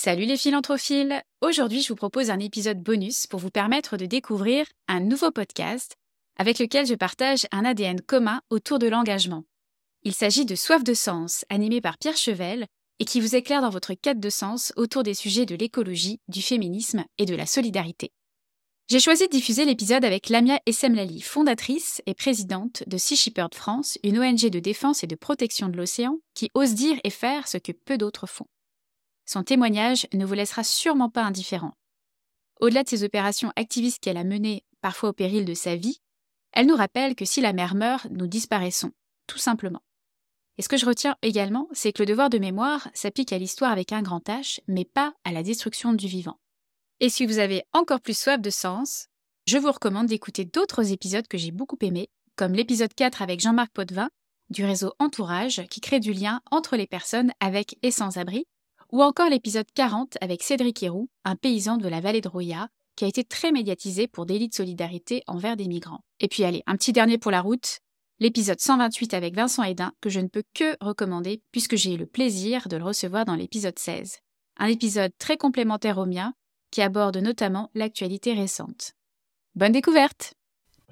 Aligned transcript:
Salut 0.00 0.26
les 0.26 0.36
philantrophiles 0.36 1.24
Aujourd'hui, 1.40 1.82
je 1.82 1.88
vous 1.88 1.96
propose 1.96 2.30
un 2.30 2.38
épisode 2.38 2.80
bonus 2.80 3.26
pour 3.26 3.40
vous 3.40 3.50
permettre 3.50 3.96
de 3.96 4.06
découvrir 4.06 4.64
un 4.86 5.00
nouveau 5.00 5.32
podcast 5.32 5.96
avec 6.36 6.60
lequel 6.60 6.86
je 6.86 6.94
partage 6.94 7.48
un 7.50 7.64
ADN 7.64 8.00
commun 8.02 8.40
autour 8.48 8.78
de 8.78 8.86
l'engagement. 8.86 9.42
Il 10.04 10.14
s'agit 10.14 10.44
de 10.44 10.54
Soif 10.54 10.84
de 10.84 10.94
sens, 10.94 11.44
animé 11.48 11.80
par 11.80 11.98
Pierre 11.98 12.16
Chevel, 12.16 12.66
et 13.00 13.04
qui 13.04 13.20
vous 13.20 13.34
éclaire 13.34 13.60
dans 13.60 13.70
votre 13.70 13.92
quête 13.94 14.20
de 14.20 14.30
sens 14.30 14.72
autour 14.76 15.02
des 15.02 15.14
sujets 15.14 15.46
de 15.46 15.56
l'écologie, 15.56 16.20
du 16.28 16.42
féminisme 16.42 17.04
et 17.18 17.26
de 17.26 17.34
la 17.34 17.46
solidarité. 17.46 18.12
J'ai 18.88 19.00
choisi 19.00 19.26
de 19.26 19.32
diffuser 19.32 19.64
l'épisode 19.64 20.04
avec 20.04 20.28
Lamia 20.28 20.60
Essemlali, 20.66 21.22
fondatrice 21.22 22.02
et 22.06 22.14
présidente 22.14 22.84
de 22.86 22.98
Sea 22.98 23.16
Shepherd 23.16 23.52
France, 23.52 23.98
une 24.04 24.20
ONG 24.20 24.48
de 24.48 24.60
défense 24.60 25.02
et 25.02 25.08
de 25.08 25.16
protection 25.16 25.68
de 25.68 25.76
l'océan 25.76 26.20
qui 26.34 26.50
ose 26.54 26.74
dire 26.74 27.00
et 27.02 27.10
faire 27.10 27.48
ce 27.48 27.58
que 27.58 27.72
peu 27.72 27.98
d'autres 27.98 28.28
font. 28.28 28.46
Son 29.28 29.42
témoignage 29.42 30.06
ne 30.14 30.24
vous 30.24 30.32
laissera 30.32 30.64
sûrement 30.64 31.10
pas 31.10 31.22
indifférent. 31.22 31.74
Au-delà 32.60 32.82
de 32.82 32.88
ces 32.88 33.04
opérations 33.04 33.52
activistes 33.56 34.02
qu'elle 34.02 34.16
a 34.16 34.24
menées, 34.24 34.64
parfois 34.80 35.10
au 35.10 35.12
péril 35.12 35.44
de 35.44 35.52
sa 35.52 35.76
vie, 35.76 36.00
elle 36.52 36.66
nous 36.66 36.74
rappelle 36.74 37.14
que 37.14 37.26
si 37.26 37.42
la 37.42 37.52
mer 37.52 37.74
meurt, 37.74 38.06
nous 38.10 38.26
disparaissons, 38.26 38.90
tout 39.26 39.36
simplement. 39.36 39.82
Et 40.56 40.62
ce 40.62 40.68
que 40.70 40.78
je 40.78 40.86
retiens 40.86 41.14
également, 41.20 41.68
c'est 41.72 41.92
que 41.92 42.00
le 42.00 42.06
devoir 42.06 42.30
de 42.30 42.38
mémoire 42.38 42.88
s'applique 42.94 43.34
à 43.34 43.38
l'histoire 43.38 43.70
avec 43.70 43.92
un 43.92 44.00
grand 44.00 44.26
H, 44.26 44.60
mais 44.66 44.86
pas 44.86 45.12
à 45.24 45.32
la 45.32 45.42
destruction 45.42 45.92
du 45.92 46.06
vivant. 46.06 46.40
Et 47.00 47.10
si 47.10 47.26
vous 47.26 47.38
avez 47.38 47.64
encore 47.74 48.00
plus 48.00 48.16
soif 48.16 48.40
de 48.40 48.50
sens, 48.50 49.08
je 49.46 49.58
vous 49.58 49.70
recommande 49.70 50.06
d'écouter 50.06 50.46
d'autres 50.46 50.90
épisodes 50.90 51.28
que 51.28 51.36
j'ai 51.36 51.50
beaucoup 51.50 51.78
aimés, 51.82 52.08
comme 52.34 52.54
l'épisode 52.54 52.94
4 52.94 53.20
avec 53.20 53.40
Jean-Marc 53.40 53.72
Potvin, 53.74 54.08
du 54.48 54.64
réseau 54.64 54.94
Entourage, 54.98 55.66
qui 55.68 55.82
crée 55.82 56.00
du 56.00 56.14
lien 56.14 56.40
entre 56.50 56.76
les 56.76 56.86
personnes 56.86 57.32
avec 57.40 57.76
et 57.82 57.90
sans 57.90 58.16
abri, 58.16 58.46
ou 58.92 59.02
encore 59.02 59.28
l'épisode 59.28 59.66
40 59.74 60.16
avec 60.20 60.42
Cédric 60.42 60.82
Héroux, 60.82 61.08
un 61.24 61.36
paysan 61.36 61.76
de 61.76 61.88
la 61.88 62.00
vallée 62.00 62.20
de 62.20 62.28
Roya, 62.28 62.68
qui 62.96 63.04
a 63.04 63.08
été 63.08 63.22
très 63.22 63.52
médiatisé 63.52 64.08
pour 64.08 64.26
délit 64.26 64.48
de 64.48 64.54
solidarité 64.54 65.22
envers 65.26 65.56
des 65.56 65.68
migrants. 65.68 66.00
Et 66.20 66.28
puis 66.28 66.44
allez, 66.44 66.62
un 66.66 66.76
petit 66.76 66.92
dernier 66.92 67.18
pour 67.18 67.30
la 67.30 67.40
route, 67.40 67.78
l'épisode 68.18 68.60
128 68.60 69.14
avec 69.14 69.34
Vincent 69.34 69.62
Hédin, 69.62 69.92
que 70.00 70.10
je 70.10 70.20
ne 70.20 70.28
peux 70.28 70.42
que 70.54 70.76
recommander 70.84 71.42
puisque 71.52 71.76
j'ai 71.76 71.94
eu 71.94 71.96
le 71.96 72.06
plaisir 72.06 72.68
de 72.68 72.76
le 72.76 72.84
recevoir 72.84 73.24
dans 73.24 73.36
l'épisode 73.36 73.78
16. 73.78 74.18
Un 74.56 74.66
épisode 74.66 75.12
très 75.18 75.36
complémentaire 75.36 75.98
au 75.98 76.06
mien, 76.06 76.34
qui 76.70 76.82
aborde 76.82 77.18
notamment 77.18 77.70
l'actualité 77.74 78.32
récente. 78.32 78.92
Bonne 79.54 79.72
découverte 79.72 80.34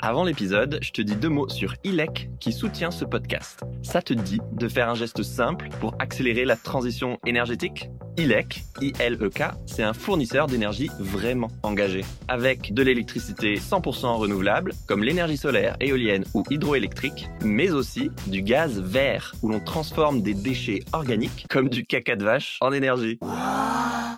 avant 0.03 0.25
l'épisode, 0.25 0.79
je 0.83 0.91
te 0.91 1.01
dis 1.01 1.17
deux 1.17 1.31
mots 1.31 1.49
sur 1.49 1.75
ILEC 1.83 2.29
qui 2.39 2.53
soutient 2.53 2.91
ce 2.91 3.07
podcast. 3.07 3.63
Ça 3.83 4.03
te 4.03 4.13
dit 4.13 4.41
de 4.53 4.69
faire 4.69 4.91
un 4.91 4.95
geste 4.95 5.23
simple 5.23 5.71
pour 5.81 5.95
accélérer 5.99 6.45
la 6.45 6.57
transition 6.57 7.19
énergétique? 7.25 7.89
ILEC, 8.19 8.65
I-L-E-K, 8.81 9.43
c'est 9.67 9.83
un 9.83 9.93
fournisseur 9.93 10.47
d'énergie 10.47 10.91
vraiment 10.99 11.51
engagé. 11.63 12.05
Avec 12.29 12.73
de 12.73 12.83
l'électricité 12.83 13.57
100% 13.57 14.17
renouvelable, 14.17 14.73
comme 14.87 15.03
l'énergie 15.03 15.37
solaire, 15.37 15.77
éolienne 15.81 16.25
ou 16.35 16.43
hydroélectrique, 16.51 17.29
mais 17.43 17.71
aussi 17.71 18.11
du 18.27 18.43
gaz 18.43 18.81
vert, 18.81 19.35
où 19.43 19.51
l'on 19.51 19.61
transforme 19.61 20.23
des 20.23 20.35
déchets 20.35 20.83
organiques, 20.93 21.47
comme 21.51 21.69
du 21.69 21.85
caca 21.85 22.17
de 22.17 22.25
vache, 22.25 22.59
en 22.61 22.73
énergie. 22.73 23.19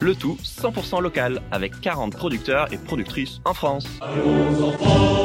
Le 0.00 0.14
tout 0.14 0.38
100% 0.42 1.02
local, 1.02 1.42
avec 1.50 1.80
40 1.80 2.16
producteurs 2.16 2.72
et 2.72 2.78
productrices 2.78 3.40
en 3.44 3.54
France. 3.54 3.86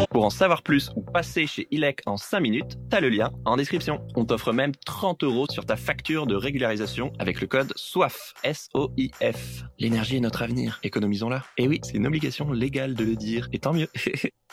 Pour 0.09 0.25
en 0.25 0.29
savoir 0.43 0.61
plus 0.61 0.91
ou 0.97 1.01
passer 1.01 1.47
chez 1.47 1.69
ILEC 1.71 2.01
en 2.05 2.17
5 2.17 2.41
minutes, 2.41 2.77
t'as 2.89 2.99
le 2.99 3.07
lien 3.07 3.31
en 3.45 3.55
description. 3.55 4.05
On 4.13 4.25
t'offre 4.25 4.51
même 4.51 4.73
30 4.85 5.23
euros 5.23 5.45
sur 5.49 5.65
ta 5.65 5.77
facture 5.77 6.27
de 6.27 6.35
régularisation 6.35 7.13
avec 7.17 7.39
le 7.39 7.47
code 7.47 7.71
SOIF. 7.77 8.33
S-O-I-F. 8.43 9.63
L'énergie 9.79 10.17
est 10.17 10.19
notre 10.19 10.41
avenir, 10.41 10.81
économisons-la. 10.83 11.45
Et 11.57 11.69
oui, 11.69 11.79
c'est 11.81 11.93
une 11.93 12.05
obligation 12.05 12.51
légale 12.51 12.93
de 12.93 13.05
le 13.05 13.15
dire, 13.15 13.47
et 13.53 13.59
tant 13.59 13.71
mieux. 13.71 13.87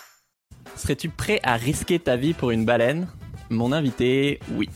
Serais-tu 0.77 1.09
prêt 1.09 1.41
à 1.43 1.57
risquer 1.57 1.99
ta 1.99 2.15
vie 2.15 2.35
pour 2.35 2.53
une 2.53 2.65
baleine? 2.65 3.09
Mon 3.49 3.73
invité, 3.73 4.39
oui. 4.53 4.69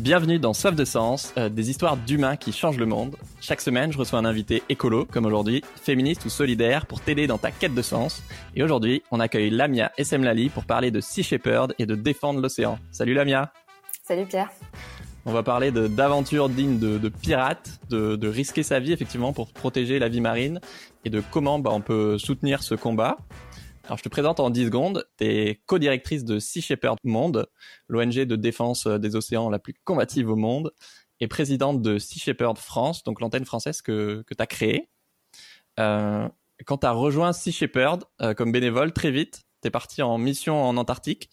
Bienvenue 0.00 0.38
dans 0.38 0.54
Soif 0.54 0.74
de 0.74 0.86
Sens, 0.86 1.34
euh, 1.36 1.50
des 1.50 1.68
histoires 1.68 1.98
d'humains 1.98 2.36
qui 2.36 2.52
changent 2.52 2.78
le 2.78 2.86
monde. 2.86 3.16
Chaque 3.42 3.60
semaine, 3.60 3.92
je 3.92 3.98
reçois 3.98 4.18
un 4.18 4.24
invité 4.24 4.62
écolo, 4.70 5.04
comme 5.04 5.26
aujourd'hui, 5.26 5.62
féministe 5.76 6.24
ou 6.24 6.30
solidaire, 6.30 6.86
pour 6.86 7.02
t'aider 7.02 7.26
dans 7.26 7.36
ta 7.36 7.50
quête 7.50 7.74
de 7.74 7.82
sens. 7.82 8.22
Et 8.56 8.62
aujourd'hui, 8.62 9.02
on 9.10 9.20
accueille 9.20 9.50
Lamia 9.50 9.92
Essemlali 9.98 10.48
pour 10.48 10.64
parler 10.64 10.90
de 10.90 11.02
Sea 11.02 11.22
Shepherd 11.22 11.74
et 11.78 11.84
de 11.84 11.94
défendre 11.94 12.40
l'océan. 12.40 12.78
Salut 12.90 13.12
Lamia 13.12 13.52
Salut 14.02 14.24
Pierre 14.24 14.48
on 15.26 15.32
va 15.32 15.42
parler 15.42 15.70
d'aventures 15.70 16.48
dignes 16.48 16.78
de, 16.78 17.08
pirates, 17.10 17.78
de, 17.90 18.26
risquer 18.26 18.62
sa 18.62 18.80
vie 18.80 18.92
effectivement 18.92 19.34
pour 19.34 19.52
protéger 19.52 19.98
la 19.98 20.08
vie 20.08 20.22
marine 20.22 20.60
et 21.04 21.10
de 21.10 21.22
comment 21.30 21.58
bah, 21.58 21.70
on 21.74 21.82
peut 21.82 22.16
soutenir 22.16 22.62
ce 22.62 22.74
combat. 22.74 23.18
Alors, 23.90 23.98
je 23.98 24.04
te 24.04 24.08
présente 24.08 24.38
en 24.38 24.50
10 24.50 24.66
secondes. 24.66 25.04
Tu 25.16 25.24
es 25.24 25.62
co-directrice 25.66 26.24
de 26.24 26.38
Sea 26.38 26.60
Shepherd 26.60 26.96
Monde, 27.02 27.48
l'ONG 27.88 28.20
de 28.20 28.36
défense 28.36 28.86
des 28.86 29.16
océans 29.16 29.50
la 29.50 29.58
plus 29.58 29.74
combative 29.82 30.30
au 30.30 30.36
monde, 30.36 30.72
et 31.18 31.26
présidente 31.26 31.82
de 31.82 31.98
Sea 31.98 32.20
Shepherd 32.20 32.56
France, 32.56 33.02
donc 33.02 33.20
l'antenne 33.20 33.44
française 33.44 33.82
que, 33.82 34.22
que 34.28 34.32
tu 34.32 34.40
as 34.40 34.46
créée. 34.46 34.90
Euh, 35.80 36.28
quand 36.66 36.78
tu 36.78 36.86
as 36.86 36.92
rejoint 36.92 37.32
Sea 37.32 37.50
Shepherd 37.50 38.04
euh, 38.22 38.32
comme 38.32 38.52
bénévole, 38.52 38.92
très 38.92 39.10
vite, 39.10 39.42
tu 39.60 39.66
es 39.66 39.70
parti 39.72 40.02
en 40.02 40.18
mission 40.18 40.62
en 40.62 40.76
Antarctique, 40.76 41.28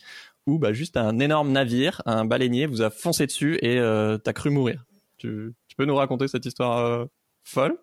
où 0.48 0.58
bah, 0.58 0.74
juste 0.74 0.98
un 0.98 1.20
énorme 1.20 1.52
navire, 1.52 2.02
un 2.08 2.26
baleinier, 2.26 2.66
vous 2.66 2.82
a 2.82 2.90
foncé 2.90 3.28
dessus 3.28 3.60
et 3.62 3.78
euh, 3.78 4.18
tu 4.18 4.28
as 4.28 4.34
cru 4.34 4.50
mourir. 4.50 4.84
Tu, 5.20 5.54
tu, 5.68 5.76
peux 5.76 5.86
nous 5.86 5.96
raconter 5.96 6.28
cette 6.28 6.48
histoire 6.48 6.80
euh, 6.80 7.06
folle? 7.44 7.78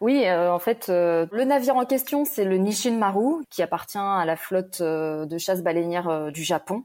Oui, 0.00 0.24
euh, 0.26 0.52
en 0.52 0.58
fait, 0.58 0.88
euh, 0.88 1.26
le 1.32 1.44
navire 1.44 1.76
en 1.76 1.84
question, 1.84 2.24
c'est 2.24 2.44
le 2.44 2.56
Nishin 2.56 2.96
Maru, 2.98 3.44
qui 3.50 3.62
appartient 3.62 3.98
à 3.98 4.24
la 4.24 4.36
flotte 4.36 4.80
euh, 4.80 5.26
de 5.26 5.38
chasse 5.38 5.62
baleinière 5.62 6.30
du 6.32 6.42
Japon 6.42 6.84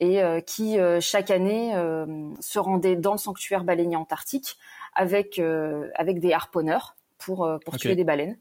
et 0.00 0.20
qui 0.46 0.76
chaque 1.00 1.28
année 1.28 1.72
se 2.38 2.60
rendait 2.60 2.94
dans 2.94 3.10
le 3.10 3.18
sanctuaire 3.18 3.64
baleinier 3.64 3.96
antarctique 3.96 4.56
avec 4.94 5.40
avec 5.96 6.20
des 6.20 6.32
harponneurs 6.32 6.94
pour 7.18 7.50
pour 7.64 7.76
tuer 7.78 7.96
des 7.96 8.04
baleines. 8.04 8.38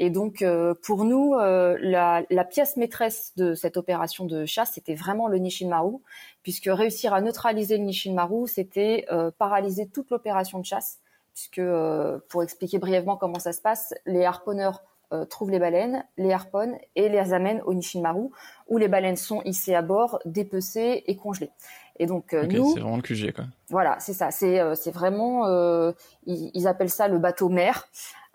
Et 0.00 0.10
donc 0.10 0.44
pour 0.82 1.04
nous, 1.04 1.36
la, 1.38 2.24
la, 2.28 2.44
pièce 2.44 2.76
maîtresse 2.76 3.34
de 3.36 3.54
cette 3.54 3.76
opération 3.76 4.24
de 4.24 4.46
chasse, 4.46 4.72
c'était 4.74 4.96
vraiment 4.96 5.28
le 5.28 5.38
Nishin 5.38 5.68
Maru, 5.68 5.98
puisque 6.42 6.68
réussir 6.68 7.14
à 7.14 7.20
neutraliser 7.20 7.78
le 7.78 7.84
Nishin 7.84 8.12
Maru, 8.12 8.48
c'était 8.48 9.06
paralyser 9.38 9.86
toute 9.86 10.10
l'opération 10.10 10.58
de 10.58 10.64
chasse 10.64 10.98
puisque 11.36 11.58
euh, 11.58 12.18
pour 12.30 12.42
expliquer 12.42 12.78
brièvement 12.78 13.18
comment 13.18 13.38
ça 13.38 13.52
se 13.52 13.60
passe, 13.60 13.92
les 14.06 14.24
harponneurs 14.24 14.82
euh, 15.12 15.26
trouvent 15.26 15.50
les 15.50 15.58
baleines, 15.58 16.02
les 16.16 16.32
harponnent 16.32 16.78
et 16.96 17.10
les 17.10 17.34
amènent 17.34 17.60
au 17.66 17.74
Nishinmaru, 17.74 18.30
où 18.68 18.78
les 18.78 18.88
baleines 18.88 19.16
sont 19.16 19.42
hissées 19.44 19.74
à 19.74 19.82
bord, 19.82 20.18
dépecées 20.24 21.04
et 21.06 21.14
congelées. 21.16 21.50
Et 21.98 22.06
donc 22.06 22.32
euh, 22.32 22.46
nous, 22.46 22.72
c'est 22.72 22.80
vraiment 22.80 22.96
le 22.96 23.02
QG 23.02 23.34
quoi. 23.34 23.44
Voilà, 23.68 23.98
c'est 24.00 24.14
ça. 24.14 24.30
C'est 24.30 24.58
c'est 24.76 24.90
vraiment, 24.90 25.46
ils, 26.24 26.50
ils, 26.54 26.66
appellent 26.66 26.90
ça 26.90 27.06
le 27.06 27.18
bateau 27.18 27.50
mère. 27.50 27.86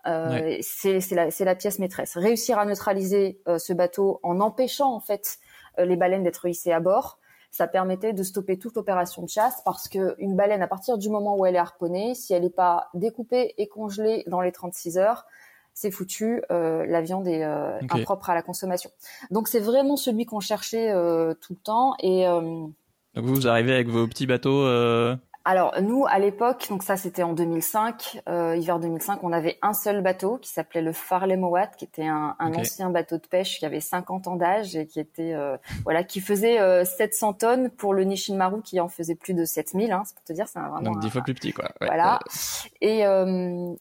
C'est 0.04 1.00
la, 1.10 1.28
la 1.40 1.54
pièce 1.56 1.80
maîtresse. 1.80 2.16
Réussir 2.16 2.60
à 2.60 2.64
neutraliser 2.64 3.40
ce 3.58 3.72
bateau 3.72 4.20
en 4.22 4.38
empêchant 4.38 4.94
en 4.94 5.00
fait 5.00 5.38
les 5.76 5.96
baleines 5.96 6.22
d'être 6.22 6.46
hissées 6.46 6.72
à 6.72 6.80
bord, 6.80 7.18
ça 7.52 7.68
permettait 7.68 8.14
de 8.14 8.22
stopper 8.22 8.58
toute 8.58 8.78
opération 8.78 9.22
de 9.22 9.28
chasse 9.28 9.60
parce 9.64 9.86
que 9.86 10.16
une 10.18 10.34
baleine, 10.34 10.62
à 10.62 10.66
partir 10.66 10.96
du 10.96 11.10
moment 11.10 11.36
où 11.36 11.44
elle 11.44 11.54
est 11.54 11.58
harponnée, 11.58 12.14
si 12.14 12.32
elle 12.32 12.42
n'est 12.42 12.50
pas 12.50 12.88
découpée 12.94 13.54
et 13.58 13.68
congelée 13.68 14.24
dans 14.26 14.40
les 14.40 14.52
36 14.52 14.96
heures, 14.96 15.26
c'est 15.74 15.90
foutu, 15.90 16.42
euh, 16.50 16.84
la 16.86 17.02
viande 17.02 17.28
est 17.28 17.44
euh, 17.44 17.78
impropre 17.90 18.30
à 18.30 18.34
la 18.34 18.42
consommation. 18.42 18.90
Donc 19.30 19.48
c'est 19.48 19.60
vraiment 19.60 19.96
celui 19.96 20.24
qu'on 20.24 20.40
cherchait 20.40 20.90
euh, 20.90 21.34
tout 21.34 21.52
le 21.52 21.62
temps. 21.62 21.94
Et 22.00 22.26
euh, 22.26 22.40
donc 22.40 23.24
vous, 23.24 23.34
vous 23.34 23.48
arrivez 23.48 23.74
avec 23.74 23.88
vos 23.88 24.06
petits 24.06 24.26
bateaux 24.26 24.66
alors 25.44 25.74
nous, 25.80 26.06
à 26.06 26.18
l'époque, 26.18 26.66
donc 26.68 26.82
ça 26.82 26.96
c'était 26.96 27.22
en 27.22 27.32
2005, 27.32 28.22
euh, 28.28 28.56
hiver 28.56 28.78
2005, 28.78 29.22
on 29.22 29.32
avait 29.32 29.58
un 29.62 29.74
seul 29.74 30.02
bateau 30.02 30.38
qui 30.38 30.50
s'appelait 30.50 30.82
le 30.82 30.92
Farley 30.92 31.36
Mowat, 31.36 31.68
qui 31.68 31.84
était 31.84 32.06
un, 32.06 32.36
un 32.38 32.54
ancien 32.54 32.90
bateau 32.90 33.16
de 33.16 33.26
pêche 33.26 33.58
qui 33.58 33.66
avait 33.66 33.80
50 33.80 34.28
ans 34.28 34.36
d'âge 34.36 34.76
et 34.76 34.86
qui 34.86 35.00
était 35.00 35.34
euh, 35.34 35.56
voilà, 35.84 36.04
qui 36.04 36.20
faisait 36.20 36.84
700 36.84 37.30
euh, 37.30 37.32
tonnes 37.32 37.70
pour 37.70 37.94
le 37.94 38.04
Nishin 38.04 38.36
Maru 38.36 38.62
qui 38.62 38.78
en 38.80 38.88
faisait 38.88 39.14
plus 39.16 39.34
de 39.34 39.44
7000. 39.44 39.92
Hein, 39.92 40.02
c'est 40.04 40.14
pour 40.14 40.24
te 40.24 40.32
dire, 40.32 40.46
c'est 40.48 40.60
vraiment 40.60 40.80
donc 40.80 41.00
dix 41.00 41.10
fois 41.10 41.22
plus 41.22 41.34
petit 41.34 41.52
quoi. 41.52 41.70
Ouais. 41.80 41.88
Voilà. 41.88 42.20
Et 42.80 43.02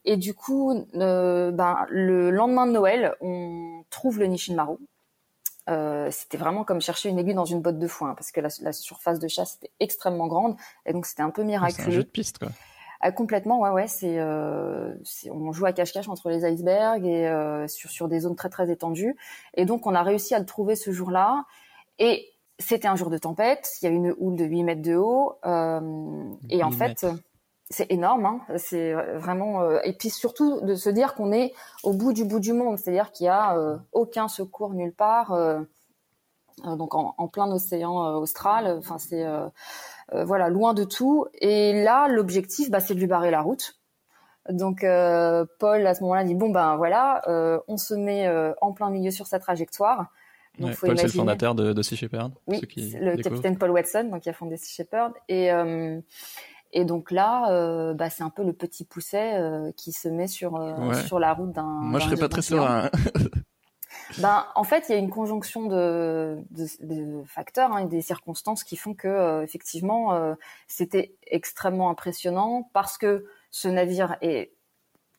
et 0.05 0.17
du 0.17 0.33
coup, 0.33 0.85
ben 0.93 1.85
le 1.89 2.31
lendemain 2.31 2.65
de 2.65 2.71
Noël, 2.71 3.15
on 3.21 3.83
trouve 3.89 4.19
le 4.19 4.25
Nishin 4.25 4.55
Maru 4.55 4.77
euh, 5.71 6.09
c'était 6.11 6.37
vraiment 6.37 6.63
comme 6.63 6.81
chercher 6.81 7.09
une 7.09 7.17
aiguille 7.17 7.33
dans 7.33 7.45
une 7.45 7.61
botte 7.61 7.79
de 7.79 7.87
foin 7.87 8.13
parce 8.15 8.31
que 8.31 8.41
la, 8.41 8.49
la 8.61 8.73
surface 8.73 9.19
de 9.19 9.27
chasse 9.27 9.55
était 9.55 9.71
extrêmement 9.79 10.27
grande 10.27 10.55
et 10.85 10.93
donc 10.93 11.05
c'était 11.05 11.23
un 11.23 11.29
peu 11.29 11.43
miraculeux. 11.43 11.83
C'est 11.83 11.87
un 11.87 11.91
jeu 11.91 12.03
de 12.03 12.09
piste 12.09 12.37
quoi. 12.39 12.49
Ah, 13.03 13.11
complètement, 13.11 13.59
ouais, 13.59 13.71
ouais. 13.71 13.87
C'est, 13.87 14.19
euh, 14.19 14.93
on 15.31 15.51
joue 15.51 15.65
à 15.65 15.73
cache-cache 15.73 16.07
entre 16.07 16.29
les 16.29 16.45
icebergs 16.45 17.03
et 17.03 17.27
euh, 17.27 17.67
sur 17.67 17.89
sur 17.89 18.07
des 18.07 18.19
zones 18.19 18.35
très 18.35 18.49
très 18.49 18.69
étendues. 18.69 19.15
Et 19.55 19.65
donc 19.65 19.87
on 19.87 19.95
a 19.95 20.03
réussi 20.03 20.35
à 20.35 20.39
le 20.39 20.45
trouver 20.45 20.75
ce 20.75 20.91
jour-là. 20.91 21.45
Et 21.97 22.29
c'était 22.59 22.87
un 22.87 22.95
jour 22.95 23.09
de 23.09 23.17
tempête. 23.17 23.71
Il 23.81 23.85
y 23.85 23.87
a 23.87 23.91
une 23.91 24.13
houle 24.19 24.35
de 24.35 24.45
8 24.45 24.63
mètres 24.63 24.81
de 24.83 24.95
haut. 24.95 25.39
et 26.49 26.63
en 26.63 26.71
fait, 26.71 27.07
c'est 27.71 27.91
énorme. 27.91 28.25
Hein. 28.25 28.41
C'est 28.57 28.93
vraiment. 29.17 29.79
et 29.81 29.93
puis 29.93 30.09
surtout 30.09 30.61
de 30.61 30.75
se 30.75 30.89
dire 30.89 31.15
qu'on 31.15 31.31
est 31.31 31.53
au 31.83 31.93
bout 31.93 32.13
du 32.13 32.25
bout 32.25 32.39
du 32.39 32.53
monde. 32.53 32.77
C'est-à-dire 32.77 33.11
qu'il 33.11 33.25
y 33.25 33.29
a 33.29 33.57
aucun 33.91 34.27
secours 34.27 34.73
nulle 34.73 34.93
part. 34.93 35.35
donc 36.63 36.95
en, 36.95 37.15
en, 37.17 37.27
plein 37.27 37.51
océan 37.51 38.15
austral. 38.15 38.77
Enfin, 38.77 38.97
c'est 38.97 39.25
voilà 40.11 40.49
loin 40.49 40.73
de 40.73 40.83
tout. 40.83 41.25
Et 41.33 41.83
là, 41.83 42.07
l'objectif, 42.07 42.69
bah, 42.69 42.79
c'est 42.79 42.93
de 42.93 42.99
lui 42.99 43.07
barrer 43.07 43.31
la 43.31 43.41
route. 43.41 43.81
Donc 44.49 44.83
euh, 44.83 45.45
Paul 45.59 45.85
à 45.85 45.93
ce 45.93 46.01
moment-là 46.01 46.23
dit 46.23 46.33
bon 46.33 46.49
ben 46.49 46.75
voilà, 46.75 47.21
euh, 47.27 47.59
on 47.67 47.77
se 47.77 47.93
met 47.93 48.27
euh, 48.27 48.53
en 48.61 48.73
plein 48.73 48.89
milieu 48.89 49.11
sur 49.11 49.27
sa 49.27 49.39
trajectoire. 49.39 50.07
Donc, 50.59 50.75
Paul 50.79 50.97
c'est 50.97 51.05
le 51.05 51.11
fondateur 51.11 51.55
de, 51.55 51.73
de 51.73 51.81
Sea 51.81 51.95
Shepherd. 51.95 52.33
Oui, 52.47 52.59
le 52.75 53.15
capitaine 53.21 53.57
Paul 53.57 53.71
Watson, 53.71 54.09
donc 54.11 54.21
qui 54.21 54.29
a 54.29 54.33
fondé 54.33 54.57
Sea 54.57 54.73
Shepherd. 54.73 55.13
Et 55.29 55.49
et 56.73 56.85
donc 56.85 57.11
là, 57.11 57.93
bah, 57.93 58.09
c'est 58.09 58.23
un 58.23 58.29
peu 58.29 58.43
le 58.43 58.53
petit 58.53 58.85
pousset 58.85 59.39
qui 59.77 59.91
se 59.91 60.07
met 60.07 60.27
sur 60.27 60.59
sur 61.05 61.19
la 61.19 61.33
route 61.33 61.51
d'un. 61.51 61.63
Moi, 61.63 61.99
je 61.99 62.05
serais 62.05 62.17
pas 62.17 62.29
très 62.29 62.41
serein. 62.41 62.89
ben, 64.19 64.45
en 64.55 64.63
fait, 64.63 64.85
il 64.89 64.93
y 64.93 64.95
a 64.95 64.97
une 64.97 65.09
conjonction 65.09 65.67
de, 65.67 66.39
de, 66.51 66.67
de 66.81 67.23
facteurs 67.25 67.71
hein, 67.71 67.79
et 67.79 67.87
des 67.87 68.01
circonstances 68.01 68.63
qui 68.63 68.77
font 68.77 68.93
que 68.93 69.43
effectivement, 69.43 70.35
c'était 70.67 71.15
extrêmement 71.27 71.89
impressionnant 71.89 72.69
parce 72.73 72.97
que 72.97 73.25
ce 73.51 73.67
navire 73.67 74.17
est 74.21 74.53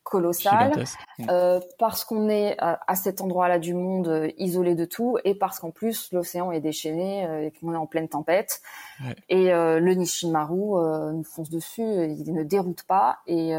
colossal 0.03 0.85
euh, 1.29 1.61
parce 1.79 2.05
qu'on 2.05 2.29
est 2.29 2.57
à, 2.59 2.95
cet 2.95 3.21
endroit-là 3.21 3.59
du 3.59 3.75
monde 3.75 4.09
euh, 4.09 4.31
isolé 4.39 4.75
de 4.75 4.85
tout 4.85 5.17
et 5.25 5.35
parce 5.35 5.59
qu'en 5.59 5.71
plus 5.71 6.13
l'océan 6.13 6.53
est 6.53 6.61
déchaîné 6.61 7.27
euh, 7.27 7.47
et 7.47 7.53
qu'on 7.53 7.73
est 7.73 7.77
en 7.77 7.87
pleine 7.87 8.09
tempête. 8.09 8.61
Et 9.29 9.51
le 9.51 9.95
Nishimaru 9.95 10.57
nous 11.13 11.25
fonce 11.25 11.51
dessus 11.51 11.83
il 11.83 12.33
ne 12.33 12.45
déroute 12.45 12.85
pas 12.85 13.19
et 13.27 13.53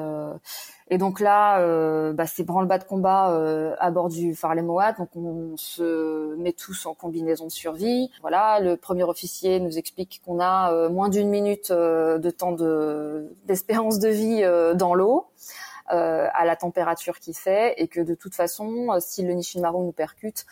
et 0.89 0.97
donc 0.97 1.19
là 1.19 2.13
bah, 2.13 2.25
c'est 2.25 2.43
branle-bas 2.43 2.77
de 2.77 2.85
combat 2.85 3.75
à 3.77 3.91
bord 3.91 4.07
du 4.07 4.35
Farley 4.35 4.61
Moat 4.61 4.93
donc 4.93 5.09
on 5.15 5.57
se 5.57 6.35
met 6.37 6.53
tous 6.53 6.85
en 6.85 6.93
combinaison 6.93 7.47
de 7.47 7.51
survie. 7.51 8.09
Voilà 8.21 8.61
le 8.61 8.77
premier 8.77 9.03
officier 9.03 9.59
nous 9.59 9.77
explique 9.77 10.21
qu'on 10.25 10.39
a 10.39 10.87
moins 10.87 11.09
d'une 11.09 11.29
minute 11.29 11.71
de 11.71 12.29
temps 12.29 12.53
de 12.53 13.29
d'espérance 13.45 13.99
de 13.99 14.07
vie 14.07 14.77
dans 14.77 14.93
l'eau. 14.93 15.27
euh, 15.35 15.72
à 15.87 16.45
la 16.45 16.55
température 16.55 17.19
qu'il 17.19 17.35
fait 17.35 17.73
et 17.77 17.87
que 17.87 17.99
de 17.99 18.15
toute 18.15 18.35
façon, 18.35 18.91
euh, 18.91 18.99
si 18.99 19.23
le 19.23 19.33
Nishimaru 19.33 19.83
nous 19.83 19.91
percute, 19.91 20.45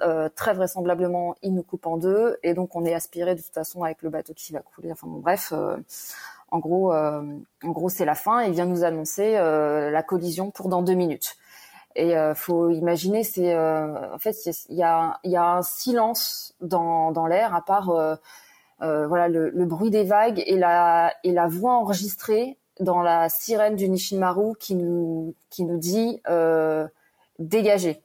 euh, 0.00 0.28
très 0.34 0.54
vraisemblablement, 0.54 1.36
il 1.42 1.54
nous 1.54 1.62
coupe 1.62 1.86
en 1.86 1.96
deux 1.96 2.36
et 2.42 2.54
donc 2.54 2.74
on 2.74 2.84
est 2.84 2.94
aspiré 2.94 3.34
de 3.34 3.40
toute 3.40 3.54
façon 3.54 3.84
avec 3.84 4.02
le 4.02 4.10
bateau 4.10 4.34
qui 4.34 4.52
va 4.52 4.60
couler. 4.60 4.90
Enfin 4.90 5.06
bon, 5.06 5.20
bref, 5.20 5.52
en 6.50 6.58
gros, 6.58 6.92
en 6.92 7.42
gros, 7.62 7.88
c'est 7.88 8.04
la 8.04 8.16
fin. 8.16 8.42
Il 8.42 8.52
vient 8.52 8.66
nous 8.66 8.84
annoncer 8.84 9.34
la 9.34 10.02
collision 10.02 10.50
pour 10.50 10.68
dans 10.68 10.82
deux 10.82 10.94
minutes. 10.94 11.36
Et 11.94 12.16
euh, 12.16 12.34
faut 12.34 12.70
imaginer, 12.70 13.22
c'est 13.22 13.56
en 13.56 14.18
fait 14.18 14.34
il 14.68 14.76
y 14.76 14.82
a, 14.82 15.20
un 15.24 15.62
silence 15.62 16.54
dans, 16.60 17.26
l'air 17.26 17.54
à 17.54 17.64
part 17.64 18.18
voilà 18.80 19.28
le, 19.28 19.64
bruit 19.64 19.90
des 19.90 20.04
vagues 20.04 20.42
et 20.44 20.56
la 20.56 21.46
voix 21.48 21.74
enregistrée 21.74 22.58
dans 22.80 23.02
la 23.02 23.28
sirène 23.28 23.76
du 23.76 23.88
Nishimaru 23.88 24.54
qui 24.58 24.74
nous 24.74 25.34
qui 25.50 25.64
nous 25.64 25.78
dit 25.78 26.20
euh, 26.28 26.86
dégagez. 27.38 28.02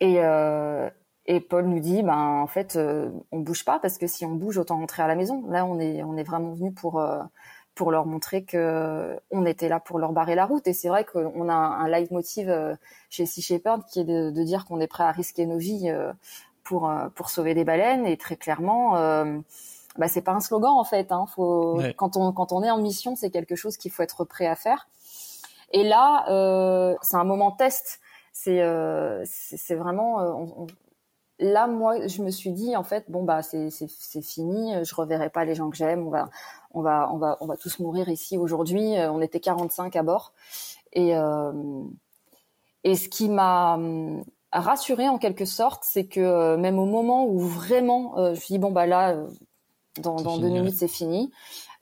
Et 0.00 0.16
euh, 0.18 0.90
et 1.26 1.40
Paul 1.40 1.66
nous 1.66 1.80
dit 1.80 2.02
ben 2.02 2.16
en 2.16 2.46
fait 2.46 2.76
euh, 2.76 3.10
on 3.30 3.40
bouge 3.40 3.64
pas 3.64 3.78
parce 3.78 3.98
que 3.98 4.06
si 4.06 4.24
on 4.24 4.34
bouge 4.34 4.58
autant 4.58 4.78
rentrer 4.78 5.02
à 5.02 5.06
la 5.06 5.14
maison. 5.14 5.44
Là 5.48 5.64
on 5.64 5.78
est 5.78 6.02
on 6.02 6.16
est 6.16 6.24
vraiment 6.24 6.52
venu 6.52 6.72
pour 6.72 7.00
euh, 7.00 7.22
pour 7.74 7.90
leur 7.90 8.06
montrer 8.06 8.44
que 8.44 9.18
on 9.30 9.46
était 9.46 9.68
là 9.68 9.80
pour 9.80 9.98
leur 9.98 10.12
barrer 10.12 10.34
la 10.34 10.46
route. 10.46 10.66
Et 10.66 10.72
c'est 10.72 10.88
vrai 10.88 11.04
qu'on 11.04 11.48
a 11.48 11.54
un, 11.54 11.88
leitmotiv 11.88 12.48
euh, 12.50 12.74
chez 13.10 13.26
Sea 13.26 13.40
Shepherd 13.42 13.84
qui 13.86 14.00
est 14.00 14.04
de, 14.04 14.30
de 14.30 14.42
dire 14.42 14.64
qu'on 14.66 14.80
est 14.80 14.86
prêt 14.88 15.04
à 15.04 15.12
risquer 15.12 15.46
nos 15.46 15.58
vies 15.58 15.90
pour 16.64 16.92
pour 17.14 17.30
sauver 17.30 17.54
des 17.54 17.64
baleines. 17.64 18.06
Et 18.06 18.16
très 18.16 18.36
clairement, 18.36 18.96
bah 19.98 20.08
c'est 20.08 20.22
pas 20.22 20.32
un 20.32 20.40
slogan 20.40 20.72
en 20.72 20.84
fait. 20.84 21.12
Hein. 21.12 21.26
Faut 21.34 21.80
quand 21.96 22.16
on 22.16 22.32
quand 22.32 22.52
on 22.52 22.62
est 22.62 22.70
en 22.70 22.78
mission, 22.78 23.16
c'est 23.16 23.30
quelque 23.30 23.56
chose 23.56 23.76
qu'il 23.76 23.90
faut 23.90 24.02
être 24.02 24.24
prêt 24.24 24.46
à 24.46 24.56
faire. 24.56 24.88
Et 25.72 25.84
là, 25.84 26.24
euh, 26.30 26.96
c'est 27.02 27.16
un 27.16 27.24
moment 27.24 27.50
test. 27.50 28.00
C'est 28.32 28.62
euh, 28.62 29.22
c'est 29.26 29.74
vraiment 29.74 30.20
euh, 30.20 30.32
on, 30.32 30.66
là 31.38 31.66
moi 31.66 32.06
je 32.06 32.22
me 32.22 32.30
suis 32.30 32.50
dit 32.52 32.76
en 32.76 32.82
fait 32.82 33.10
bon 33.10 33.24
bah 33.24 33.42
c'est 33.42 33.70
c'est 33.70 33.88
c'est 33.90 34.22
fini. 34.22 34.72
Je 34.84 34.94
reverrai 34.94 35.28
pas 35.28 35.44
les 35.44 35.54
gens 35.54 35.70
que 35.70 35.76
j'aime. 35.76 36.06
On 36.06 36.10
va 36.10 36.30
on 36.72 36.80
va 36.80 37.10
on 37.12 37.18
va 37.18 37.36
on 37.40 37.46
va 37.46 37.56
tous 37.56 37.78
mourir 37.78 38.08
ici 38.08 38.38
aujourd'hui. 38.38 38.94
On 38.98 39.20
était 39.20 39.40
45 39.40 39.96
à 39.96 40.02
bord 40.02 40.32
et 40.92 41.16
euh, 41.16 41.52
et 42.84 42.96
ce 42.96 43.08
qui 43.08 43.28
m'a 43.28 43.74
hum, 43.74 44.24
rassuré 44.52 45.08
en 45.08 45.18
quelque 45.18 45.44
sorte, 45.44 45.84
c'est 45.84 46.06
que 46.06 46.56
même 46.56 46.78
au 46.78 46.86
moment 46.86 47.26
où 47.26 47.38
vraiment 47.38 48.14
je 48.16 48.30
me 48.30 48.34
suis 48.34 48.54
dit 48.54 48.58
bon 48.58 48.72
bah 48.72 48.86
là 48.86 49.16
dans, 50.00 50.16
dans 50.16 50.38
deux 50.38 50.48
minutes, 50.48 50.76
c'est 50.76 50.88
fini. 50.88 51.30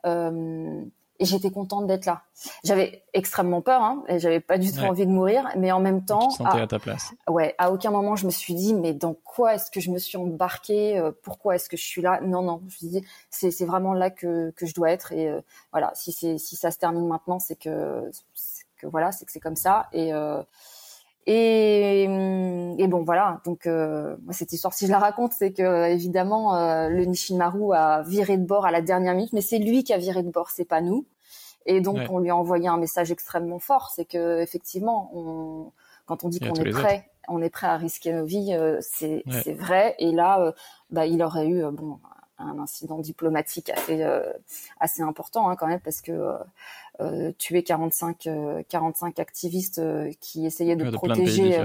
Euh, 0.07 0.83
et 1.21 1.27
j'étais 1.27 1.51
contente 1.51 1.87
d'être 1.87 2.07
là. 2.07 2.23
J'avais 2.65 3.05
extrêmement 3.13 3.61
peur, 3.61 3.83
hein, 3.83 4.03
et 4.09 4.19
j'avais 4.19 4.41
pas 4.41 4.57
du 4.57 4.73
tout 4.73 4.81
envie 4.81 5.05
de 5.05 5.11
mourir, 5.11 5.47
mais 5.55 5.71
en 5.71 5.79
même 5.79 6.03
temps, 6.03 6.29
tu 6.29 6.43
à, 6.43 6.63
à, 6.63 6.67
ta 6.67 6.79
place. 6.79 7.13
Ouais, 7.29 7.55
à 7.59 7.71
aucun 7.71 7.91
moment 7.91 8.17
je 8.17 8.25
me 8.25 8.31
suis 8.31 8.55
dit, 8.55 8.73
mais 8.73 8.95
dans 8.95 9.13
quoi 9.13 9.55
est-ce 9.55 9.71
que 9.71 9.81
je 9.81 9.91
me 9.91 9.99
suis 9.99 10.17
embarquée 10.17 10.99
euh, 10.99 11.13
Pourquoi 11.23 11.57
est-ce 11.57 11.69
que 11.69 11.77
je 11.77 11.85
suis 11.85 12.01
là? 12.01 12.21
Non, 12.23 12.41
non. 12.41 12.63
Je 12.69 12.87
me 12.87 12.91
dis, 12.91 13.05
c'est 13.29 13.51
c'est 13.51 13.67
vraiment 13.67 13.93
là 13.93 14.09
que 14.09 14.51
que 14.57 14.65
je 14.65 14.73
dois 14.73 14.91
être, 14.91 15.13
et 15.13 15.29
euh, 15.29 15.43
voilà. 15.73 15.93
Si 15.95 16.11
c'est 16.11 16.39
si 16.39 16.57
ça 16.57 16.71
se 16.71 16.79
termine 16.79 17.07
maintenant, 17.07 17.39
c'est 17.39 17.57
que 17.57 18.11
que 18.79 18.87
voilà, 18.87 19.13
c'est 19.13 19.27
que 19.27 19.33
c'est 19.33 19.41
comme 19.41 19.57
ça, 19.57 19.89
et 19.93 20.15
euh, 20.15 20.43
et, 21.27 22.05
et, 22.05 22.89
bon 22.89 23.03
voilà, 23.05 23.41
donc 23.45 23.67
euh, 23.67 24.17
cette 24.31 24.53
histoire, 24.53 24.73
si 24.73 24.87
je 24.87 24.91
la 24.91 24.99
raconte, 24.99 25.33
c'est 25.33 25.53
que 25.53 25.91
évidemment 25.91 26.57
euh, 26.57 26.89
le 26.89 27.05
Nishimaru 27.05 27.75
a 27.75 28.03
viré 28.03 28.39
de 28.39 28.45
bord 28.45 28.65
à 28.65 28.71
la 28.71 28.81
dernière 28.81 29.15
minute, 29.15 29.33
mais 29.35 29.43
c'est 29.43 29.59
lui 29.59 29.85
qui 29.85 29.93
a 29.93 29.99
viré 29.99 30.23
de 30.23 30.31
bord, 30.31 30.51
c'est 30.51 30.65
pas 30.65 30.81
nous. 30.81 31.07
Et 31.67 31.83
donc 31.83 31.99
on 32.09 32.21
lui 32.21 32.31
a 32.31 32.37
envoyé 32.37 32.69
un 32.69 32.79
message 32.79 33.13
extrêmement 33.13 33.59
fort, 33.59 33.93
c'est 33.95 34.07
que 34.07 34.41
effectivement, 34.41 35.11
on, 35.15 35.73
quand 36.07 36.25
on 36.25 36.31
dit 36.31 36.41
qu'on 36.41 36.55
est 36.55 36.71
prêt, 36.71 37.11
on 37.29 37.43
est 37.43 37.51
prêt 37.51 37.67
à 37.67 37.77
risquer 37.77 38.15
nos 38.15 38.25
vies, 38.25 38.55
euh, 38.55 38.79
c'est 38.81 39.23
c'est 39.31 39.53
vrai. 39.53 39.95
Et 39.99 40.13
là, 40.13 40.41
euh, 40.41 40.53
bah, 40.89 41.05
il 41.05 41.23
aurait 41.23 41.49
eu 41.49 41.63
bon 41.71 41.99
un 42.39 42.59
incident 42.59 42.99
diplomatique 42.99 43.69
assez 43.69 44.03
assez 44.81 45.03
important 45.03 45.51
hein, 45.51 45.57
quand 45.57 45.67
même 45.67 45.81
parce 45.81 46.01
que 46.01 46.39
euh, 47.01 47.33
tuer 47.39 47.63
45 47.63 48.29
45 48.69 49.19
euh, 49.19 49.23
activistes 49.23 49.79
euh, 49.79 50.11
qui 50.21 50.45
essayaient 50.45 50.77
de, 50.77 50.91
protéger. 50.91 51.63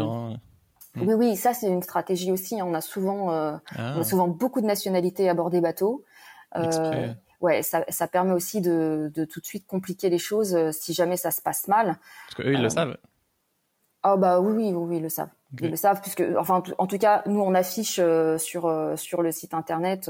Oui, 0.98 1.14
oui, 1.14 1.36
ça 1.36 1.54
c'est 1.54 1.68
une 1.68 1.84
stratégie 1.84 2.32
aussi. 2.32 2.62
On 2.62 2.74
a 2.74 2.80
souvent, 2.80 3.30
ah. 3.30 3.60
on 3.78 4.00
a 4.00 4.04
souvent 4.04 4.30
beaucoup 4.30 4.62
de 4.62 4.66
nationalités 4.66 5.28
à 5.28 5.34
bord 5.34 5.50
des 5.50 5.60
bateaux. 5.60 6.06
ouais, 7.42 7.64
ça, 7.64 7.84
ça, 7.90 8.08
permet 8.08 8.32
aussi 8.32 8.62
de, 8.62 9.12
de, 9.14 9.26
tout 9.26 9.42
de 9.42 9.46
suite 9.46 9.68
compliquer 9.68 10.10
les 10.10 10.18
choses 10.18 10.58
si 10.72 10.94
jamais 10.94 11.18
ça 11.18 11.32
se 11.32 11.42
passe 11.42 11.68
mal. 11.68 11.98
Parce 12.28 12.36
qu'eux, 12.36 12.54
ils 12.54 12.62
le 12.62 12.70
savent. 12.70 12.98
Ah 14.04 14.16
bah 14.16 14.40
oui, 14.40 14.54
oui, 14.54 14.74
oui, 14.74 14.98
ils 14.98 15.04
le 15.04 15.10
savent. 15.10 15.32
Ils 15.60 15.70
le 15.70 15.76
savent 15.76 16.00
puisque, 16.00 16.24
enfin, 16.38 16.64
en 16.78 16.88
tout 16.88 16.98
cas, 16.98 17.24
nous 17.26 17.42
on 17.42 17.54
affiche 17.54 18.00
sur 18.38 18.94
sur 18.96 19.22
le 19.22 19.32
site 19.34 19.54
internet 19.54 20.10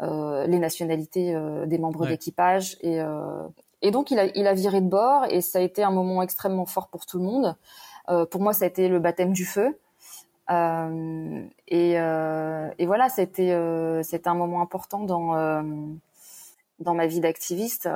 les 0.00 0.58
nationalités 0.58 1.34
des 1.64 1.78
membres 1.78 2.06
d'équipage 2.06 2.76
et 2.82 3.00
et 3.84 3.90
donc 3.90 4.10
il 4.10 4.18
a, 4.18 4.54
viré 4.54 4.80
de 4.80 4.88
bord 4.88 5.26
et 5.28 5.42
ça 5.42 5.58
a 5.58 5.60
été 5.60 5.82
un 5.82 5.90
moment 5.90 6.22
extrêmement 6.22 6.64
fort 6.64 6.88
pour 6.88 7.04
tout 7.04 7.18
le 7.18 7.24
monde. 7.24 7.54
Euh, 8.08 8.24
pour 8.24 8.40
moi, 8.40 8.54
ça 8.54 8.64
a 8.64 8.68
été 8.68 8.88
le 8.88 8.98
baptême 8.98 9.34
du 9.34 9.44
feu. 9.44 9.78
Euh, 10.50 11.42
et, 11.68 12.00
euh, 12.00 12.70
et, 12.78 12.86
voilà, 12.86 13.10
c'était 13.10 13.50
un 13.52 14.34
moment 14.34 14.62
important 14.62 15.00
dans 15.00 15.62
dans 16.80 16.94
ma 16.94 17.06
vie 17.06 17.20
d'activiste, 17.20 17.88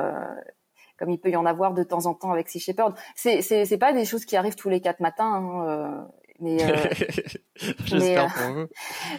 comme 0.99 1.11
il 1.11 1.19
peut 1.19 1.31
y 1.31 1.37
en 1.37 1.47
avoir 1.47 1.73
de 1.73 1.83
temps 1.83 2.05
en 2.05 2.13
temps 2.13 2.33
avec 2.33 2.51
Sea 2.51 2.61
Shepherd. 2.61 2.95
C'est 3.15 3.79
pas 3.81 3.95
des 3.95 4.05
choses 4.05 4.27
qui 4.27 4.37
arrivent 4.37 4.57
tous 4.57 4.69
les 4.69 4.83
quatre 4.83 5.01
matins. 5.01 5.33
Hein, 5.33 6.09
mais, 6.41 6.63
euh, 6.63 6.89
J'espère 7.85 8.33
pour 8.33 8.53
vous. 8.53 8.67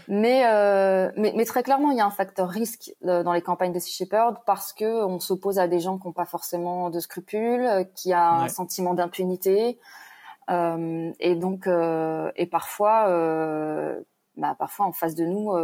Mais, 0.07 0.43
euh, 0.45 1.11
mais, 1.17 1.33
mais, 1.35 1.45
très 1.45 1.63
clairement, 1.63 1.91
il 1.91 1.97
y 1.97 2.01
a 2.01 2.05
un 2.05 2.11
facteur 2.11 2.49
risque 2.49 2.91
euh, 3.05 3.23
dans 3.23 3.33
les 3.33 3.41
campagnes 3.41 3.73
de 3.73 3.79
Sea 3.79 3.91
Shepherd 3.91 4.38
parce 4.45 4.73
que 4.73 5.03
on 5.03 5.19
s'oppose 5.19 5.59
à 5.59 5.67
des 5.67 5.79
gens 5.79 5.97
qui 5.97 6.07
n'ont 6.07 6.13
pas 6.13 6.25
forcément 6.25 6.89
de 6.89 6.99
scrupules, 6.99 7.88
qui 7.95 8.13
a 8.13 8.31
un 8.31 8.47
sentiment 8.47 8.93
d'impunité. 8.93 9.79
Euh, 10.49 11.11
et 11.19 11.35
donc, 11.35 11.67
euh, 11.67 12.31
et 12.35 12.45
parfois, 12.45 13.07
euh, 13.09 14.01
bah, 14.35 14.55
parfois 14.57 14.85
en 14.85 14.91
face 14.91 15.15
de 15.15 15.25
nous, 15.25 15.55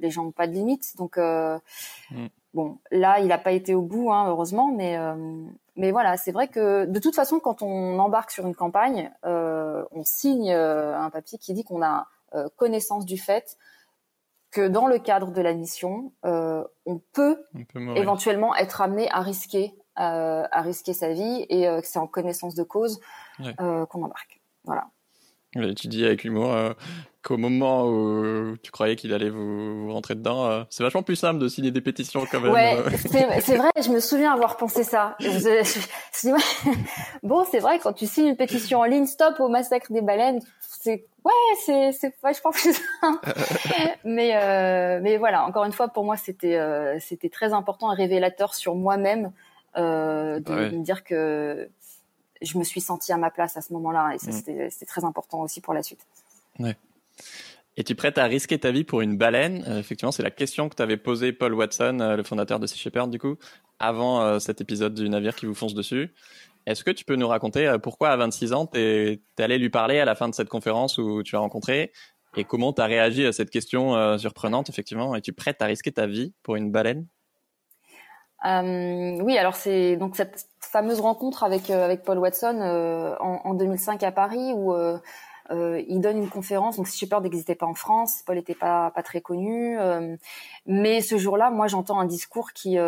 les 0.00 0.10
gens 0.10 0.24
n'ont 0.24 0.32
pas 0.32 0.46
de 0.46 0.52
limites. 0.52 0.96
Donc, 0.96 1.16
mm. 1.18 2.26
bon, 2.54 2.78
là, 2.90 3.20
il 3.20 3.28
n'a 3.28 3.38
pas 3.38 3.52
été 3.52 3.74
au 3.74 3.82
bout, 3.82 4.10
hein, 4.12 4.26
heureusement, 4.28 4.72
mais 4.72 4.98
mais 5.80 5.92
voilà, 5.92 6.18
c'est 6.18 6.30
vrai 6.30 6.48
que 6.48 6.84
de 6.84 6.98
toute 6.98 7.14
façon, 7.14 7.40
quand 7.40 7.62
on 7.62 7.98
embarque 7.98 8.32
sur 8.32 8.46
une 8.46 8.54
campagne, 8.54 9.10
euh, 9.24 9.82
on 9.92 10.04
signe 10.04 10.52
euh, 10.52 10.94
un 10.94 11.08
papier 11.08 11.38
qui 11.38 11.54
dit 11.54 11.64
qu'on 11.64 11.82
a 11.82 12.06
euh, 12.34 12.50
connaissance 12.56 13.06
du 13.06 13.16
fait 13.16 13.56
que 14.50 14.68
dans 14.68 14.86
le 14.86 14.98
cadre 14.98 15.30
de 15.30 15.40
la 15.40 15.54
mission, 15.54 16.12
on 16.22 17.00
peut, 17.14 17.42
éventuellement 17.96 18.54
être 18.56 18.82
amené 18.82 19.08
à 19.10 19.20
risquer, 19.20 19.72
à 19.94 20.60
risquer 20.60 20.92
sa 20.92 21.12
vie 21.12 21.46
et 21.48 21.62
que 21.66 21.86
c'est 21.86 22.00
en 22.00 22.08
connaissance 22.08 22.56
de 22.56 22.64
cause 22.64 23.00
qu'on 23.38 24.02
embarque. 24.02 24.42
Voilà. 24.64 24.88
Tu 25.76 25.88
dis 25.88 26.04
avec 26.04 26.24
humour 26.24 26.54
qu'au 27.22 27.36
moment 27.36 27.86
où 27.86 28.56
tu 28.62 28.70
croyais 28.70 28.96
qu'il 28.96 29.12
allait 29.12 29.28
vous 29.28 29.92
rentrer 29.92 30.14
dedans, 30.14 30.64
c'est 30.70 30.82
vachement 30.82 31.02
plus 31.02 31.16
simple 31.16 31.38
de 31.38 31.48
signer 31.48 31.70
des 31.70 31.80
pétitions 31.80 32.24
quand 32.30 32.40
même. 32.40 32.52
Ouais, 32.52 32.76
c'est 33.40 33.56
vrai, 33.56 33.70
je 33.82 33.90
me 33.90 34.00
souviens 34.00 34.32
avoir 34.32 34.56
pensé 34.56 34.84
ça. 34.84 35.16
bon, 37.22 37.44
c'est 37.50 37.58
vrai, 37.58 37.78
quand 37.82 37.92
tu 37.92 38.06
signes 38.06 38.28
une 38.28 38.36
pétition 38.36 38.80
en 38.80 38.84
ligne, 38.84 39.06
stop 39.06 39.40
au 39.40 39.48
massacre 39.48 39.92
des 39.92 40.02
baleines, 40.02 40.40
c'est 40.82 41.04
ouais, 41.24 41.32
c'est 41.64 41.92
c'est 41.92 42.14
vachement 42.22 42.50
plus 42.50 42.80
mais 44.04 44.36
euh, 44.36 45.00
mais 45.02 45.18
voilà, 45.18 45.44
encore 45.44 45.64
une 45.64 45.72
fois, 45.72 45.88
pour 45.88 46.04
moi, 46.04 46.16
c'était 46.16 46.56
euh, 46.56 46.98
c'était 47.00 47.28
très 47.28 47.52
important 47.52 47.92
et 47.92 47.96
révélateur 47.96 48.54
sur 48.54 48.74
moi-même 48.74 49.32
euh, 49.76 50.40
de, 50.40 50.52
me 50.52 50.82
dire 50.82 51.04
que 51.04 51.68
je 52.42 52.58
me 52.58 52.64
suis 52.64 52.80
sentie 52.80 53.12
à 53.12 53.16
ma 53.16 53.30
place 53.30 53.56
à 53.56 53.60
ce 53.60 53.72
moment-là 53.72 54.12
et 54.14 54.18
ça 54.18 54.30
mm. 54.30 54.70
c'était 54.70 54.86
très 54.86 55.04
important 55.04 55.40
aussi 55.40 55.60
pour 55.60 55.74
la 55.74 55.82
suite. 55.82 56.06
Ouais. 56.58 56.76
Es-tu 57.76 57.94
prête 57.94 58.18
à 58.18 58.24
risquer 58.24 58.58
ta 58.58 58.72
vie 58.72 58.84
pour 58.84 59.00
une 59.00 59.16
baleine? 59.16 59.64
Euh, 59.66 59.78
Effectivement, 59.78 60.12
c'est 60.12 60.22
la 60.22 60.30
question 60.30 60.68
que 60.68 60.74
t'avais 60.74 60.96
posée 60.96 61.32
Paul 61.32 61.54
Watson, 61.54 61.98
euh, 62.00 62.16
le 62.16 62.22
fondateur 62.22 62.58
de 62.58 62.66
Sea 62.66 62.78
Shepherd, 62.78 63.10
du 63.10 63.18
coup, 63.18 63.36
avant 63.78 64.20
euh, 64.20 64.38
cet 64.38 64.60
épisode 64.60 64.94
du 64.94 65.08
navire 65.08 65.34
qui 65.34 65.46
vous 65.46 65.54
fonce 65.54 65.74
dessus. 65.74 66.12
Est-ce 66.66 66.84
que 66.84 66.90
tu 66.90 67.04
peux 67.04 67.16
nous 67.16 67.28
raconter 67.28 67.76
pourquoi 67.82 68.10
à 68.10 68.16
26 68.16 68.52
ans, 68.52 68.66
tu 68.66 68.78
es, 68.78 69.22
allé 69.38 69.56
lui 69.56 69.70
parler 69.70 69.98
à 69.98 70.04
la 70.04 70.14
fin 70.14 70.28
de 70.28 70.34
cette 70.34 70.50
conférence 70.50 70.98
où 70.98 71.22
tu 71.22 71.34
as 71.36 71.38
rencontré 71.38 71.90
et 72.36 72.44
comment 72.44 72.74
tu 72.74 72.82
as 72.82 72.84
réagi 72.84 73.24
à 73.24 73.32
cette 73.32 73.48
question 73.48 74.18
surprenante, 74.18 74.68
effectivement? 74.68 75.16
Es-tu 75.16 75.32
prête 75.32 75.62
à 75.62 75.64
risquer 75.64 75.90
ta 75.90 76.06
vie 76.06 76.34
pour 76.42 76.56
une 76.56 76.70
baleine? 76.70 77.06
Euh, 78.46 79.20
Oui, 79.22 79.38
alors 79.38 79.54
c'est 79.54 79.96
donc 79.96 80.16
cette 80.16 80.46
fameuse 80.60 81.00
rencontre 81.00 81.44
avec, 81.44 81.70
avec 81.70 82.02
Paul 82.02 82.18
Watson 82.18 83.16
en, 83.20 83.54
2005 83.54 84.02
à 84.02 84.12
Paris 84.12 84.52
où 84.54 84.74
il 85.50 86.00
donne 86.00 86.18
une 86.18 86.30
conférence. 86.30 86.76
Donc, 86.76 86.88
peur 87.08 87.20
n'existait 87.20 87.54
pas 87.54 87.66
en 87.66 87.74
France, 87.74 88.22
Paul 88.24 88.36
n'était 88.36 88.54
pas, 88.54 88.90
pas 88.92 89.02
très 89.02 89.20
connu. 89.20 89.78
mais 90.66 91.00
ce 91.00 91.18
jour-là, 91.18 91.50
moi, 91.50 91.66
j'entends 91.66 91.98
un 91.98 92.06
discours 92.06 92.52
qui 92.52 92.78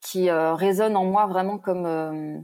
qui 0.00 0.30
euh, 0.30 0.54
résonne 0.54 0.96
en 0.96 1.04
moi 1.04 1.26
vraiment 1.26 1.58
comme 1.58 1.86
euh, 1.86 2.38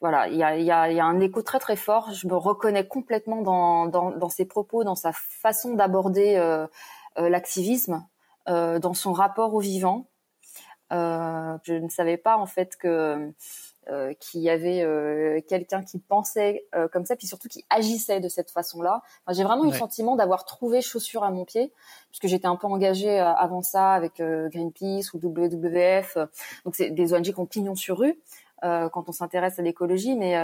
voilà, 0.00 0.28
il 0.28 0.36
y 0.36 0.42
a, 0.42 0.56
y, 0.56 0.70
a, 0.70 0.90
y 0.90 1.00
a, 1.00 1.04
un 1.04 1.20
écho 1.20 1.42
très 1.42 1.58
très 1.58 1.76
fort. 1.76 2.10
Je 2.12 2.26
me 2.26 2.36
reconnais 2.36 2.86
complètement 2.86 3.42
dans, 3.42 3.86
dans, 3.86 4.10
dans 4.10 4.28
ses 4.30 4.46
propos, 4.46 4.82
dans 4.82 4.94
sa 4.94 5.12
façon 5.12 5.74
d'aborder 5.74 6.36
euh, 6.36 6.66
l'activisme, 7.16 8.06
dans 8.46 8.94
son 8.94 9.12
rapport 9.12 9.54
au 9.54 9.60
vivant. 9.60 10.06
Je 10.90 11.72
ne 11.74 11.88
savais 11.88 12.16
pas 12.16 12.36
en 12.36 12.46
fait 12.46 12.76
que 12.76 13.32
euh, 13.90 14.12
qu'il 14.20 14.42
y 14.42 14.50
avait 14.50 14.82
euh, 14.82 15.40
quelqu'un 15.48 15.82
qui 15.82 15.98
pensait 15.98 16.64
euh, 16.76 16.86
comme 16.86 17.06
ça, 17.06 17.16
puis 17.16 17.26
surtout 17.26 17.48
qui 17.48 17.64
agissait 17.70 18.20
de 18.20 18.28
cette 18.28 18.50
façon-là. 18.50 19.02
Enfin, 19.24 19.36
j'ai 19.36 19.42
vraiment 19.42 19.64
eu 19.64 19.70
le 19.70 19.76
sentiment 19.76 20.14
d'avoir 20.14 20.44
trouvé 20.44 20.80
chaussure 20.80 21.24
à 21.24 21.30
mon 21.32 21.44
pied, 21.44 21.72
puisque 22.10 22.28
j'étais 22.28 22.46
un 22.46 22.54
peu 22.54 22.68
engagée 22.68 23.18
avant 23.18 23.62
ça 23.62 23.92
avec 23.92 24.22
Greenpeace 24.22 25.12
ou 25.12 25.18
WWF. 25.18 26.18
donc 26.64 26.76
c'est 26.76 26.90
des 26.90 27.14
ONG 27.14 27.32
qui 27.32 27.40
ont 27.40 27.46
pignon 27.46 27.74
sur 27.74 27.98
rue. 27.98 28.16
quand 28.62 29.08
on 29.08 29.12
s'intéresse 29.12 29.58
à 29.58 29.62
l'écologie, 29.62 30.14
mais 30.14 30.36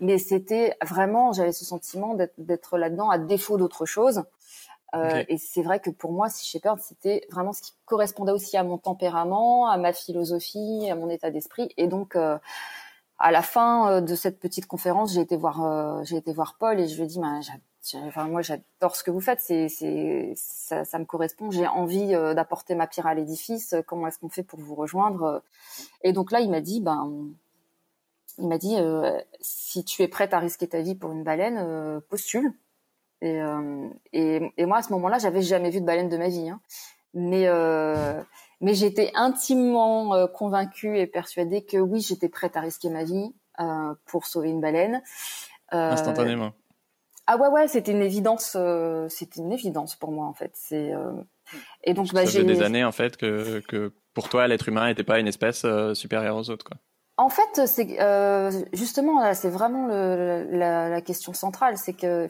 mais 0.00 0.18
c'était 0.18 0.74
vraiment, 0.82 1.32
j'avais 1.32 1.52
ce 1.52 1.64
sentiment 1.64 2.16
d'être 2.38 2.78
là-dedans 2.78 3.10
à 3.10 3.18
défaut 3.18 3.56
d'autre 3.56 3.84
chose. 3.84 4.24
Euh, 4.94 5.24
Et 5.28 5.38
c'est 5.38 5.62
vrai 5.62 5.80
que 5.80 5.90
pour 5.90 6.12
moi, 6.12 6.28
Sea 6.28 6.44
Shepherd, 6.44 6.80
c'était 6.80 7.26
vraiment 7.30 7.52
ce 7.52 7.62
qui 7.62 7.72
correspondait 7.84 8.32
aussi 8.32 8.56
à 8.56 8.64
mon 8.64 8.78
tempérament, 8.78 9.68
à 9.68 9.76
ma 9.76 9.92
philosophie, 9.92 10.88
à 10.90 10.94
mon 10.94 11.08
état 11.08 11.30
d'esprit. 11.30 11.72
Et 11.76 11.86
donc, 11.86 12.16
euh, 12.16 12.38
à 13.18 13.30
la 13.30 13.42
fin 13.42 13.90
euh, 13.90 14.00
de 14.00 14.14
cette 14.14 14.40
petite 14.40 14.66
conférence, 14.66 15.12
j'ai 15.12 15.20
été 15.20 15.36
voir, 15.36 16.04
j'ai 16.04 16.16
été 16.16 16.32
voir 16.32 16.56
Paul 16.58 16.80
et 16.80 16.88
je 16.88 16.96
lui 16.96 17.04
ai 17.04 17.06
dit, 17.06 17.20
bah, 17.20 17.38
enfin, 18.06 18.26
moi, 18.26 18.42
j'adore 18.42 18.96
ce 18.96 19.04
que 19.04 19.10
vous 19.10 19.20
faites. 19.20 19.40
C'est, 19.40 19.68
c'est, 19.68 20.32
ça, 20.36 20.84
ça, 20.84 20.98
me 20.98 21.04
correspond. 21.04 21.50
J'ai 21.50 21.66
envie 21.66 22.08
d'apporter 22.34 22.74
ma 22.74 22.86
pierre 22.86 23.06
à 23.06 23.14
l'édifice. 23.14 23.74
Comment 23.86 24.08
est-ce 24.08 24.18
qu'on 24.18 24.28
fait 24.28 24.42
pour 24.42 24.58
vous 24.60 24.74
rejoindre 24.74 25.42
Et 26.02 26.12
donc 26.12 26.32
là, 26.32 26.40
il 26.40 26.50
m'a 26.50 26.60
dit, 26.60 26.80
ben, 26.80 27.28
il 28.38 28.48
m'a 28.48 28.58
dit, 28.58 28.76
si 29.40 29.84
tu 29.84 30.02
es 30.02 30.08
prête 30.08 30.34
à 30.34 30.40
risquer 30.40 30.66
ta 30.66 30.80
vie 30.80 30.96
pour 30.96 31.12
une 31.12 31.22
baleine, 31.22 32.00
postule. 32.08 32.52
Et, 33.22 33.40
euh, 33.40 33.88
et, 34.12 34.52
et, 34.56 34.66
moi, 34.66 34.78
à 34.78 34.82
ce 34.82 34.92
moment-là, 34.92 35.18
j'avais 35.18 35.42
jamais 35.42 35.70
vu 35.70 35.80
de 35.80 35.86
baleine 35.86 36.08
de 36.08 36.16
ma 36.16 36.28
vie. 36.28 36.48
Hein. 36.48 36.60
Mais, 37.12 37.46
euh, 37.46 38.22
mais 38.60 38.74
j'étais 38.74 39.10
intimement 39.14 40.14
euh, 40.14 40.26
convaincue 40.26 40.98
et 40.98 41.06
persuadée 41.06 41.64
que 41.64 41.76
oui, 41.76 42.00
j'étais 42.00 42.28
prête 42.28 42.56
à 42.56 42.60
risquer 42.60 42.88
ma 42.88 43.04
vie 43.04 43.34
euh, 43.60 43.94
pour 44.06 44.26
sauver 44.26 44.50
une 44.50 44.60
baleine. 44.60 45.02
Instantanément. 45.70 46.52
Ah 47.26 47.36
ouais, 47.36 47.48
ouais, 47.48 47.68
c'était 47.68 47.92
une 47.92 48.02
évidence. 48.02 48.56
Euh, 48.56 49.08
c'était 49.08 49.40
une 49.40 49.52
évidence 49.52 49.94
pour 49.96 50.10
moi, 50.10 50.26
en 50.26 50.34
fait. 50.34 50.52
C'est 50.54 50.92
et 51.82 51.94
donc 51.94 52.12
bah, 52.12 52.24
j'ai 52.24 52.44
des 52.44 52.62
années 52.62 52.84
en 52.84 52.92
fait 52.92 53.16
que, 53.16 53.60
que 53.66 53.92
pour 54.14 54.28
toi, 54.28 54.46
l'être 54.46 54.68
humain 54.68 54.86
n'était 54.86 55.02
pas 55.02 55.18
une 55.18 55.26
espèce 55.26 55.66
supérieure 55.94 56.36
aux 56.36 56.48
autres, 56.48 56.64
quoi. 56.64 56.76
En 57.20 57.28
fait, 57.28 57.66
c'est 57.66 58.00
euh, 58.00 58.50
justement 58.72 59.34
c'est 59.34 59.50
vraiment 59.50 59.86
le, 59.86 60.46
la, 60.52 60.88
la, 60.88 61.00
question 61.02 61.34
centrale, 61.34 61.76
c'est 61.76 61.92
que 61.92 62.28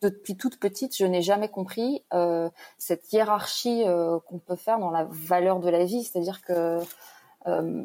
depuis 0.00 0.36
toute 0.36 0.58
petite, 0.58 0.96
je 0.96 1.04
n'ai 1.04 1.22
jamais 1.22 1.48
compris 1.48 2.04
euh, 2.12 2.48
cette 2.78 3.12
hiérarchie 3.12 3.84
euh, 3.86 4.18
qu'on 4.20 4.38
peut 4.38 4.56
faire 4.56 4.78
dans 4.78 4.90
la 4.90 5.04
valeur 5.10 5.60
de 5.60 5.68
la 5.68 5.84
vie. 5.84 6.04
C'est-à-dire 6.04 6.42
que, 6.42 6.78
euh, 7.46 7.84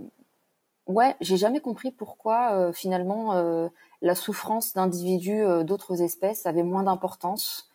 ouais, 0.87 1.15
j'ai 1.21 1.37
jamais 1.37 1.59
compris 1.59 1.91
pourquoi 1.91 2.71
finalement 2.73 3.69
la 4.01 4.15
souffrance 4.15 4.73
d'individus 4.73 5.43
d'autres 5.63 6.01
espèces 6.01 6.45
avait 6.45 6.63
moins 6.63 6.83
d'importance 6.83 7.69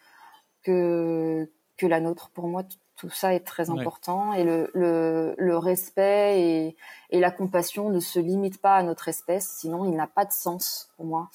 que 0.63 1.51
que 1.77 1.87
la 1.87 2.01
nôtre. 2.01 2.31
Pour 2.31 2.49
moi, 2.49 2.65
tout 2.99 3.11
ça 3.11 3.33
est 3.33 3.47
très 3.47 3.71
important 3.71 4.33
et 4.33 4.43
le, 4.43 4.71
le, 4.75 5.35
le 5.39 5.57
respect 5.57 6.41
et, 6.41 6.77
et, 7.11 7.21
la 7.21 7.31
compassion 7.31 7.91
ne 7.91 8.01
se 8.01 8.19
limitent 8.19 8.61
pas 8.61 8.75
à 8.75 8.83
notre 8.83 9.07
espèce, 9.07 9.49
sinon 9.49 9.85
il 9.85 9.95
n'a 9.95 10.09
pas 10.09 10.25
de 10.25 10.33
sens 10.33 10.91
pour 10.97 11.07
moi. 11.07 11.31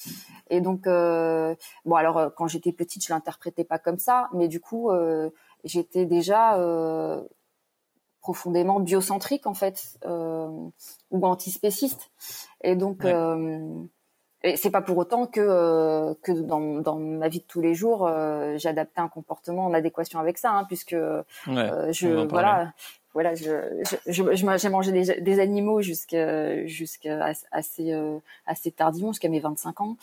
Et 0.50 0.60
donc, 0.60 0.86
euh, 0.86 1.54
bon 1.86 1.96
alors 1.96 2.18
euh, 2.18 2.28
quand 2.28 2.46
j'étais 2.48 2.72
petite, 2.72 3.04
je 3.06 3.12
l'interprétais 3.12 3.64
pas 3.64 3.78
comme 3.78 3.98
ça, 3.98 4.28
mais 4.34 4.46
du 4.46 4.60
coup, 4.60 4.90
euh, 4.90 5.30
j'étais 5.64 6.04
déjà 6.04 6.58
euh, 6.58 7.22
profondément 8.20 8.78
biocentrique 8.78 9.46
en 9.46 9.54
fait 9.54 9.98
euh, 10.04 10.48
ou 11.10 11.26
antispéciste. 11.26 12.10
Et 12.62 12.76
donc, 12.76 13.06
et 14.44 14.58
c'est 14.58 14.70
pas 14.70 14.82
pour 14.82 14.98
autant 14.98 15.26
que 15.26 15.40
euh, 15.40 16.12
que 16.22 16.30
dans, 16.30 16.60
dans 16.60 16.96
ma 16.96 17.28
vie 17.28 17.38
de 17.38 17.44
tous 17.44 17.62
les 17.62 17.74
jours, 17.74 18.06
euh, 18.06 18.58
j'adaptais 18.58 19.00
un 19.00 19.08
comportement 19.08 19.64
en 19.64 19.72
adéquation 19.72 20.20
avec 20.20 20.36
ça, 20.36 20.50
hein, 20.50 20.64
puisque 20.64 20.92
euh, 20.92 21.22
je 21.46 22.26
voilà 22.26 22.74
voilà 23.14 23.34
je 23.34 23.82
je, 24.06 24.56
j'ai 24.58 24.68
mangé 24.68 24.92
des, 24.92 25.18
des 25.22 25.40
animaux 25.40 25.80
jusqu'à 25.80 26.66
jusqu'à 26.66 27.32
assez 27.52 27.90
assez 28.44 28.70
tardivement 28.70 29.12
jusqu'à 29.12 29.30
mes 29.30 29.40
25 29.40 29.80
ans. 29.80 29.96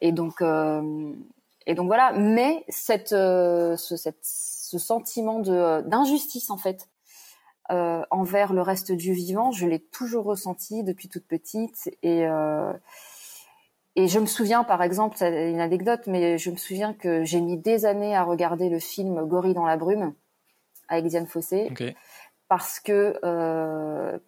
Et 0.00 0.10
donc 0.10 0.42
et 0.42 1.74
donc 1.74 1.86
voilà. 1.86 2.12
Mais 2.14 2.64
cette 2.68 3.10
ce 3.10 3.76
cette, 3.96 4.18
ce 4.22 4.78
sentiment 4.78 5.38
de 5.38 5.82
d'injustice 5.82 6.50
en 6.50 6.58
fait 6.58 6.88
envers 7.68 8.52
le 8.54 8.60
reste 8.60 8.90
du 8.90 9.12
vivant 9.12 9.52
je 9.52 9.66
l'ai 9.66 9.78
toujours 9.78 10.24
ressenti 10.24 10.82
depuis 10.82 11.08
toute 11.08 11.26
petite. 11.26 11.90
Et 12.02 12.26
et 13.96 14.08
je 14.08 14.18
me 14.18 14.26
souviens, 14.26 14.64
par 14.64 14.82
exemple, 14.82 15.16
c'est 15.16 15.50
une 15.50 15.60
anecdote, 15.60 16.02
mais 16.06 16.38
je 16.38 16.50
me 16.50 16.56
souviens 16.56 16.92
que 16.92 17.24
j'ai 17.24 17.40
mis 17.40 17.56
des 17.56 17.86
années 17.86 18.16
à 18.16 18.24
regarder 18.24 18.68
le 18.68 18.78
film 18.78 19.24
Gorille 19.26 19.54
dans 19.54 19.66
la 19.66 19.76
brume 19.76 20.14
avec 20.88 21.06
Diane 21.06 21.26
Fossé, 21.26 21.72
parce 22.48 22.80
que 22.80 23.18
euh, 23.24 24.18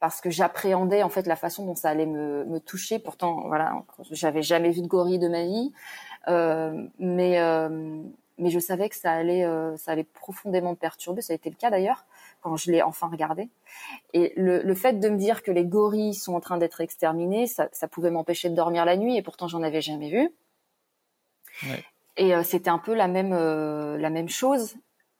parce 0.00 0.22
que 0.22 0.30
j'appréhendais 0.30 1.02
en 1.02 1.10
fait 1.10 1.26
la 1.26 1.36
façon 1.36 1.66
dont 1.66 1.74
ça 1.74 1.90
allait 1.90 2.06
me, 2.06 2.44
me 2.46 2.58
toucher. 2.58 2.98
Pourtant, 2.98 3.46
voilà, 3.46 3.84
j'avais 4.10 4.42
jamais 4.42 4.70
vu 4.70 4.80
de 4.80 4.86
gorille 4.86 5.18
de 5.18 5.28
ma 5.28 5.44
vie, 5.44 5.72
euh, 6.28 6.86
mais 6.98 7.38
euh, 7.38 8.02
mais 8.38 8.48
je 8.50 8.58
savais 8.58 8.88
que 8.88 8.96
ça 8.96 9.12
allait 9.12 9.44
euh, 9.44 9.76
ça 9.76 9.92
allait 9.92 10.04
profondément 10.04 10.70
me 10.70 10.76
perturber. 10.76 11.20
Ça 11.20 11.34
a 11.34 11.36
été 11.36 11.50
le 11.50 11.56
cas 11.56 11.70
d'ailleurs 11.70 12.06
quand 12.40 12.56
je 12.56 12.70
l'ai 12.70 12.82
enfin 12.82 13.08
regardé. 13.08 13.48
Et 14.12 14.32
le, 14.36 14.62
le, 14.62 14.74
fait 14.74 14.94
de 14.94 15.08
me 15.08 15.16
dire 15.16 15.42
que 15.42 15.50
les 15.50 15.64
gorilles 15.64 16.14
sont 16.14 16.34
en 16.34 16.40
train 16.40 16.58
d'être 16.58 16.80
exterminés, 16.80 17.46
ça, 17.46 17.68
ça 17.72 17.88
pouvait 17.88 18.10
m'empêcher 18.10 18.50
de 18.50 18.54
dormir 18.54 18.84
la 18.84 18.96
nuit, 18.96 19.16
et 19.16 19.22
pourtant 19.22 19.48
j'en 19.48 19.62
avais 19.62 19.80
jamais 19.80 20.10
vu. 20.10 20.30
Ouais. 21.64 21.84
Et 22.16 22.34
euh, 22.34 22.42
c'était 22.42 22.70
un 22.70 22.78
peu 22.78 22.94
la 22.94 23.08
même 23.08 23.32
euh, 23.32 23.96
la 23.98 24.10
même 24.10 24.28
chose 24.28 24.76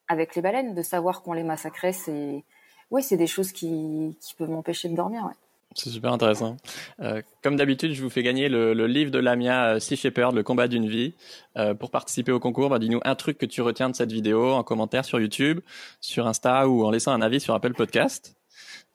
avec 0.08 0.34
les 0.34 0.42
baleines, 0.42 0.74
de 0.74 0.82
savoir 0.82 1.22
qu'on 1.22 1.32
les 1.32 1.44
massacrait, 1.44 1.92
c'est 1.92 2.44
oui, 2.90 3.02
c'est 3.02 3.16
des 3.16 3.28
choses 3.28 3.52
qui, 3.52 4.18
qui 4.20 4.34
peuvent 4.34 4.50
m'empêcher 4.50 4.88
de 4.88 4.96
dormir. 4.96 5.24
Ouais. 5.24 5.34
C'est 5.74 5.90
super 5.90 6.12
intéressant. 6.12 6.56
Euh, 7.00 7.22
comme 7.42 7.54
d'habitude, 7.54 7.92
je 7.92 8.02
vous 8.02 8.10
fais 8.10 8.24
gagner 8.24 8.48
le, 8.48 8.74
le 8.74 8.86
livre 8.88 9.12
de 9.12 9.18
Lamia 9.20 9.78
Sea 9.78 9.96
Shepherd, 9.96 10.34
Le 10.34 10.42
combat 10.42 10.66
d'une 10.66 10.88
vie. 10.88 11.14
Euh, 11.56 11.74
pour 11.74 11.92
participer 11.92 12.32
au 12.32 12.40
concours, 12.40 12.70
bah, 12.70 12.80
dis-nous 12.80 13.00
un 13.04 13.14
truc 13.14 13.38
que 13.38 13.46
tu 13.46 13.62
retiens 13.62 13.88
de 13.88 13.94
cette 13.94 14.10
vidéo 14.10 14.50
en 14.50 14.64
commentaire 14.64 15.04
sur 15.04 15.20
YouTube, 15.20 15.60
sur 16.00 16.26
Insta 16.26 16.68
ou 16.68 16.84
en 16.84 16.90
laissant 16.90 17.12
un 17.12 17.22
avis 17.22 17.40
sur 17.40 17.54
Apple 17.54 17.74
Podcast. 17.74 18.36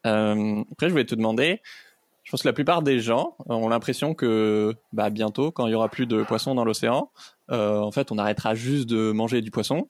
Euh, 0.06 0.64
après, 0.72 0.88
je 0.88 0.92
voulais 0.92 1.06
te 1.06 1.16
demander, 1.16 1.62
je 2.24 2.32
pense 2.32 2.42
que 2.42 2.48
la 2.48 2.54
plupart 2.54 2.82
des 2.82 3.00
gens 3.00 3.38
ont 3.48 3.70
l'impression 3.70 4.14
que 4.14 4.76
bah, 4.92 5.10
bientôt, 5.10 5.52
quand 5.52 5.68
il 5.68 5.72
y 5.72 5.76
aura 5.76 5.88
plus 5.90 6.08
de 6.08 6.24
poissons 6.24 6.56
dans 6.56 6.66
l'océan, 6.66 7.10
euh, 7.52 7.80
en 7.80 7.92
fait, 7.92 8.12
on 8.12 8.18
arrêtera 8.18 8.54
juste 8.54 8.90
de 8.90 9.12
manger 9.12 9.42
du 9.42 9.50
poisson. 9.50 9.90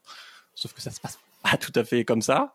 Sauf 0.53 0.73
que 0.73 0.81
ça 0.81 0.91
se 0.91 0.99
passe 0.99 1.17
pas 1.43 1.57
tout 1.57 1.73
à 1.75 1.83
fait 1.83 2.05
comme 2.05 2.21
ça. 2.21 2.53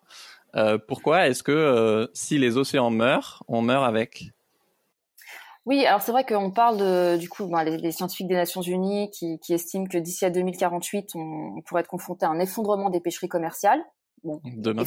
Euh, 0.57 0.79
pourquoi 0.79 1.29
est-ce 1.29 1.43
que 1.43 1.53
euh, 1.53 2.07
si 2.13 2.39
les 2.39 2.57
océans 2.57 2.91
meurent, 2.91 3.43
on 3.49 3.63
meurt 3.63 3.85
avec? 3.85 4.33
Oui, 5.67 5.85
alors 5.85 6.01
c'est 6.01 6.13
vrai 6.13 6.25
qu'on 6.25 6.51
parle 6.51 6.79
de, 6.79 7.17
du 7.19 7.29
coup, 7.29 7.47
ben, 7.47 7.63
les, 7.65 7.93
scientifiques 7.93 8.29
des 8.29 8.35
Nations 8.35 8.63
Unies 8.63 9.11
qui, 9.11 9.39
qui 9.39 9.53
estiment 9.53 9.87
que 9.87 9.99
d'ici 9.99 10.25
à 10.25 10.31
2048, 10.31 11.11
on, 11.15 11.19
on, 11.57 11.63
pourrait 11.63 11.83
être 11.83 11.89
confronté 11.89 12.25
à 12.25 12.31
un 12.31 12.41
effondrement 12.41 12.91
des 12.91 13.01
pêcheries 13.01 13.29
commerciales. 13.29 13.81
Bon, 14.25 14.41
Demain, 14.45 14.85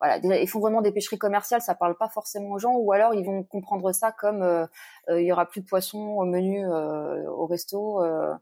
voilà, 0.00 0.20
déjà, 0.20 0.38
effondrement 0.38 0.82
des 0.82 0.92
pêcheries 0.92 1.18
commerciales, 1.18 1.62
ça 1.62 1.74
parle 1.74 1.96
pas 1.96 2.08
forcément 2.08 2.50
aux 2.50 2.58
gens, 2.58 2.74
ou 2.74 2.92
alors 2.92 3.14
ils 3.14 3.24
vont 3.24 3.42
comprendre 3.42 3.92
ça 3.92 4.12
comme 4.12 4.42
euh, 4.42 4.66
euh 5.08 5.20
il 5.20 5.26
y 5.26 5.32
aura 5.32 5.46
plus 5.46 5.62
de 5.62 5.66
poissons 5.66 6.16
au 6.18 6.24
menu 6.24 6.66
euh, 6.66 7.28
au 7.30 7.46
resto 7.46 8.02
euh, 8.02 8.34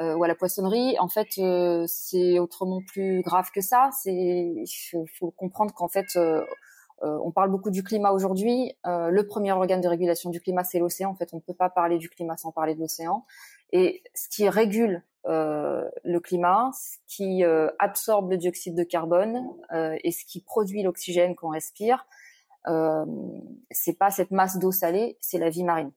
ou 0.00 0.24
à 0.24 0.28
la 0.28 0.34
poissonnerie. 0.34 0.98
En 0.98 1.08
fait, 1.08 1.40
c'est 1.86 2.38
autrement 2.38 2.82
plus 2.86 3.22
grave 3.22 3.50
que 3.54 3.60
ça. 3.60 3.90
C'est 3.92 4.12
il 4.12 5.06
faut, 5.18 5.30
comprendre 5.30 5.72
qu'en 5.74 5.88
fait 5.88 6.18
on 7.04 7.32
parle 7.32 7.50
beaucoup 7.50 7.70
du 7.70 7.82
climat 7.82 8.12
aujourd'hui. 8.12 8.72
le 8.84 9.22
premier 9.22 9.52
organe 9.52 9.80
de 9.80 9.88
régulation 9.88 10.30
du 10.30 10.40
climat, 10.40 10.64
c'est 10.64 10.78
l'océan. 10.78 11.10
En 11.10 11.14
fait, 11.14 11.30
on 11.32 11.36
ne 11.36 11.42
peut 11.42 11.54
pas 11.54 11.70
parler 11.70 11.98
du 11.98 12.08
climat 12.08 12.36
sans 12.36 12.52
parler 12.52 12.74
de 12.74 12.80
l'océan. 12.80 13.24
Et 13.72 14.02
ce 14.14 14.28
qui 14.28 14.48
régule 14.48 15.02
euh, 15.26 15.88
le 16.04 16.20
climat, 16.20 16.70
ce 16.74 16.98
qui 17.06 17.44
euh, 17.44 17.70
absorbe 17.78 18.30
le 18.30 18.36
dioxyde 18.36 18.74
de 18.74 18.84
carbone 18.84 19.48
euh, 19.72 19.96
et 20.04 20.12
ce 20.12 20.24
qui 20.24 20.42
produit 20.42 20.82
l'oxygène 20.82 21.34
qu'on 21.34 21.48
respire, 21.50 22.06
euh, 22.68 23.04
c'est 23.70 23.98
pas 23.98 24.10
cette 24.10 24.30
masse 24.30 24.58
d'eau 24.58 24.72
salée, 24.72 25.16
c'est 25.20 25.38
la 25.38 25.48
vie 25.48 25.64
marine. 25.64 25.92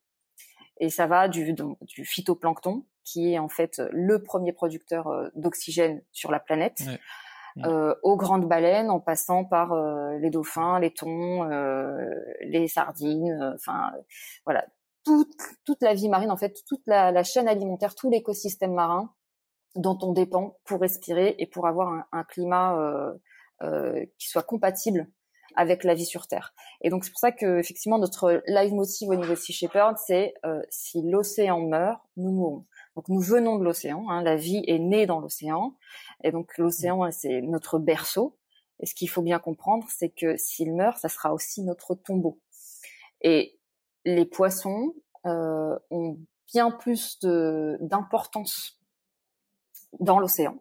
Et 0.77 0.89
ça 0.89 1.07
va 1.07 1.27
du, 1.27 1.53
du 1.53 2.05
phytoplancton, 2.05 2.85
qui 3.03 3.33
est 3.33 3.39
en 3.39 3.49
fait 3.49 3.81
le 3.91 4.21
premier 4.23 4.53
producteur 4.53 5.07
euh, 5.07 5.29
d'oxygène 5.35 6.01
sur 6.11 6.31
la 6.31 6.39
planète, 6.39 6.81
Euh, 7.63 7.95
aux 8.03 8.17
grandes 8.17 8.49
baleines, 8.49 8.89
en 8.89 8.99
passant 8.99 9.45
par 9.45 9.73
les 10.19 10.29
dauphins, 10.29 10.77
les 10.77 10.91
thons, 10.91 11.45
les 12.41 12.67
sardines, 12.67 13.53
enfin 13.55 13.93
voilà, 14.43 14.65
toute, 15.05 15.37
toute 15.65 15.81
la 15.81 15.93
vie 15.93 16.09
marine, 16.09 16.31
en 16.31 16.37
fait, 16.37 16.63
toute 16.67 16.81
la, 16.87 17.11
la 17.11 17.23
chaîne 17.23 17.47
alimentaire, 17.47 17.95
tout 17.95 18.09
l'écosystème 18.09 18.73
marin 18.73 19.13
dont 19.75 19.97
on 20.01 20.13
dépend 20.13 20.57
pour 20.65 20.81
respirer 20.81 21.35
et 21.37 21.45
pour 21.45 21.67
avoir 21.67 21.89
un, 21.89 22.05
un 22.11 22.23
climat 22.23 22.79
euh, 22.79 23.13
euh, 23.61 24.05
qui 24.17 24.27
soit 24.27 24.43
compatible 24.43 25.09
avec 25.55 25.83
la 25.83 25.93
vie 25.93 26.05
sur 26.05 26.27
Terre. 26.27 26.53
Et 26.81 26.89
donc 26.89 27.05
c'est 27.05 27.11
pour 27.11 27.19
ça 27.19 27.31
que 27.31 27.59
effectivement 27.59 27.97
notre 27.97 28.41
live 28.47 28.73
motive 28.73 29.09
au 29.09 29.15
niveau 29.15 29.31
de 29.31 29.35
Sea 29.35 29.53
Shepherd, 29.53 29.97
c'est 29.97 30.33
euh, 30.45 30.61
si 30.69 31.01
l'océan 31.01 31.61
meurt, 31.61 32.01
nous 32.17 32.31
mourrons. 32.31 32.65
Donc 32.95 33.07
nous 33.09 33.21
venons 33.21 33.57
de 33.57 33.63
l'océan, 33.63 34.09
hein, 34.09 34.21
la 34.23 34.35
vie 34.35 34.63
est 34.67 34.79
née 34.79 35.05
dans 35.05 35.19
l'océan, 35.19 35.75
et 36.23 36.31
donc 36.31 36.57
l'océan 36.57 37.09
c'est 37.11 37.41
notre 37.41 37.79
berceau. 37.79 38.37
Et 38.81 38.85
ce 38.85 38.93
qu'il 38.93 39.09
faut 39.09 39.21
bien 39.21 39.39
comprendre, 39.39 39.85
c'est 39.89 40.09
que 40.09 40.35
s'il 40.35 40.73
meurt, 40.73 40.97
ça 40.97 41.07
sera 41.07 41.33
aussi 41.33 41.63
notre 41.63 41.95
tombeau. 41.95 42.39
Et 43.21 43.57
les 44.05 44.25
poissons 44.25 44.93
euh, 45.25 45.77
ont 45.89 46.17
bien 46.53 46.71
plus 46.71 47.19
d'importance 47.81 48.79
dans 49.99 50.19
l'océan 50.19 50.57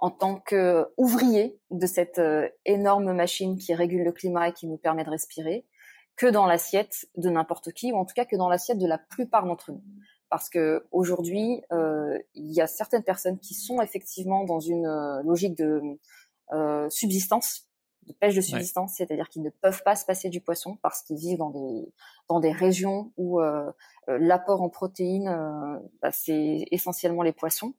en 0.00 0.10
tant 0.10 0.36
qu'ouvrier 0.36 1.58
de 1.72 1.86
cette 1.86 2.20
euh, 2.20 2.48
énorme 2.64 3.12
machine 3.12 3.58
qui 3.58 3.74
régule 3.74 4.04
le 4.04 4.12
climat 4.12 4.48
et 4.48 4.52
qui 4.52 4.68
nous 4.68 4.76
permet 4.76 5.02
de 5.02 5.10
respirer, 5.10 5.66
que 6.14 6.28
dans 6.28 6.46
l'assiette 6.46 7.08
de 7.16 7.28
n'importe 7.28 7.72
qui, 7.72 7.92
ou 7.92 7.96
en 7.96 8.04
tout 8.04 8.14
cas 8.14 8.24
que 8.24 8.36
dans 8.36 8.48
l'assiette 8.48 8.78
de 8.78 8.86
la 8.86 8.98
plupart 8.98 9.44
d'entre 9.44 9.72
nous. 9.72 9.82
Parce 10.30 10.48
que 10.48 10.86
aujourd'hui, 10.92 11.62
euh, 11.72 12.16
il 12.34 12.52
y 12.52 12.60
a 12.60 12.68
certaines 12.68 13.02
personnes 13.02 13.40
qui 13.40 13.54
sont 13.54 13.80
effectivement 13.80 14.44
dans 14.44 14.60
une 14.60 14.86
logique 15.24 15.56
de 15.56 15.80
subsistance 16.90 17.67
de 18.08 18.12
pêche 18.12 18.34
de 18.34 18.40
subsistance, 18.40 18.94
c'est-à-dire 18.96 19.28
qu'ils 19.28 19.42
ne 19.42 19.50
peuvent 19.50 19.82
pas 19.84 19.94
se 19.94 20.04
passer 20.04 20.28
du 20.28 20.40
poisson 20.40 20.76
parce 20.82 21.02
qu'ils 21.02 21.18
vivent 21.18 21.38
dans 21.38 21.50
des 21.50 21.92
dans 22.28 22.40
des 22.40 22.52
régions 22.52 23.12
où 23.16 23.40
euh, 23.40 23.70
euh 24.08 24.18
l'apport 24.18 24.62
en 24.62 24.68
protéines 24.68 25.28
euh, 25.28 25.78
bah, 26.02 26.10
c'est 26.10 26.66
essentiellement 26.70 27.22
les 27.22 27.32
poissons. 27.32 27.74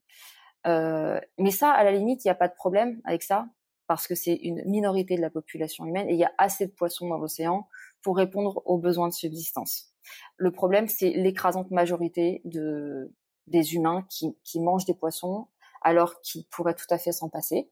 Euh, 0.68 1.20
mais 1.38 1.52
ça, 1.52 1.72
à 1.72 1.84
la 1.84 1.92
limite, 1.92 2.24
il 2.24 2.28
n'y 2.28 2.32
a 2.32 2.36
pas 2.36 2.48
de 2.48 2.56
problème 2.56 3.02
avec 3.06 3.24
ça 3.24 3.48
parce 3.88 4.08
que 4.08 4.16
c'est 4.16 4.36
une 4.36 4.64
minorité 4.66 5.16
de 5.16 5.22
la 5.22 5.30
population 5.30 5.86
humaine 5.86 6.10
et 6.10 6.14
il 6.14 6.20
y 6.20 6.24
a 6.24 6.32
assez 6.38 6.68
de 6.68 6.72
poissons 6.72 7.08
dans 7.08 7.18
l'océan 7.18 7.68
pour 8.02 8.18
répondre 8.18 8.62
aux 8.66 8.78
besoins 8.78 9.08
de 9.08 9.14
subsistance. 9.14 9.94
Le 10.38 10.52
problème, 10.52 10.88
c'est 10.88 11.10
l'écrasante 11.10 11.72
majorité 11.72 12.42
de 12.46 13.14
des 13.48 13.74
humains 13.74 14.06
qui, 14.10 14.38
qui 14.44 14.60
mangent 14.60 14.86
des 14.86 14.94
poissons 14.94 15.48
alors 15.82 16.22
qu'ils 16.22 16.46
pourraient 16.46 16.76
tout 16.76 16.86
à 16.92 17.00
fait 17.00 17.12
s'en 17.12 17.30
passer 17.30 17.72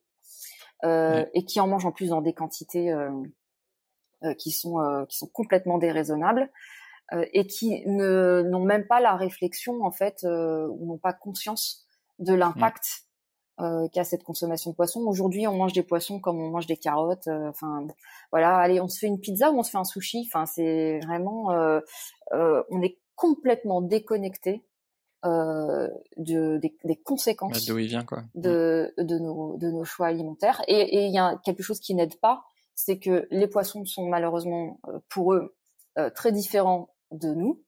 euh, 0.83 1.25
et 1.33 1.43
qui 1.45 1.59
en 1.59 1.67
mangent 1.67 1.85
en 1.85 1.91
plus 1.91 2.09
dans 2.09 2.21
des 2.21 2.33
quantités 2.33 2.91
euh, 2.91 3.11
euh, 4.23 4.33
qui 4.33 4.51
sont 4.51 5.05
qui 5.09 5.17
sont 5.17 5.27
complètement 5.27 5.77
déraisonnables 5.77 6.49
et 7.31 7.47
qui 7.47 7.87
ne 7.87 8.43
n'ont 8.49 8.65
même 8.65 8.85
pas 8.85 8.99
la 8.99 9.15
réflexion 9.15 9.83
en 9.83 9.91
fait 9.91 10.23
ou 10.23 10.85
n'ont 10.85 10.97
pas 10.97 11.13
conscience 11.13 11.85
de 12.19 12.33
l'impact 12.33 13.07
euh, 13.59 13.87
qu'a 13.87 14.03
cette 14.03 14.23
consommation 14.23 14.69
de 14.69 14.75
poissons. 14.75 15.01
Aujourd'hui, 15.07 15.47
on 15.47 15.55
mange 15.55 15.73
des 15.73 15.81
poissons 15.81 16.19
comme 16.19 16.39
on 16.39 16.51
mange 16.51 16.67
des 16.67 16.77
carottes. 16.77 17.27
Enfin, 17.27 17.87
voilà. 18.31 18.55
Allez, 18.57 18.79
on 18.79 18.87
se 18.87 18.99
fait 18.99 19.07
une 19.07 19.19
pizza 19.19 19.51
ou 19.51 19.57
on 19.57 19.63
se 19.63 19.71
fait 19.71 19.79
un 19.79 19.83
sushi. 19.83 20.27
Enfin, 20.27 20.45
c'est 20.45 20.99
vraiment, 20.99 21.51
euh, 21.51 21.79
euh, 22.33 22.61
on 22.69 22.83
est 22.83 22.99
complètement 23.15 23.81
déconnecté 23.81 24.63
euh, 25.25 25.87
de, 26.17 26.57
des, 26.57 26.75
des 26.83 26.95
conséquences 26.95 27.65
d'où 27.65 27.77
il 27.77 27.87
vient, 27.87 28.03
quoi. 28.03 28.23
De, 28.35 28.93
de, 28.97 29.17
nos, 29.17 29.57
de 29.57 29.69
nos 29.71 29.83
choix 29.83 30.07
alimentaires. 30.07 30.61
Et 30.67 31.05
il 31.05 31.13
y 31.13 31.17
a 31.17 31.39
quelque 31.43 31.63
chose 31.63 31.79
qui 31.79 31.95
n'aide 31.95 32.19
pas, 32.19 32.43
c'est 32.75 32.99
que 32.99 33.27
les 33.31 33.47
poissons 33.47 33.85
sont 33.85 34.07
malheureusement 34.07 34.79
euh, 34.87 34.99
pour 35.09 35.33
eux 35.33 35.55
euh, 35.97 36.09
très 36.09 36.31
différents 36.31 36.89
de 37.11 37.33
nous. 37.33 37.61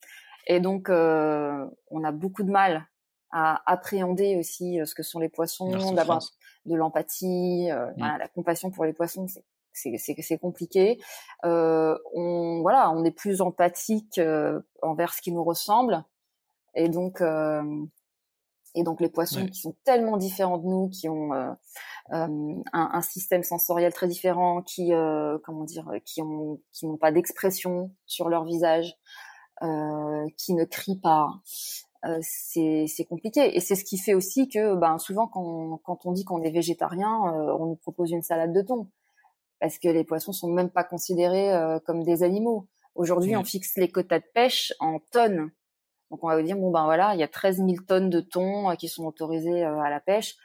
Et 0.47 0.59
donc, 0.59 0.89
euh, 0.89 1.65
on 1.91 2.03
a 2.03 2.12
beaucoup 2.12 2.43
de 2.43 2.51
mal 2.51 2.88
à 3.31 3.62
appréhender 3.71 4.38
aussi 4.38 4.79
ce 4.83 4.95
que 4.95 5.03
sont 5.03 5.19
les 5.19 5.29
poissons, 5.29 5.93
d'avoir 5.93 6.19
de 6.65 6.75
l'empathie, 6.75 7.69
mmh. 7.71 7.93
voilà, 7.97 8.17
la 8.17 8.27
compassion 8.27 8.71
pour 8.71 8.85
les 8.85 8.93
poissons, 8.93 9.27
c'est 9.27 9.43
c'est 9.71 10.38
compliqué. 10.38 10.99
Euh, 11.45 11.97
on 12.13 12.62
voilà, 12.62 12.91
on 12.91 13.03
est 13.03 13.12
plus 13.12 13.41
empathique 13.41 14.17
euh, 14.17 14.59
envers 14.81 15.13
ce 15.13 15.21
qui 15.21 15.31
nous 15.31 15.43
ressemble, 15.43 16.03
et 16.75 16.89
donc, 16.89 17.21
euh, 17.21 17.63
et 18.75 18.84
donc 18.84 19.01
les 19.01 19.10
poissons 19.10 19.45
qui 19.47 19.60
sont 19.60 19.75
tellement 19.84 20.17
différents 20.17 20.58
de 20.58 20.67
nous, 20.67 20.89
qui 20.89 21.10
ont 21.10 21.34
euh, 21.34 21.51
euh, 22.12 22.55
un, 22.73 22.89
un, 22.93 23.01
système 23.01 23.43
sensoriel 23.43 23.93
très 23.93 24.08
différent, 24.08 24.62
qui, 24.62 24.91
comment 25.43 25.63
dire, 25.63 25.91
qui 26.05 26.21
ont, 26.21 26.60
qui 26.71 26.86
n'ont 26.86 26.97
pas 26.97 27.12
d'expression 27.12 27.91
sur 28.05 28.29
leur 28.29 28.45
visage, 28.45 28.95
qui 29.62 30.53
ne 30.53 30.63
crient 30.65 30.99
pas. 30.99 31.41
Euh, 32.05 32.19
c'est 32.21 33.05
compliqué. 33.10 33.55
Et 33.55 33.60
c'est 33.60 33.75
ce 33.75 33.84
qui 33.84 33.97
fait 33.97 34.13
aussi 34.13 34.47
que 34.47 34.75
ben 34.75 34.97
souvent 34.99 35.27
quand, 35.27 35.82
quand 35.84 36.05
on 36.05 36.13
dit 36.13 36.23
qu'on 36.23 36.41
est 36.41 36.51
végétarien 36.51 37.25
euh, 37.27 37.58
on 37.60 37.65
nous 37.65 37.75
propose 37.75 38.12
une 38.12 38.21
salade 38.21 38.53
de 38.53 38.62
thon. 38.62 38.88
Parce 39.60 39.77
que 39.77 39.89
les 39.89 40.05
poissons 40.05 40.32
sont 40.32 40.49
même 40.49 40.69
pas 40.69 40.86
considérés 40.86 41.53
euh, 41.53 41.79
comme 41.79 42.03
des 42.03 42.23
animaux. 42.23 42.67
Aujourd'hui 42.95 43.36
on 43.36 43.43
fixe 43.43 43.75
les 43.75 43.89
quotas 43.89 44.19
de 44.19 44.25
pêche 44.34 44.73
en 44.79 44.99
tonnes 45.12 45.51
donc 46.12 46.24
on 46.24 46.28
va 46.28 46.38
vous 46.38 46.43
dire 46.43 46.58
bon 46.58 46.72
ben 46.72 46.86
voilà, 46.86 47.13
il 47.13 47.19
y 47.19 47.24
a 47.24 47.28
13 47.28 47.58
000 47.58 47.72
tonnes 47.88 48.10
de 48.10 48.19
thon 48.19 48.69
euh, 48.69 48.76
qui 48.76 48.88
sont 48.88 49.06
autorisées 49.06 49.63
euh, 49.63 49.80
à 49.80 49.89
la 49.89 50.00
pêche. 50.00 50.36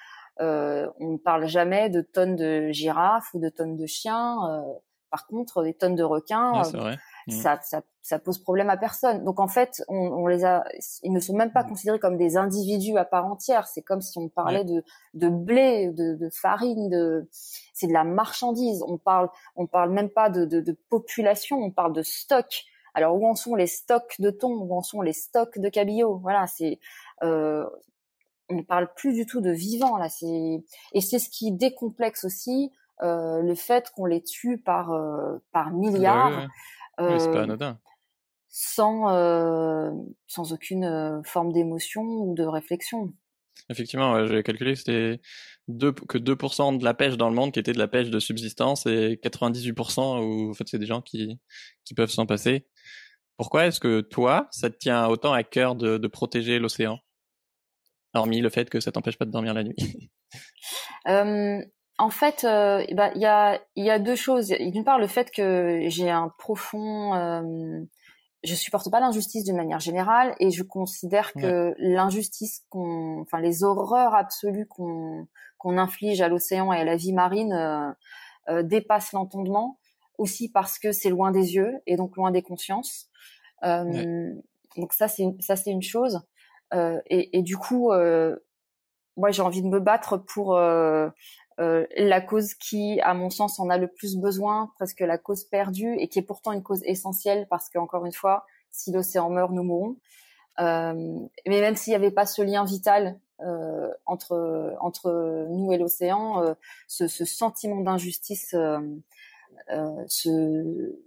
Euh, 0.40 0.88
on 0.98 1.12
ne 1.12 1.16
parle 1.16 1.46
jamais 1.46 1.90
de 1.90 2.00
tonnes 2.00 2.36
de 2.36 2.70
girafes 2.70 3.32
ou 3.34 3.38
de 3.38 3.48
tonnes 3.48 3.76
de 3.76 3.86
chiens. 3.86 4.38
Euh, 4.48 4.62
par 5.10 5.28
contre, 5.28 5.62
des 5.62 5.74
tonnes 5.74 5.94
de 5.94 6.02
requins, 6.02 6.62
mmh. 6.62 7.30
ça, 7.30 7.60
ça, 7.62 7.82
ça, 8.02 8.18
pose 8.18 8.38
problème 8.38 8.68
à 8.68 8.76
personne. 8.76 9.22
Donc 9.22 9.38
en 9.38 9.46
fait, 9.46 9.84
on, 9.86 9.96
on, 9.96 10.26
les 10.26 10.44
a, 10.44 10.64
ils 11.04 11.12
ne 11.12 11.20
sont 11.20 11.36
même 11.36 11.52
pas 11.52 11.62
mmh. 11.62 11.68
considérés 11.68 11.98
comme 12.00 12.16
des 12.16 12.36
individus 12.36 12.98
à 12.98 13.04
part 13.04 13.24
entière. 13.24 13.68
C'est 13.68 13.82
comme 13.82 14.02
si 14.02 14.18
on 14.18 14.28
parlait 14.28 14.64
de, 14.64 14.82
de 15.14 15.28
blé, 15.28 15.92
de, 15.92 16.16
de 16.16 16.28
farine, 16.30 16.88
de, 16.90 17.28
c'est 17.30 17.86
de 17.86 17.92
la 17.92 18.02
marchandise. 18.02 18.82
On 18.88 18.98
parle, 18.98 19.28
on 19.54 19.68
parle 19.68 19.92
même 19.92 20.10
pas 20.10 20.30
de, 20.30 20.46
de, 20.46 20.60
de 20.60 20.76
population, 20.90 21.58
on 21.58 21.70
parle 21.70 21.92
de 21.92 22.02
stock. 22.02 22.64
Alors 22.94 23.16
où 23.20 23.26
en 23.26 23.34
sont 23.34 23.56
les 23.56 23.66
stocks 23.66 24.14
de 24.20 24.30
thon, 24.30 24.52
où 24.52 24.74
en 24.74 24.82
sont 24.82 25.02
les 25.02 25.12
stocks 25.12 25.58
de 25.58 25.68
cabillaud? 25.68 26.18
Voilà, 26.18 26.46
c'est 26.46 26.78
euh, 27.22 27.64
on 28.48 28.56
ne 28.56 28.62
parle 28.62 28.92
plus 28.94 29.12
du 29.12 29.26
tout 29.26 29.40
de 29.40 29.50
vivants 29.50 29.96
là. 29.96 30.08
C'est 30.08 30.62
et 30.92 31.00
c'est 31.00 31.18
ce 31.18 31.28
qui 31.28 31.50
décomplexe 31.52 32.24
aussi 32.24 32.70
euh, 33.02 33.42
le 33.42 33.54
fait 33.54 33.90
qu'on 33.90 34.06
les 34.06 34.22
tue 34.22 34.58
par 34.58 34.92
euh, 34.92 35.38
par 35.52 35.72
milliards. 35.72 36.48
Bah 36.96 37.08
oui, 37.10 37.18
c'est 37.20 37.32
pas 37.32 37.42
anodin. 37.42 37.80
sans 38.48 39.08
sans 40.28 40.52
aucune 40.52 41.22
forme 41.24 41.52
d'émotion 41.52 42.02
ou 42.02 42.34
de 42.34 42.44
réflexion. 42.44 43.12
Effectivement, 43.70 44.26
j'ai 44.26 44.42
calculé 44.42 44.74
que 44.74 44.78
c'était 44.78 45.20
que 45.66 46.18
2% 46.18 46.78
de 46.78 46.84
la 46.84 46.92
pêche 46.92 47.16
dans 47.16 47.30
le 47.30 47.34
monde 47.34 47.52
qui 47.52 47.58
était 47.58 47.72
de 47.72 47.78
la 47.78 47.88
pêche 47.88 48.10
de 48.10 48.18
subsistance 48.18 48.84
et 48.86 49.18
98% 49.22 50.22
où 50.22 50.50
en 50.50 50.54
fait 50.54 50.68
c'est 50.68 50.78
des 50.78 50.86
gens 50.86 51.00
qui 51.00 51.40
qui 51.84 51.94
peuvent 51.94 52.10
s'en 52.10 52.26
passer. 52.26 52.66
Pourquoi 53.36 53.66
est-ce 53.66 53.80
que 53.80 54.00
toi, 54.00 54.48
ça 54.50 54.70
te 54.70 54.76
tient 54.76 55.06
autant 55.06 55.32
à 55.32 55.42
cœur 55.42 55.74
de, 55.74 55.98
de 55.98 56.08
protéger 56.08 56.58
l'océan, 56.58 56.98
hormis 58.14 58.40
le 58.40 58.48
fait 58.48 58.70
que 58.70 58.80
ça 58.80 58.92
t'empêche 58.92 59.18
pas 59.18 59.24
de 59.24 59.30
dormir 59.30 59.54
la 59.54 59.64
nuit 59.64 59.76
euh, 61.08 61.60
En 61.98 62.10
fait, 62.10 62.44
euh, 62.44 62.84
bah, 62.92 63.10
il 63.14 63.20
y, 63.20 63.26
a, 63.26 63.60
y 63.76 63.90
a 63.90 63.98
deux 63.98 64.16
choses. 64.16 64.48
D'une 64.48 64.84
part, 64.84 64.98
le 64.98 65.08
fait 65.08 65.30
que 65.30 65.80
j'ai 65.88 66.10
un 66.10 66.32
profond 66.38 67.14
euh, 67.14 67.82
je 68.44 68.54
supporte 68.54 68.90
pas 68.90 69.00
l'injustice 69.00 69.44
d'une 69.44 69.56
manière 69.56 69.80
générale 69.80 70.34
et 70.38 70.50
je 70.50 70.62
considère 70.62 71.32
que 71.32 71.74
l'injustice 71.78 72.62
qu'on, 72.68 73.22
enfin 73.22 73.40
les 73.40 73.64
horreurs 73.64 74.14
absolues 74.14 74.66
qu'on 74.66 75.26
qu'on 75.56 75.78
inflige 75.78 76.20
à 76.20 76.28
l'océan 76.28 76.72
et 76.72 76.78
à 76.78 76.84
la 76.84 76.96
vie 76.96 77.14
marine 77.14 77.54
euh, 77.54 77.90
euh, 78.48 78.62
dépassent 78.62 79.12
l'entendement 79.12 79.78
aussi 80.18 80.50
parce 80.50 80.78
que 80.78 80.92
c'est 80.92 81.08
loin 81.08 81.30
des 81.30 81.54
yeux 81.54 81.72
et 81.86 81.96
donc 81.96 82.16
loin 82.16 82.30
des 82.30 82.42
consciences. 82.42 83.08
Euh, 83.64 84.34
Donc 84.76 84.92
ça 84.92 85.08
c'est 85.08 85.70
une 85.70 85.82
chose 85.82 86.20
euh, 86.72 87.00
et, 87.06 87.42
du 87.42 87.56
coup 87.56 87.92
euh, 87.92 88.36
moi 89.16 89.30
j'ai 89.30 89.42
envie 89.42 89.62
de 89.62 89.68
me 89.68 89.80
battre 89.80 90.16
pour 90.16 90.54
la 90.56 92.20
cause 92.20 92.54
qui, 92.54 93.00
à 93.02 93.14
mon 93.14 93.30
sens, 93.30 93.60
en 93.60 93.70
a 93.70 93.78
le 93.78 93.86
plus 93.86 94.16
besoin, 94.16 94.72
presque 94.74 95.00
la 95.00 95.18
cause 95.18 95.44
perdue, 95.44 95.94
et 95.98 96.08
qui 96.08 96.18
est 96.18 96.22
pourtant 96.22 96.50
une 96.50 96.64
cause 96.64 96.82
essentielle 96.84 97.46
parce 97.48 97.68
qu'encore 97.68 98.04
une 98.06 98.12
fois, 98.12 98.44
si 98.72 98.90
l'océan 98.90 99.30
meurt, 99.30 99.52
nous 99.52 99.62
mourrons. 99.62 99.96
Mais 100.58 101.30
même 101.46 101.76
s'il 101.76 101.92
n'y 101.92 101.96
avait 101.96 102.10
pas 102.10 102.26
ce 102.26 102.42
lien 102.42 102.64
vital 102.64 103.20
entre 104.04 104.74
entre 104.80 105.46
nous 105.48 105.72
et 105.72 105.78
l'océan, 105.78 106.56
ce, 106.88 107.06
ce, 107.06 107.24
sentiment 107.24 107.82
d'injustice, 107.82 108.56
ce 109.68 110.98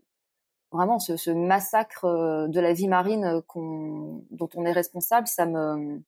vraiment 0.72 1.00
ce, 1.00 1.18
ce, 1.18 1.32
massacre 1.32 2.48
de 2.48 2.60
la 2.60 2.74
vie 2.74 2.88
marine 2.88 3.42
qu'on 3.48 4.24
dont 4.32 4.50
on 4.56 4.66
est 4.66 4.72
responsable, 4.72 5.28
ça 5.28 5.46
me 5.46 6.02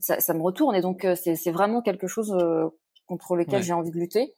ça, 0.00 0.20
ça 0.20 0.34
me 0.34 0.42
retourne 0.42 0.74
et 0.74 0.80
donc 0.80 1.06
c'est 1.16 1.50
vraiment 1.50 1.82
quelque 1.82 2.06
chose 2.06 2.34
contre 3.06 3.36
lequel 3.36 3.62
j'ai 3.62 3.72
envie 3.72 3.90
de 3.90 3.98
lutter. 3.98 4.34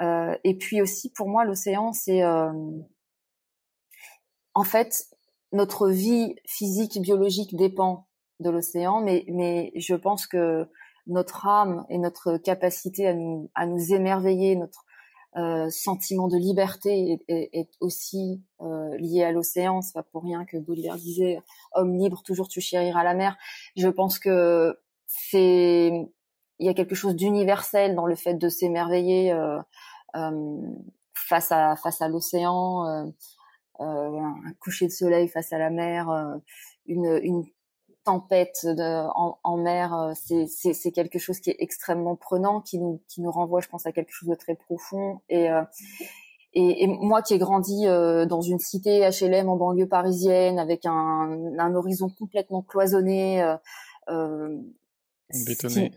Euh, 0.00 0.36
et 0.44 0.56
puis 0.56 0.80
aussi, 0.80 1.10
pour 1.10 1.28
moi, 1.28 1.44
l'océan, 1.44 1.92
c'est 1.92 2.22
euh, 2.22 2.50
en 4.54 4.64
fait 4.64 5.04
notre 5.52 5.88
vie 5.88 6.34
physique, 6.46 7.00
biologique 7.00 7.54
dépend 7.56 8.08
de 8.40 8.50
l'océan, 8.50 9.00
mais 9.00 9.24
mais 9.28 9.72
je 9.76 9.94
pense 9.94 10.26
que 10.26 10.68
notre 11.06 11.46
âme 11.46 11.84
et 11.90 11.98
notre 11.98 12.38
capacité 12.38 13.06
à 13.06 13.14
nous 13.14 13.50
à 13.54 13.66
nous 13.66 13.92
émerveiller, 13.92 14.56
notre 14.56 14.84
euh, 15.36 15.68
sentiment 15.70 16.28
de 16.28 16.36
liberté 16.36 17.20
est, 17.28 17.50
est, 17.52 17.68
aussi 17.80 18.40
euh, 18.60 18.96
lié 18.98 19.24
à 19.24 19.32
l'océan. 19.32 19.82
C'est 19.82 19.94
pas 19.94 20.04
pour 20.04 20.22
rien 20.22 20.44
que 20.44 20.56
Baudelaire 20.56 20.96
disait 20.96 21.40
"Homme 21.72 21.96
libre, 21.98 22.22
toujours 22.22 22.48
tu 22.48 22.60
chériras 22.60 23.02
la 23.02 23.14
mer". 23.14 23.36
Je 23.76 23.88
pense 23.88 24.18
que 24.18 24.78
c'est 25.06 25.90
il 26.60 26.66
y 26.66 26.68
a 26.68 26.74
quelque 26.74 26.94
chose 26.94 27.16
d'universel 27.16 27.94
dans 27.94 28.06
le 28.06 28.14
fait 28.14 28.34
de 28.34 28.48
s'émerveiller 28.48 29.32
euh, 29.32 29.60
euh, 30.16 30.60
face 31.14 31.50
à 31.50 31.76
face 31.76 32.00
à 32.00 32.08
l'océan, 32.08 32.86
euh, 32.86 33.04
euh 33.80 34.20
un 34.20 34.52
coucher 34.60 34.86
de 34.86 34.92
soleil 34.92 35.28
face 35.28 35.52
à 35.52 35.58
la 35.58 35.70
mer, 35.70 36.08
une, 36.86 37.18
une 37.22 37.44
tempête 38.04 38.60
de, 38.64 39.08
en, 39.14 39.38
en, 39.42 39.56
mer, 39.56 40.12
c'est, 40.14 40.46
c'est, 40.46 40.92
quelque 40.92 41.18
chose 41.18 41.40
qui 41.40 41.50
est 41.50 41.56
extrêmement 41.58 42.16
prenant, 42.16 42.60
qui 42.60 42.78
nous 42.78 43.02
qui 43.08 43.20
nous 43.20 43.30
renvoie, 43.30 43.60
je 43.60 43.68
pense, 43.68 43.86
à 43.86 43.92
quelque 43.92 44.12
chose 44.12 44.28
de 44.28 44.34
très 44.34 44.54
profond. 44.54 45.20
Et 45.28 45.48
et, 46.54 46.84
et, 46.84 46.86
moi 46.86 47.20
qui 47.20 47.34
ai 47.34 47.38
grandi 47.38 47.86
euh, 47.86 48.26
dans 48.26 48.40
une 48.40 48.60
cité 48.60 49.08
HLM 49.08 49.48
en 49.48 49.56
banlieue 49.56 49.88
parisienne 49.88 50.58
avec 50.58 50.86
un, 50.86 51.52
un 51.58 51.74
horizon 51.74 52.08
complètement 52.08 52.62
cloisonné, 52.62 53.42
euh, 53.42 53.56
euh, 54.08 54.56
bétonné, 55.46 55.92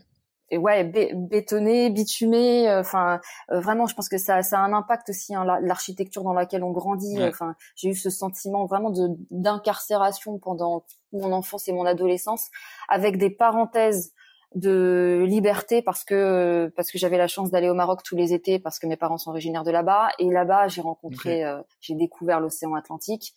et 0.50 0.58
ouais 0.58 0.84
bétonné 0.84 1.90
bitumé 1.90 2.68
euh, 2.68 2.80
enfin 2.80 3.20
euh, 3.50 3.60
vraiment 3.60 3.86
je 3.86 3.94
pense 3.94 4.08
que 4.08 4.18
ça, 4.18 4.42
ça 4.42 4.58
a 4.58 4.62
un 4.62 4.72
impact 4.72 5.10
aussi 5.10 5.34
hein, 5.34 5.44
l'architecture 5.62 6.22
dans 6.22 6.32
laquelle 6.32 6.64
on 6.64 6.70
grandit. 6.70 7.22
Enfin 7.24 7.54
j'ai 7.76 7.90
eu 7.90 7.94
ce 7.94 8.10
sentiment 8.10 8.66
vraiment 8.66 8.90
de 8.90 9.08
d'incarcération 9.30 10.38
pendant 10.38 10.84
mon 11.12 11.32
enfance 11.32 11.68
et 11.68 11.72
mon 11.72 11.84
adolescence 11.84 12.48
avec 12.88 13.18
des 13.18 13.30
parenthèses 13.30 14.12
de 14.54 15.24
liberté 15.26 15.82
parce 15.82 16.04
que 16.04 16.72
parce 16.74 16.90
que 16.90 16.98
j'avais 16.98 17.18
la 17.18 17.28
chance 17.28 17.50
d'aller 17.50 17.68
au 17.68 17.74
Maroc 17.74 18.02
tous 18.02 18.16
les 18.16 18.32
étés 18.32 18.58
parce 18.58 18.78
que 18.78 18.86
mes 18.86 18.96
parents 18.96 19.18
sont 19.18 19.30
originaires 19.30 19.64
de 19.64 19.70
là-bas. 19.70 20.08
Et 20.18 20.30
là-bas 20.30 20.68
j'ai 20.68 20.80
rencontré 20.80 21.44
euh, 21.44 21.60
j'ai 21.80 21.94
découvert 21.94 22.40
l'océan 22.40 22.74
Atlantique 22.74 23.34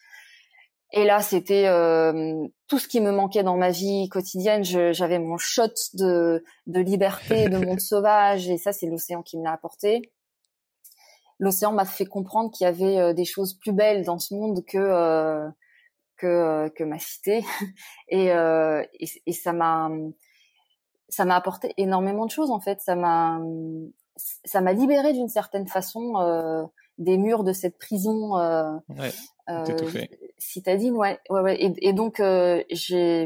et 0.94 1.06
là, 1.06 1.22
c'était 1.22 1.68
euh, 1.68 2.46
tout 2.68 2.78
ce 2.78 2.88
qui 2.88 3.00
me 3.00 3.12
manquait 3.12 3.44
dans 3.44 3.56
ma 3.56 3.70
vie 3.70 4.10
quotidienne. 4.10 4.64
J'avais 4.64 5.20
mon 5.20 5.38
shot 5.38 5.74
de, 5.94 6.44
de 6.68 6.80
liberté, 6.80 7.48
de 7.48 7.58
monde 7.66 7.80
sauvage, 7.80 8.50
et 8.50 8.58
ça, 8.58 8.74
c'est 8.74 8.88
l'océan 8.88 9.22
qui 9.22 9.38
me 9.38 9.44
l'a 9.44 9.54
apporté. 9.54 10.12
L'océan 11.40 11.72
m'a 11.72 11.86
fait 11.86 12.06
comprendre 12.06 12.52
qu'il 12.52 12.66
y 12.66 12.68
avait 12.68 13.00
euh, 13.00 13.14
des 13.14 13.26
choses 13.26 13.54
plus 13.54 13.72
belles 13.72 14.04
dans 14.04 14.20
ce 14.20 14.34
monde 14.34 14.64
que 14.66 14.78
euh, 14.78 15.50
que, 16.18 16.70
que 16.76 16.84
ma 16.84 17.00
cité, 17.00 17.44
et, 18.10 18.28
et, 18.28 19.10
et 19.26 19.34
ça 19.34 19.54
m'a 19.54 19.90
ça 21.10 21.26
m'a 21.26 21.36
apporté 21.36 21.74
énormément 21.78 22.26
de 22.26 22.32
choses 22.32 22.52
en 22.52 22.60
fait. 22.60 22.80
Ça 22.80 22.96
m'a 22.96 23.40
ça 24.18 24.62
m'a 24.62 24.74
libéré 24.74 25.14
d'une 25.14 25.30
certaine 25.30 25.68
façon 25.68 26.68
des 27.02 27.18
murs 27.18 27.44
de 27.44 27.54
cette 27.54 27.78
prison. 27.78 28.38
Euh, 28.38 28.72
ouais, 28.90 29.12
euh, 29.50 29.66
citadine, 30.38 30.96
ouais, 30.96 31.20
ouais, 31.30 31.42
ouais. 31.42 31.62
Et, 31.62 31.90
et 31.90 31.94
donc 31.94 32.20
euh, 32.20 32.64
j'ai, 32.70 33.24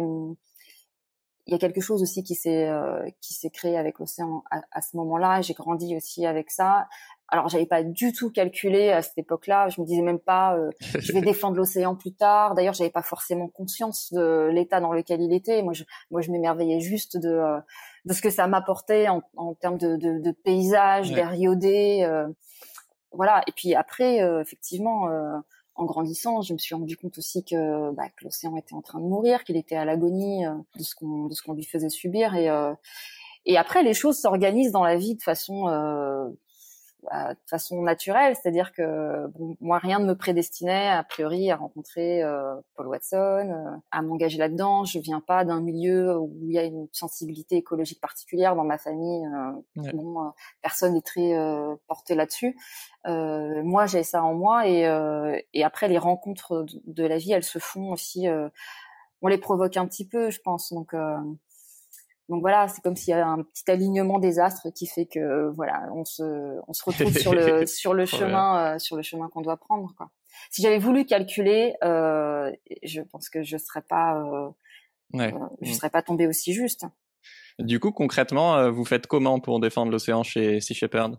il 1.48 1.52
y 1.52 1.54
a 1.54 1.60
quelque 1.60 1.82
chose 1.82 2.02
aussi 2.02 2.24
qui 2.24 2.36
s'est 2.36 2.68
euh, 2.68 3.08
qui 3.22 3.34
s'est 3.34 3.50
créé 3.50 3.78
avec 3.78 4.00
l'océan 4.00 4.44
à, 4.50 4.62
à, 4.72 4.82
ce 4.82 4.98
moment-là. 4.98 5.42
J'ai 5.42 5.54
grandi 5.54 5.96
aussi 5.96 6.26
avec 6.26 6.50
ça. 6.50 6.88
Alors 7.28 7.50
j'avais 7.50 7.66
pas 7.66 7.84
du 7.84 8.14
tout 8.14 8.32
calculé 8.32 8.92
à 8.92 9.02
cette 9.02 9.18
époque-là. 9.18 9.70
Je 9.70 9.82
me 9.82 9.86
disais 9.86 10.02
même 10.02 10.20
pas, 10.20 10.56
euh, 10.56 10.72
je 10.80 11.12
vais 11.12 11.22
défendre 11.34 11.58
l'océan 11.58 11.96
plus 11.96 12.14
tard. 12.14 12.56
D'ailleurs, 12.56 12.74
j'avais 12.74 12.90
pas 12.90 13.02
forcément 13.02 13.48
conscience 13.48 14.12
de 14.14 14.50
l'état 14.52 14.80
dans 14.80 14.94
lequel 14.94 15.22
il 15.22 15.34
était. 15.34 15.62
Moi, 15.62 15.74
je, 15.74 15.84
moi, 16.12 16.22
je 16.22 16.32
m'émerveillais 16.32 16.80
juste 16.80 17.18
de 17.18 17.42
de 18.06 18.14
ce 18.14 18.22
que 18.22 18.30
ça 18.30 18.48
m'apportait 18.48 19.08
en, 19.08 19.24
en 19.36 19.56
termes 19.56 19.80
de, 19.80 19.96
de, 19.98 20.20
de 20.20 20.32
paysage, 20.32 21.10
ouais. 21.10 21.16
d'air 21.16 21.34
iodé 21.34 22.08
voilà. 23.15 23.41
Et 23.47 23.51
puis 23.51 23.75
après, 23.75 24.21
euh, 24.21 24.41
effectivement, 24.41 25.10
euh, 25.10 25.38
en 25.75 25.86
grandissant, 25.86 26.41
je 26.41 26.54
me 26.54 26.58
suis 26.58 26.75
rendu 26.75 26.95
compte 26.97 27.17
aussi 27.17 27.43
que, 27.43 27.91
bah, 27.91 28.04
l'océan 28.21 28.56
était 28.58 28.73
en 28.73 28.82
train 28.82 28.99
de 28.99 29.06
mourir, 29.06 29.43
qu'il 29.43 29.58
était 29.58 29.75
à 29.75 29.86
l'agonie 29.86 30.45
euh, 30.45 30.54
de 30.78 30.84
ce 30.84 30.95
qu'on 30.95 31.54
lui 31.54 31.65
faisait 31.65 31.89
subir. 31.89 32.36
Et 33.47 33.58
après, 33.58 33.84
les 33.84 33.93
choses 33.93 34.17
s'organisent 34.17 34.71
dans 34.71 34.84
la 34.84 34.95
vie 34.95 35.15
de 35.15 35.21
façon 35.21 35.67
bah, 37.10 37.34
de 37.34 37.39
façon 37.50 37.82
naturelle, 37.82 38.36
c'est-à-dire 38.36 38.72
que 38.74 39.28
bon, 39.28 39.56
moi 39.62 39.78
rien 39.78 40.00
ne 40.00 40.06
me 40.06 40.15
prédestinait 40.15 40.89
a 40.89 41.04
priori 41.04 41.52
à 41.52 41.56
rencontrer 41.56 42.24
euh, 42.24 42.56
Paul 42.76 42.88
Watson, 42.88 43.18
euh, 43.18 43.78
à 43.91 44.02
m'engager 44.02 44.38
là-dedans. 44.38 44.86
Je 44.86 45.00
viens 45.00 45.22
pas 45.22 45.46
d'un 45.46 45.62
milieu 45.62 46.18
où 46.18 46.34
il 46.44 46.52
y 46.52 46.60
a 46.60 46.63
une 46.63 46.88
sensibilité 46.91 47.58
écologique 47.58 48.02
particulière 48.02 48.56
dans 48.56 48.63
ma 48.63 48.78
famille. 48.78 49.26
Euh, 49.26 49.82
ouais. 49.82 49.94
Bon, 49.94 50.22
euh, 50.22 50.30
personne 50.62 50.94
n'est 50.94 51.02
très 51.02 51.38
euh, 51.38 51.76
porté 51.88 52.15
là-dessus. 52.15 52.58
moi, 53.06 53.86
j'ai 53.86 54.04
ça 54.04 54.24
en 54.24 54.34
moi 54.34 54.68
et, 54.68 54.82
et 55.54 55.63
après 55.63 55.88
les 55.88 55.98
rencontres 55.98 56.63
de, 56.63 56.82
de, 56.86 57.04
la 57.04 57.18
vie, 57.18 57.32
elles 57.32 57.44
se 57.44 57.60
font 57.60 57.91
aussi. 57.91 58.28
on 59.22 59.28
les 59.28 59.38
provoque 59.38 59.78
un 59.78 59.88
petit 59.88 60.08
peu, 60.08 60.30
je 60.30 60.39
pense. 60.41 60.74
Donc 60.74 60.94
donc 62.28 62.42
voilà, 62.42 62.68
c'est 62.68 62.82
comme 62.82 62.96
s'il 62.96 63.12
y 63.12 63.14
avait 63.14 63.22
un 63.22 63.44
petit 63.44 63.70
alignement 63.70 64.18
des 64.18 64.40
astres 64.40 64.70
qui 64.72 64.88
fait 64.88 65.06
que 65.06 65.50
voilà, 65.50 65.88
on 65.94 66.06
se 66.06 66.60
on 66.68 66.74
se 66.74 66.84
retrouve 66.84 67.16
sur 67.16 67.34
le 67.34 67.66
sur 67.68 67.94
le 67.94 68.06
chemin 68.06 68.76
euh, 68.76 68.80
sur 68.80 68.96
le 68.96 69.04
chemin 69.04 69.30
qu'on 69.30 69.42
doit 69.42 69.58
prendre 69.58 69.94
quoi. 69.96 70.10
Si 70.50 70.62
j'avais 70.64 70.80
voulu 70.80 71.06
calculer, 71.06 71.76
euh, 71.84 72.52
je 72.84 73.02
pense 73.02 73.30
que 73.30 73.44
je 73.44 73.58
serais 73.58 73.84
pas 73.84 74.18
euh, 74.18 74.50
ouais. 75.14 75.34
Euh, 75.34 75.40
je 75.62 75.72
serais 75.72 75.92
pas 75.92 76.02
tombé 76.02 76.26
aussi 76.26 76.54
juste. 76.54 76.86
Du 77.60 77.80
coup, 77.80 77.92
concrètement, 77.92 78.56
euh, 78.58 78.72
vous 78.72 78.86
faites 78.86 79.08
comment 79.08 79.40
pour 79.40 79.60
défendre 79.60 79.92
l'océan 79.92 80.24
chez 80.24 80.60
Sea 80.60 80.74
Shepherd? 80.74 81.18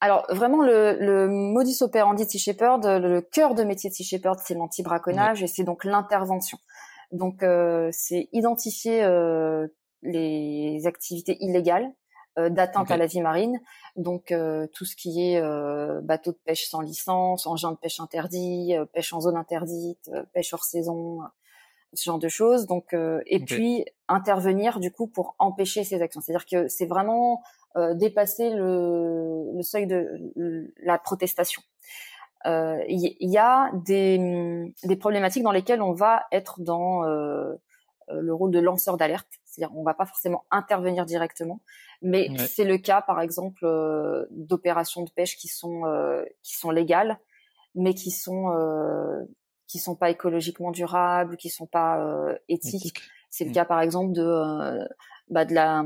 Alors 0.00 0.26
vraiment 0.28 0.60
le, 0.62 0.98
le 1.00 1.28
modus 1.28 1.82
operandi 1.82 2.24
de 2.24 2.30
Sea 2.30 2.38
Shepherd, 2.38 2.84
le 2.84 3.20
cœur 3.20 3.54
de 3.54 3.62
métier 3.62 3.88
de 3.88 3.94
Sea 3.94 4.04
Shepherd, 4.04 4.38
c'est 4.42 4.54
l'anti-braconnage 4.54 5.38
ouais. 5.38 5.44
et 5.44 5.48
c'est 5.48 5.64
donc 5.64 5.84
l'intervention. 5.84 6.58
Donc, 7.12 7.42
euh, 7.42 7.88
c'est 7.92 8.28
identifier 8.32 9.02
euh, 9.04 9.66
les 10.02 10.86
activités 10.86 11.36
illégales 11.40 11.92
d'atteinte 12.36 12.90
à 12.90 12.96
la 12.96 13.06
vie 13.06 13.20
marine. 13.20 13.60
Donc 13.94 14.34
tout 14.72 14.84
ce 14.84 14.96
qui 14.96 15.22
est 15.22 15.40
bateau 16.02 16.32
de 16.32 16.38
pêche 16.44 16.68
sans 16.68 16.80
licence, 16.80 17.46
engin 17.46 17.70
de 17.70 17.76
pêche 17.76 18.00
interdit, 18.00 18.74
pêche 18.92 19.12
en 19.12 19.20
zone 19.20 19.36
interdite, 19.36 20.10
pêche 20.32 20.52
hors 20.52 20.64
saison, 20.64 21.20
ce 21.92 22.02
genre 22.02 22.18
de 22.18 22.26
choses. 22.26 22.66
Donc 22.66 22.92
et 22.92 23.38
puis 23.38 23.84
intervenir 24.08 24.80
du 24.80 24.90
coup 24.90 25.06
pour 25.06 25.36
empêcher 25.38 25.84
ces 25.84 26.02
actions. 26.02 26.20
C'est-à-dire 26.20 26.44
que 26.44 26.66
c'est 26.66 26.86
vraiment 26.86 27.40
dépasser 27.92 28.50
le, 28.50 29.52
le, 29.54 29.62
seuil 29.62 29.86
de 29.86 30.74
la 30.82 30.98
protestation. 30.98 31.62
Il 32.46 33.16
y, 33.20 33.38
a 33.38 33.70
des, 33.72 34.72
des, 34.84 34.96
problématiques 34.96 35.42
dans 35.42 35.52
lesquelles 35.52 35.80
on 35.80 35.92
va 35.92 36.24
être 36.30 36.60
dans 36.60 37.02
le 37.02 38.34
rôle 38.34 38.50
de 38.50 38.58
lanceur 38.58 38.96
d'alerte 38.96 39.40
c'est-à-dire 39.54 39.76
on 39.76 39.84
va 39.84 39.94
pas 39.94 40.06
forcément 40.06 40.44
intervenir 40.50 41.06
directement, 41.06 41.60
mais 42.02 42.28
c'est 42.48 42.64
le 42.64 42.78
cas 42.78 43.02
par 43.02 43.20
exemple 43.20 43.64
euh, 43.64 44.26
d'opérations 44.30 45.02
de 45.02 45.10
pêche 45.10 45.36
qui 45.36 45.48
sont 45.48 45.84
euh, 45.86 46.24
qui 46.42 46.56
sont 46.56 46.70
légales, 46.70 47.18
mais 47.74 47.94
qui 47.94 48.10
sont 48.10 48.50
euh, 48.50 49.24
qui 49.68 49.78
sont 49.78 49.94
pas 49.94 50.10
écologiquement 50.10 50.72
durables, 50.72 51.36
qui 51.36 51.50
sont 51.50 51.66
pas 51.66 52.04
éthiques. 52.48 53.02
C'est 53.30 53.44
le 53.44 53.50
mm. 53.50 53.54
cas 53.54 53.64
par 53.64 53.80
exemple 53.80 54.12
de 54.12 54.88
bah, 55.28 55.44
de 55.44 55.54
la 55.54 55.82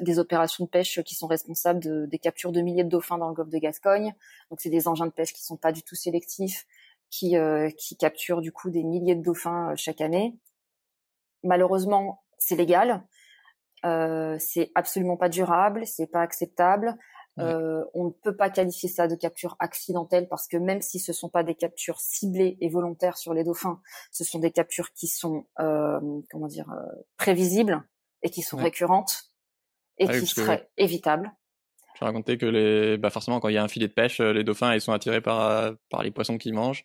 des 0.00 0.18
opérations 0.18 0.64
de 0.64 0.70
pêche 0.70 1.02
qui 1.02 1.14
sont 1.14 1.26
responsables 1.26 1.80
de, 1.80 2.06
des 2.06 2.18
captures 2.18 2.52
de 2.52 2.60
milliers 2.60 2.84
de 2.84 2.88
dauphins 2.88 3.18
dans 3.18 3.28
le 3.28 3.34
golfe 3.34 3.50
de 3.50 3.58
Gascogne. 3.58 4.14
Donc 4.50 4.60
c'est 4.60 4.70
des 4.70 4.88
engins 4.88 5.06
de 5.06 5.12
pêche 5.12 5.32
qui 5.32 5.42
sont 5.42 5.56
pas 5.56 5.72
du 5.72 5.82
tout 5.82 5.96
sélectifs, 5.96 6.66
qui 7.10 7.34
qui 7.76 7.96
capturent 7.96 8.40
du 8.40 8.52
coup 8.52 8.70
des 8.70 8.82
milliers 8.82 9.16
de 9.16 9.22
dauphins 9.22 9.74
chaque 9.76 10.00
année. 10.00 10.36
Malheureusement, 11.42 12.22
c'est 12.38 12.54
légal, 12.54 13.02
euh, 13.84 14.36
c'est 14.38 14.70
absolument 14.74 15.16
pas 15.16 15.28
durable, 15.28 15.86
c'est 15.86 16.06
pas 16.06 16.20
acceptable. 16.20 16.96
Euh, 17.38 17.82
on 17.94 18.06
ne 18.06 18.10
peut 18.10 18.36
pas 18.36 18.50
qualifier 18.50 18.90
ça 18.90 19.08
de 19.08 19.14
capture 19.14 19.56
accidentelle 19.58 20.28
parce 20.28 20.46
que 20.46 20.58
même 20.58 20.82
si 20.82 20.98
ce 20.98 21.14
sont 21.14 21.30
pas 21.30 21.42
des 21.42 21.54
captures 21.54 21.98
ciblées 21.98 22.58
et 22.60 22.68
volontaires 22.68 23.16
sur 23.16 23.32
les 23.32 23.42
dauphins, 23.42 23.80
ce 24.10 24.22
sont 24.22 24.38
des 24.38 24.50
captures 24.50 24.92
qui 24.92 25.06
sont 25.06 25.46
euh, 25.58 25.98
comment 26.30 26.46
dire 26.46 26.70
euh, 26.70 27.02
prévisibles 27.16 27.82
et 28.22 28.30
qui 28.30 28.42
sont 28.42 28.56
récurrentes 28.56 29.32
et 29.98 30.06
ah 30.08 30.18
qui 30.18 30.26
seraient 30.26 30.70
évitables. 30.76 31.32
Je 31.98 32.04
racontais 32.04 32.38
que 32.38 32.46
les, 32.46 32.96
bah 32.96 33.10
forcément, 33.10 33.38
quand 33.38 33.48
il 33.48 33.54
y 33.54 33.58
a 33.58 33.62
un 33.62 33.68
filet 33.68 33.86
de 33.86 33.92
pêche, 33.92 34.20
euh, 34.20 34.32
les 34.32 34.44
dauphins, 34.44 34.74
ils 34.74 34.80
sont 34.80 34.92
attirés 34.92 35.20
par, 35.20 35.40
euh, 35.50 35.72
par 35.90 36.02
les 36.02 36.10
poissons 36.10 36.38
qu'ils 36.38 36.54
mangent. 36.54 36.84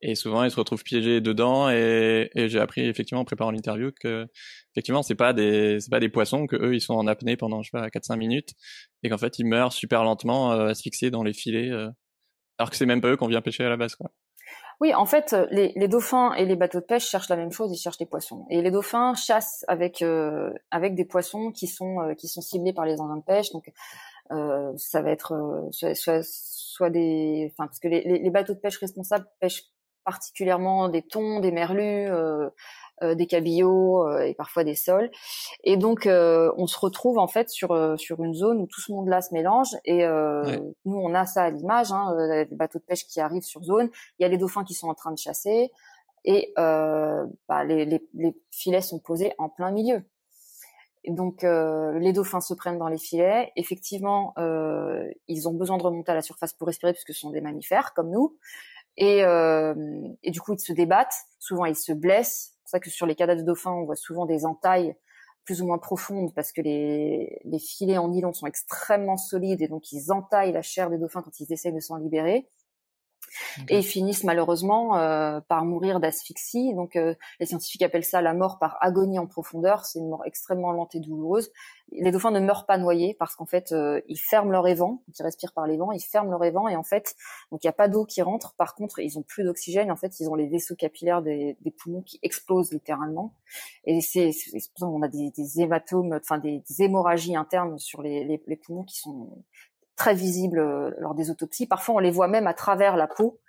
Et 0.00 0.14
souvent, 0.14 0.44
ils 0.44 0.50
se 0.50 0.56
retrouvent 0.56 0.82
piégés 0.82 1.20
dedans. 1.20 1.70
Et, 1.70 2.30
et 2.34 2.48
j'ai 2.48 2.58
appris, 2.58 2.80
effectivement, 2.82 3.20
en 3.20 3.24
préparant 3.24 3.50
l'interview, 3.50 3.92
que, 4.00 4.26
effectivement, 4.74 5.02
c'est 5.02 5.14
pas 5.14 5.32
des, 5.32 5.78
c'est 5.80 5.90
pas 5.90 6.00
des 6.00 6.08
poissons 6.08 6.46
que 6.46 6.56
eux, 6.56 6.74
ils 6.74 6.80
sont 6.80 6.94
en 6.94 7.06
apnée 7.06 7.36
pendant, 7.36 7.62
je 7.62 7.70
sais 7.70 7.78
pas, 7.78 7.88
4-5 7.88 8.16
minutes. 8.16 8.54
Et 9.02 9.08
qu'en 9.08 9.18
fait, 9.18 9.38
ils 9.38 9.46
meurent 9.46 9.72
super 9.72 10.04
lentement, 10.04 10.52
euh, 10.52 10.68
asphyxiés 10.68 11.10
dans 11.10 11.22
les 11.22 11.32
filets. 11.32 11.70
Euh, 11.70 11.90
alors 12.58 12.70
que 12.70 12.76
c'est 12.76 12.86
même 12.86 13.00
pas 13.00 13.08
eux 13.08 13.16
qu'on 13.16 13.28
vient 13.28 13.42
pêcher 13.42 13.64
à 13.64 13.68
la 13.68 13.76
base, 13.76 13.94
quoi. 13.94 14.10
Oui, 14.80 14.94
en 14.94 15.06
fait, 15.06 15.34
les, 15.50 15.72
les, 15.74 15.88
dauphins 15.88 16.34
et 16.34 16.44
les 16.44 16.54
bateaux 16.54 16.80
de 16.80 16.84
pêche 16.84 17.08
cherchent 17.08 17.30
la 17.30 17.36
même 17.36 17.50
chose, 17.50 17.72
ils 17.72 17.80
cherchent 17.80 17.96
des 17.96 18.06
poissons. 18.06 18.46
Et 18.50 18.60
les 18.60 18.70
dauphins 18.70 19.14
chassent 19.14 19.64
avec 19.68 20.02
euh, 20.02 20.52
avec 20.70 20.94
des 20.94 21.06
poissons 21.06 21.50
qui 21.50 21.66
sont 21.66 22.14
qui 22.18 22.28
sont 22.28 22.42
ciblés 22.42 22.74
par 22.74 22.84
les 22.84 23.00
engins 23.00 23.16
de 23.16 23.22
pêche. 23.22 23.52
Donc 23.52 23.72
euh, 24.32 24.72
ça 24.76 25.02
va 25.02 25.10
être 25.10 25.32
euh, 25.32 25.70
soit, 25.70 25.94
soit, 25.94 26.22
soit, 26.24 26.90
des, 26.90 27.52
enfin 27.52 27.66
parce 27.66 27.78
que 27.78 27.88
les, 27.88 28.02
les, 28.02 28.30
bateaux 28.30 28.54
de 28.54 28.58
pêche 28.58 28.78
responsables 28.78 29.26
pêchent 29.40 29.64
particulièrement 30.04 30.88
des 30.88 31.02
thons, 31.02 31.40
des 31.40 31.52
merlus, 31.52 32.10
euh, 32.10 32.46
euh 32.46 32.50
des 33.02 33.26
cabillots 33.26 34.18
et 34.20 34.34
parfois 34.34 34.64
des 34.64 34.74
sols. 34.74 35.10
Et 35.64 35.76
donc 35.76 36.06
on 36.06 36.66
se 36.66 36.78
retrouve 36.78 37.18
en 37.18 37.28
fait 37.28 37.50
sur 37.50 37.98
sur 37.98 38.22
une 38.22 38.34
zone 38.34 38.60
où 38.60 38.66
tout 38.66 38.80
ce 38.80 38.92
monde-là 38.92 39.20
se 39.20 39.34
mélange. 39.34 39.76
Et 39.84 40.06
nous 40.06 40.96
on 40.96 41.14
a 41.14 41.26
ça 41.26 41.44
à 41.44 41.50
l'image, 41.50 41.92
hein, 41.92 42.14
les 42.16 42.46
bateaux 42.46 42.78
de 42.78 42.84
pêche 42.84 43.06
qui 43.06 43.20
arrivent 43.20 43.42
sur 43.42 43.62
zone. 43.62 43.90
Il 44.18 44.22
y 44.22 44.24
a 44.24 44.28
les 44.28 44.38
dauphins 44.38 44.64
qui 44.64 44.74
sont 44.74 44.88
en 44.88 44.94
train 44.94 45.12
de 45.12 45.18
chasser 45.18 45.70
et 46.24 46.52
bah, 46.56 47.64
les, 47.64 47.84
les, 47.84 48.06
les 48.14 48.34
filets 48.50 48.80
sont 48.80 48.98
posés 48.98 49.32
en 49.38 49.48
plein 49.48 49.70
milieu 49.70 50.02
donc 51.08 51.44
euh, 51.44 51.98
les 51.98 52.12
dauphins 52.12 52.40
se 52.40 52.54
prennent 52.54 52.78
dans 52.78 52.88
les 52.88 52.98
filets. 52.98 53.52
Effectivement, 53.56 54.34
euh, 54.38 55.08
ils 55.28 55.48
ont 55.48 55.54
besoin 55.54 55.76
de 55.76 55.82
remonter 55.82 56.12
à 56.12 56.14
la 56.14 56.22
surface 56.22 56.52
pour 56.52 56.66
respirer 56.66 56.92
puisque 56.92 57.12
ce 57.12 57.20
sont 57.20 57.30
des 57.30 57.40
mammifères 57.40 57.94
comme 57.94 58.10
nous. 58.10 58.36
Et, 58.96 59.24
euh, 59.24 59.74
et 60.22 60.30
du 60.30 60.40
coup, 60.40 60.54
ils 60.54 60.58
se 60.58 60.72
débattent. 60.72 61.14
Souvent, 61.38 61.66
ils 61.66 61.76
se 61.76 61.92
blessent. 61.92 62.55
C'est 62.66 62.78
pour 62.78 62.78
ça 62.78 62.80
que 62.80 62.90
sur 62.90 63.06
les 63.06 63.14
cadavres 63.14 63.40
de 63.40 63.46
dauphins, 63.46 63.70
on 63.70 63.84
voit 63.84 63.94
souvent 63.94 64.26
des 64.26 64.44
entailles 64.44 64.96
plus 65.44 65.62
ou 65.62 65.66
moins 65.66 65.78
profondes 65.78 66.34
parce 66.34 66.50
que 66.50 66.60
les, 66.60 67.38
filets 67.60 67.96
en 67.96 68.08
nylon 68.08 68.32
sont 68.32 68.48
extrêmement 68.48 69.16
solides 69.16 69.62
et 69.62 69.68
donc 69.68 69.92
ils 69.92 70.10
entaillent 70.10 70.52
la 70.52 70.62
chair 70.62 70.90
des 70.90 70.98
dauphins 70.98 71.22
quand 71.22 71.38
ils 71.38 71.52
essaient 71.52 71.70
de 71.70 71.78
s'en 71.78 71.96
libérer 71.96 72.48
et 73.68 73.82
finissent 73.82 74.24
malheureusement 74.24 74.96
euh, 74.96 75.40
par 75.40 75.64
mourir 75.64 76.00
d'asphyxie. 76.00 76.74
Donc 76.74 76.96
euh, 76.96 77.14
les 77.40 77.46
scientifiques 77.46 77.82
appellent 77.82 78.04
ça 78.04 78.22
la 78.22 78.34
mort 78.34 78.58
par 78.58 78.76
agonie 78.80 79.18
en 79.18 79.26
profondeur. 79.26 79.84
C'est 79.84 79.98
une 79.98 80.08
mort 80.08 80.22
extrêmement 80.24 80.72
lente 80.72 80.94
et 80.94 81.00
douloureuse. 81.00 81.50
Les 81.92 82.10
dauphins 82.10 82.32
ne 82.32 82.40
meurent 82.40 82.66
pas 82.66 82.78
noyés 82.78 83.14
parce 83.18 83.36
qu'en 83.36 83.46
fait 83.46 83.72
euh, 83.72 84.00
ils 84.08 84.18
ferment 84.18 84.50
leur 84.50 84.66
évent, 84.66 85.02
ils 85.08 85.22
respirent 85.22 85.52
par 85.52 85.66
les 85.66 85.76
vents, 85.76 85.92
ils 85.92 86.00
ferment 86.00 86.30
leur 86.30 86.42
évent 86.44 86.68
et 86.68 86.74
en 86.74 86.82
fait 86.82 87.14
donc 87.52 87.62
il 87.62 87.66
n'y 87.66 87.70
a 87.70 87.74
pas 87.74 87.88
d'eau 87.88 88.04
qui 88.04 88.22
rentre. 88.22 88.54
Par 88.54 88.74
contre 88.74 88.98
ils 88.98 89.18
ont 89.18 89.22
plus 89.22 89.44
d'oxygène. 89.44 89.90
En 89.90 89.96
fait 89.96 90.18
ils 90.20 90.28
ont 90.28 90.34
les 90.34 90.48
vaisseaux 90.48 90.76
capillaires 90.76 91.22
des, 91.22 91.56
des 91.60 91.70
poumons 91.70 92.02
qui 92.02 92.18
explosent 92.22 92.72
littéralement. 92.72 93.34
Et 93.84 94.00
c'est 94.00 94.30
on 94.80 95.02
a 95.02 95.08
des, 95.08 95.30
des 95.30 95.60
hématomes, 95.60 96.12
enfin 96.14 96.38
des, 96.38 96.62
des, 96.68 96.82
hémorragies 96.82 97.36
internes 97.36 97.78
sur 97.78 98.02
les, 98.02 98.24
les, 98.24 98.42
les 98.46 98.56
poumons 98.56 98.84
qui 98.84 98.98
sont 98.98 99.30
très 99.96 100.14
visibles 100.14 100.58
euh, 100.58 100.90
lors 100.98 101.14
des 101.14 101.30
autopsies. 101.30 101.66
Parfois, 101.66 101.96
on 101.96 101.98
les 101.98 102.10
voit 102.10 102.28
même 102.28 102.46
à 102.46 102.54
travers 102.54 102.96
la 102.96 103.08
peau 103.08 103.40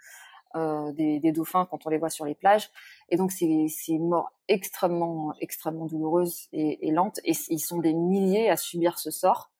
euh, 0.55 0.91
des, 0.93 1.31
dauphins 1.31 1.67
quand 1.69 1.85
on 1.85 1.89
les 1.89 1.97
voit 1.97 2.09
sur 2.09 2.25
les 2.25 2.35
plages. 2.35 2.69
Et 3.09 3.17
donc, 3.17 3.31
c'est 3.31 3.45
une 3.45 4.07
mort 4.07 4.31
extrêmement, 4.47 5.33
extrêmement 5.41 5.85
douloureuse 5.85 6.47
et, 6.53 6.91
lente. 6.91 7.19
Et 7.23 7.33
ils 7.49 7.59
sont 7.59 7.79
des 7.79 7.93
milliers 7.93 8.49
à 8.49 8.57
subir 8.57 8.97
ce 8.97 9.11
sort 9.11 9.51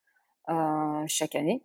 euh, 0.50 1.04
chaque 1.08 1.36
année. 1.36 1.64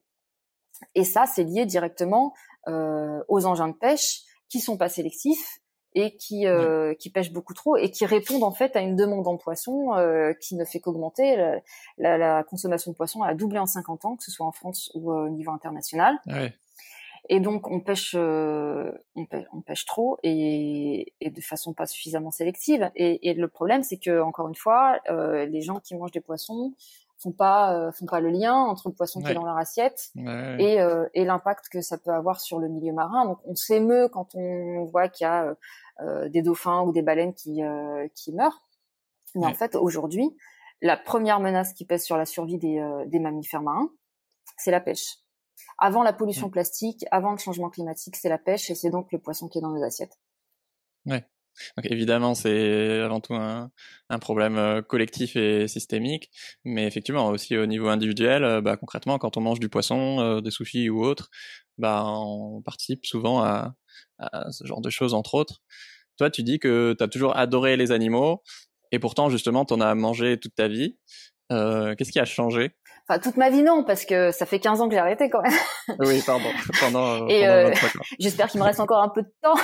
Et 0.94 1.04
ça, 1.04 1.26
c'est 1.26 1.44
lié 1.44 1.64
directement 1.64 2.34
aux 2.66 3.46
engins 3.46 3.68
de 3.68 3.74
pêche 3.74 4.20
qui 4.48 4.60
sont 4.60 4.76
pas 4.76 4.88
sélectifs 4.88 5.61
et 5.94 6.16
qui 6.16 6.46
euh, 6.46 6.94
qui 6.94 7.10
pêchent 7.10 7.32
beaucoup 7.32 7.54
trop 7.54 7.76
et 7.76 7.90
qui 7.90 8.06
répondent 8.06 8.44
en 8.44 8.52
fait 8.52 8.76
à 8.76 8.80
une 8.80 8.96
demande 8.96 9.26
en 9.26 9.36
poisson 9.36 9.94
euh, 9.94 10.32
qui 10.34 10.54
ne 10.56 10.64
fait 10.64 10.80
qu'augmenter. 10.80 11.36
La, 11.36 11.60
la, 11.98 12.18
la, 12.18 12.44
consommation 12.44 12.90
de 12.92 12.96
poisson 12.96 13.22
a 13.22 13.34
doublé 13.34 13.58
en 13.58 13.66
50 13.66 14.04
ans, 14.04 14.16
que 14.16 14.24
ce 14.24 14.30
soit 14.30 14.46
en 14.46 14.52
France 14.52 14.90
ou 14.94 15.12
euh, 15.12 15.26
au 15.26 15.30
niveau 15.30 15.50
international. 15.50 16.18
Ouais. 16.26 16.52
Et 17.28 17.40
donc 17.40 17.70
on 17.70 17.80
pêche, 17.80 18.14
euh, 18.18 18.90
on 19.14 19.26
pêche, 19.26 19.46
on 19.52 19.60
pêche 19.60 19.86
trop 19.86 20.18
et, 20.22 21.12
et, 21.20 21.30
de 21.30 21.40
façon 21.40 21.72
pas 21.72 21.86
suffisamment 21.86 22.32
sélective. 22.32 22.90
Et, 22.96 23.30
et 23.30 23.34
le 23.34 23.48
problème, 23.48 23.82
c'est 23.82 23.98
que 23.98 24.20
encore 24.20 24.48
une 24.48 24.56
fois, 24.56 24.98
euh, 25.08 25.46
les 25.46 25.60
gens 25.60 25.78
qui 25.78 25.94
mangent 25.94 26.10
des 26.10 26.20
poissons 26.20 26.74
font 27.22 27.32
pas 27.32 27.74
euh, 27.74 27.92
font 27.92 28.06
pas 28.06 28.20
le 28.20 28.30
lien 28.30 28.54
entre 28.54 28.88
le 28.88 28.94
poisson 28.94 29.20
qui 29.20 29.30
est 29.30 29.34
dans 29.34 29.44
leur 29.44 29.56
assiette 29.56 30.10
et, 30.16 30.80
euh, 30.80 31.06
et 31.14 31.24
l'impact 31.24 31.68
que 31.70 31.80
ça 31.80 31.96
peut 31.98 32.10
avoir 32.10 32.40
sur 32.40 32.58
le 32.58 32.68
milieu 32.68 32.92
marin. 32.92 33.24
Donc 33.24 33.38
on 33.46 33.54
s'émeut 33.54 34.08
quand 34.08 34.34
on 34.34 34.84
voit 34.86 35.08
qu'il 35.08 35.24
y 35.24 35.28
a 35.28 35.44
euh, 35.44 35.54
des 36.00 36.42
dauphins 36.42 36.82
ou 36.82 36.92
des 36.92 37.02
baleines 37.02 37.34
qui 37.34 37.60
qui 38.14 38.32
meurent. 38.32 38.66
Mais 39.34 39.46
en 39.46 39.54
fait 39.54 39.76
aujourd'hui, 39.76 40.36
la 40.80 40.96
première 40.96 41.40
menace 41.40 41.72
qui 41.74 41.84
pèse 41.84 42.04
sur 42.04 42.16
la 42.16 42.26
survie 42.26 42.58
des, 42.58 42.84
des 43.06 43.18
mammifères 43.18 43.62
marins, 43.62 43.90
c'est 44.56 44.70
la 44.70 44.80
pêche. 44.80 45.18
Avant 45.78 46.02
la 46.02 46.12
pollution 46.12 46.50
plastique, 46.50 47.04
avant 47.10 47.32
le 47.32 47.38
changement 47.38 47.70
climatique, 47.70 48.16
c'est 48.16 48.28
la 48.28 48.38
pêche 48.38 48.70
et 48.70 48.74
c'est 48.74 48.90
donc 48.90 49.12
le 49.12 49.18
poisson 49.18 49.48
qui 49.48 49.58
est 49.58 49.60
dans 49.62 49.70
nos 49.70 49.82
assiettes. 49.82 50.18
Ouais. 51.06 51.24
Donc 51.76 51.90
évidemment, 51.90 52.34
c'est 52.34 53.00
avant 53.00 53.20
tout 53.20 53.34
un, 53.34 53.70
un, 54.08 54.18
problème 54.18 54.56
euh, 54.56 54.80
collectif 54.80 55.36
et 55.36 55.68
systémique, 55.68 56.30
mais 56.64 56.86
effectivement 56.86 57.28
aussi 57.28 57.56
au 57.56 57.66
niveau 57.66 57.88
individuel, 57.88 58.42
euh, 58.44 58.60
bah, 58.60 58.76
concrètement, 58.76 59.18
quand 59.18 59.36
on 59.36 59.42
mange 59.42 59.60
du 59.60 59.68
poisson, 59.68 60.20
euh, 60.20 60.40
des 60.40 60.50
sushis 60.50 60.88
ou 60.88 61.04
autre, 61.04 61.30
bah, 61.76 62.04
on 62.06 62.62
participe 62.62 63.04
souvent 63.04 63.42
à, 63.42 63.74
à, 64.32 64.50
ce 64.52 64.66
genre 64.66 64.80
de 64.80 64.90
choses, 64.90 65.14
entre 65.14 65.34
autres. 65.34 65.60
Toi, 66.18 66.30
tu 66.30 66.42
dis 66.42 66.58
que 66.58 66.94
tu 66.96 67.02
as 67.02 67.08
toujours 67.08 67.36
adoré 67.36 67.76
les 67.76 67.92
animaux, 67.92 68.42
et 68.92 68.98
pourtant, 68.98 69.30
justement, 69.30 69.64
tu 69.64 69.74
en 69.74 69.80
as 69.80 69.94
mangé 69.94 70.38
toute 70.38 70.54
ta 70.54 70.68
vie. 70.68 70.96
Euh, 71.50 71.94
Qu'est-ce 71.94 72.12
qui 72.12 72.20
a 72.20 72.24
changé? 72.24 72.72
Enfin, 73.08 73.18
toute 73.18 73.36
ma 73.36 73.50
vie 73.50 73.62
non, 73.62 73.82
parce 73.82 74.04
que 74.04 74.30
ça 74.30 74.46
fait 74.46 74.60
15 74.60 74.80
ans 74.80 74.88
que 74.88 74.94
j'ai 74.94 75.00
arrêté 75.00 75.28
quand 75.28 75.42
même. 75.42 75.52
oui, 75.98 76.22
pardon. 76.24 76.48
Pendant, 76.80 77.26
et 77.26 77.46
euh, 77.48 77.72
j'espère 78.20 78.48
qu'il 78.48 78.60
me 78.60 78.64
reste 78.64 78.78
encore 78.78 79.02
un 79.02 79.08
peu 79.08 79.22
de 79.22 79.32
temps. 79.42 79.56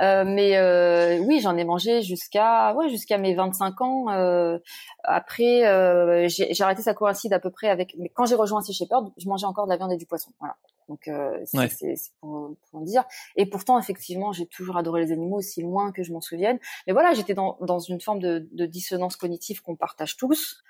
Euh, 0.00 0.24
mais 0.26 0.56
euh, 0.56 1.18
oui, 1.18 1.40
j'en 1.40 1.56
ai 1.56 1.64
mangé 1.64 2.00
jusqu'à 2.02 2.74
ouais, 2.74 2.88
jusqu'à 2.88 3.18
mes 3.18 3.34
25 3.34 3.80
ans. 3.82 4.10
Euh, 4.10 4.58
après, 5.04 6.28
j'ai 6.28 6.62
arrêté, 6.62 6.82
ça 6.82 6.94
coïncide 6.94 7.32
à 7.32 7.38
peu 7.38 7.50
près 7.50 7.68
avec. 7.68 7.94
Mais 7.98 8.08
quand 8.08 8.24
j'ai 8.24 8.34
rejoint 8.34 8.62
Sea 8.62 8.72
Shepherd, 8.72 9.10
je 9.18 9.28
mangeais 9.28 9.46
encore 9.46 9.66
de 9.66 9.70
la 9.70 9.76
viande 9.76 9.92
et 9.92 9.96
du 9.96 10.06
poisson. 10.06 10.30
Voilà. 10.40 10.56
Donc 10.88 11.08
c'est 11.44 11.94
pour, 12.20 12.54
pour 12.70 12.80
dire. 12.82 13.04
Et 13.36 13.46
pourtant, 13.46 13.78
effectivement, 13.78 14.32
j'ai 14.32 14.46
toujours 14.46 14.76
adoré 14.76 15.02
les 15.02 15.12
animaux 15.12 15.38
aussi 15.38 15.62
loin 15.62 15.92
que 15.92 16.02
je 16.02 16.12
m'en 16.12 16.20
souvienne. 16.20 16.58
Mais 16.86 16.92
voilà, 16.92 17.12
j'étais 17.14 17.34
dans, 17.34 17.56
dans 17.60 17.78
une 17.78 18.00
forme 18.00 18.20
de, 18.20 18.48
de 18.52 18.66
dissonance 18.66 19.16
cognitive 19.16 19.62
qu'on 19.62 19.76
partage 19.76 20.16
tous. 20.16 20.62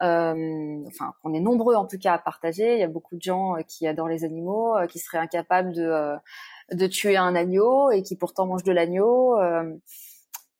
enfin, 0.00 1.14
on 1.24 1.34
est 1.34 1.40
nombreux 1.40 1.74
en 1.74 1.86
tout 1.86 1.98
cas 1.98 2.14
à 2.14 2.18
partager. 2.18 2.74
Il 2.74 2.80
y 2.80 2.84
a 2.84 2.88
beaucoup 2.88 3.16
de 3.16 3.22
gens 3.22 3.56
qui 3.66 3.86
adorent 3.86 4.08
les 4.08 4.24
animaux, 4.24 4.74
qui 4.88 4.98
seraient 4.98 5.18
incapables 5.18 5.72
de 5.72 6.14
de 6.72 6.86
tuer 6.86 7.16
un 7.16 7.34
agneau 7.34 7.90
et 7.90 8.02
qui 8.02 8.16
pourtant 8.16 8.46
mangent 8.46 8.64
de 8.64 8.72
l'agneau. 8.72 9.36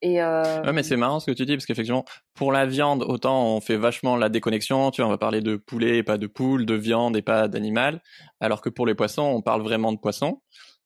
Et 0.04 0.20
euh... 0.20 0.62
Ouais, 0.62 0.74
mais 0.74 0.82
c'est 0.82 0.98
marrant 0.98 1.18
ce 1.18 1.24
que 1.24 1.34
tu 1.34 1.46
dis 1.46 1.54
parce 1.56 1.64
qu'effectivement, 1.64 2.04
pour 2.34 2.52
la 2.52 2.66
viande, 2.66 3.02
autant 3.02 3.56
on 3.56 3.60
fait 3.62 3.78
vachement 3.78 4.16
la 4.16 4.28
déconnexion. 4.28 4.90
Tu 4.90 5.00
vois, 5.00 5.08
on 5.08 5.10
va 5.10 5.16
parler 5.16 5.40
de 5.40 5.56
poulet 5.56 5.96
et 5.96 6.02
pas 6.02 6.18
de 6.18 6.26
poule, 6.26 6.66
de 6.66 6.74
viande 6.74 7.16
et 7.16 7.22
pas 7.22 7.48
d'animal, 7.48 8.02
alors 8.38 8.60
que 8.60 8.68
pour 8.68 8.86
les 8.86 8.94
poissons, 8.94 9.22
on 9.22 9.40
parle 9.40 9.62
vraiment 9.62 9.92
de 9.92 9.98
poissons. 9.98 10.42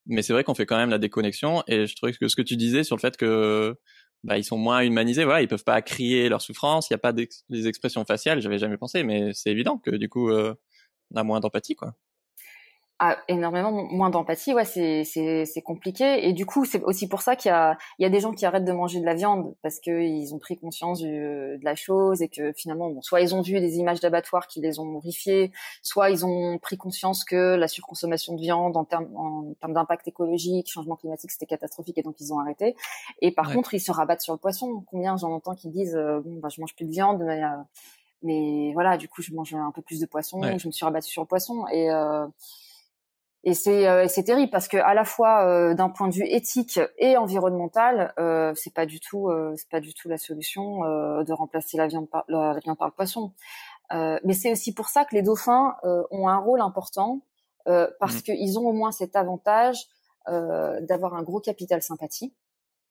Mais 0.06 0.22
c'est 0.22 0.32
vrai 0.32 0.44
qu'on 0.44 0.54
fait 0.54 0.66
quand 0.66 0.76
même 0.76 0.90
la 0.90 0.98
déconnexion. 0.98 1.64
Et 1.66 1.86
je 1.86 1.96
trouvais 1.96 2.12
que 2.12 2.28
ce 2.28 2.36
que 2.36 2.42
tu 2.42 2.56
disais 2.56 2.84
sur 2.84 2.94
le 2.94 3.00
fait 3.00 3.16
que 3.16 3.76
bah, 4.22 4.38
ils 4.38 4.44
sont 4.44 4.56
moins 4.56 4.82
humanisés, 4.82 5.24
voilà, 5.24 5.42
ils 5.42 5.48
peuvent 5.48 5.64
pas 5.64 5.82
crier 5.82 6.28
leur 6.28 6.40
souffrance, 6.40 6.88
il 6.88 6.92
y 6.92 6.94
a 6.94 6.98
pas 6.98 7.12
des 7.12 7.66
expressions 7.66 8.04
faciales. 8.04 8.40
J'avais 8.40 8.58
jamais 8.58 8.76
pensé, 8.76 9.02
mais 9.02 9.32
c'est 9.34 9.50
évident 9.50 9.78
que 9.78 9.90
du 9.90 10.08
coup, 10.08 10.30
euh, 10.30 10.54
on 11.12 11.16
a 11.16 11.24
moins 11.24 11.40
d'empathie, 11.40 11.74
quoi 11.74 11.94
a 12.98 13.16
énormément 13.28 13.70
moins 13.70 14.10
d'empathie, 14.10 14.54
ouais, 14.54 14.64
c'est 14.64 15.04
c'est 15.04 15.44
c'est 15.44 15.62
compliqué. 15.62 16.26
Et 16.26 16.32
du 16.32 16.46
coup, 16.46 16.64
c'est 16.64 16.82
aussi 16.82 17.08
pour 17.08 17.22
ça 17.22 17.36
qu'il 17.36 17.50
y 17.50 17.52
a 17.52 17.78
il 17.98 18.02
y 18.02 18.06
a 18.06 18.10
des 18.10 18.20
gens 18.20 18.32
qui 18.32 18.44
arrêtent 18.44 18.64
de 18.64 18.72
manger 18.72 19.00
de 19.00 19.04
la 19.04 19.14
viande 19.14 19.54
parce 19.62 19.78
que 19.78 20.02
ils 20.02 20.34
ont 20.34 20.38
pris 20.38 20.56
conscience 20.58 21.00
du, 21.00 21.08
de 21.08 21.64
la 21.64 21.76
chose 21.76 22.22
et 22.22 22.28
que 22.28 22.52
finalement, 22.52 22.90
bon, 22.90 23.00
soit 23.02 23.20
ils 23.20 23.34
ont 23.34 23.40
vu 23.42 23.60
des 23.60 23.76
images 23.76 24.00
d'abattoirs 24.00 24.48
qui 24.48 24.60
les 24.60 24.80
ont 24.80 24.96
horrifiés, 24.96 25.52
soit 25.82 26.10
ils 26.10 26.26
ont 26.26 26.58
pris 26.58 26.76
conscience 26.76 27.24
que 27.24 27.54
la 27.54 27.68
surconsommation 27.68 28.34
de 28.34 28.40
viande 28.40 28.76
en 28.76 28.84
termes 28.84 29.08
en 29.16 29.54
termes 29.60 29.74
d'impact 29.74 30.08
écologique, 30.08 30.68
changement 30.68 30.96
climatique, 30.96 31.30
c'était 31.30 31.46
catastrophique 31.46 31.98
et 31.98 32.02
donc 32.02 32.16
ils 32.20 32.32
ont 32.32 32.40
arrêté. 32.40 32.74
Et 33.22 33.30
par 33.30 33.52
contre, 33.52 33.74
ils 33.74 33.80
se 33.80 33.92
rabattent 33.92 34.22
sur 34.22 34.32
le 34.32 34.38
poisson. 34.38 34.84
Combien 34.90 35.16
j'en 35.16 35.32
entends 35.32 35.54
qui 35.54 35.68
disent 35.68 35.96
euh, 35.96 36.20
bon, 36.20 36.40
bah, 36.40 36.48
je 36.50 36.60
mange 36.60 36.74
plus 36.74 36.86
de 36.86 36.90
viande, 36.90 37.22
mais, 37.24 37.42
euh, 37.42 37.48
mais 38.22 38.72
voilà, 38.72 38.96
du 38.96 39.08
coup, 39.08 39.22
je 39.22 39.32
mange 39.32 39.54
un 39.54 39.70
peu 39.72 39.82
plus 39.82 40.00
de 40.00 40.06
poisson. 40.06 40.40
Je 40.42 40.66
me 40.66 40.72
suis 40.72 40.84
rabattue 40.84 41.10
sur 41.10 41.22
le 41.22 41.28
poisson 41.28 41.66
et 41.68 41.90
euh, 41.90 42.26
et 43.44 43.54
c'est 43.54 43.86
euh, 43.86 44.06
c'est 44.08 44.24
terrible 44.24 44.50
parce 44.50 44.66
que 44.66 44.76
à 44.76 44.94
la 44.94 45.04
fois 45.04 45.46
euh, 45.46 45.74
d'un 45.74 45.90
point 45.90 46.08
de 46.08 46.14
vue 46.14 46.26
éthique 46.26 46.80
et 46.98 47.16
environnemental, 47.16 48.12
euh, 48.18 48.52
c'est 48.56 48.74
pas 48.74 48.84
du 48.84 48.98
tout 48.98 49.28
euh, 49.28 49.54
c'est 49.56 49.68
pas 49.68 49.80
du 49.80 49.94
tout 49.94 50.08
la 50.08 50.18
solution 50.18 50.80
de 50.80 51.32
remplacer 51.32 51.76
la 51.76 51.86
viande 51.86 52.08
par 52.08 52.24
la 52.28 52.58
viande 52.58 52.76
par 52.76 52.88
le 52.88 52.94
poisson. 52.94 53.32
mais 53.90 54.34
c'est 54.34 54.50
aussi 54.50 54.74
pour 54.74 54.88
ça 54.88 55.04
que 55.04 55.14
les 55.14 55.22
dauphins 55.22 55.76
ont 56.10 56.28
un 56.28 56.38
rôle 56.38 56.60
important 56.60 57.20
parce 57.64 58.16
mmh. 58.16 58.22
qu'ils 58.22 58.58
ont 58.58 58.66
au 58.66 58.72
moins 58.72 58.92
cet 58.92 59.14
avantage 59.14 59.86
d'avoir 60.26 61.14
un 61.14 61.22
gros 61.22 61.40
capital 61.40 61.80
sympathie. 61.80 62.34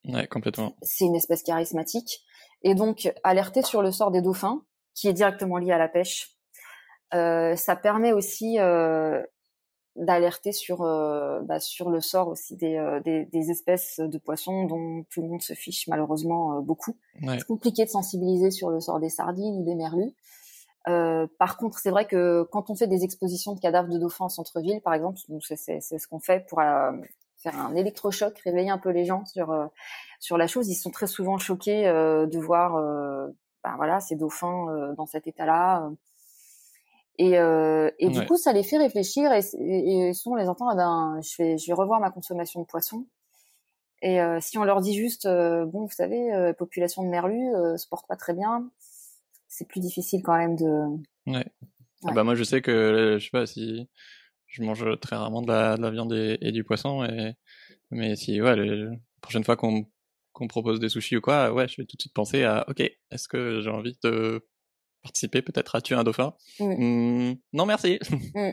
Ouais, 0.05 0.27
complètement. 0.27 0.75
C'est 0.81 1.05
une 1.05 1.15
espèce 1.15 1.43
charismatique 1.43 2.21
et 2.63 2.73
donc 2.73 3.11
alerter 3.23 3.61
sur 3.61 3.81
le 3.81 3.91
sort 3.91 4.11
des 4.11 4.21
dauphins, 4.21 4.63
qui 4.95 5.07
est 5.07 5.13
directement 5.13 5.57
lié 5.57 5.73
à 5.73 5.77
la 5.77 5.89
pêche, 5.89 6.37
ça 7.11 7.75
permet 7.75 8.13
aussi 8.13 8.57
d'alerter 9.97 10.51
sur 10.51 10.83
euh, 10.83 11.41
bah, 11.41 11.59
sur 11.59 11.89
le 11.89 12.01
sort 12.01 12.27
aussi 12.27 12.55
des, 12.55 12.75
euh, 12.75 12.99
des, 12.99 13.25
des, 13.25 13.51
espèces 13.51 13.99
de 13.99 14.17
poissons 14.17 14.65
dont 14.65 15.03
tout 15.09 15.21
le 15.21 15.27
monde 15.27 15.41
se 15.41 15.53
fiche 15.53 15.87
malheureusement 15.87 16.57
euh, 16.57 16.61
beaucoup. 16.61 16.95
C'est 17.21 17.47
compliqué 17.47 17.85
de 17.85 17.89
sensibiliser 17.89 18.51
sur 18.51 18.69
le 18.69 18.79
sort 18.79 18.99
des 18.99 19.09
sardines 19.09 19.55
ou 19.55 19.63
des 19.63 19.75
merlus. 19.75 20.13
par 21.39 21.57
contre, 21.57 21.79
c'est 21.79 21.89
vrai 21.89 22.05
que 22.05 22.43
quand 22.51 22.69
on 22.69 22.75
fait 22.75 22.87
des 22.87 23.03
expositions 23.03 23.53
de 23.53 23.59
cadavres 23.59 23.89
de 23.89 23.97
dauphins 23.97 24.25
en 24.25 24.29
centre-ville, 24.29 24.81
par 24.81 24.93
exemple, 24.93 25.17
c'est 25.41 25.81
ce 25.81 26.07
qu'on 26.07 26.19
fait 26.19 26.45
pour 26.47 26.59
faire 27.37 27.59
un 27.59 27.75
électrochoc, 27.75 28.37
réveiller 28.39 28.69
un 28.69 28.77
peu 28.77 28.89
les 28.89 29.05
gens 29.05 29.25
sur 29.25 29.69
sur 30.19 30.37
la 30.37 30.47
chose. 30.47 30.69
Ils 30.69 30.75
sont 30.75 30.91
très 30.91 31.07
souvent 31.07 31.37
choqués 31.39 31.85
de 31.85 32.39
voir, 32.39 32.73
bah, 33.63 33.73
voilà, 33.77 33.99
ces 33.99 34.15
dauphins 34.15 34.93
dans 34.95 35.07
cet 35.07 35.25
état-là. 35.27 35.89
Et, 37.19 37.37
euh, 37.39 37.89
et 37.97 38.09
du 38.09 38.25
coup, 38.25 38.37
ça 38.37 38.53
les 38.53 38.63
fait 38.63 38.77
réfléchir 38.77 39.31
et, 39.31 39.41
et, 39.59 40.09
et 40.09 40.13
souvent 40.13 40.35
on 40.35 40.39
les 40.39 40.49
entend, 40.49 40.71
eh 40.71 40.75
ben, 40.75 41.19
je 41.21 41.41
vais, 41.41 41.57
je 41.57 41.67
vais 41.67 41.73
revoir 41.73 41.99
ma 41.99 42.11
consommation 42.11 42.61
de 42.61 42.65
poisson. 42.65 43.07
Et 44.01 44.21
euh, 44.21 44.37
si 44.39 44.57
on 44.57 44.63
leur 44.63 44.81
dit 44.81 44.93
juste, 44.93 45.25
euh, 45.25 45.65
bon, 45.65 45.85
vous 45.85 45.91
savez, 45.91 46.31
euh, 46.31 46.53
population 46.53 47.03
de 47.03 47.09
merlus 47.09 47.55
euh, 47.55 47.77
se 47.77 47.87
porte 47.87 48.07
pas 48.07 48.15
très 48.15 48.33
bien, 48.33 48.69
c'est 49.47 49.67
plus 49.67 49.79
difficile 49.79 50.21
quand 50.23 50.37
même 50.37 50.55
de. 50.55 50.97
Ouais. 51.25 51.45
Ah 52.03 52.11
bah 52.11 52.23
moi, 52.23 52.35
je 52.35 52.43
sais 52.43 52.61
que 52.61 53.17
je 53.19 53.23
sais 53.23 53.31
pas 53.31 53.47
si 53.47 53.89
je 54.45 54.61
mange 54.61 54.85
très 54.99 55.15
rarement 55.15 55.41
de 55.41 55.47
la, 55.47 55.77
de 55.77 55.81
la 55.81 55.89
viande 55.89 56.13
et, 56.13 56.37
et, 56.41 56.51
du 56.51 56.63
poisson, 56.63 57.03
et 57.03 57.33
mais 57.89 58.15
si 58.15 58.39
ouais, 58.39 58.55
la 58.55 58.95
prochaine 59.21 59.43
fois 59.43 59.55
qu'on 59.55 59.87
qu'on 60.31 60.47
propose 60.47 60.79
des 60.79 60.89
sushis 60.89 61.17
ou 61.17 61.21
quoi, 61.21 61.51
ouais, 61.51 61.67
je 61.67 61.81
vais 61.81 61.85
tout 61.87 61.97
de 61.97 62.01
suite 62.01 62.13
penser 62.13 62.43
à, 62.43 62.63
ok, 62.69 62.81
est-ce 62.81 63.27
que 63.27 63.59
j'ai 63.61 63.71
envie 63.71 63.97
de 64.03 64.45
participer 65.07 65.41
peut-être 65.41 65.75
à 65.75 65.81
tuer 65.81 65.95
un 65.95 66.03
dauphin 66.03 66.33
mmh, 66.59 67.33
Non, 67.53 67.65
merci. 67.65 67.99
Mmh. 68.35 68.51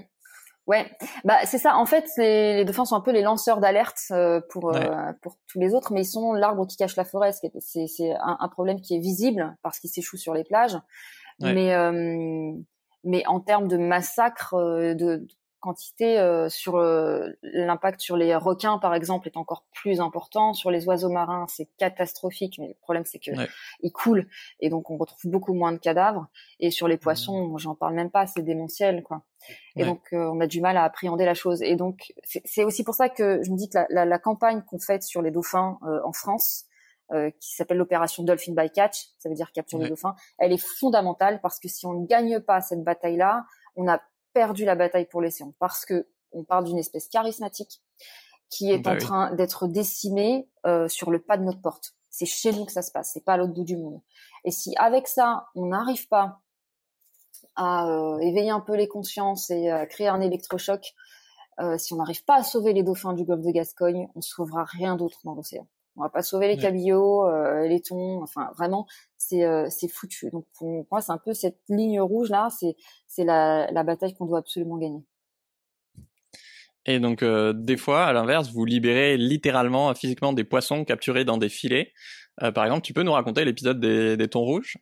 Ouais, 0.67 0.91
bah 1.25 1.45
c'est 1.45 1.59
ça. 1.59 1.77
En 1.77 1.85
fait, 1.85 2.07
les, 2.17 2.55
les, 2.55 2.65
dauphins 2.65 2.87
sont 2.87 2.97
un 2.97 3.03
peu 3.03 3.13
les 3.13 3.21
lanceurs 3.21 3.61
d'alerte 3.61 4.01
euh, 4.13 4.41
pour 4.49 4.75
euh, 4.75 5.13
pour 5.21 5.37
tous 5.47 5.61
les 5.61 5.75
autres, 5.75 5.93
mais 5.93 6.03
ils 6.03 6.07
sont 6.07 6.33
l'arbre 6.33 6.67
qui 6.67 6.79
cache 6.79 6.97
la 6.97 7.05
forêt. 7.05 7.33
C'est 7.33 7.53
c'est 7.61 8.13
un, 8.13 8.39
un, 8.41 8.49
problème 8.49 8.81
qui 8.81 8.97
est 8.97 8.99
visible 8.99 9.55
parce 9.63 9.79
qu'ils 9.79 9.91
s'échouent 9.91 10.17
sur 10.17 10.33
les 10.33 10.45
plages. 10.45 10.79
Mais 11.41 11.75
euh, 11.75 12.53
mais 13.05 13.27
en 13.27 13.41
termes 13.41 13.69
de 13.69 13.77
massacre, 13.77 14.57
de, 14.57 15.27
quantité 15.65 16.19
euh, 16.19 16.51
sur 16.51 16.77
euh, 16.77 17.31
l'impact 17.43 18.03
sur 18.03 18.19
les 18.19 18.37
requins 18.37 18.77
par 18.77 18.95
exemple 18.95 19.29
est 19.29 19.39
encore 19.39 19.65
plus 19.73 19.99
important. 19.99 20.53
Sur 20.53 20.71
les 20.71 20.87
oiseaux 20.87 21.09
marins 21.09 21.47
c'est 21.49 21.71
catastrophique 21.79 22.59
mais 22.59 22.69
le 22.69 22.75
problème 22.83 23.05
c'est 23.07 23.19
que 23.19 23.31
ils 23.81 23.91
coulent 23.91 24.29
et 24.61 24.69
donc 24.69 24.91
on 24.91 24.99
retrouve 24.99 25.31
beaucoup 25.31 25.55
moins 25.55 25.73
de 25.73 25.79
cadavres. 25.79 26.27
Et 26.61 26.71
sur 26.71 26.87
les 26.87 26.99
poissons 26.99 27.49
mmh. 27.49 27.59
j'en 27.59 27.75
parle 27.75 27.95
même 27.95 28.11
pas 28.11 28.27
c'est 28.27 28.43
démentiel 28.43 29.03
quoi. 29.03 29.23
Et 29.77 29.85
donc 29.85 30.03
euh, 30.13 30.31
on 30.31 30.41
a 30.41 30.47
du 30.47 30.61
mal 30.61 30.77
à 30.77 30.85
appréhender 30.85 31.25
la 31.25 31.35
chose. 31.35 31.63
Et 31.63 31.77
donc 31.77 32.13
c'est 32.25 32.65
aussi 32.65 32.85
pour 32.85 32.95
ça 32.95 33.09
que 33.09 33.43
je 33.43 33.51
me 33.51 33.57
dis 33.57 33.71
que 33.71 33.79
la, 33.79 33.87
la, 33.89 34.05
la 34.05 34.19
campagne 34.19 34.63
qu'on 34.63 34.79
fait 34.79 35.03
sur 35.03 35.23
les 35.23 35.31
dauphins 35.31 35.79
en 35.83 36.13
France 36.13 36.67
qui 37.41 37.55
s'appelle 37.55 37.77
l'opération 37.77 38.23
Dolphin 38.23 38.55
by 38.55 38.71
Catch, 38.71 39.11
ça 39.19 39.29
veut 39.29 39.35
dire 39.35 39.53
capture 39.53 39.79
les 39.79 39.89
dauphins, 39.89 40.15
elle 40.39 40.53
est 40.53 40.63
fondamentale 40.81 41.41
parce 41.43 41.61
que 41.61 41.69
si 41.69 41.87
on 41.87 41.93
ne 41.95 42.07
gagne 42.07 42.41
pas 42.41 42.61
cette 42.61 42.83
bataille-là, 42.83 43.45
on 43.77 43.89
a 43.89 44.01
perdu 44.35 44.65
la 44.65 44.75
bataille 44.75 45.07
pour 45.07 45.23
l'océan 45.23 45.55
parce 45.59 45.87
que 45.87 46.09
on 46.33 46.45
parle 46.45 46.65
d'une 46.65 46.79
espèce 46.79 47.09
charismatique 47.09 47.81
qui 48.51 48.71
est 48.71 48.79
bah 48.79 48.93
en 48.93 48.99
train 48.99 49.35
d'être 49.35 49.67
décimée 49.67 50.49
euh, 50.67 50.89
sur 50.89 51.11
le 51.11 51.21
pas 51.21 51.39
de 51.39 51.45
notre 51.45 51.61
porte. 51.61 51.95
C'est 52.11 52.27
chez 52.27 52.53
nous 52.53 52.65
que 52.65 52.73
ça 52.73 52.83
se 52.83 52.93
passe, 52.93 53.11
c'est 53.13 53.25
pas 53.25 53.35
à 53.35 53.37
l'autre 53.37 53.55
bout 53.55 53.65
du 53.65 53.77
monde. 53.77 54.01
Et 54.45 54.51
si 54.51 54.75
avec 54.77 55.09
ça, 55.09 55.47
on 55.55 55.67
n'arrive 55.67 56.07
pas 56.09 56.41
à 57.57 57.89
euh, 57.89 58.19
éveiller 58.19 58.51
un 58.51 58.61
peu 58.61 58.75
les 58.75 58.89
consciences 58.89 59.51
et 59.51 59.71
à 59.71 59.87
créer 59.87 60.09
un 60.09 60.21
électrochoc, 60.21 60.95
euh, 61.61 61.79
si 61.79 61.93
on 61.95 61.97
n'arrive 61.97 62.25
pas 62.25 62.37
à 62.37 62.43
sauver 62.43 62.73
les 62.73 62.83
dauphins 62.83 63.15
du 63.15 63.25
golfe 63.25 63.45
de 63.45 63.51
Gascogne, 63.51 64.09
on 64.15 64.21
sauvera 64.21 64.65
rien 64.65 64.97
d'autre 64.97 65.19
dans 65.25 65.35
l'océan. 65.35 65.67
On 65.97 66.03
va 66.03 66.09
pas 66.09 66.23
sauver 66.23 66.49
les 66.49 66.57
cabillots, 66.57 67.25
euh, 67.27 67.69
les 67.69 67.81
thons, 67.81 68.21
enfin 68.23 68.51
vraiment, 68.57 68.87
c'est 69.17 69.45
euh, 69.45 69.69
c'est 69.71 69.89
foutu. 69.89 70.29
Donc 70.31 70.45
pour 70.59 70.87
moi, 70.91 71.01
c'est 71.01 71.13
un 71.13 71.19
peu 71.19 71.35
cette 71.35 71.59
ligne 71.69 72.01
rouge 72.01 72.31
là, 72.31 72.49
c'est 72.51 72.77
c'est 73.07 73.25
la, 73.25 73.71
la 73.71 73.85
bataille 73.85 74.15
qu'on 74.15 74.27
doit 74.27 74.39
absolument 74.39 74.77
gagner. 74.77 75.05
Et 76.87 76.99
donc 76.99 77.23
euh, 77.23 77.53
des 77.53 77.77
fois, 77.77 78.05
à 78.05 78.13
l'inverse, 78.13 78.53
vous 78.53 78.65
libérez 78.65 79.17
littéralement, 79.17 79.95
physiquement 79.95 80.33
des 80.33 80.45
poissons 80.45 80.85
capturés 80.85 81.25
dans 81.25 81.39
des 81.39 81.49
filets. 81.49 81.93
par 82.55 82.65
exemple, 82.65 82.83
tu 82.83 82.93
peux 82.93 83.05
nous 83.05 83.13
raconter 83.13 83.45
l'épisode 83.45 83.79
des, 83.79 84.17
des 84.17 84.29
thons 84.29 84.45
rouges? 84.45 84.77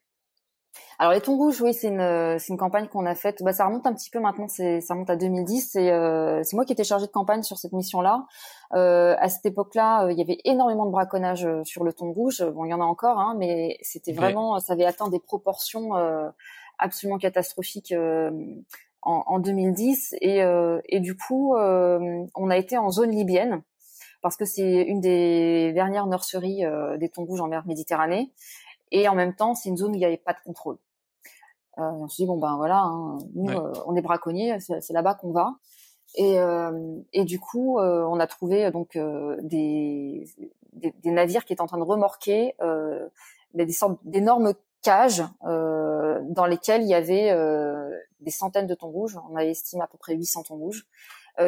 Alors 0.99 1.13
les 1.13 1.21
thons 1.21 1.37
rouges, 1.37 1.61
oui, 1.61 1.75
c'est 1.75 1.89
une 1.89 2.39
c'est 2.39 2.49
une 2.49 2.59
campagne 2.59 2.87
qu'on 2.89 3.07
a 3.07 3.15
faite. 3.15 3.43
Bah, 3.43 3.53
ça 3.53 3.67
remonte 3.67 3.87
un 3.87 3.95
petit 3.95 4.11
peu 4.11 4.21
maintenant, 4.21 4.49
c'est 4.49 4.81
ça 4.81 4.95
remonte 4.95 5.11
à 5.11 5.17
2010. 5.17 5.71
C'est 5.73 5.91
euh, 5.91 6.43
c'est 6.45 6.55
moi 6.55 6.65
qui 6.65 6.73
étais 6.73 6.85
chargée 6.85 7.07
de 7.07 7.13
campagne 7.13 7.43
sur 7.43 7.59
cette 7.59 7.73
mission-là. 7.73 8.27
Euh, 8.75 9.15
à 9.19 9.29
cette 9.29 9.45
époque-là, 9.47 10.07
euh, 10.07 10.13
il 10.13 10.19
y 10.19 10.23
avait 10.23 10.39
énormément 10.45 10.87
de 10.87 10.91
braconnage 10.91 11.45
euh, 11.45 11.63
sur 11.65 11.85
le 11.85 11.93
thon 11.93 12.13
rouge. 12.13 12.43
Bon, 12.55 12.65
il 12.65 12.71
y 12.71 12.75
en 12.75 12.81
a 12.81 12.85
encore, 12.85 13.19
hein, 13.19 13.35
mais 13.39 13.79
c'était 13.83 14.13
vraiment, 14.13 14.59
ça 14.61 14.73
avait 14.73 14.85
atteint 14.85 15.09
des 15.09 15.21
proportions 15.21 15.97
euh, 15.97 16.29
absolument 16.79 17.19
catastrophiques. 17.19 17.95
En, 19.05 19.25
en, 19.27 19.41
2010 19.41 20.15
et, 20.21 20.45
et 20.89 21.01
du 21.01 21.17
coup 21.17 21.57
on 21.57 22.51
a 22.51 22.57
été 22.57 22.79
en 22.79 22.89
zone 22.91 23.11
libyenne 23.11 23.65
parce 24.23 24.37
que 24.37 24.45
c'est 24.45 24.83
une 24.83 25.01
des 25.01 25.73
dernières 25.73 26.07
nurseries 26.07 26.63
des 27.01 27.09
thons 27.09 27.25
rouges 27.25 27.41
en 27.41 27.49
mer 27.49 27.67
Méditerranée 27.67 28.31
et 28.93 29.09
en 29.09 29.15
même 29.17 29.35
temps 29.35 29.55
c'est 29.55 29.69
une 29.69 29.77
zone 29.77 29.91
où 29.91 29.95
il 29.95 29.99
n'y 29.99 30.05
avait 30.05 30.17
pas 30.17 30.35
de 30.35 30.41
contrôle. 30.45 30.79
Euh, 31.79 31.91
on 31.91 32.07
se 32.07 32.17
dit 32.17 32.27
bon 32.27 32.39
ben 32.39 32.57
voilà, 32.57 32.81
hein, 32.81 33.19
nous 33.35 33.51
euh, 33.51 33.73
on 33.87 33.97
est 33.97 34.03
braconniers, 34.03 34.59
c'est 34.61 34.93
là-bas 34.93 35.15
qu'on 35.15 35.33
va. 35.33 35.55
Et, 36.15 36.39
euh, 36.39 36.99
et 37.15 37.25
du 37.25 37.41
coup, 37.41 37.79
euh, 37.79 38.05
on 38.05 38.21
a 38.21 38.27
trouvé 38.27 38.71
donc 38.71 38.99
des, 38.99 40.29
des, 40.75 40.95
des, 41.03 41.11
navires 41.11 41.47
qui 41.47 41.55
étaient 41.55 41.63
en 41.63 41.67
train 41.67 41.79
de 41.79 41.83
remorquer 41.83 42.55
des 43.55 43.73
sortes 43.73 43.99
d'énormes 44.05 44.53
cages 44.83 45.23
dans 45.43 46.47
lesquelles 46.47 46.83
il 46.83 46.89
y 46.89 46.95
avait 46.95 47.35
des 48.21 48.31
centaines 48.31 48.67
de 48.67 48.75
thons 48.75 48.91
rouges. 48.91 49.19
On 49.31 49.37
avait 49.37 49.53
estimé 49.53 49.83
à 49.83 49.87
peu 49.87 49.97
près 49.97 50.15
800 50.15 50.43
thons 50.43 50.57
rouges 50.57 50.87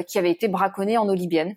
qui 0.07 0.19
avaient 0.19 0.31
été 0.31 0.49
braconnés 0.49 0.97
en 0.97 1.07
eau 1.09 1.15
libyenne. 1.15 1.57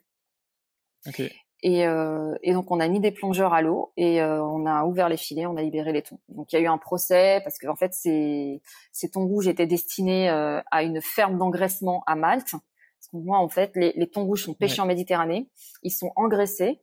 Okay. 1.07 1.31
Et, 1.63 1.87
euh, 1.87 2.35
et, 2.43 2.53
donc 2.53 2.69
on 2.69 2.79
a 2.79 2.87
mis 2.87 2.99
des 2.99 3.11
plongeurs 3.11 3.53
à 3.53 3.63
l'eau 3.63 3.91
et 3.97 4.21
euh, 4.21 4.43
on 4.43 4.67
a 4.67 4.85
ouvert 4.85 5.09
les 5.09 5.17
filets, 5.17 5.47
on 5.47 5.57
a 5.57 5.61
libéré 5.63 5.91
les 5.91 6.03
thons. 6.03 6.19
Donc 6.29 6.53
il 6.53 6.55
y 6.55 6.59
a 6.59 6.61
eu 6.61 6.67
un 6.67 6.77
procès 6.77 7.41
parce 7.43 7.57
que 7.57 7.67
en 7.67 7.75
fait 7.75 7.93
ces, 7.93 8.61
ces 8.91 9.09
thons 9.09 9.25
rouges 9.25 9.47
étaient 9.47 9.65
destinés 9.65 10.29
euh, 10.29 10.61
à 10.69 10.83
une 10.83 11.01
ferme 11.01 11.37
d'engraissement 11.37 12.03
à 12.05 12.15
Malte. 12.15 12.51
Parce 12.51 13.07
que 13.11 13.17
moi 13.17 13.39
en 13.39 13.49
fait 13.49 13.71
les, 13.75 13.91
les 13.95 14.07
thons 14.07 14.25
rouges 14.25 14.43
sont 14.43 14.53
pêchés 14.53 14.81
en 14.81 14.85
Méditerranée, 14.85 15.49
ils 15.81 15.91
sont 15.91 16.11
engraissés. 16.15 16.79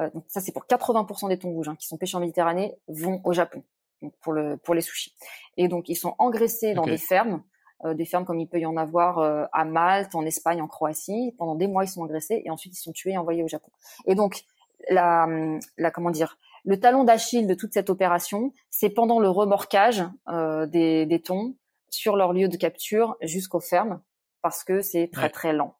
Euh, 0.00 0.10
donc 0.10 0.24
ça 0.28 0.40
c'est 0.40 0.52
pour 0.52 0.64
80% 0.64 1.28
des 1.28 1.38
thons 1.38 1.50
rouges 1.50 1.68
hein, 1.68 1.76
qui 1.76 1.86
sont 1.86 1.98
pêchés 1.98 2.16
en 2.16 2.20
Méditerranée 2.20 2.74
vont 2.88 3.20
au 3.24 3.34
Japon 3.34 3.62
donc 4.00 4.14
pour 4.20 4.32
le 4.32 4.56
pour 4.56 4.74
les 4.74 4.80
sushis. 4.80 5.14
Et 5.56 5.68
donc 5.68 5.88
ils 5.88 5.96
sont 5.96 6.14
engraissés 6.18 6.72
dans 6.74 6.86
des 6.86 6.98
fermes 6.98 7.42
des 7.84 8.04
fermes 8.04 8.24
comme 8.24 8.40
il 8.40 8.48
peut 8.48 8.58
y 8.58 8.66
en 8.66 8.76
avoir 8.76 9.18
euh, 9.18 9.44
à 9.52 9.64
Malte, 9.64 10.14
en 10.14 10.24
Espagne, 10.24 10.60
en 10.60 10.66
Croatie. 10.66 11.34
Pendant 11.38 11.54
des 11.54 11.68
mois, 11.68 11.84
ils 11.84 11.88
sont 11.88 12.04
agressés 12.04 12.42
et 12.44 12.50
ensuite 12.50 12.74
ils 12.74 12.82
sont 12.82 12.92
tués 12.92 13.12
et 13.12 13.18
envoyés 13.18 13.42
au 13.42 13.48
Japon. 13.48 13.70
Et 14.06 14.14
donc, 14.14 14.44
la, 14.90 15.28
la 15.76 15.90
comment 15.90 16.10
dire, 16.10 16.38
le 16.64 16.78
talon 16.80 17.04
d'Achille 17.04 17.46
de 17.46 17.54
toute 17.54 17.72
cette 17.72 17.90
opération, 17.90 18.52
c'est 18.70 18.90
pendant 18.90 19.20
le 19.20 19.28
remorquage 19.28 20.04
euh, 20.28 20.66
des, 20.66 21.06
des 21.06 21.20
thons 21.20 21.54
sur 21.88 22.16
leur 22.16 22.32
lieu 22.32 22.48
de 22.48 22.56
capture 22.56 23.16
jusqu'aux 23.22 23.60
fermes, 23.60 24.00
parce 24.42 24.64
que 24.64 24.82
c'est 24.82 25.08
très 25.12 25.30
très 25.30 25.52
lent. 25.52 25.74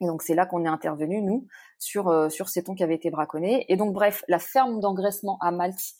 Et 0.00 0.06
donc 0.06 0.22
c'est 0.22 0.34
là 0.34 0.46
qu'on 0.46 0.64
est 0.64 0.68
intervenu 0.68 1.20
nous 1.20 1.46
sur 1.78 2.30
sur 2.30 2.48
ces 2.48 2.64
thons 2.64 2.74
qui 2.74 2.82
avaient 2.82 2.94
été 2.94 3.10
braconnés. 3.10 3.66
Et 3.68 3.76
donc 3.76 3.92
bref, 3.92 4.24
la 4.26 4.40
ferme 4.40 4.80
d'engraissement 4.80 5.38
à 5.40 5.52
Malte 5.52 5.94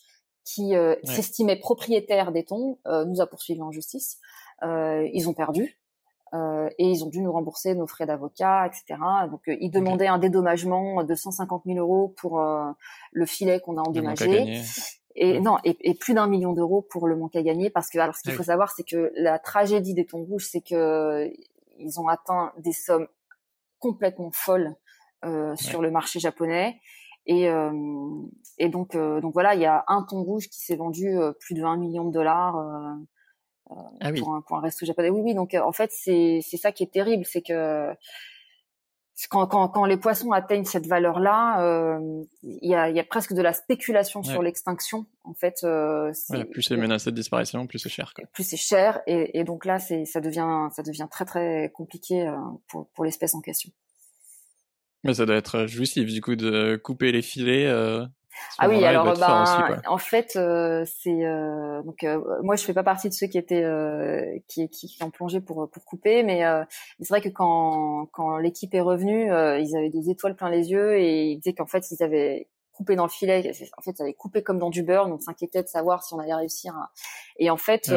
qui 0.45 0.73
s'estimait 1.05 1.59
propriétaire 1.59 2.33
des 2.33 2.45
thons 2.45 2.79
nous 3.07 3.21
a 3.21 3.27
poursuivis 3.29 3.63
en 3.63 3.71
justice 3.71 4.19
euh, 4.52 4.52
ils 4.63 5.29
ont 5.29 5.35
perdu. 5.35 5.79
Euh, 6.35 6.71
et 6.79 6.89
ils 6.89 7.05
ont 7.05 7.09
dû 7.09 7.21
nous 7.21 7.31
rembourser 7.31 7.75
nos 7.75 7.87
frais 7.87 8.07
d'avocat, 8.07 8.67
etc. 8.67 8.99
Donc 9.31 9.47
euh, 9.49 9.57
ils 9.61 9.71
demandaient 9.71 10.07
un 10.07 10.19
dédommagement 10.19 11.05
de 11.05 11.15
150 11.15 11.65
000 11.67 11.79
euros 11.79 12.15
pour 12.17 12.43
le 13.13 13.27
filet 13.27 13.61
qu'on 13.61 13.77
a 13.77 13.83
endommagé. 13.83 14.63
Et 15.15 15.41
non, 15.41 15.59
et, 15.63 15.95
plus 15.95 16.15
d'un 16.15 16.27
million 16.27 16.55
d'euros 16.55 16.81
pour 16.81 17.07
le 17.07 17.17
manque 17.17 17.37
à 17.37 17.43
gagner, 17.43 17.69
parce 17.69 17.91
que 17.91 17.99
alors 17.99 18.17
ce 18.17 18.23
qu'il 18.23 18.33
faut 18.33 18.45
savoir, 18.45 18.71
c'est 18.71 18.83
que 18.83 19.13
la 19.15 19.39
tragédie 19.39 19.93
des 19.93 20.07
tons 20.07 20.25
rouges, 20.25 20.47
c'est 20.51 20.63
que 20.63 21.31
ils 21.79 22.01
ont 22.01 22.09
atteint 22.09 22.53
des 22.57 22.73
sommes 22.73 23.09
complètement 23.79 24.31
folles 24.33 24.75
euh, 25.27 25.55
sur 25.57 25.83
le 25.83 25.91
marché 25.91 26.19
japonais. 26.19 26.81
Et, 27.27 27.51
euh, 27.51 27.71
et 28.57 28.71
donc, 28.71 28.97
donc 28.97 29.35
voilà, 29.35 29.55
il 29.55 29.61
y 29.61 29.67
a 29.67 29.85
un 29.87 30.03
ton 30.03 30.23
rouge 30.23 30.49
qui 30.49 30.61
s'est 30.61 30.77
vendu 30.77 31.15
plus 31.41 31.55
de 31.55 31.63
1 31.63 31.77
million 31.77 32.07
de 32.07 32.13
dollars 32.13 32.57
ah 34.01 34.13
pour, 34.13 34.35
un, 34.35 34.41
pour, 34.43 34.57
un, 34.57 34.61
resto 34.61 34.87
japonais. 34.87 35.11
Oui, 35.11 35.21
oui. 35.23 35.35
Donc 35.35 35.55
en 35.55 35.73
fait, 35.73 35.91
c'est 35.93 36.41
c'est 36.43 36.57
ça 36.57 36.73
qui 36.73 36.83
est 36.83 36.93
terrible, 36.93 37.25
c'est 37.25 37.43
que 37.43 37.95
quand, 39.29 39.47
quand, 39.47 39.69
quand, 39.69 39.85
les 39.85 39.97
poissons 39.97 40.33
atteignent 40.33 40.65
cette 40.65 40.87
valeur-là, 40.87 41.63
euh, 41.63 42.25
il 42.43 42.71
y, 42.71 42.75
a, 42.75 42.91
y, 42.91 42.99
a, 42.99 43.05
presque 43.05 43.35
de 43.35 43.43
la 43.43 43.53
spéculation 43.53 44.23
sur 44.23 44.43
l'extinction. 44.43 45.07
En 45.25 45.35
fait, 45.35 45.61
euh, 45.65 46.13
plus 46.51 46.63
c'est 46.63 46.77
menacé 46.77 47.11
de 47.11 47.17
disparition, 47.17 47.67
plus 47.67 47.79
c'est 47.79 47.89
cher. 47.89 48.13
Quoi. 48.15 48.25
Plus 48.33 48.45
c'est 48.45 48.57
cher, 48.57 49.01
et, 49.07 49.39
et, 49.39 49.45
donc 49.45 49.65
là, 49.65 49.79
c'est 49.79 50.05
ça 50.05 50.21
devient 50.21 50.69
ça 50.75 50.83
devient 50.83 51.07
très 51.11 51.25
très 51.25 51.71
compliqué 51.75 52.27
euh, 52.27 52.37
pour, 52.69 52.89
pour 52.95 53.05
l'espèce 53.05 53.35
en 53.35 53.41
question. 53.41 53.71
Mais 55.05 55.15
ça 55.15 55.27
doit 55.27 55.37
être 55.37 55.67
jouissif 55.67 56.13
du 56.13 56.21
coup 56.21 56.37
de 56.37 56.77
couper 56.77 57.13
les 57.13 57.23
filets 57.23 57.67
euh, 57.67 58.07
ah 58.59 58.69
oui, 58.69 58.85
alors 58.85 59.17
bah, 59.19 59.81
en 59.87 59.99
fait, 59.99 60.37
euh, 60.37 60.85
c'est 60.87 61.25
euh, 61.25 61.83
donc 61.83 62.03
euh, 62.05 62.21
moi 62.43 62.57
je 62.57 62.65
fais 62.65 62.75
pas 62.75 62.83
partie 62.83 63.09
de 63.09 63.15
ceux 63.15 63.27
qui 63.27 63.39
étaient 63.39 63.65
qui, 64.49 64.69
qui, 64.69 64.97
ont 65.03 65.11
plongé 65.11 65.41
pour 65.41 65.69
pour 65.71 65.85
couper, 65.85 66.23
mais, 66.23 66.43
c'est 67.01 67.09
vrai 67.09 67.21
que 67.21 67.29
quand 67.29 68.07
quand 68.13 68.39
l'équipe 68.39 68.75
est 68.75 68.81
revenue, 68.81 69.27
ils 69.27 69.77
avaient 69.77 69.91
des 69.91 70.11
étoiles 70.11 70.37
plein 70.37 70.51
les 70.51 70.71
yeux 70.71 70.99
et 70.99 71.27
ils 71.31 71.39
disaient 71.39 71.55
qu'en 71.55 71.67
fait 71.67 71.91
ils 71.91 72.03
avaient 72.03 72.49
coupé 72.73 72.97
dans 72.97 73.05
le 73.05 73.11
filet, 73.11 73.53
en 73.77 73.83
fait, 73.83 73.95
ça 73.95 74.03
avait 74.03 74.15
coupé 74.15 74.43
comme 74.43 74.59
dans 74.59 74.71
du 74.71 74.83
beurre, 74.83 75.07
donc 75.07 75.23
s'inquiétaient 75.23 75.63
de 75.63 75.69
savoir 75.69 76.03
si 76.03 76.15
on 76.15 76.19
allait 76.19 76.35
réussir. 76.35 76.75
Et 77.39 77.51
en 77.51 77.59
fait, 77.59 77.93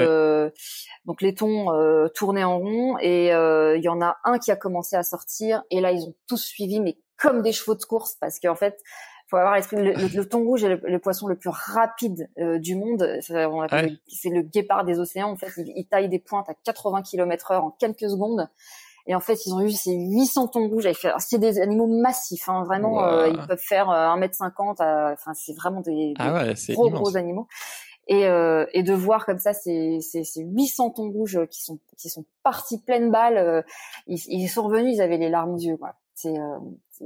donc 1.06 1.22
les 1.22 1.34
thons 1.34 1.68
tournaient 2.14 2.44
en 2.44 2.60
rond 2.60 2.98
et 3.00 3.28
il 3.28 3.84
y 3.84 3.90
en 3.90 4.02
a 4.02 4.18
un 4.24 4.38
qui 4.38 4.52
a 4.52 4.56
commencé 4.56 4.96
à 4.96 5.04
sortir 5.04 5.64
et 5.72 5.82
là 5.82 5.92
ils 5.92 6.04
ont 6.04 6.16
tous 6.28 6.44
suivi, 6.44 6.80
mais 6.80 6.98
comme 7.18 7.42
des 7.42 7.54
chevaux 7.54 7.76
de 7.76 7.84
course 7.84 8.16
parce 8.20 8.40
qu'en 8.40 8.56
fait 8.56 8.78
faut 9.28 9.38
avoir 9.38 9.56
l'esprit. 9.56 9.78
Le, 9.78 9.94
le, 9.94 10.26
thon 10.30 10.44
rouge 10.44 10.64
est 10.64 10.80
le, 10.84 11.00
poisson 11.00 11.28
le 11.28 11.36
plus 11.36 11.50
rapide 11.50 12.30
euh, 12.38 12.60
du 12.60 12.76
monde. 12.76 13.20
C'est 13.22 13.34
le 13.34 14.42
guépard 14.42 14.86
des 14.86 15.00
océans. 15.00 15.32
En 15.32 15.36
fait, 15.36 15.52
il, 15.58 15.86
taille 15.88 16.10
des 16.10 16.20
pointes 16.20 16.50
à 16.50 16.54
80 16.54 17.02
km 17.04 17.52
heure 17.52 17.64
en 17.64 17.72
quelques 17.72 18.10
secondes. 18.10 18.48
Et 19.08 19.14
en 19.14 19.20
fait, 19.20 19.46
ils 19.46 19.54
ont 19.54 19.62
eu 19.62 19.72
ces 19.72 19.96
800 19.96 20.48
thons 20.50 20.68
rouges. 20.68 20.88
C'est 21.20 21.38
des 21.38 21.60
animaux 21.60 21.88
massifs, 21.88 22.50
hein, 22.50 22.64
vraiment. 22.64 23.04
Euh, 23.04 23.30
ils 23.30 23.48
peuvent 23.48 23.58
faire 23.58 23.88
1m50. 23.90 24.82
Euh, 24.82 25.14
enfin, 25.14 25.34
c'est 25.34 25.54
vraiment 25.54 25.82
des, 25.82 26.14
ah 26.18 26.46
gros 26.70 26.90
gros 26.90 27.18
animaux. 27.18 27.48
Et, 28.08 28.28
euh, 28.28 28.68
et 28.74 28.84
de 28.84 28.94
voir 28.94 29.26
comme 29.26 29.40
ça 29.40 29.54
ces, 29.54 30.00
ces, 30.00 30.24
ces 30.24 30.44
800 30.44 30.92
thons 30.92 31.10
rouges 31.10 31.40
qui 31.50 31.64
sont 31.64 31.80
qui 31.98 32.10
sont 32.10 32.24
partis 32.44 32.80
pleines 32.80 33.10
balles, 33.10 33.66
ils, 34.06 34.20
ils, 34.28 34.48
sont 34.48 34.64
revenus, 34.64 34.96
ils 34.96 35.02
avaient 35.02 35.18
les 35.18 35.30
larmes 35.30 35.56
aux 35.56 35.60
yeux. 35.60 35.78
C'est 36.14 36.36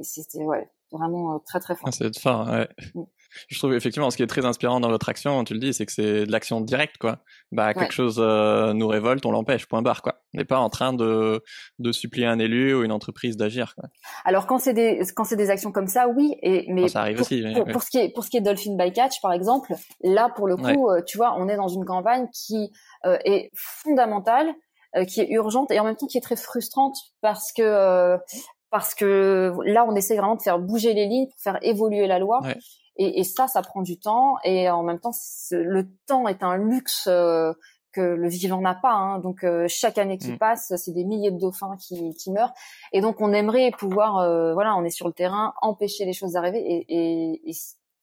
c'était 0.03 0.43
ouais 0.43 0.69
vraiment 0.91 1.35
euh, 1.35 1.37
très 1.45 1.59
très 1.59 1.75
fort. 1.75 1.87
Ah, 1.87 1.91
c'est 1.91 2.17
fin, 2.17 2.51
ouais. 2.51 2.69
Mm. 2.95 3.03
Je 3.47 3.59
trouve 3.59 3.73
effectivement 3.73 4.09
ce 4.09 4.17
qui 4.17 4.23
est 4.23 4.27
très 4.27 4.45
inspirant 4.45 4.79
dans 4.79 4.89
votre 4.89 5.07
action, 5.09 5.43
tu 5.43 5.53
le 5.53 5.59
dis, 5.59 5.73
c'est 5.73 5.85
que 5.85 5.91
c'est 5.91 6.25
de 6.25 6.31
l'action 6.31 6.61
directe, 6.61 6.97
quoi. 6.97 7.19
Bah 7.51 7.73
quelque 7.73 7.93
chose 7.93 8.17
euh, 8.19 8.73
nous 8.73 8.87
révolte, 8.87 9.25
on 9.25 9.31
l'empêche, 9.31 9.67
point 9.67 9.81
barre, 9.81 10.01
quoi. 10.01 10.21
On 10.33 10.37
n'est 10.37 10.45
pas 10.45 10.59
en 10.59 10.69
train 10.69 10.93
de 10.93 11.43
de 11.77 11.91
supplier 11.91 12.25
un 12.25 12.39
élu 12.39 12.73
ou 12.73 12.83
une 12.83 12.91
entreprise 12.91 13.37
d'agir. 13.37 13.75
Quoi. 13.75 13.89
Alors 14.25 14.47
quand 14.47 14.57
c'est 14.57 14.73
des 14.73 15.01
quand 15.15 15.23
c'est 15.23 15.35
des 15.35 15.49
actions 15.49 15.71
comme 15.71 15.87
ça, 15.87 16.07
oui, 16.07 16.35
et 16.41 16.65
mais 16.73 16.87
ça 16.87 17.01
arrive 17.01 17.17
pour, 17.17 17.25
aussi. 17.27 17.43
pour, 17.71 17.83
ce 17.83 17.89
qui 17.89 17.97
est 17.99 18.09
pour 18.13 18.23
ce 18.23 18.29
qui 18.29 18.37
est 18.37 18.41
Dolphin 18.41 18.75
by 18.75 18.91
Catch, 18.91 19.21
par 19.21 19.33
exemple, 19.33 19.73
là 20.01 20.29
pour 20.35 20.47
le 20.47 20.55
coup, 20.55 20.89
euh, 20.89 21.01
tu 21.05 21.17
vois, 21.17 21.35
on 21.37 21.47
est 21.47 21.57
dans 21.57 21.67
une 21.67 21.85
campagne 21.85 22.27
qui 22.33 22.71
est 23.03 23.51
fondamentale 23.53 24.47
qui 25.07 25.21
est 25.21 25.29
urgente 25.29 25.69
et 25.69 25.79
en 25.79 25.83
même 25.83 25.95
temps 25.95 26.07
qui 26.07 26.17
est 26.17 26.21
très 26.21 26.35
frustrante 26.35 26.95
parce 27.21 27.53
que 27.53 28.17
parce 28.69 28.93
que 28.93 29.53
là, 29.65 29.85
on 29.87 29.95
essaie 29.95 30.15
vraiment 30.15 30.35
de 30.35 30.41
faire 30.41 30.59
bouger 30.59 30.93
les 30.93 31.07
lignes 31.07 31.27
pour 31.27 31.39
faire 31.39 31.59
évoluer 31.61 32.07
la 32.07 32.19
loi. 32.19 32.41
Et, 32.97 33.19
et, 33.19 33.23
ça, 33.23 33.47
ça 33.47 33.61
prend 33.61 33.81
du 33.81 33.99
temps. 33.99 34.35
Et 34.43 34.69
en 34.69 34.83
même 34.83 34.99
temps, 34.99 35.13
le 35.51 35.87
temps 36.05 36.27
est 36.27 36.43
un 36.43 36.57
luxe 36.57 37.07
euh, 37.07 37.53
que 37.93 38.01
le 38.01 38.27
vivant 38.27 38.61
n'a 38.61 38.75
pas. 38.75 38.91
Hein. 38.91 39.19
Donc 39.19 39.43
euh, 39.43 39.65
chaque 39.67 39.97
année 39.97 40.17
qui 40.17 40.33
mm. 40.33 40.37
passe, 40.37 40.73
c'est 40.75 40.91
des 40.91 41.05
milliers 41.05 41.31
de 41.31 41.39
dauphins 41.39 41.77
qui, 41.77 42.13
qui, 42.13 42.31
meurent. 42.31 42.53
Et 42.91 43.01
donc 43.01 43.21
on 43.21 43.33
aimerait 43.33 43.71
pouvoir, 43.71 44.17
euh, 44.17 44.53
voilà, 44.53 44.75
on 44.75 44.83
est 44.83 44.89
sur 44.91 45.07
le 45.07 45.13
terrain, 45.13 45.53
empêcher 45.61 46.05
les 46.05 46.13
choses 46.13 46.33
d'arriver. 46.33 46.59
Et, 46.59 46.85
et, 46.89 47.49
et, 47.49 47.55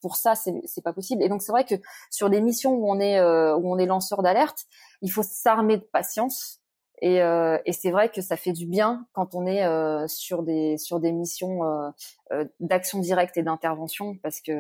pour 0.03 0.17
ça, 0.17 0.35
c'est 0.35 0.83
pas 0.85 0.93
possible. 0.93 1.23
Et 1.23 1.29
donc 1.29 1.43
c'est 1.43 1.51
vrai 1.51 1.65
que 1.65 1.75
sur 2.11 2.31
des 2.31 2.41
missions 2.41 2.75
où 2.75 2.89
on 2.89 3.01
est 3.01 3.21
où 3.21 3.73
on 3.73 3.77
est 3.79 3.87
lanceur 3.87 4.23
d'alerte, 4.23 4.67
il 5.03 5.11
faut 5.11 5.25
s'armer 5.25 5.79
de 5.79 5.83
patience 5.83 6.61
et, 7.03 7.23
euh, 7.23 7.59
et 7.67 7.73
c'est 7.73 7.91
vrai 7.91 8.09
que 8.09 8.21
ça 8.23 8.37
fait 8.37 8.53
du 8.53 8.67
bien 8.67 9.07
quand 9.13 9.35
on 9.35 9.47
est 9.47 9.65
euh, 9.65 10.07
sur 10.09 10.43
des 10.43 10.79
sur 10.79 10.99
des 10.99 11.13
missions 11.13 11.65
euh, 11.65 11.91
euh 12.33 12.45
d'action 12.61 13.01
directe 13.01 13.37
et 13.37 13.43
d'intervention 13.43 14.17
parce 14.23 14.41
que 14.41 14.53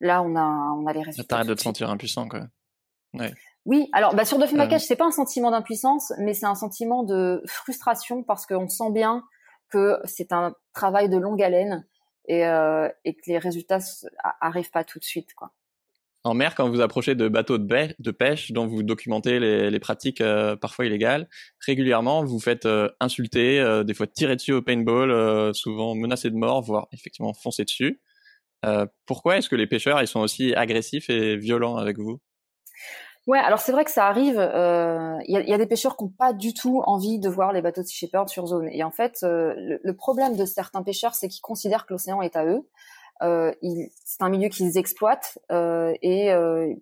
là 0.00 0.22
on 0.22 0.36
a 0.36 0.44
on 0.78 0.86
a 0.86 0.92
les 0.92 1.02
résultats. 1.02 1.28
T'arrêtes 1.28 1.48
de 1.48 1.54
te 1.54 1.62
sentir 1.62 1.90
impuissant 1.90 2.28
quoi. 2.28 2.42
Ouais. 3.14 3.32
Oui, 3.64 3.88
alors 3.92 4.14
bah, 4.14 4.24
sur 4.24 4.38
Dolphin 4.38 4.56
Package, 4.56 4.80
c'est 4.80 4.96
pas 4.96 5.06
un 5.06 5.12
sentiment 5.12 5.52
d'impuissance, 5.52 6.12
mais 6.18 6.34
c'est 6.34 6.46
un 6.46 6.56
sentiment 6.56 7.04
de 7.04 7.42
frustration 7.46 8.24
parce 8.24 8.44
qu'on 8.44 8.68
sent 8.68 8.90
bien 8.90 9.22
que 9.70 10.00
c'est 10.04 10.32
un 10.32 10.54
travail 10.72 11.08
de 11.08 11.16
longue 11.16 11.40
haleine 11.40 11.86
et, 12.26 12.44
euh, 12.44 12.88
et 13.04 13.14
que 13.14 13.22
les 13.26 13.38
résultats 13.38 13.78
arrivent 14.40 14.70
pas 14.70 14.84
tout 14.84 14.98
de 14.98 15.04
suite 15.04 15.34
quoi 15.34 15.52
en 16.24 16.34
mer, 16.34 16.54
quand 16.54 16.68
vous 16.68 16.80
approchez 16.80 17.14
de 17.14 17.28
bateaux 17.28 17.58
de, 17.58 18.10
pêche 18.10 18.52
dont 18.52 18.66
vous 18.66 18.82
documentez 18.82 19.40
les, 19.40 19.80
pratiques 19.80 20.20
euh, 20.20 20.54
parfois 20.54 20.86
illégales, 20.86 21.28
régulièrement 21.66 22.24
vous 22.24 22.38
faites 22.38 22.66
euh, 22.66 22.88
insulter, 23.00 23.58
euh, 23.58 23.82
des 23.82 23.94
fois 23.94 24.06
tirer 24.06 24.36
dessus 24.36 24.52
au 24.52 24.62
paintball, 24.62 25.54
souvent 25.54 25.94
menacé 25.94 26.30
de 26.30 26.36
mort, 26.36 26.62
voire 26.62 26.86
effectivement 26.92 27.34
foncer 27.34 27.64
dessus. 27.64 28.00
pourquoi 29.06 29.38
est-ce 29.38 29.48
que 29.48 29.56
les 29.56 29.66
pêcheurs 29.66 30.00
ils 30.00 30.06
sont 30.06 30.20
aussi 30.20 30.54
agressifs 30.54 31.10
et 31.10 31.36
violents 31.36 31.76
avec 31.76 31.98
vous? 31.98 32.20
Ouais, 33.28 33.38
alors 33.38 33.60
c'est 33.60 33.70
vrai 33.72 33.84
que 33.84 33.90
ça 33.90 34.06
arrive. 34.06 34.34
Il 34.34 35.44
y, 35.48 35.54
a, 35.54 35.58
des 35.58 35.66
pêcheurs 35.66 35.96
qui 35.96 36.04
n'ont 36.04 36.10
pas 36.10 36.32
du 36.32 36.54
tout 36.54 36.82
envie 36.86 37.20
de 37.20 37.28
voir 37.28 37.52
les 37.52 37.62
bateaux 37.62 37.82
de 37.82 37.86
Sea 37.86 37.96
Shepherd 37.96 38.28
sur 38.28 38.46
zone. 38.46 38.68
Et 38.72 38.82
en 38.82 38.90
fait, 38.90 39.18
le 39.22 39.92
problème 39.92 40.36
de 40.36 40.44
certains 40.44 40.82
pêcheurs, 40.82 41.14
c'est 41.14 41.28
qu'ils 41.28 41.42
considèrent 41.42 41.86
que 41.86 41.94
l'océan 41.94 42.22
est 42.22 42.36
à 42.36 42.44
eux. 42.46 42.68
Euh, 43.22 43.52
c'est 44.04 44.22
un 44.22 44.28
milieu 44.28 44.48
qu'ils 44.48 44.76
exploitent 44.76 45.38
euh, 45.50 45.94
et 46.02 46.32
euh, 46.32 46.74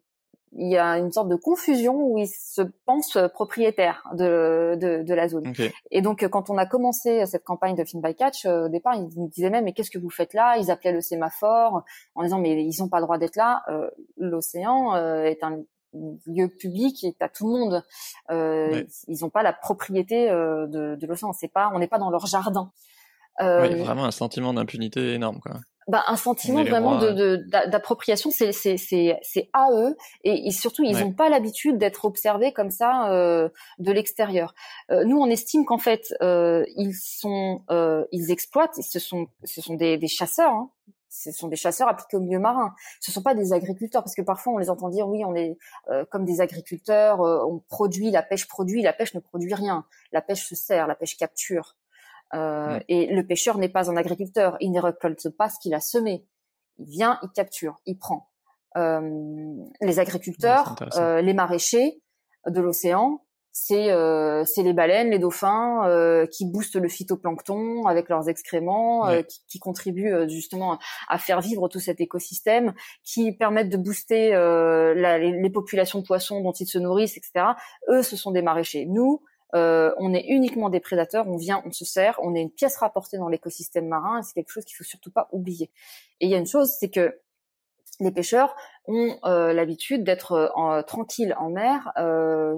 il 0.53 0.69
y 0.69 0.77
a 0.77 0.99
une 0.99 1.13
sorte 1.13 1.29
de 1.29 1.37
confusion 1.37 1.95
où 1.95 2.19
ils 2.19 2.27
se 2.27 2.63
pensent 2.85 3.19
propriétaires 3.35 4.03
de, 4.15 4.75
de, 4.81 5.05
de 5.05 5.15
la 5.15 5.29
zone. 5.29 5.53
Et 5.93 6.03
donc, 6.03 6.27
quand 6.29 6.51
on 6.51 6.59
a 6.59 6.67
commencé 6.67 7.25
cette 7.27 7.45
campagne 7.45 7.77
de 7.77 7.85
Fin 7.85 8.01
by 8.01 8.17
Catch, 8.17 8.47
au 8.47 8.69
départ, 8.69 8.95
ils 8.97 9.09
nous 9.17 9.29
disaient 9.29 9.51
même, 9.51 9.65
mais 9.65 9.73
qu'est-ce 9.73 9.93
que 9.93 9.99
vous 9.99 10.11
faites 10.11 10.35
là? 10.35 10.57
Ils 10.59 10.73
appelaient 10.73 10.91
le 10.91 11.03
sémaphore 11.03 11.85
en 12.17 12.25
disant, 12.25 12.41
mais 12.41 12.65
ils 12.65 12.81
n'ont 12.81 12.89
pas 12.89 12.99
le 12.99 13.05
droit 13.05 13.19
d'être 13.19 13.37
là. 13.37 13.63
Euh, 13.69 13.91
L'océan 14.17 14.97
euh, 14.97 15.23
est 15.23 15.45
un 15.45 15.63
lieu 16.27 16.49
public 16.49 17.05
et 17.05 17.15
à 17.21 17.29
tout 17.29 17.47
le 17.47 17.59
monde. 17.59 17.85
Euh, 18.31 18.83
Ils 19.07 19.21
n'ont 19.21 19.31
pas 19.31 19.45
la 19.45 19.53
propriété 19.53 20.29
de, 20.31 20.97
de 20.97 21.07
l'océan. 21.07 21.33
C'est 21.33 21.53
pas, 21.53 21.71
on 21.75 21.79
n'est 21.79 21.87
pas 21.87 21.99
dans 21.99 22.11
leur 22.11 22.27
jardin. 22.27 22.73
Euh, 23.41 23.69
vraiment 23.85 24.05
un 24.05 24.11
sentiment 24.11 24.53
d'impunité 24.53 25.15
énorme, 25.15 25.39
quoi. 25.41 25.61
Bah, 25.91 26.05
un 26.07 26.17
sentiment 26.17 26.63
vraiment 26.63 26.99
de 26.99 27.37
d'appropriation, 27.67 28.31
c'est 28.31 28.53
c'est 28.53 28.77
c'est 28.77 29.19
c'est 29.23 29.51
à 29.53 29.71
eux 29.73 29.97
et, 30.23 30.53
surtout 30.53 30.85
ils 30.85 30.97
n'ont 30.97 31.13
pas 31.13 31.29
l'habitude 31.29 31.79
d'être 31.79 32.05
observés 32.05 32.53
comme 32.53 32.71
ça 32.71 33.11
euh, 33.13 33.49
de 33.81 33.91
l'extérieur. 33.91 34.55
Euh, 34.93 35.05
nous 35.05 35.19
on 35.19 35.27
estime 35.27 35.65
qu'en 35.65 35.79
fait 35.79 36.15
euh, 36.23 36.65
ils 36.77 36.95
sont 36.95 37.63
euh, 37.71 38.05
ils 38.13 38.31
exploitent, 38.31 38.77
ce 38.81 39.01
sont 39.01 39.27
ce 39.43 39.61
sont 39.61 39.75
des, 39.75 39.99
des 39.99 40.09
chasseurs. 40.09 40.53
Hein. 40.53 40.71
Ce 41.13 41.33
sont 41.33 41.49
des 41.49 41.57
chasseurs 41.57 41.89
appliqués 41.89 42.17
au 42.17 42.21
milieu 42.21 42.39
marin. 42.39 42.73
Ce 43.01 43.11
sont 43.11 43.23
pas 43.23 43.35
des 43.35 43.53
agriculteurs 43.53 44.05
parce 44.05 44.15
que 44.15 44.23
parfois 44.23 44.53
on 44.53 44.59
les 44.59 44.71
entend 44.71 44.91
dire 44.91 45.09
oui 45.09 45.25
on 45.25 45.35
est 45.35 45.59
euh, 45.89 46.05
comme 46.09 46.25
des 46.25 46.41
agriculteurs, 46.41 47.19
on 47.19 47.59
produit, 47.69 48.13
la 48.13 48.23
pêche 48.23 48.47
produit, 48.47 48.81
la 48.81 48.93
pêche 48.93 49.15
ne 49.15 49.21
produit 49.21 49.55
rien. 49.55 49.85
La 50.13 50.23
pêche 50.23 50.47
se 50.47 50.55
sert, 50.55 50.87
la 50.87 50.95
pêche 50.95 51.17
capture. 51.17 51.75
Euh, 52.35 52.79
Et 52.89 53.07
le 53.07 53.27
pêcheur 53.27 53.59
n'est 53.59 53.69
pas 53.69 53.91
un 53.91 53.97
agriculteur, 53.97 54.57
il 54.61 54.71
ne 54.71 54.81
récolte 54.81 55.29
pas 55.31 55.49
ce 55.49 55.59
qu'il 55.61 55.75
a 55.75 55.81
semé. 55.81 56.25
Il 56.79 56.87
vient, 56.87 57.19
il 57.23 57.31
capture, 57.31 57.81
il 57.87 57.99
prend. 57.99 58.31
Euh, 58.77 59.57
les 59.81 59.99
agriculteurs, 59.99 60.77
euh, 60.97 61.21
les 61.21 61.35
maraîchers 61.35 62.01
de 62.47 62.61
l'océan, 62.61 63.21
c'est 63.53 63.91
euh, 63.91 64.45
les 64.57 64.73
baleines, 64.73 65.11
les 65.11 65.19
dauphins 65.19 65.87
euh, 65.87 66.27
qui 66.27 66.47
boostent 66.47 66.77
le 66.77 66.89
phytoplancton 66.89 67.87
avec 67.87 68.09
leurs 68.09 68.29
excréments, 68.29 69.09
euh, 69.09 69.23
qui, 69.23 69.41
qui, 69.49 69.59
contribuent 69.59 70.29
justement 70.29 70.79
à 71.09 71.19
faire 71.19 71.41
vivre 71.41 71.69
tout 71.69 71.81
cet 71.81 72.01
écosystème, 72.01 72.75
qui 73.03 73.33
permettent 73.33 73.69
de 73.71 73.77
booster 73.77 74.31
la, 74.31 75.19
les, 75.19 75.33
les, 75.33 75.51
populations 75.51 76.01
de 76.01 76.07
poissons 76.07 76.41
dont 76.43 76.53
ils 76.53 76.67
se 76.67 76.79
nourrissent, 76.79 77.17
etc. 77.17 77.47
Eux, 77.89 78.03
ce 78.03 78.17
sont 78.17 78.31
des 78.31 78.43
maraîchers. 78.43 78.87
Nous, 78.87 79.23
euh, 79.55 79.93
on 79.99 80.15
est 80.15 80.25
uniquement 80.29 80.71
des 80.71 80.81
prédateurs, 80.81 81.27
on 81.29 81.37
vient, 81.37 81.63
on 81.65 81.73
se 81.73 81.85
sert, 81.85 82.19
on 82.23 82.35
est 82.35 82.43
une 82.43 82.51
pièce 82.51 82.77
rapportée 82.77 83.19
dans 83.19 83.29
l'écosystème 83.29 83.87
marin, 83.87 84.21
et 84.21 84.23
c'est 84.23 84.35
quelque 84.35 84.51
chose 84.51 84.65
qu'il 84.65 84.77
faut 84.77 84.85
surtout 84.85 85.11
pas 85.11 85.29
oublier. 85.33 85.71
Et 86.21 86.27
il 86.27 86.31
y 86.31 86.35
a 86.35 86.39
une 86.39 86.47
chose, 86.47 86.71
c'est 86.79 86.91
que 86.91 87.21
les 88.01 88.11
pêcheurs 88.11 88.57
ont 88.87 89.19
euh, 89.25 89.53
l'habitude 89.53 90.05
d'être 90.05 90.53
euh, 90.57 90.83
tranquilles 90.83 91.37
en 91.39 91.51
mer 91.51 91.93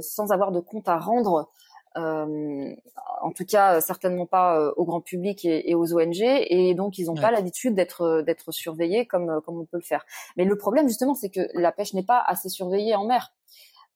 sans 0.01 0.31
avoir 0.31 0.53
de 0.53 0.61
compte 0.61 0.89
à 0.89 0.99
rendre 0.99 1.51
en 1.95 3.33
tout 3.37 3.45
cas 3.45 3.83
certainement 3.83 4.25
pas 4.25 4.73
au 4.77 4.87
grand 4.87 5.03
public 5.03 5.45
et, 5.45 5.75
aux 5.75 5.93
ONG 5.93 6.23
et 6.23 6.75
donc 6.75 6.97
ils 6.97 7.07
n'ont 7.07 7.15
pas 7.15 7.31
l'habitude 7.31 7.75
d'être 7.75 8.23
d'être 8.23 8.51
surveillés 8.51 9.05
comme 9.05 9.43
comme 9.45 9.61
on 9.61 9.67
peut 9.67 9.77
le 9.77 9.83
faire. 9.83 10.07
Mais 10.39 10.45
le 10.45 10.57
problème 10.57 10.89
justement 10.89 11.15
c'est 11.15 11.29
que 11.29 11.47
la 11.53 11.71
pêche 11.71 11.93
n'est 11.93 12.03
pas 12.03 12.23
assez 12.27 12.49
surveillée 12.49 12.95
en 12.95 13.05
mer. 13.05 13.35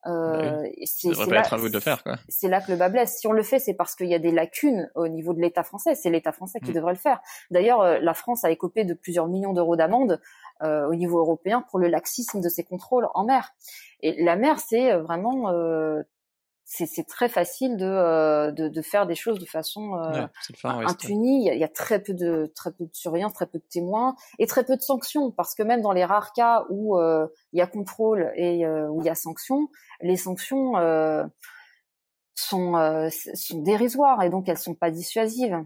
Euh, 0.06 0.62
bah 0.62 0.68
c'est 0.84 1.14
là, 1.30 1.40
être 1.40 1.54
à 1.54 1.56
vous 1.56 1.68
de 1.68 1.80
faire. 1.80 2.02
C'est 2.28 2.48
là 2.48 2.60
que 2.60 2.70
le 2.70 2.78
bas 2.78 2.88
blesse. 2.88 3.18
Si 3.18 3.26
on 3.26 3.32
le 3.32 3.42
fait, 3.42 3.58
c'est 3.58 3.74
parce 3.74 3.94
qu'il 3.94 4.08
y 4.08 4.14
a 4.14 4.18
des 4.18 4.30
lacunes 4.30 4.90
au 4.94 5.08
niveau 5.08 5.32
de 5.32 5.40
l'État 5.40 5.62
français. 5.62 5.94
C'est 5.94 6.10
l'État 6.10 6.32
français 6.32 6.60
qui 6.60 6.70
mm. 6.70 6.74
devrait 6.74 6.92
le 6.92 6.98
faire. 6.98 7.20
D'ailleurs, 7.50 7.80
euh, 7.80 7.98
la 8.00 8.14
France 8.14 8.44
a 8.44 8.50
écopé 8.50 8.84
de 8.84 8.94
plusieurs 8.94 9.26
millions 9.26 9.52
d'euros 9.52 9.76
d'amende 9.76 10.20
euh, 10.62 10.88
au 10.88 10.94
niveau 10.94 11.18
européen 11.18 11.62
pour 11.68 11.78
le 11.78 11.88
laxisme 11.88 12.40
de 12.40 12.48
ses 12.48 12.64
contrôles 12.64 13.08
en 13.12 13.24
mer. 13.24 13.54
Et 14.00 14.24
la 14.24 14.36
mer, 14.36 14.58
c'est 14.58 14.90
euh, 14.90 15.02
vraiment 15.02 15.50
euh, 15.50 16.02
c'est 16.68 17.06
très 17.06 17.28
facile 17.28 17.76
de, 17.76 17.86
euh, 17.86 18.50
de, 18.50 18.68
de, 18.68 18.82
faire 18.82 19.06
des 19.06 19.14
choses 19.14 19.38
de 19.38 19.44
façon 19.44 19.94
euh, 19.94 20.26
impunie. 20.64 21.46
Il 21.46 21.58
y, 21.58 21.64
a, 21.64 21.68
très 21.68 22.02
peu 22.02 22.12
de 22.12 22.52
très 22.56 22.72
peu 22.72 22.84
de 22.84 22.90
surveillance, 22.92 23.32
très 23.34 23.46
peu 23.46 23.58
de 23.58 23.64
témoins 23.70 24.16
et 24.40 24.48
très 24.48 24.64
peu 24.64 24.76
de 24.76 24.82
sanctions 24.82 25.30
parce 25.30 25.54
que 25.54 25.62
même 25.62 25.80
dans 25.80 25.92
les 25.92 26.04
rares 26.04 26.32
cas 26.32 26.64
où 26.68 26.98
euh, 26.98 27.28
il 27.52 27.60
y 27.60 27.62
a 27.62 27.68
contrôle 27.68 28.32
et 28.34 28.66
où 28.66 29.00
il 29.00 29.06
y 29.06 29.08
a 29.08 29.14
sanctions, 29.14 29.68
les 30.00 30.16
sanctions 30.16 30.72
sont 32.34 33.10
sont 33.34 33.58
dérisoires 33.62 34.22
et 34.24 34.30
donc 34.30 34.48
elles 34.48 34.58
sont 34.58 34.74
pas 34.74 34.90
dissuasives. 34.90 35.64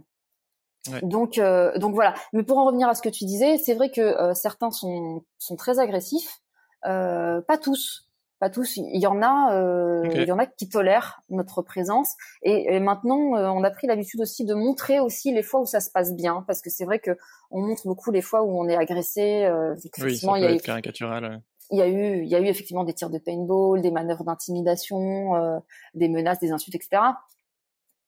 Donc 1.02 1.40
donc 1.76 1.94
voilà. 1.94 2.12
Mais 2.34 2.42
pour 2.42 2.58
en 2.58 2.66
revenir 2.66 2.88
à 2.88 2.94
ce 2.94 3.00
que 3.00 3.08
tu 3.08 3.24
disais, 3.24 3.56
c'est 3.56 3.74
vrai 3.74 3.90
que 3.90 4.34
certains 4.34 4.70
sont 4.70 5.24
sont 5.38 5.56
très 5.56 5.78
agressifs, 5.78 6.42
pas 6.82 7.58
tous 7.60 8.09
pas 8.40 8.50
tous. 8.50 8.78
Il 8.78 9.00
y 9.00 9.06
en 9.06 9.22
a, 9.22 9.54
euh, 9.54 10.08
il 10.12 10.26
y 10.26 10.32
en 10.32 10.38
a 10.38 10.46
qui 10.46 10.68
tolèrent 10.68 11.20
notre 11.28 11.60
présence. 11.60 12.16
Et, 12.42 12.80
maintenant, 12.80 13.36
euh, 13.36 13.48
on 13.48 13.62
a 13.62 13.70
pris 13.70 13.86
l'habitude 13.86 14.20
aussi 14.22 14.44
de 14.44 14.54
montrer 14.54 14.98
aussi 14.98 15.32
les 15.32 15.42
fois 15.42 15.60
où 15.60 15.66
ça 15.66 15.80
se 15.80 15.90
passe 15.90 16.14
bien, 16.14 16.42
parce 16.46 16.62
que 16.62 16.70
c'est 16.70 16.86
vrai 16.86 16.98
que 16.98 17.10
on 17.50 17.60
montre 17.60 17.86
beaucoup 17.86 18.10
les 18.10 18.22
fois 18.22 18.42
où 18.42 18.58
on 18.58 18.66
est 18.66 18.76
agressé. 18.76 19.44
Euh, 19.44 19.76
oui, 19.98 20.16
ça 20.16 20.38
il 20.38 20.42
y 20.42 20.46
a 20.46 20.52
être 20.52 20.62
caricatural. 20.62 21.42
Il 21.70 21.78
y 21.78 21.82
a 21.82 21.86
eu, 21.86 22.22
il 22.22 22.28
y 22.28 22.34
a 22.34 22.40
eu 22.40 22.46
effectivement 22.46 22.82
des 22.82 22.94
tirs 22.94 23.10
de 23.10 23.18
paintball, 23.18 23.80
des 23.82 23.92
manœuvres 23.92 24.24
d'intimidation, 24.24 25.36
euh, 25.36 25.58
des 25.94 26.08
menaces, 26.08 26.40
des 26.40 26.50
insultes, 26.50 26.74
etc. 26.74 27.02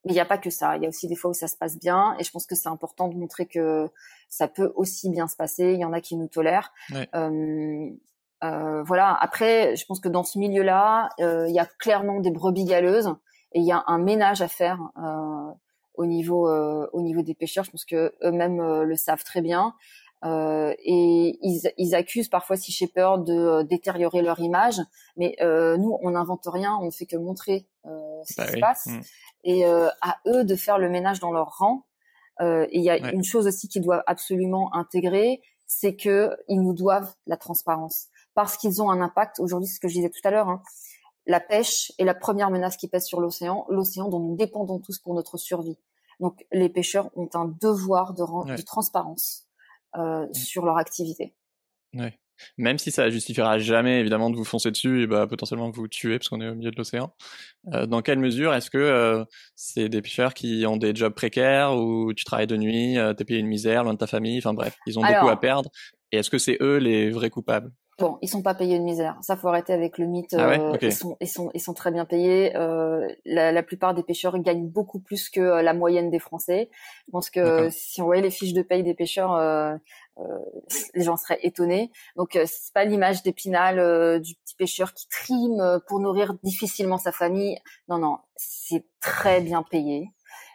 Mais 0.05 0.13
il 0.13 0.15
n'y 0.15 0.21
a 0.21 0.25
pas 0.25 0.39
que 0.39 0.51
ça. 0.51 0.77
Il 0.77 0.83
y 0.83 0.87
a 0.87 0.89
aussi 0.89 1.07
des 1.07 1.15
fois 1.15 1.31
où 1.31 1.35
ça 1.35 1.47
se 1.47 1.57
passe 1.57 1.79
bien. 1.79 2.17
Et 2.19 2.25
je 2.25 2.31
pense 2.33 2.47
que 2.47 2.57
c'est 2.57 2.69
important 2.69 3.09
de 3.09 3.17
montrer 3.17 3.47
que 3.47 3.89
ça 4.29 4.49
peut 4.49 4.73
aussi 4.75 5.11
bien 5.11 5.29
se 5.29 5.37
passer. 5.37 5.75
Il 5.75 5.79
y 5.79 5.85
en 5.85 5.93
a 5.93 6.01
qui 6.01 6.17
nous 6.17 6.27
tolèrent. 6.27 6.73
Euh, 7.15 7.91
euh, 8.43 8.83
voilà. 8.83 9.17
Après, 9.21 9.77
je 9.77 9.85
pense 9.87 10.01
que 10.01 10.09
dans 10.09 10.25
ce 10.25 10.39
milieu-là, 10.39 11.11
euh, 11.21 11.47
il 11.49 11.55
y 11.55 11.59
a 11.59 11.67
clairement 11.79 12.21
des 12.21 12.31
brebis 12.31 12.65
galeuses 12.65 13.15
et 13.53 13.61
il 13.61 13.65
y 13.65 13.73
a 13.73 13.85
un 13.87 13.99
ménage 13.99 14.43
à 14.43 14.49
faire 14.49 14.79
euh, 14.99 15.53
au 15.95 16.07
niveau 16.07 16.49
au 16.49 17.03
niveau 17.03 17.23
des 17.23 17.35
pêcheurs. 17.35 17.65
Je 17.65 17.71
pense 17.71 17.85
que 17.85 18.15
eux-mêmes 18.23 18.83
le 18.83 18.97
savent 18.97 19.25
très 19.25 19.43
bien. 19.43 19.75
et 20.25 21.39
ils, 21.43 21.71
ils, 21.77 21.95
accusent 21.95 22.29
parfois 22.29 22.57
Sea 22.57 22.73
Shepherd 22.73 23.25
de 23.25 23.63
détériorer 23.63 24.23
leur 24.23 24.41
image, 24.41 24.81
mais 25.17 25.37
nous, 25.41 25.99
on 26.03 26.11
n'invente 26.11 26.47
rien, 26.47 26.77
on 26.81 26.87
ne 26.87 26.91
fait 26.91 27.07
que 27.07 27.17
montrer 27.17 27.67
ce 27.85 28.35
bah 28.37 28.47
qui 28.47 28.53
se 28.53 28.59
passe, 28.59 28.87
mmh. 28.87 29.01
et 29.45 29.65
à 29.67 30.17
eux 30.27 30.45
de 30.45 30.57
faire 30.57 30.79
le 30.79 30.89
ménage 30.89 31.21
dans 31.21 31.31
leur 31.31 31.59
rang. 31.59 31.85
et 32.41 32.79
il 32.79 32.83
y 32.83 32.91
a 32.91 33.13
une 33.13 33.25
chose 33.25 33.47
aussi 33.47 33.69
qu'ils 33.69 33.83
doivent 33.83 34.05
absolument 34.07 34.75
intégrer, 34.75 35.43
c'est 35.67 35.95
que 35.95 36.35
ils 36.49 36.61
nous 36.61 36.75
doivent 36.75 37.13
la 37.27 37.37
transparence 37.37 38.09
parce 38.35 38.57
qu'ils 38.57 38.83
ont 38.83 38.91
un 38.91 39.01
impact. 39.01 39.41
Aujourd'hui, 39.41 39.69
ce 39.69 39.81
que 39.81 39.89
je 39.89 39.95
disais 39.95 40.11
tout 40.11 40.21
à 40.25 40.31
l'heure, 40.31 40.49
hein, 40.49 40.63
la 41.27 41.41
pêche 41.41 41.93
est 41.99 42.05
la 42.05 42.15
première 42.15 42.51
menace 42.51 42.77
qui 42.77 42.89
pèse 42.89 43.05
sur 43.05 43.21
l'océan, 43.21 43.67
l'océan 43.69 44.09
dont 44.09 44.21
nous 44.21 44.37
dépendons 44.37 44.81
tous 44.81 44.99
pour 44.99 45.15
notre 45.15 45.37
survie. 45.37 45.79
Donc, 46.21 46.45
les 46.53 46.69
pêcheurs 46.69 47.11
ont 47.17 47.29
un 47.35 47.47
devoir 47.47 48.15
de 48.15 48.63
transparence 48.63 49.49
euh, 49.97 50.27
sur 50.33 50.65
leur 50.65 50.77
activité. 50.77 51.35
Ouais. 51.95 52.19
Même 52.59 52.79
si 52.79 52.91
ça 52.91 53.11
justifiera 53.11 53.59
jamais 53.59 54.01
évidemment 54.01 54.31
de 54.31 54.37
vous 54.37 54.45
foncer 54.45 54.71
dessus 54.71 55.03
et 55.03 55.07
bah, 55.07 55.27
potentiellement 55.27 55.71
vous 55.71 55.89
tuer 55.89 56.19
parce 56.19 56.29
qu'on 56.29 56.41
est 56.41 56.49
au 56.49 56.55
milieu 56.55 56.71
de 56.71 56.77
l'océan. 56.77 57.15
Euh, 57.73 57.87
dans 57.87 58.03
quelle 58.03 58.19
mesure 58.19 58.55
est-ce 58.55 58.71
que 58.71 58.79
euh, 58.79 59.25
c'est 59.55 59.89
des 59.89 60.03
pêcheurs 60.03 60.35
qui 60.35 60.65
ont 60.67 60.77
des 60.77 60.95
jobs 60.95 61.15
précaires 61.15 61.77
ou 61.77 62.13
tu 62.15 62.25
travailles 62.25 62.47
de 62.47 62.57
nuit, 62.57 62.99
euh, 62.99 63.15
t'es 63.15 63.25
payé 63.25 63.41
une 63.41 63.47
misère 63.47 63.85
loin 63.85 63.95
de 63.95 63.99
ta 63.99 64.07
famille, 64.07 64.39
enfin 64.39 64.55
bref, 64.55 64.77
ils 64.87 64.99
ont 64.99 65.03
beaucoup 65.03 65.29
à 65.29 65.39
perdre. 65.39 65.71
Et 66.11 66.19
est-ce 66.19 66.31
que 66.31 66.39
c'est 66.39 66.59
eux 66.61 66.79
les 66.79 67.11
vrais 67.11 67.31
coupables? 67.31 67.71
Bon, 68.03 68.19
ils 68.21 68.29
sont 68.29 68.43
pas 68.43 68.55
payés 68.55 68.75
une 68.75 68.83
misère. 68.83 69.17
Ça 69.21 69.37
faut 69.37 69.47
arrêter 69.47 69.73
avec 69.73 69.97
le 69.97 70.07
mythe. 70.07 70.35
Ah 70.37 70.51
euh, 70.51 70.77
ils 70.83 70.93
sont, 70.93 71.17
ils 71.21 71.29
sont, 71.29 71.53
ils 71.55 71.61
sont 71.61 71.73
très 71.73 71.93
bien 71.93 72.05
payés. 72.05 72.51
Euh, 72.57 73.09
la, 73.25 73.53
la, 73.53 73.63
plupart 73.63 73.95
des 73.95 74.03
pêcheurs 74.03 74.37
gagnent 74.41 74.67
beaucoup 74.67 74.99
plus 74.99 75.31
que 75.31 75.39
euh, 75.39 75.63
la 75.63 75.73
moyenne 75.73 76.11
des 76.11 76.19
Français. 76.19 76.69
Je 77.07 77.13
pense 77.13 77.31
que 77.31 77.71
si 77.71 78.03
on 78.03 78.07
voyait 78.07 78.21
les 78.21 78.33
fiches 78.33 78.55
de 78.55 78.63
paye 78.63 78.83
des 78.83 78.95
pêcheurs, 78.95 79.35
euh, 79.35 79.77
euh 80.19 80.25
les 80.95 81.05
gens 81.05 81.17
seraient 81.17 81.39
étonnés. 81.45 81.93
Donc 82.17 82.37
c'est 82.45 82.75
pas 82.75 82.85
l'image 82.85 83.23
d'épinal 83.23 84.21
du 84.21 84.35
petit 84.35 84.57
pêcheur 84.57 84.95
qui 84.95 85.07
trime 85.07 85.81
pour 85.87 86.01
nourrir 86.01 86.35
difficilement 86.43 86.99
sa 86.99 87.13
famille. 87.13 87.57
Non, 87.89 87.99
non, 87.99 88.19
c'est 88.35 88.85
très 88.99 89.41
bien 89.41 89.63
payé. 89.63 90.11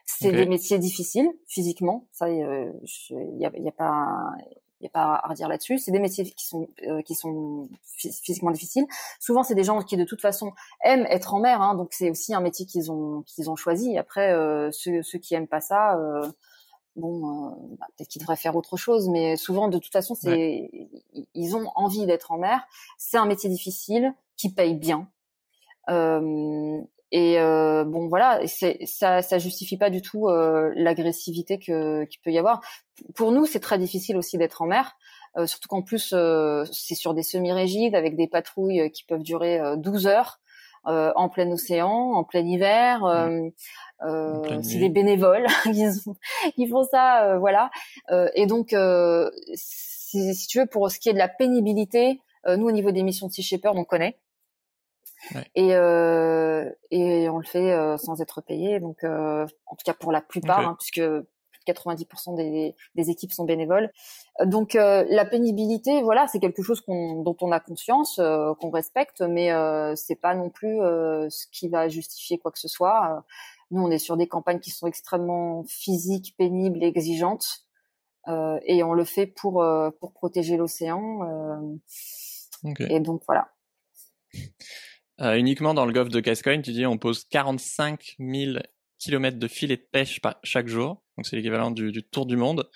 C'est 0.06 0.34
des 0.34 0.48
métiers 0.48 0.80
difficiles 0.80 1.30
physiquement. 1.48 2.08
Ça, 2.12 2.30
il 2.30 2.40
y 3.40 3.46
a, 3.46 3.52
y 3.58 3.70
a 3.70 3.72
pas 3.72 4.34
il 4.80 4.84
n'y 4.84 4.88
a 4.88 4.92
pas 4.92 5.16
à 5.24 5.28
redire 5.28 5.48
là-dessus. 5.48 5.80
C'est 5.80 5.92
des 5.92 6.00
métiers 6.00 6.24
qui 6.26 6.46
sont 6.46 6.68
euh, 6.88 7.02
qui 7.02 7.16
sont 7.16 7.68
physiquement 7.84 8.52
difficiles. 8.52 8.86
Souvent, 9.20 9.44
c'est 9.44 9.56
des 9.56 9.64
gens 9.64 9.82
qui 9.82 9.98
de 9.98 10.04
toute 10.04 10.22
façon 10.22 10.54
aiment 10.84 11.08
être 11.10 11.34
en 11.34 11.40
mer, 11.40 11.62
hein, 11.62 11.76
donc 11.76 11.90
c'est 11.92 12.12
aussi 12.12 12.34
un 12.34 12.42
métier 12.42 12.66
qu'ils 12.66 12.92
ont 12.92 13.24
qu'ils 13.24 13.50
ont 13.50 13.56
choisi. 13.56 13.98
Après, 13.98 14.32
euh, 14.34 14.72
ceux, 14.72 15.02
ceux 15.02 15.18
qui 15.18 15.34
aiment 15.34 15.48
pas 15.48 15.62
ça, 15.62 15.98
euh, 15.98 16.30
bon, 16.96 17.76
bah, 17.80 17.88
peut-être 17.96 18.10
qu'ils 18.10 18.22
devraient 18.22 18.36
faire 18.36 18.56
autre 18.56 18.78
chose, 18.78 19.10
mais 19.10 19.36
souvent, 19.36 19.68
de 19.68 19.80
toute 19.80 19.94
façon, 19.94 20.14
c'est 20.16 20.70
ils 21.34 21.56
ont 21.56 21.72
envie 21.76 22.06
d'être 22.06 22.32
en 22.32 22.38
mer. 22.38 22.68
C'est 22.98 23.18
un 23.18 23.26
métier 23.26 23.50
difficile 23.50 24.14
qui 24.36 24.54
paye 24.54 24.76
bien. 24.76 25.10
Et 27.12 27.40
euh, 27.40 27.86
bon, 27.86 28.08
voilà, 28.08 28.42
ça, 28.48 29.22
ça 29.22 29.38
justifie 29.38 29.78
pas 29.78 29.90
du 29.90 30.02
tout 30.02 30.28
euh, 30.28 30.72
l'agressivité 30.76 31.58
que 31.58 32.04
qu'il 32.06 32.20
peut 32.22 32.32
y 32.32 32.38
avoir. 32.38 32.62
Pour 33.16 33.32
nous, 33.32 33.46
c'est 33.46 33.62
très 33.62 33.78
difficile 33.78 34.18
aussi 34.18 34.38
d'être 34.38 34.62
en 34.62 34.66
mer, 34.66 34.98
euh, 35.38 35.46
surtout 35.46 35.70
qu'en 35.70 35.82
plus 35.82 36.12
euh, 36.14 36.66
c'est 36.72 36.96
sur 36.96 37.14
des 37.14 37.24
semi-rigides 37.24 37.96
avec 37.96 38.18
des 38.18 38.28
patrouilles 38.28 38.92
qui 38.92 39.06
peuvent 39.06 39.24
durer 39.24 39.60
12 39.78 40.08
heures 40.08 40.40
en 40.84 41.28
plein 41.28 41.52
océan, 41.52 42.14
en 42.14 42.24
plein 42.24 42.46
hiver. 42.46 43.02
Mmh. 43.04 44.62
c'est 44.64 44.80
des 44.80 44.90
bénévoles 44.90 45.46
qui, 46.56 46.68
font 46.68 46.84
ça, 46.84 47.38
voilà. 47.40 47.70
et 48.36 48.46
donc, 48.46 48.74
si, 49.54 50.34
si, 50.34 50.48
tu 50.48 50.60
veux, 50.60 50.66
pour 50.66 50.90
ce 50.90 51.00
qui 51.00 51.10
est 51.10 51.14
de 51.14 51.18
la 51.18 51.28
pénibilité, 51.28 52.22
nous 52.48 52.68
au 52.68 52.72
niveau 52.72 52.92
des 52.92 53.04
missions 53.04 53.28
de 53.28 53.34
Sea 53.34 53.44
Shepherd, 53.44 53.78
on 53.78 53.84
connaît. 53.84 54.18
Et, 55.56 55.76
euh, 55.76 56.70
et 56.92 57.30
on 57.30 57.38
le 57.38 57.46
fait 57.46 57.74
euh, 57.74 57.98
sans 57.98 58.22
être 58.22 58.42
payé, 58.42 58.80
donc 58.80 59.04
euh, 59.04 59.46
en 59.66 59.76
tout 59.76 59.84
cas 59.84 59.94
pour 59.94 60.12
la 60.12 60.22
plupart, 60.22 60.60
hein, 60.60 60.78
puisque 60.80 61.02
90% 61.68 62.36
des, 62.36 62.76
des, 62.96 63.10
équipes 63.10 63.34
sont 63.34 63.44
bénévoles. 63.44 63.92
Donc 64.46 64.76
la 64.76 65.26
pénibilité, 65.26 66.02
voilà, 66.02 66.28
c'est 66.28 66.40
quelque 66.40 66.64
chose 66.64 66.82
dont 66.88 67.36
on 67.42 67.52
a 67.52 67.60
conscience, 67.60 68.22
qu'on 68.60 68.70
respecte, 68.70 69.20
mais 69.22 69.52
c'est 69.98 70.16
pas 70.16 70.34
non 70.34 70.50
plus 70.50 70.78
ce 70.78 71.46
qui 71.52 71.68
va 71.68 71.90
justifier 71.90 72.38
quoi 72.38 72.52
que 72.52 72.60
ce 72.60 72.70
soit. 72.70 73.26
Nous, 73.72 73.82
on 73.82 73.92
est 73.92 73.98
sur 73.98 74.16
des 74.16 74.28
campagnes 74.28 74.62
qui 74.62 74.72
sont 74.72 74.88
extrêmement 74.88 75.66
physiques, 75.68 76.36
pénibles, 76.38 76.82
et 76.82 76.88
exigeantes, 76.88 77.68
euh, 78.28 78.60
et 78.66 78.84
on 78.84 78.94
le 78.94 79.06
fait 79.06 79.26
pour 79.26 79.62
euh, 79.62 79.90
pour 80.00 80.14
protéger 80.14 80.58
l'océan. 80.58 81.24
Euh, 81.24 82.76
et 82.90 83.00
donc 83.00 83.24
voilà. 83.28 83.50
Uniquement 85.20 85.74
dans 85.74 85.86
le 85.86 85.94
golfe 85.94 86.10
de 86.10 86.20
Gascogne, 86.20 86.62
tu 86.62 86.72
dis 86.72 86.86
on 86.86 86.98
pose 86.98 87.26
45 87.26 88.16
000 88.20 88.60
kilomètres 89.00 89.40
de 89.40 89.48
filets 89.48 89.78
de 89.78 89.88
pêche 89.92 90.20
chaque 90.44 90.68
jour, 90.68 91.04
donc 91.18 91.26
c'est 91.26 91.36
l'équivalent 91.36 91.72
du, 91.72 91.92
du, 91.92 92.04
tour 92.04 92.26
du 92.26 92.36
monde. 92.36 92.70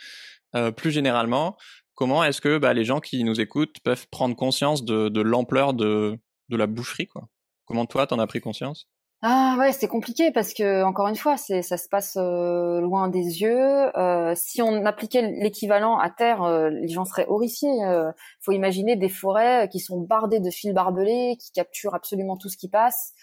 plus 0.76 0.92
généralement, 0.92 1.58
comment 1.94 2.24
est-ce 2.24 2.42
que 2.42 2.58
bah, 2.58 2.74
les 2.74 2.84
gens 2.84 3.00
qui 3.00 3.24
nous 3.24 3.40
écoutent 3.40 3.80
peuvent 3.84 4.08
prendre 4.10 4.36
conscience 4.36 4.84
de, 4.84 5.10
de 5.10 5.22
l'ampleur 5.22 5.74
de, 5.74 6.18
de 6.50 6.58
la 6.58 6.68
boucherie 6.68 7.08
quoi? 7.08 7.28
Comment 7.66 7.86
toi, 7.86 8.08
t'en 8.08 8.20
as 8.20 8.28
pris 8.28 8.42
conscience? 8.42 8.90
Ah 9.24 9.56
ouais, 9.60 9.72
c'est 9.72 9.88
compliqué 9.88 10.32
parce 10.32 10.52
que 10.52 10.84
encore 10.84 11.08
une 11.08 11.16
fois, 11.16 11.38
c'est 11.38 11.62
ça 11.62 11.78
se 11.78 11.88
passe 11.88 12.18
euh, 12.18 12.82
loin 12.82 13.08
des 13.08 13.42
yeux. 13.42 13.96
Euh, 13.96 14.34
si 14.36 14.64
on 14.64 14.84
appliquait 14.84 15.22
l'équivalent 15.22 16.00
à 16.00 16.10
terre, 16.10 16.42
euh, 16.42 16.70
les 16.72 16.88
gens 16.88 17.06
seraient 17.06 17.28
horrifiés. 17.28 17.70
Il 17.70 18.14
faut 18.40 18.52
imaginer 18.52 18.96
des 18.96 19.10
forêts 19.10 19.70
qui 19.72 19.80
sont 19.80 20.00
bardées 20.00 20.40
de 20.40 20.50
fils 20.50 20.74
barbelés, 20.74 21.38
qui 21.40 21.52
capturent 21.52 21.94
absolument 21.94 22.36
tout 22.36 22.50
ce 22.50 22.58
qui 22.58 22.68
passe. 22.68 23.14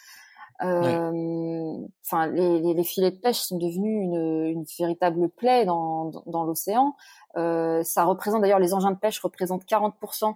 Enfin, 0.60 2.26
les, 2.32 2.60
les, 2.60 2.74
les, 2.74 2.84
filets 2.84 3.10
de 3.10 3.18
pêche 3.18 3.38
sont 3.38 3.58
devenus 3.58 4.04
une, 4.04 4.44
une 4.46 4.64
véritable 4.78 5.28
plaie 5.30 5.64
dans, 5.64 6.10
dans, 6.26 6.44
l'océan. 6.44 6.94
ça 7.34 8.04
représente 8.04 8.42
d'ailleurs 8.42 8.58
les 8.58 8.74
engins 8.74 8.90
de 8.92 8.98
pêche 8.98 9.18
représentent 9.20 9.64
40% 9.64 10.34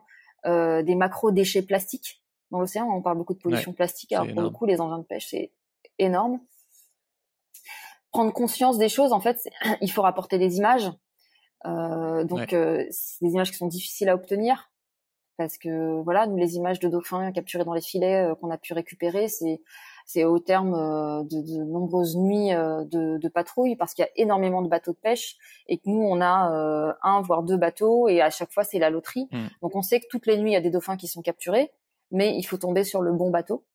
des 0.84 0.94
macro 0.94 1.30
déchets 1.32 1.62
plastiques 1.62 2.21
dans 2.52 2.60
l'océan. 2.60 2.86
On 2.88 3.02
parle 3.02 3.18
beaucoup 3.18 3.34
de 3.34 3.40
pollution 3.40 3.72
plastique. 3.72 4.12
Alors 4.12 4.32
pour 4.32 4.42
le 4.42 4.50
coup, 4.50 4.66
les 4.66 4.80
engins 4.80 4.98
de 4.98 5.04
pêche, 5.04 5.28
c'est 5.30 5.50
énorme. 5.98 6.38
Prendre 8.12 8.32
conscience 8.32 8.78
des 8.78 8.90
choses, 8.90 9.12
en 9.12 9.20
fait, 9.20 9.48
il 9.80 9.90
faut 9.90 10.02
rapporter 10.02 10.38
des 10.38 10.58
images. 10.58 10.90
Euh, 11.66 12.24
donc, 12.24 12.52
euh, 12.52 12.84
c'est 12.90 13.24
des 13.24 13.32
images 13.32 13.50
qui 13.50 13.56
sont 13.56 13.66
difficiles 13.66 14.08
à 14.08 14.14
obtenir 14.14 14.68
parce 15.38 15.56
que 15.56 16.02
voilà, 16.02 16.26
nous 16.26 16.36
les 16.36 16.56
images 16.56 16.78
de 16.78 16.88
dauphins 16.88 17.32
capturés 17.32 17.64
dans 17.64 17.72
les 17.72 17.80
filets 17.80 18.22
euh, 18.22 18.34
qu'on 18.34 18.50
a 18.50 18.58
pu 18.58 18.74
récupérer, 18.74 19.28
c'est 19.28 19.62
c'est 20.04 20.24
au 20.24 20.40
terme 20.40 20.72
de, 21.28 21.40
de 21.40 21.64
nombreuses 21.64 22.16
nuits 22.16 22.50
de, 22.50 23.18
de 23.18 23.28
patrouille 23.28 23.76
parce 23.76 23.94
qu'il 23.94 24.04
y 24.04 24.08
a 24.08 24.10
énormément 24.16 24.60
de 24.60 24.68
bateaux 24.68 24.90
de 24.90 24.98
pêche 24.98 25.36
et 25.68 25.78
que 25.78 25.84
nous 25.86 26.02
on 26.02 26.20
a 26.20 26.96
un 27.02 27.22
voire 27.22 27.44
deux 27.44 27.56
bateaux 27.56 28.08
et 28.08 28.20
à 28.20 28.28
chaque 28.28 28.52
fois 28.52 28.64
c'est 28.64 28.80
la 28.80 28.90
loterie. 28.90 29.28
Hmm. 29.30 29.46
Donc 29.62 29.76
on 29.76 29.80
sait 29.80 30.00
que 30.00 30.06
toutes 30.10 30.26
les 30.26 30.36
nuits 30.38 30.50
il 30.50 30.54
y 30.54 30.56
a 30.56 30.60
des 30.60 30.70
dauphins 30.70 30.96
qui 30.96 31.06
sont 31.06 31.22
capturés 31.22 31.70
mais 32.12 32.36
il 32.36 32.44
faut 32.44 32.58
tomber 32.58 32.84
sur 32.84 33.02
le 33.02 33.12
bon 33.12 33.30
bateau. 33.30 33.66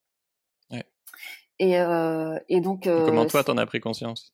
Ouais. 0.72 0.86
Et, 1.60 1.78
euh, 1.80 2.40
et 2.48 2.62
donc. 2.62 2.88
Euh, 2.88 3.06
comment 3.06 3.26
toi 3.26 3.44
t'en 3.44 3.58
as 3.58 3.66
pris 3.66 3.82
conscience? 3.82 4.34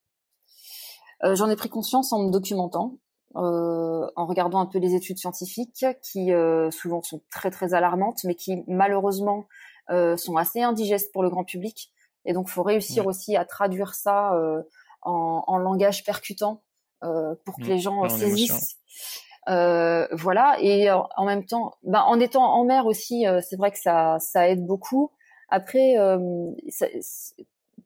Euh, 1.23 1.35
J'en 1.35 1.49
ai 1.49 1.55
pris 1.55 1.69
conscience 1.69 2.13
en 2.13 2.23
me 2.23 2.31
documentant, 2.31 2.97
en 3.33 4.25
regardant 4.27 4.59
un 4.59 4.65
peu 4.67 4.77
les 4.77 4.93
études 4.93 5.17
scientifiques 5.17 5.85
qui 6.03 6.31
souvent 6.71 7.01
sont 7.01 7.21
très 7.31 7.49
très 7.49 7.73
alarmantes, 7.73 8.23
mais 8.25 8.35
qui 8.35 8.63
malheureusement 8.67 9.47
sont 9.89 10.35
assez 10.35 10.61
indigestes 10.61 11.11
pour 11.13 11.23
le 11.23 11.29
grand 11.29 11.45
public. 11.45 11.91
Et 12.25 12.33
donc, 12.33 12.47
faut 12.47 12.63
réussir 12.63 13.07
aussi 13.07 13.35
à 13.35 13.45
traduire 13.45 13.95
ça 13.95 14.33
en, 15.01 15.43
en, 15.47 15.57
langage 15.57 16.03
percutant 16.03 16.61
pour 17.01 17.55
que 17.57 17.63
mmh. 17.63 17.67
les 17.67 17.79
gens 17.79 18.09
saisissent. 18.09 18.77
Euh, 19.49 20.07
voilà. 20.11 20.57
Et 20.61 20.89
en 20.91 21.25
même 21.25 21.45
temps, 21.45 21.73
ben, 21.83 22.01
en 22.01 22.19
étant 22.19 22.43
en 22.43 22.63
mer 22.63 22.85
aussi, 22.85 23.27
euh, 23.27 23.41
c'est 23.41 23.55
vrai 23.55 23.71
que 23.71 23.79
ça, 23.79 24.17
ça 24.19 24.47
aide 24.49 24.65
beaucoup. 24.65 25.11
Après, 25.49 25.97
euh, 25.97 26.51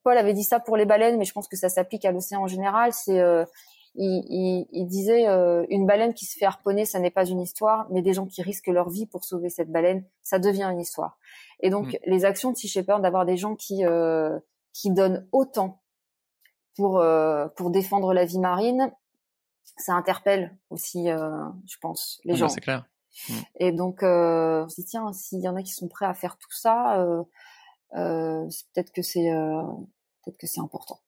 Paul 0.04 0.18
avait 0.18 0.34
dit 0.34 0.44
ça 0.44 0.60
pour 0.60 0.78
les 0.78 0.86
baleines, 0.86 1.18
mais 1.18 1.26
je 1.26 1.34
pense 1.34 1.48
que 1.48 1.58
ça 1.58 1.70
s'applique 1.70 2.06
à 2.06 2.12
l'océan 2.12 2.44
en 2.44 2.48
général. 2.48 2.94
C'est 2.94 3.22
il, 4.00 4.24
il, 4.30 4.68
il, 4.72 4.86
disait 4.86 5.26
une 5.70 5.88
baleine 5.88 6.14
qui 6.14 6.26
se 6.26 6.38
fait 6.38 6.46
harponner, 6.46 6.86
ça 6.86 7.00
n'est 7.00 7.12
pas 7.12 7.26
une 7.26 7.42
histoire, 7.42 7.88
mais 7.90 8.04
des 8.04 8.14
gens 8.14 8.28
qui 8.28 8.44
risquent 8.44 8.68
leur 8.68 8.90
vie 8.90 9.08
pour 9.08 9.26
sauver 9.26 9.50
cette 9.50 9.72
baleine, 9.72 10.06
ça 10.22 10.38
devient 10.38 10.70
une 10.72 10.80
histoire. 10.80 11.18
Et 11.62 11.72
donc 11.72 11.94
mm. 11.94 11.98
les 12.06 12.24
actions 12.24 12.52
de 12.52 12.58
Sea 12.58 12.68
Shepherd, 12.68 13.02
d'avoir 13.02 13.26
des 13.26 13.38
gens 13.38 13.56
qui 13.56 13.84
qui 14.72 14.92
donnent 14.92 15.28
autant 15.32 15.82
pour 16.76 17.04
pour 17.56 17.72
défendre 17.72 18.14
la 18.14 18.24
vie 18.24 18.40
marine, 18.40 18.94
ça 19.76 19.94
interpelle 19.94 20.56
aussi, 20.70 21.10
euh, 21.10 21.46
je 21.68 21.78
pense, 21.82 22.22
les 22.24 22.36
gens. 22.36 22.50
C'est 22.50 22.62
clair. 22.62 22.86
Mm. 23.30 23.34
Et 23.60 23.72
donc, 23.72 24.04
euh, 24.04 24.64
on 24.66 24.70
se 24.70 24.82
dit 24.82 24.86
tiens, 24.86 25.12
s'il 25.14 25.42
y 25.42 25.48
en 25.48 25.56
a 25.56 25.64
qui 25.64 25.74
sont 25.74 25.88
prêts 25.88 26.06
à 26.06 26.14
faire 26.14 26.38
tout 26.38 26.52
ça, 26.52 27.02
euh, 27.96 28.48
peut-être 28.74 28.92
que 28.92 29.02
c'est 29.02 29.30
peut-être 30.24 30.38
que 30.38 30.48
c'est 30.48 30.62
important. 30.62 31.00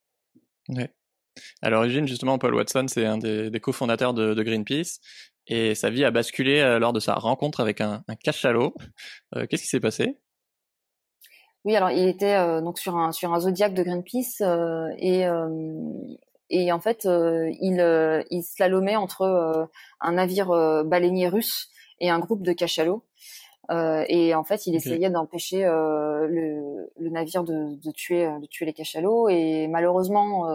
Ouais. 0.70 0.94
À 1.62 1.70
l'origine, 1.70 2.08
justement, 2.08 2.38
Paul 2.38 2.54
Watson, 2.56 2.86
c'est 2.88 3.06
un 3.06 3.18
des, 3.18 3.50
des 3.50 3.60
cofondateurs 3.60 4.14
de, 4.14 4.34
de, 4.34 4.44
Greenpeace, 4.44 5.00
et 5.48 5.74
sa 5.74 5.90
vie 5.90 6.04
a 6.04 6.12
basculé 6.12 6.78
lors 6.80 6.92
de 6.92 7.00
sa 7.00 7.14
rencontre 7.16 7.60
avec 7.60 7.82
un, 7.82 8.04
un 8.08 8.16
cachalot. 8.16 8.74
Qu'est-ce 9.34 9.64
qui 9.64 9.70
s'est 9.70 9.80
passé? 9.80 10.20
Oui, 11.66 11.76
alors 11.76 11.92
il 11.92 12.08
était 12.08 12.62
donc 12.62 12.80
sur 12.80 12.98
un 12.98 13.12
sur 13.12 13.34
un 13.34 13.40
zodiac 13.40 13.74
de 13.74 13.84
Greenpeace 13.84 14.42
et 14.98 15.26
et 16.50 16.72
en 16.72 16.80
fait 16.80 17.06
euh, 17.06 17.52
il, 17.62 17.80
euh, 17.80 18.24
il 18.30 18.44
slalomait 18.44 18.96
entre 18.96 19.22
euh, 19.22 19.66
un 20.02 20.14
navire 20.14 20.48
baleinier 20.86 21.28
russe 21.28 21.70
et 22.00 22.10
un 22.10 22.20
groupe 22.20 22.44
de 22.44 22.54
cachalots. 22.54 23.04
et 23.70 24.34
en 24.34 24.44
fait, 24.44 24.66
il 24.66 24.76
essayait 24.76 25.10
d'empêcher 25.10 25.64
le, 25.64 26.90
le, 26.98 27.10
navire 27.10 27.44
de, 27.44 27.76
de, 27.76 27.92
tuer, 27.92 28.26
de 28.42 28.48
tuer 28.48 28.66
les 28.66 28.74
cachalots. 28.74 29.28
Et 29.30 29.68
malheureusement, 29.68 30.48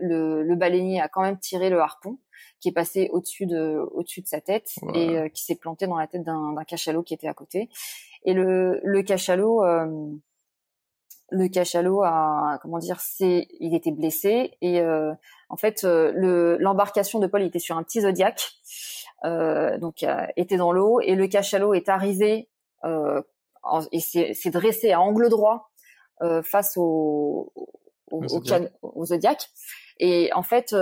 le, 0.00 0.42
le, 0.42 0.56
baleinier 0.56 1.00
a 1.00 1.08
quand 1.08 1.22
même 1.22 1.38
tiré 1.38 1.70
le 1.70 1.80
harpon, 1.80 2.18
qui 2.60 2.68
est 2.68 2.72
passé 2.72 3.10
au-dessus 3.12 3.46
de, 3.46 3.78
au-dessus 3.92 4.22
de 4.22 4.28
sa 4.28 4.40
tête 4.40 4.76
et 4.94 5.28
qui 5.34 5.44
s'est 5.44 5.56
planté 5.56 5.88
dans 5.88 5.98
la 5.98 6.06
tête 6.06 6.22
d'un, 6.22 6.52
d'un 6.52 6.64
cachalot 6.64 7.02
qui 7.02 7.14
était 7.14 7.28
à 7.28 7.34
côté. 7.34 7.68
Et 8.24 8.32
le, 8.32 8.80
le 8.84 9.02
cachalot, 9.02 9.64
le 11.32 11.48
cachalot 11.48 12.02
a 12.02 12.58
comment 12.62 12.78
dire 12.78 13.00
c'est 13.00 13.48
il 13.58 13.74
était 13.74 13.90
blessé 13.90 14.56
et 14.60 14.80
euh, 14.80 15.12
en 15.48 15.56
fait 15.56 15.84
euh, 15.84 16.12
le 16.14 16.56
l'embarcation 16.58 17.18
de 17.18 17.26
Paul 17.26 17.42
était 17.42 17.58
sur 17.58 17.76
un 17.76 17.82
petit 17.82 18.02
zodiac 18.02 18.52
euh, 19.24 19.78
donc 19.78 20.04
était 20.36 20.56
dans 20.56 20.72
l'eau 20.72 21.00
et 21.00 21.14
le 21.14 21.26
cachalot 21.26 21.74
est 21.74 21.88
arrivé 21.88 22.48
et 22.84 24.00
s'est 24.00 24.50
dressé 24.50 24.92
à 24.92 25.00
angle 25.00 25.28
droit 25.28 25.70
face 26.44 26.76
au 26.76 27.52
au, 28.10 28.22
au, 28.82 29.04
zodiac. 29.06 29.50
et 29.98 30.30
en 30.34 30.42
fait 30.42 30.74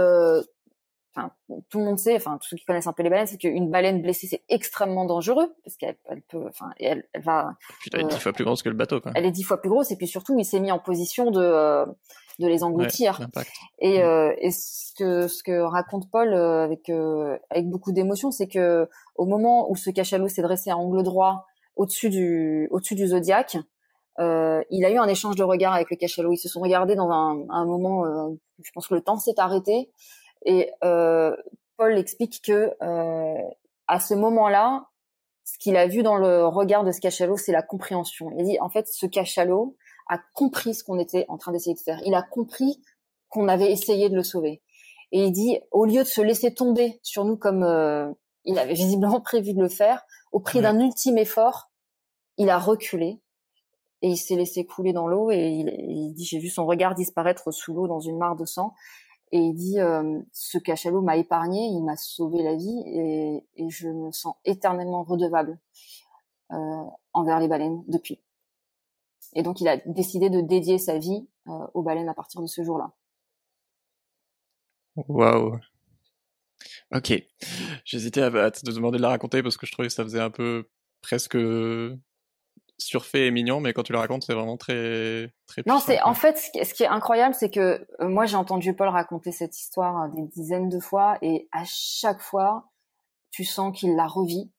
enfin 1.15 1.33
tout 1.69 1.79
le 1.79 1.85
monde 1.85 1.99
sait, 1.99 2.15
enfin 2.17 2.39
tous 2.39 2.49
ceux 2.49 2.57
qui 2.57 2.65
connaissent 2.65 2.87
un 2.87 2.93
peu 2.93 3.03
les 3.03 3.11
baleines, 3.11 3.27
c'est 3.27 3.39
qu'une 3.39 3.71
baleine 3.71 4.03
blessée 4.03 4.27
c'est 4.27 4.43
extrêmement 4.49 5.05
dangereux 5.05 5.55
parce 5.65 5.77
qu'elle 5.77 5.97
elle 6.07 6.23
peut, 6.23 6.47
enfin 6.49 6.71
elle, 6.79 7.05
elle 7.13 7.23
va. 7.23 7.53
elle 7.93 8.01
est 8.01 8.05
dix 8.05 8.17
euh, 8.17 8.19
fois 8.19 8.33
plus 8.33 8.45
grosse 8.45 8.63
que 8.63 8.69
le 8.69 8.77
bateau 8.77 9.01
quoi. 9.01 9.13
Elle 9.15 9.27
est 9.27 9.31
dix 9.31 9.43
fois 9.43 9.61
plus 9.61 9.71
grosse 9.71 9.91
et 9.91 9.97
puis 9.97 10.07
surtout 10.07 10.39
il 10.39 10.45
s'est 10.45 10.61
mis 10.61 10.73
en 10.73 10.79
position 10.79 11.31
de 11.31 11.41
euh, 11.41 11.87
de 12.39 12.47
les 12.47 12.63
engloutir. 12.63 13.21
et, 13.81 13.99
mm. 13.99 14.03
euh, 14.03 14.35
et 14.39 14.51
ce 14.51 14.95
que 14.97 15.29
ce 15.29 15.43
que 15.43 15.61
raconte 15.61 16.11
Paul 16.11 16.33
avec 16.35 16.91
avec 17.51 17.69
beaucoup 17.69 17.93
d'émotion, 17.93 18.31
c'est 18.31 18.49
que 18.49 18.89
au 19.17 19.27
moment 19.27 19.71
où 19.71 19.77
ce 19.77 19.91
cachalot 19.91 20.29
s'est 20.29 20.43
dressé 20.43 20.71
à 20.71 20.77
angle 20.77 21.03
droit 21.03 21.47
au-dessus 21.77 22.11
du 22.11 22.69
au-dessus 22.71 22.95
du 22.95 23.09
zodiaque, 23.09 23.57
euh, 24.21 24.63
il 24.71 24.85
a 24.85 24.91
eu 24.91 24.99
un 24.99 25.09
échange 25.09 25.37
de 25.37 25.43
regards 25.43 25.73
avec 25.73 25.91
le 25.91 25.97
cachalot. 25.97 26.33
Ils 26.33 26.39
se 26.39 26.49
sont 26.49 26.61
regardés 26.61 26.95
dans 26.95 27.11
un, 27.11 27.45
un 27.49 27.65
moment, 27.65 28.05
euh, 28.05 28.29
je 28.63 28.71
pense 28.73 28.87
que 28.87 28.95
le 28.95 29.01
temps 29.01 29.19
s'est 29.19 29.39
arrêté 29.39 29.91
et 30.45 30.71
euh, 30.85 31.37
Paul 31.77 31.99
explique 31.99 32.43
que 32.43 32.75
euh, 32.83 33.49
à 33.87 34.01
ce 34.01 34.15
moment-là, 34.15 34.87
ce 35.45 35.59
qu'il 35.59 35.77
a 35.77 35.87
vu 35.87 36.03
dans 36.03 36.17
le 36.17 36.47
regard 36.47 36.85
de 36.85 36.93
ce 36.93 37.01
cachalot, 37.01 37.37
c'est 37.37 37.53
la 37.53 37.63
compréhension. 37.63 38.31
Il 38.39 38.45
dit 38.45 38.61
en 38.61 38.69
fait, 38.69 38.87
ce 38.89 39.07
cachalot 39.07 39.77
a 40.09 40.19
compris 40.35 40.75
ce 40.75 40.85
qu'on 40.85 40.99
était 40.99 41.25
en 41.29 41.39
train 41.39 41.53
d'essayer 41.53 41.75
de 41.75 41.81
faire. 41.81 42.01
Il 42.05 42.15
a 42.15 42.23
compris 42.23 42.83
qu'on 43.29 43.49
avait 43.49 43.71
essayé 43.71 44.09
de 44.09 44.17
le 44.17 44.23
sauver. 44.23 44.63
Et 45.13 45.25
il 45.25 45.33
dit, 45.33 45.59
au 45.71 45.85
lieu 45.85 46.03
de 46.03 46.09
se 46.09 46.21
laisser 46.21 46.55
tomber 46.55 47.01
sur 47.03 47.25
nous 47.25 47.37
comme 47.37 47.63
euh, 47.63 48.11
il 48.45 48.59
avait 48.59 48.75
visiblement 48.75 49.21
prévu 49.21 49.55
de 49.55 49.61
le 49.61 49.69
faire, 49.69 50.03
au 50.33 50.41
prix 50.41 50.61
d'un 50.61 50.79
ultime 50.79 51.19
effort, 51.19 51.71
il 52.37 52.51
a 52.51 52.59
reculé 52.59 53.21
et 54.03 54.09
il 54.09 54.17
s'est 54.17 54.37
laissé 54.37 54.65
couler 54.65 54.93
dans 54.93 55.09
l'eau 55.09 55.31
et 55.31 55.49
il, 55.49 55.69
il 55.69 56.15
dit, 56.15 56.25
j'ai 56.25 56.39
vu 56.39 56.49
son 56.49 56.65
regard 56.65 56.95
disparaître 56.95 57.51
sous 57.53 57.75
l'eau 57.75 57.87
dans 57.87 58.01
une 58.01 58.17
mare 58.17 58.37
de 58.37 58.45
sang 58.45 58.75
et 59.33 59.39
il 59.39 59.55
dit 59.55 59.79
euh, 59.79 60.21
ce 60.33 60.59
cachalot 60.59 61.03
m'a 61.03 61.17
épargné, 61.17 61.67
il 61.67 61.85
m'a 61.85 61.97
sauvé 61.97 62.43
la 62.43 62.57
vie 62.57 62.83
et, 62.87 63.69
je 63.69 63.89
me 63.89 64.11
sens 64.11 64.35
éternellement 64.45 65.05
redevable 65.05 65.59
euh, 66.51 66.85
envers 67.13 67.39
les 67.39 67.47
baleines 67.47 67.85
depuis. 67.87 68.21
Et 69.35 69.43
donc 69.43 69.61
il 69.61 69.69
a 69.69 69.77
décidé 69.87 70.31
de 70.31 70.41
dédier 70.41 70.79
sa 70.79 70.99
vie 70.99 71.29
euh, 71.47 71.67
aux 71.75 71.83
baleines 71.83 72.09
à 72.09 72.15
partir 72.15 72.41
de 72.43 72.47
ce 72.47 72.65
jour-là. 72.65 72.93
Waouh. 74.97 75.59
Ok. 76.93 77.13
J'hésitais 77.85 78.23
à, 78.23 78.51
te 78.51 78.69
demander 78.69 78.99
de 78.99 79.03
la 79.03 79.11
raconter 79.11 79.43
parce 79.43 79.57
que 79.57 79.67
je 79.67 79.73
trouvais 79.73 79.89
que 79.89 79.95
ça 79.95 80.03
faisait 80.03 80.21
un 80.21 80.31
peu 80.31 80.69
presque 81.03 81.37
surfait 82.83 83.27
et 83.27 83.31
mignon, 83.31 83.61
mais 83.61 83.73
quand 83.73 83.83
tu 83.83 83.93
la 83.93 84.01
racontes, 84.01 84.25
c'est 84.25 84.35
vraiment 84.35 84.57
très 84.57 85.33
très. 85.47 85.63
Non, 85.67 85.79
c'est 85.79 86.01
en 86.03 86.15
fait 86.15 86.39
ce 86.39 86.75
qui, 86.75 86.83
est 86.83 86.89
incroyable, 86.89 87.35
c'est 87.35 87.51
que 87.51 87.87
euh, 88.01 88.09
moi 88.09 88.27
j'ai 88.27 88.37
entendu 88.37 88.75
Paul 88.75 88.89
raconter 88.89 89.33
cette 89.33 89.59
histoire 89.59 90.09
des 90.11 90.23
dizaines 90.23 90.69
de 90.69 90.81
fois 90.81 91.19
et 91.23 91.49
à 91.53 91.63
chaque 91.67 92.21
fois, 92.21 92.71
tu 93.31 93.45
sens 93.45 93.79
qu'il 93.79 93.97
la 93.97 94.07
revit 94.07 94.51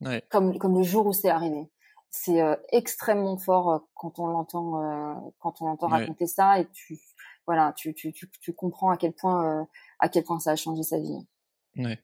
ouais. 0.00 0.22
comme 0.30 0.58
comme 0.58 0.76
le 0.76 0.82
jour 0.82 1.06
où 1.06 1.12
c'est 1.12 1.30
arrivé. 1.30 1.70
C'est 2.10 2.42
euh, 2.42 2.56
extrêmement 2.70 3.38
fort 3.38 3.70
euh, 3.70 3.78
quand 3.94 4.18
on 4.18 4.26
l'entend 4.26 5.32
quand 5.38 5.62
on 5.62 5.66
l'entend 5.66 5.88
raconter 5.88 6.26
ça 6.26 6.60
et 6.60 6.66
tu 6.72 6.98
voilà, 7.46 7.72
tu, 7.76 7.92
tu, 7.92 8.12
tu, 8.12 8.30
tu 8.40 8.52
comprends 8.52 8.90
à 8.90 8.96
quel 8.96 9.12
point 9.12 9.66
à 9.98 10.08
quel 10.08 10.24
point 10.24 10.38
ça 10.38 10.52
a 10.52 10.56
changé 10.56 10.82
sa 10.82 10.98
vie. 10.98 11.26
Ouais. 11.76 11.98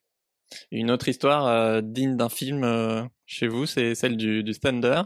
Une 0.73 0.91
autre 0.91 1.09
histoire 1.09 1.83
digne 1.83 2.17
d'un 2.17 2.31
film 2.31 3.09
chez 3.27 3.49
vous, 3.49 3.67
c'est 3.67 3.95
celle 3.95 4.17
du, 4.17 4.43
du 4.43 4.59
Thunder. 4.59 5.03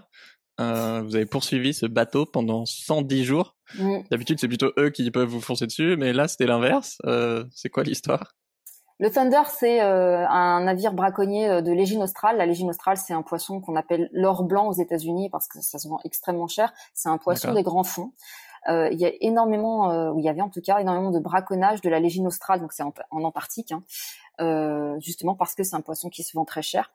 Euh, 0.62 1.02
vous 1.02 1.16
avez 1.16 1.26
poursuivi 1.26 1.74
ce 1.74 1.86
bateau 1.86 2.26
pendant 2.26 2.64
110 2.64 3.24
jours. 3.24 3.56
D'habitude, 4.10 4.38
c'est 4.38 4.48
plutôt 4.48 4.72
eux 4.78 4.90
qui 4.90 5.10
peuvent 5.10 5.28
vous 5.28 5.40
foncer 5.40 5.66
dessus, 5.66 5.96
mais 5.96 6.12
là, 6.12 6.28
c'était 6.28 6.46
l'inverse. 6.46 6.98
Euh, 7.06 7.44
c'est 7.54 7.70
quoi 7.70 7.82
l'histoire? 7.82 8.34
Le 8.98 9.10
Thunder, 9.10 9.42
c'est 9.48 9.82
euh, 9.82 10.28
un 10.28 10.64
navire 10.64 10.92
braconnier 10.92 11.62
de 11.62 11.72
l'Égine 11.72 12.02
australe. 12.02 12.36
La 12.36 12.46
Légine 12.46 12.68
australe, 12.68 12.98
c'est 12.98 13.14
un 13.14 13.22
poisson 13.22 13.60
qu'on 13.60 13.74
appelle 13.74 14.08
l'or 14.12 14.44
blanc 14.44 14.68
aux 14.68 14.74
États-Unis 14.74 15.30
parce 15.30 15.48
que 15.48 15.60
ça 15.60 15.78
se 15.78 15.88
vend 15.88 15.98
extrêmement 16.04 16.46
cher. 16.46 16.72
C'est 16.94 17.08
un 17.08 17.18
poisson 17.18 17.54
des 17.54 17.62
grands 17.62 17.82
fonds. 17.82 18.12
il 18.68 18.98
y 18.98 19.06
a 19.06 19.12
énormément, 19.20 20.12
ou 20.12 20.18
il 20.18 20.24
y 20.24 20.28
avait 20.28 20.42
en 20.42 20.50
tout 20.50 20.60
cas 20.60 20.78
énormément 20.78 21.10
de 21.10 21.18
braconnage 21.18 21.80
de 21.80 21.88
la 21.88 21.98
Légine 21.98 22.26
australe, 22.26 22.60
donc 22.60 22.72
c'est 22.72 22.84
en, 22.84 22.92
Antarctique, 23.10 23.72
hein. 23.72 24.98
justement 25.00 25.34
parce 25.34 25.54
que 25.54 25.64
c'est 25.64 25.74
un 25.74 25.80
poisson 25.80 26.10
qui 26.10 26.22
se 26.22 26.36
vend 26.36 26.44
très 26.44 26.62
cher. 26.62 26.92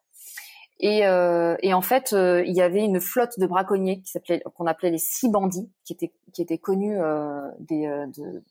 Et, 0.80 1.08
euh, 1.08 1.56
et, 1.62 1.74
en 1.74 1.82
fait, 1.82 2.14
euh, 2.14 2.44
il 2.46 2.56
y 2.56 2.62
avait 2.62 2.84
une 2.84 3.00
flotte 3.00 3.40
de 3.40 3.48
braconniers 3.48 4.02
qui 4.02 4.12
s'appelait, 4.12 4.44
qu'on 4.56 4.68
appelait 4.68 4.92
les 4.92 5.00
six 5.00 5.30
bandits, 5.30 5.72
qui 5.84 5.94
étaient 5.94 6.14
qui 6.34 6.42
étaient 6.42 6.60
connus 6.60 7.00
euh, 7.02 7.50
des 7.60 7.88
de, 8.16 8.44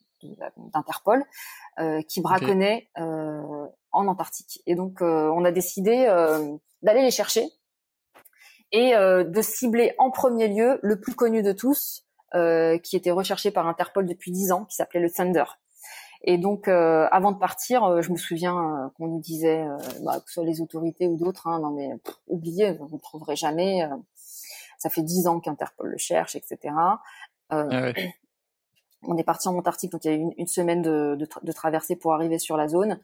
d'Interpol, 0.73 1.23
qui 2.07 2.21
braconnaient 2.21 2.89
en 2.95 4.07
Antarctique. 4.07 4.61
Et 4.65 4.75
donc, 4.75 5.01
on 5.01 5.45
a 5.45 5.51
décidé 5.51 6.07
d'aller 6.81 7.03
les 7.03 7.11
chercher 7.11 7.45
et 8.71 8.93
de 8.93 9.41
cibler 9.41 9.93
en 9.99 10.09
premier 10.09 10.47
lieu 10.47 10.79
le 10.81 10.99
plus 10.99 11.13
connu 11.13 11.43
de 11.43 11.51
tous, 11.51 12.03
qui 12.33 12.97
était 12.97 13.11
recherché 13.11 13.51
par 13.51 13.67
Interpol 13.67 14.07
depuis 14.07 14.31
dix 14.31 14.51
ans, 14.51 14.65
qui 14.65 14.75
s'appelait 14.75 15.01
le 15.01 15.11
Thunder. 15.11 15.45
Et 16.23 16.37
donc, 16.37 16.67
euh, 16.67 17.07
avant 17.11 17.31
de 17.31 17.37
partir, 17.37 17.83
euh, 17.83 18.01
je 18.01 18.11
me 18.11 18.17
souviens 18.17 18.57
euh, 18.57 18.89
qu'on 18.97 19.07
nous 19.07 19.19
disait, 19.19 19.65
bah, 20.03 20.19
que 20.19 20.27
ce 20.27 20.35
soit 20.35 20.45
les 20.45 20.61
autorités 20.61 21.07
ou 21.07 21.17
d'autres, 21.17 21.47
hein, 21.47 21.59
non 21.59 21.71
mais 21.71 21.89
oubliez, 22.27 22.73
vous 22.73 22.89
ne 22.91 22.99
trouverez 22.99 23.35
jamais. 23.35 23.87
ça 24.77 24.89
fait 24.89 25.03
dix 25.03 25.27
ans 25.27 25.39
qu'Interpol 25.39 25.89
le 25.89 25.97
cherche, 25.97 26.35
etc. 26.35 26.73
Ah 27.49 27.67
on 29.03 29.15
est 29.15 29.23
parti 29.23 29.47
en 29.47 29.55
Antarctique, 29.55 29.91
donc 29.91 30.03
il 30.05 30.11
y 30.11 30.13
a 30.13 30.17
eu 30.17 30.33
une, 30.37 30.47
semaine 30.47 30.81
de, 30.81 31.15
de, 31.17 31.27
de, 31.43 31.51
traversée 31.51 31.95
pour 31.95 32.13
arriver 32.13 32.39
sur 32.39 32.57
la 32.57 32.67
zone. 32.67 32.99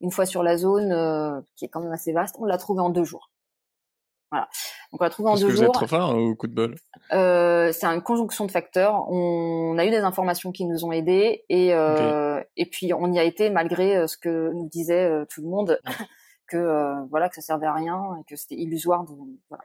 Une 0.00 0.12
fois 0.12 0.26
sur 0.26 0.42
la 0.42 0.56
zone, 0.56 1.42
qui 1.56 1.64
est 1.64 1.68
quand 1.68 1.80
même 1.80 1.92
assez 1.92 2.12
vaste, 2.12 2.36
on 2.38 2.44
l'a 2.44 2.58
trouvé 2.58 2.80
en 2.80 2.90
deux 2.90 3.02
jours. 3.02 3.30
Voilà. 4.30 4.48
Donc 4.92 5.00
on 5.00 5.04
l'a 5.04 5.10
trouvé 5.10 5.28
en 5.28 5.32
Parce 5.32 5.40
deux 5.40 5.48
que 5.48 5.52
jours. 5.54 5.62
Vous 5.62 5.68
êtes 5.68 5.74
trop 5.74 5.86
fort 5.86 6.16
au 6.16 6.34
coup 6.34 6.46
de 6.46 6.54
bol. 6.54 6.76
Euh, 7.12 7.72
c'est 7.72 7.86
une 7.86 8.02
conjonction 8.02 8.44
de 8.44 8.50
facteurs. 8.50 9.10
On 9.10 9.76
a 9.78 9.86
eu 9.86 9.90
des 9.90 9.98
informations 9.98 10.52
qui 10.52 10.66
nous 10.66 10.84
ont 10.84 10.92
aidés 10.92 11.44
et 11.48 11.74
euh, 11.74 12.42
et 12.56 12.66
puis 12.66 12.92
on 12.92 13.12
y 13.12 13.18
a 13.18 13.24
été 13.24 13.50
malgré 13.50 13.96
euh, 13.96 14.06
ce 14.06 14.16
que 14.18 14.52
nous 14.52 14.68
disait 14.68 15.04
euh, 15.04 15.24
tout 15.24 15.40
le 15.42 15.48
monde 15.48 15.80
que 16.46 16.56
euh, 16.56 16.94
voilà 17.10 17.28
que 17.28 17.36
ça 17.36 17.42
servait 17.42 17.66
à 17.66 17.74
rien 17.74 18.16
et 18.20 18.24
que 18.24 18.36
c'était 18.36 18.56
illusoire. 18.56 19.04
De, 19.04 19.14
voilà. 19.48 19.64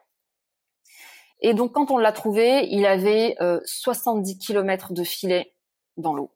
Et 1.42 1.54
donc 1.54 1.74
quand 1.74 1.92
on 1.92 1.98
l'a 1.98 2.14
trouvé, 2.14 2.68
il 2.70 2.86
avait 2.86 3.36
70 3.66 4.38
km 4.38 4.94
de 4.94 5.04
filet 5.04 5.54
dans 5.98 6.14
l'eau. 6.14 6.32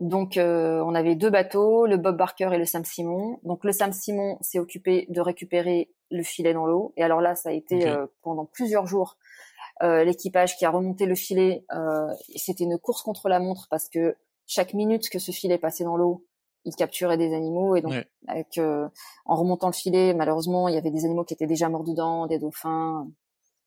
Donc, 0.00 0.38
euh, 0.38 0.82
on 0.86 0.94
avait 0.94 1.14
deux 1.14 1.28
bateaux, 1.28 1.86
le 1.86 1.98
Bob 1.98 2.16
Barker 2.16 2.48
et 2.54 2.58
le 2.58 2.64
Sam 2.64 2.84
Simon. 2.86 3.38
Donc, 3.42 3.64
le 3.64 3.72
Sam 3.72 3.92
Simon 3.92 4.38
s'est 4.40 4.58
occupé 4.58 5.06
de 5.10 5.20
récupérer 5.20 5.90
le 6.10 6.22
filet 6.22 6.54
dans 6.54 6.64
l'eau. 6.64 6.94
Et 6.96 7.04
alors 7.04 7.20
là, 7.20 7.34
ça 7.34 7.50
a 7.50 7.52
été 7.52 7.86
euh, 7.86 8.06
pendant 8.22 8.46
plusieurs 8.46 8.86
jours 8.86 9.18
euh, 9.82 10.02
l'équipage 10.02 10.56
qui 10.56 10.64
a 10.64 10.70
remonté 10.70 11.04
le 11.04 11.14
filet. 11.14 11.64
C'était 12.34 12.64
une 12.64 12.78
course 12.78 13.02
contre 13.02 13.28
la 13.28 13.40
montre 13.40 13.68
parce 13.70 13.90
que 13.90 14.16
chaque 14.46 14.72
minute 14.72 15.10
que 15.10 15.18
ce 15.18 15.32
filet 15.32 15.58
passait 15.58 15.84
dans 15.84 15.96
l'eau, 15.96 16.24
il 16.64 16.74
capturait 16.74 17.18
des 17.18 17.34
animaux. 17.34 17.76
Et 17.76 17.82
donc, 17.82 17.92
avec, 18.26 18.58
en 18.58 19.36
remontant 19.36 19.68
le 19.68 19.74
filet, 19.74 20.14
malheureusement, 20.14 20.68
il 20.68 20.74
y 20.74 20.78
avait 20.78 20.90
des 20.90 21.04
animaux 21.04 21.24
qui 21.24 21.34
étaient 21.34 21.46
déjà 21.46 21.68
morts 21.68 21.84
dedans, 21.84 22.26
des 22.26 22.38
dauphins. 22.38 23.06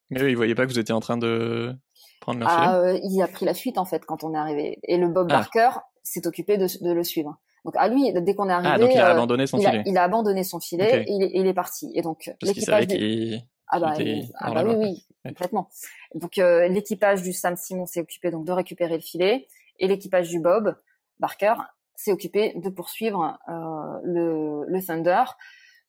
Mais 0.10 0.20
eux, 0.22 0.30
ils 0.32 0.36
voyaient 0.36 0.56
pas 0.56 0.66
que 0.66 0.72
vous 0.72 0.80
étiez 0.80 0.94
en 0.96 1.00
train 1.00 1.18
de 1.18 1.76
prendre 2.22 2.40
leur 2.40 2.50
ah, 2.50 2.94
il 3.04 3.22
a 3.22 3.28
pris 3.28 3.46
la 3.46 3.54
fuite 3.54 3.78
en 3.78 3.86
fait 3.86 4.04
quand 4.06 4.24
on 4.24 4.34
est 4.34 4.38
arrivé. 4.38 4.80
Et 4.84 4.98
le 4.98 5.08
Bob 5.08 5.28
ah. 5.30 5.36
Barker, 5.36 5.70
s'est 6.04 6.28
occupé 6.28 6.58
de, 6.58 6.68
de, 6.82 6.92
le 6.92 7.04
suivre. 7.04 7.38
Donc 7.66 7.76
à 7.78 7.88
lui, 7.88 8.12
dès 8.14 8.36
qu'on 8.36 8.50
est 8.50 8.54
arrivé, 8.54 8.70
ah, 8.74 8.78
donc 8.78 8.92
il 8.94 9.00
a 9.00 9.12
abandonné 9.12 9.48
son 9.48 9.58
il 9.58 9.66
filet. 9.66 9.80
A, 9.80 9.84
il 9.86 9.98
a 9.98 10.04
abandonné 10.04 10.44
son 10.44 10.60
filet 10.60 11.06
et, 11.08 11.12
il 11.12 11.24
est, 11.24 11.32
il 11.34 11.48
est, 11.48 11.54
parti. 11.54 11.92
Et 11.96 12.02
donc 12.02 12.32
l'équipage 12.42 12.88
du... 12.88 13.38
ah 13.68 13.80
bah, 13.80 13.94
ah 14.40 14.52
bah 14.52 14.64
oui 14.66 14.76
oui 14.76 15.06
complètement. 15.26 15.70
Donc 16.16 16.38
euh, 16.38 16.68
l'équipage 16.68 17.22
du 17.22 17.34
Sam 17.34 17.56
Simon 17.56 17.86
s'est 17.86 18.02
occupé 18.02 18.32
donc 18.32 18.46
de 18.46 18.52
récupérer 18.52 18.96
le 18.96 19.02
filet 19.02 19.48
et 19.80 19.88
l'équipage 19.88 20.30
du 20.30 20.40
Bob 20.40 20.76
Barker 21.20 21.56
s'est 21.96 22.12
occupé 22.12 22.54
de 22.56 22.70
poursuivre 22.70 23.38
euh, 23.48 24.00
le, 24.04 24.66
le 24.68 24.84
Thunder 24.84 25.24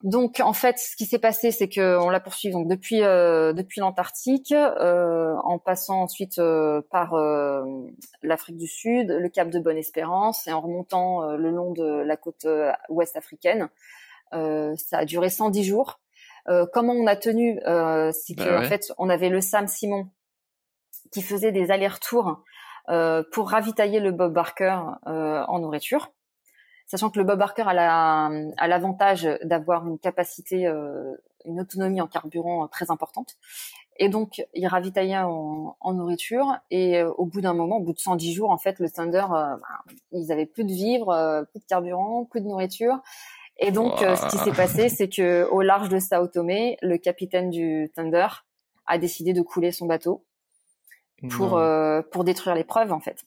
donc 0.02 0.40
en 0.40 0.52
fait, 0.52 0.78
ce 0.78 0.96
qui 0.96 1.06
s'est 1.06 1.18
passé, 1.18 1.50
c'est 1.50 1.68
que 1.68 1.98
on 1.98 2.10
l'a 2.10 2.20
poursuivi 2.20 2.52
donc 2.52 2.68
depuis 2.68 3.02
euh, 3.02 3.54
depuis 3.54 3.80
l'Antarctique, 3.80 4.52
euh, 4.52 5.34
en 5.44 5.58
passant 5.58 6.02
ensuite 6.02 6.38
euh, 6.38 6.82
par 6.90 7.14
l'Afrique 8.22 8.58
du 8.58 8.66
Sud, 8.66 9.10
le 9.10 9.28
Cap 9.30 9.48
de 9.48 9.58
Bonne-Espérance 9.58 10.46
et 10.46 10.52
en 10.52 10.60
remontant 10.60 11.32
le 11.36 11.50
long 11.50 11.72
de 11.72 12.02
la 12.02 12.16
côte 12.16 12.46
ouest 12.90 13.16
africaine. 13.16 13.68
ça 14.32 14.98
a 14.98 15.04
duré 15.06 15.30
110 15.30 15.64
jours. 15.64 16.00
comment 16.72 16.92
on 16.92 17.06
a 17.06 17.16
tenu 17.16 17.58
C'est 18.12 18.36
bah 18.36 18.44
qu'en 18.44 18.62
fait, 18.64 18.92
on 18.98 19.08
avait 19.08 19.30
le 19.30 19.40
Sam 19.40 19.68
Simon 19.68 20.08
qui 21.12 21.22
faisait 21.22 21.52
des 21.52 21.70
allers-retours 21.70 22.42
pour 23.32 23.48
ravitailler 23.48 24.00
le 24.00 24.12
Bob 24.12 24.34
Barker 24.34 24.80
en 25.06 25.58
nourriture 25.60 26.13
sachant 26.94 27.10
que 27.10 27.18
le 27.18 27.24
Bob 27.24 27.40
Barker 27.40 27.64
a 27.66 28.68
l'avantage 28.68 29.28
d'avoir 29.42 29.84
une 29.88 29.98
capacité, 29.98 30.68
euh, 30.68 31.16
une 31.44 31.60
autonomie 31.60 32.00
en 32.00 32.06
carburant 32.06 32.68
très 32.68 32.88
importante. 32.88 33.34
Et 33.96 34.08
donc, 34.08 34.46
il 34.54 34.64
ravitaillait 34.68 35.18
en, 35.18 35.76
en 35.80 35.92
nourriture. 35.92 36.56
Et 36.70 36.98
euh, 36.98 37.10
au 37.18 37.26
bout 37.26 37.40
d'un 37.40 37.52
moment, 37.52 37.78
au 37.78 37.80
bout 37.80 37.94
de 37.94 37.98
110 37.98 38.32
jours, 38.32 38.50
en 38.50 38.58
fait, 38.58 38.78
le 38.78 38.88
Thunder, 38.88 39.24
euh, 39.24 39.56
bah, 39.56 39.84
ils 40.12 40.30
avaient 40.30 40.46
plus 40.46 40.62
de 40.62 40.70
vivres, 40.70 41.44
plus 41.50 41.58
de 41.58 41.64
carburant, 41.64 42.26
plus 42.26 42.40
de 42.40 42.46
nourriture. 42.46 43.00
Et 43.58 43.72
donc, 43.72 43.98
ce 43.98 44.30
qui 44.30 44.38
s'est 44.38 44.52
passé, 44.52 44.88
c'est 44.88 45.08
que 45.08 45.48
au 45.50 45.62
large 45.62 45.88
de 45.88 45.98
Sao 45.98 46.28
Tomé, 46.28 46.76
le 46.80 46.96
capitaine 46.96 47.50
du 47.50 47.90
Thunder 47.96 48.28
a 48.86 48.98
décidé 48.98 49.32
de 49.32 49.42
couler 49.42 49.72
son 49.72 49.86
bateau 49.86 50.24
pour 51.28 51.60
pour 52.12 52.22
détruire 52.22 52.54
les 52.54 52.64
preuves, 52.64 52.92
en 52.92 53.00
fait. 53.00 53.24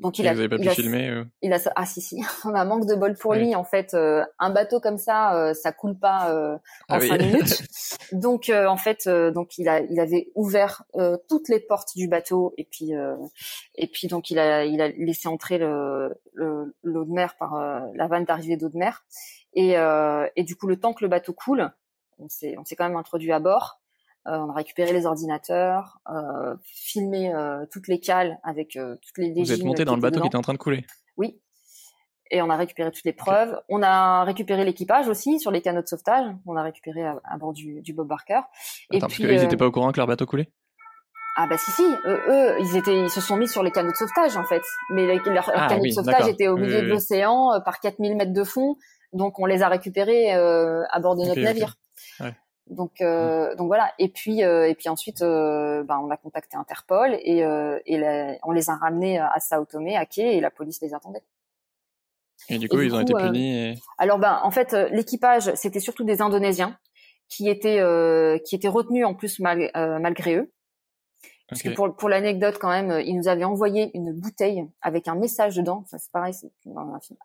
Donc 0.00 0.18
il 0.18 0.28
a, 0.28 0.34
pas 0.48 0.58
pu 0.58 0.68
filmer. 0.70 1.08
Euh 1.08 1.24
Il 1.42 1.52
a 1.52 1.58
ah 1.74 1.84
si 1.84 2.00
si, 2.00 2.22
on 2.44 2.54
a 2.54 2.64
manque 2.64 2.86
de 2.86 2.94
bol 2.94 3.16
pour 3.16 3.34
lui 3.34 3.54
en 3.54 3.64
fait. 3.64 3.94
Euh, 3.94 4.24
un 4.38 4.50
bateau 4.50 4.80
comme 4.80 4.98
ça, 4.98 5.34
euh, 5.36 5.54
ça 5.54 5.72
coule 5.72 5.98
pas 5.98 6.58
en 6.88 6.94
ah 6.94 7.00
cinq 7.00 7.20
minutes. 7.20 7.62
donc 8.12 8.50
en 8.50 8.76
fait, 8.76 9.08
donc 9.08 9.58
il 9.58 9.68
a 9.68 9.80
il 9.80 9.98
avait 10.00 10.30
ouvert 10.34 10.84
toutes 11.28 11.48
les 11.48 11.60
portes 11.60 11.96
du 11.96 12.08
bateau 12.08 12.54
et 12.56 12.64
puis 12.64 12.92
et 13.74 13.86
puis 13.88 14.08
donc 14.08 14.30
il 14.30 14.38
a 14.38 14.64
il 14.64 14.80
a 14.80 14.88
laissé 14.88 15.28
entrer 15.28 15.58
le 15.58 16.14
l'eau 16.34 17.04
de 17.04 17.12
mer 17.12 17.36
par 17.36 17.58
la 17.94 18.06
vanne 18.06 18.24
d'arrivée 18.24 18.56
d'eau 18.56 18.68
de 18.68 18.78
mer 18.78 19.04
et 19.54 19.74
et 20.36 20.42
du 20.44 20.56
coup 20.56 20.66
le 20.66 20.78
temps 20.78 20.92
que 20.92 21.04
le 21.04 21.08
bateau 21.08 21.32
coule, 21.32 21.70
on 22.18 22.28
s'est 22.28 22.56
on 22.58 22.64
s'est 22.64 22.76
quand 22.76 22.88
même 22.88 22.96
introduit 22.96 23.32
à 23.32 23.40
bord. 23.40 23.80
Euh, 24.26 24.36
on 24.36 24.50
a 24.50 24.54
récupéré 24.54 24.92
les 24.92 25.06
ordinateurs, 25.06 26.00
euh, 26.10 26.54
filmé 26.64 27.32
euh, 27.32 27.64
toutes 27.70 27.88
les 27.88 28.00
cales 28.00 28.38
avec 28.42 28.72
toutes 28.72 29.18
les 29.18 29.32
Vous 29.32 29.52
êtes 29.52 29.64
monté 29.64 29.84
dans 29.84 29.94
le 29.94 30.02
bateau 30.02 30.20
qui 30.20 30.26
était 30.26 30.36
en 30.36 30.42
train 30.42 30.52
de 30.52 30.58
couler. 30.58 30.84
Oui. 31.16 31.40
Et 32.30 32.42
on 32.42 32.50
a 32.50 32.56
récupéré 32.56 32.90
toutes 32.90 33.06
les 33.06 33.14
preuves. 33.14 33.58
On 33.70 33.82
a 33.82 34.24
récupéré 34.24 34.64
l'équipage 34.64 35.08
aussi 35.08 35.40
sur 35.40 35.50
les 35.50 35.62
canaux 35.62 35.80
de 35.80 35.86
sauvetage. 35.86 36.26
On 36.44 36.56
a 36.56 36.62
récupéré 36.62 37.06
à, 37.06 37.38
bord 37.38 37.54
du, 37.54 37.82
Bob 37.94 38.08
Barker. 38.08 38.40
et 38.92 38.98
parce 38.98 39.14
qu'ils 39.14 39.28
n'étaient 39.28 39.56
pas 39.56 39.66
au 39.66 39.70
courant 39.70 39.92
que 39.92 39.96
leur 39.96 40.06
bateau 40.06 40.26
coulait? 40.26 40.52
Ah 41.40 41.46
bah 41.46 41.56
si 41.56 41.70
si, 41.70 41.84
eux, 42.04 42.56
ils 42.58 42.76
étaient, 42.76 43.00
ils 43.00 43.10
se 43.10 43.20
sont 43.20 43.36
mis 43.36 43.46
sur 43.46 43.62
les 43.62 43.70
canaux 43.70 43.92
de 43.92 43.96
sauvetage 43.96 44.36
en 44.36 44.42
fait, 44.42 44.62
mais 44.90 45.06
les, 45.06 45.20
leurs 45.26 45.48
ah 45.54 45.68
de 45.78 45.88
sauvetage 45.88 46.26
étaient 46.26 46.48
au 46.48 46.56
milieu 46.56 46.82
de 46.82 46.88
l'océan 46.88 47.60
par 47.64 47.78
4000 47.78 48.16
mètres 48.16 48.32
de 48.32 48.42
fond, 48.42 48.74
donc 49.12 49.38
on 49.38 49.46
les 49.46 49.62
a 49.62 49.68
récupérés 49.68 50.32
à 50.32 50.98
bord 51.00 51.14
de 51.14 51.24
notre 51.24 51.40
navire. 51.40 51.76
Ouais. 52.18 52.34
Donc, 52.70 53.00
euh, 53.00 53.54
donc 53.56 53.68
voilà. 53.68 53.92
Et 53.98 54.08
puis, 54.08 54.44
euh, 54.44 54.68
et 54.68 54.74
puis 54.74 54.88
ensuite, 54.88 55.22
euh, 55.22 55.82
ben, 55.84 56.00
on 56.02 56.10
a 56.10 56.16
contacté 56.16 56.56
Interpol 56.56 57.14
et, 57.14 57.38
et 57.38 58.38
on 58.42 58.52
les 58.52 58.70
a 58.70 58.76
ramenés 58.76 59.18
à 59.18 59.38
Sao 59.40 59.64
Tomé, 59.64 59.96
à 59.96 60.06
quai, 60.06 60.36
et 60.36 60.40
la 60.40 60.50
police 60.50 60.80
les 60.82 60.94
attendait. 60.94 61.22
Et 62.48 62.58
du 62.58 62.68
coup, 62.68 62.80
ils 62.80 62.94
ont 62.94 63.00
été 63.00 63.14
punis. 63.14 63.80
Alors 63.98 64.18
ben, 64.18 64.40
en 64.42 64.50
fait, 64.50 64.72
l'équipage, 64.92 65.52
c'était 65.54 65.80
surtout 65.80 66.04
des 66.04 66.22
Indonésiens 66.22 66.78
qui 67.28 67.48
étaient 67.48 67.82
qui 68.44 68.54
étaient 68.54 68.68
retenus 68.68 69.06
en 69.06 69.14
plus 69.14 69.40
mal, 69.40 69.70
malgré 70.00 70.36
eux. 70.36 70.52
Parce 71.48 71.62
que 71.62 71.70
pour, 71.70 71.96
pour 71.96 72.10
l'anecdote 72.10 72.58
quand 72.60 72.68
même, 72.68 73.00
ils 73.06 73.16
nous 73.16 73.26
avaient 73.26 73.44
envoyé 73.44 73.90
une 73.94 74.12
bouteille 74.12 74.68
avec 74.82 75.08
un 75.08 75.14
message 75.14 75.56
dedans. 75.56 75.84
Ça 75.86 75.96
c'est 75.98 76.12
pareil, 76.12 76.34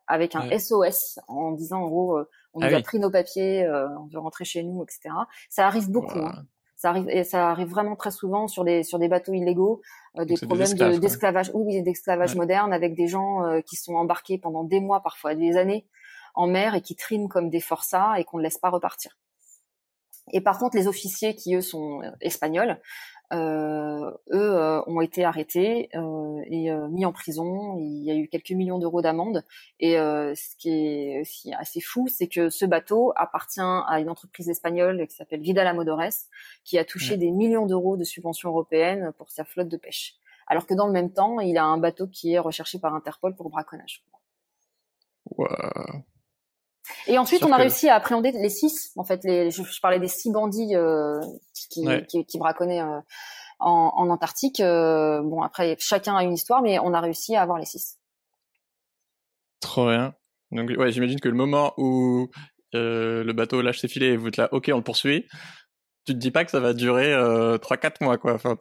avec 0.07 0.35
un 0.35 0.57
SOS 0.57 1.19
en 1.27 1.51
disant 1.51 1.81
en 1.81 1.87
gros, 1.87 2.19
on 2.53 2.61
ah 2.61 2.69
nous 2.69 2.75
a 2.75 2.81
pris 2.81 2.99
nos 2.99 3.09
papiers, 3.09 3.67
on 3.99 4.05
veut 4.05 4.19
rentrer 4.19 4.45
chez 4.45 4.63
nous, 4.63 4.83
etc. 4.83 5.13
Ça 5.49 5.67
arrive 5.67 5.89
beaucoup. 5.89 6.19
Hein. 6.19 6.45
Ça 6.83 6.89
arrive 6.89 7.07
et 7.07 7.23
ça 7.23 7.49
arrive 7.49 7.69
vraiment 7.69 7.95
très 7.95 8.11
souvent 8.11 8.49
sur 8.49 8.65
des 8.65 8.83
sur 8.83 8.99
des 8.99 9.07
bateaux 9.07 9.31
illégaux, 9.31 9.81
euh, 10.17 10.25
des 10.25 10.35
problèmes 10.35 10.73
d'esclavage, 10.99 11.49
oui, 11.53 11.81
d'esclavage 11.81 12.35
moderne 12.35 12.73
avec 12.73 12.93
des 12.93 13.07
gens 13.07 13.45
euh, 13.45 13.61
qui 13.61 13.77
sont 13.77 13.95
embarqués 13.95 14.37
pendant 14.37 14.65
des 14.65 14.81
mois, 14.81 14.99
parfois 15.01 15.33
des 15.33 15.55
années, 15.55 15.87
en 16.35 16.45
mer 16.45 16.75
et 16.75 16.81
qui 16.81 16.97
trinent 16.97 17.29
comme 17.29 17.49
des 17.49 17.61
forçats 17.61 18.19
et 18.19 18.25
qu'on 18.25 18.37
ne 18.37 18.43
laisse 18.43 18.57
pas 18.57 18.69
repartir. 18.69 19.17
Et 20.33 20.41
par 20.41 20.59
contre, 20.59 20.75
les 20.75 20.89
officiers 20.89 21.35
qui 21.35 21.55
eux 21.55 21.61
sont 21.61 22.01
espagnols, 22.19 22.77
euh, 23.33 24.11
eux 24.31 24.55
euh, 24.55 24.81
ont 24.85 25.01
été 25.01 25.23
arrêtés 25.23 25.89
euh, 25.95 26.41
et 26.45 26.69
mis 26.89 27.05
en 27.05 27.11
prison. 27.11 27.77
Il 27.79 28.03
y 28.03 28.11
a 28.11 28.15
eu 28.15 28.27
quelques 28.27 28.51
millions 28.51 28.79
d'euros 28.79 29.01
d'amende. 29.01 29.43
Et 29.79 29.93
ce 29.95 30.55
qui 30.57 30.69
est 30.69 31.21
aussi 31.21 31.53
assez 31.53 31.81
fou, 31.81 32.07
c'est 32.07 32.27
que 32.27 32.49
ce 32.49 32.65
bateau 32.65 33.13
appartient 33.15 33.61
à 33.61 33.99
une 33.99 34.09
entreprise 34.09 34.49
espagnole 34.49 35.07
qui 35.07 35.15
s'appelle 35.15 35.41
Vidal 35.41 35.67
Amodores, 35.67 36.27
qui 36.63 36.77
a 36.77 36.85
touché 36.85 37.17
des 37.17 37.31
millions 37.31 37.65
d'euros 37.65 37.97
de 37.97 38.03
subventions 38.03 38.49
européennes 38.49 39.11
pour 39.17 39.31
sa 39.31 39.43
flotte 39.43 39.69
de 39.69 39.77
pêche. 39.77 40.15
Alors 40.47 40.65
que 40.65 40.73
dans 40.73 40.87
le 40.87 40.93
même 40.93 41.11
temps, 41.11 41.39
il 41.39 41.57
a 41.57 41.63
un 41.63 41.77
bateau 41.77 42.07
qui 42.07 42.33
est 42.33 42.39
recherché 42.39 42.77
par 42.77 42.93
Interpol 42.93 43.35
pour 43.35 43.49
braconnage. 43.49 44.03
Wow. 45.37 45.47
Et 47.07 47.17
ensuite, 47.17 47.43
on 47.43 47.51
a 47.51 47.57
réussi 47.57 47.89
à 47.89 47.95
appréhender 47.95 48.31
les 48.31 48.49
six. 48.49 48.91
En 48.95 49.03
fait, 49.03 49.23
les, 49.23 49.51
je, 49.51 49.61
parlais 49.81 49.99
des 49.99 50.07
six 50.07 50.31
bandits 50.31 50.75
euh, 50.75 51.19
qui, 51.53 51.85
qui, 52.07 52.25
qui, 52.25 52.37
braconnaient 52.37 52.81
euh, 52.81 52.99
en, 53.59 53.93
en, 53.95 54.09
Antarctique. 54.09 54.59
Euh, 54.59 55.21
bon, 55.21 55.41
après, 55.41 55.75
chacun 55.79 56.15
a 56.15 56.23
une 56.23 56.33
histoire, 56.33 56.61
mais 56.61 56.79
on 56.79 56.93
a 56.93 56.99
réussi 56.99 57.35
à 57.35 57.41
avoir 57.41 57.57
les 57.57 57.65
six. 57.65 57.97
Trop 59.61 59.89
bien. 59.89 60.13
Donc, 60.51 60.69
ouais, 60.77 60.91
j'imagine 60.91 61.19
que 61.19 61.29
le 61.29 61.35
moment 61.35 61.73
où 61.77 62.29
le 62.73 63.31
bateau 63.31 63.61
lâche 63.61 63.79
ses 63.79 63.87
filets 63.87 64.13
et 64.13 64.17
vous 64.17 64.27
êtes 64.27 64.37
là, 64.37 64.49
ok, 64.51 64.69
on 64.73 64.77
le 64.77 64.83
poursuit. 64.83 65.27
Tu 66.05 66.13
te 66.13 66.17
dis 66.17 66.31
pas 66.31 66.43
que 66.43 66.51
ça 66.51 66.59
va 66.59 66.73
durer 66.73 67.13
euh, 67.13 67.57
3-4 67.57 68.03
mois, 68.03 68.17
quoi. 68.17 68.33
Enfin, 68.33 68.57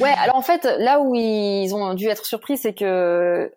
ouais, 0.00 0.14
alors 0.16 0.36
en 0.36 0.42
fait, 0.42 0.64
là 0.78 1.00
où 1.00 1.14
ils 1.14 1.74
ont 1.74 1.92
dû 1.92 2.06
être 2.06 2.24
surpris, 2.24 2.56
c'est 2.56 2.72
que 2.72 3.50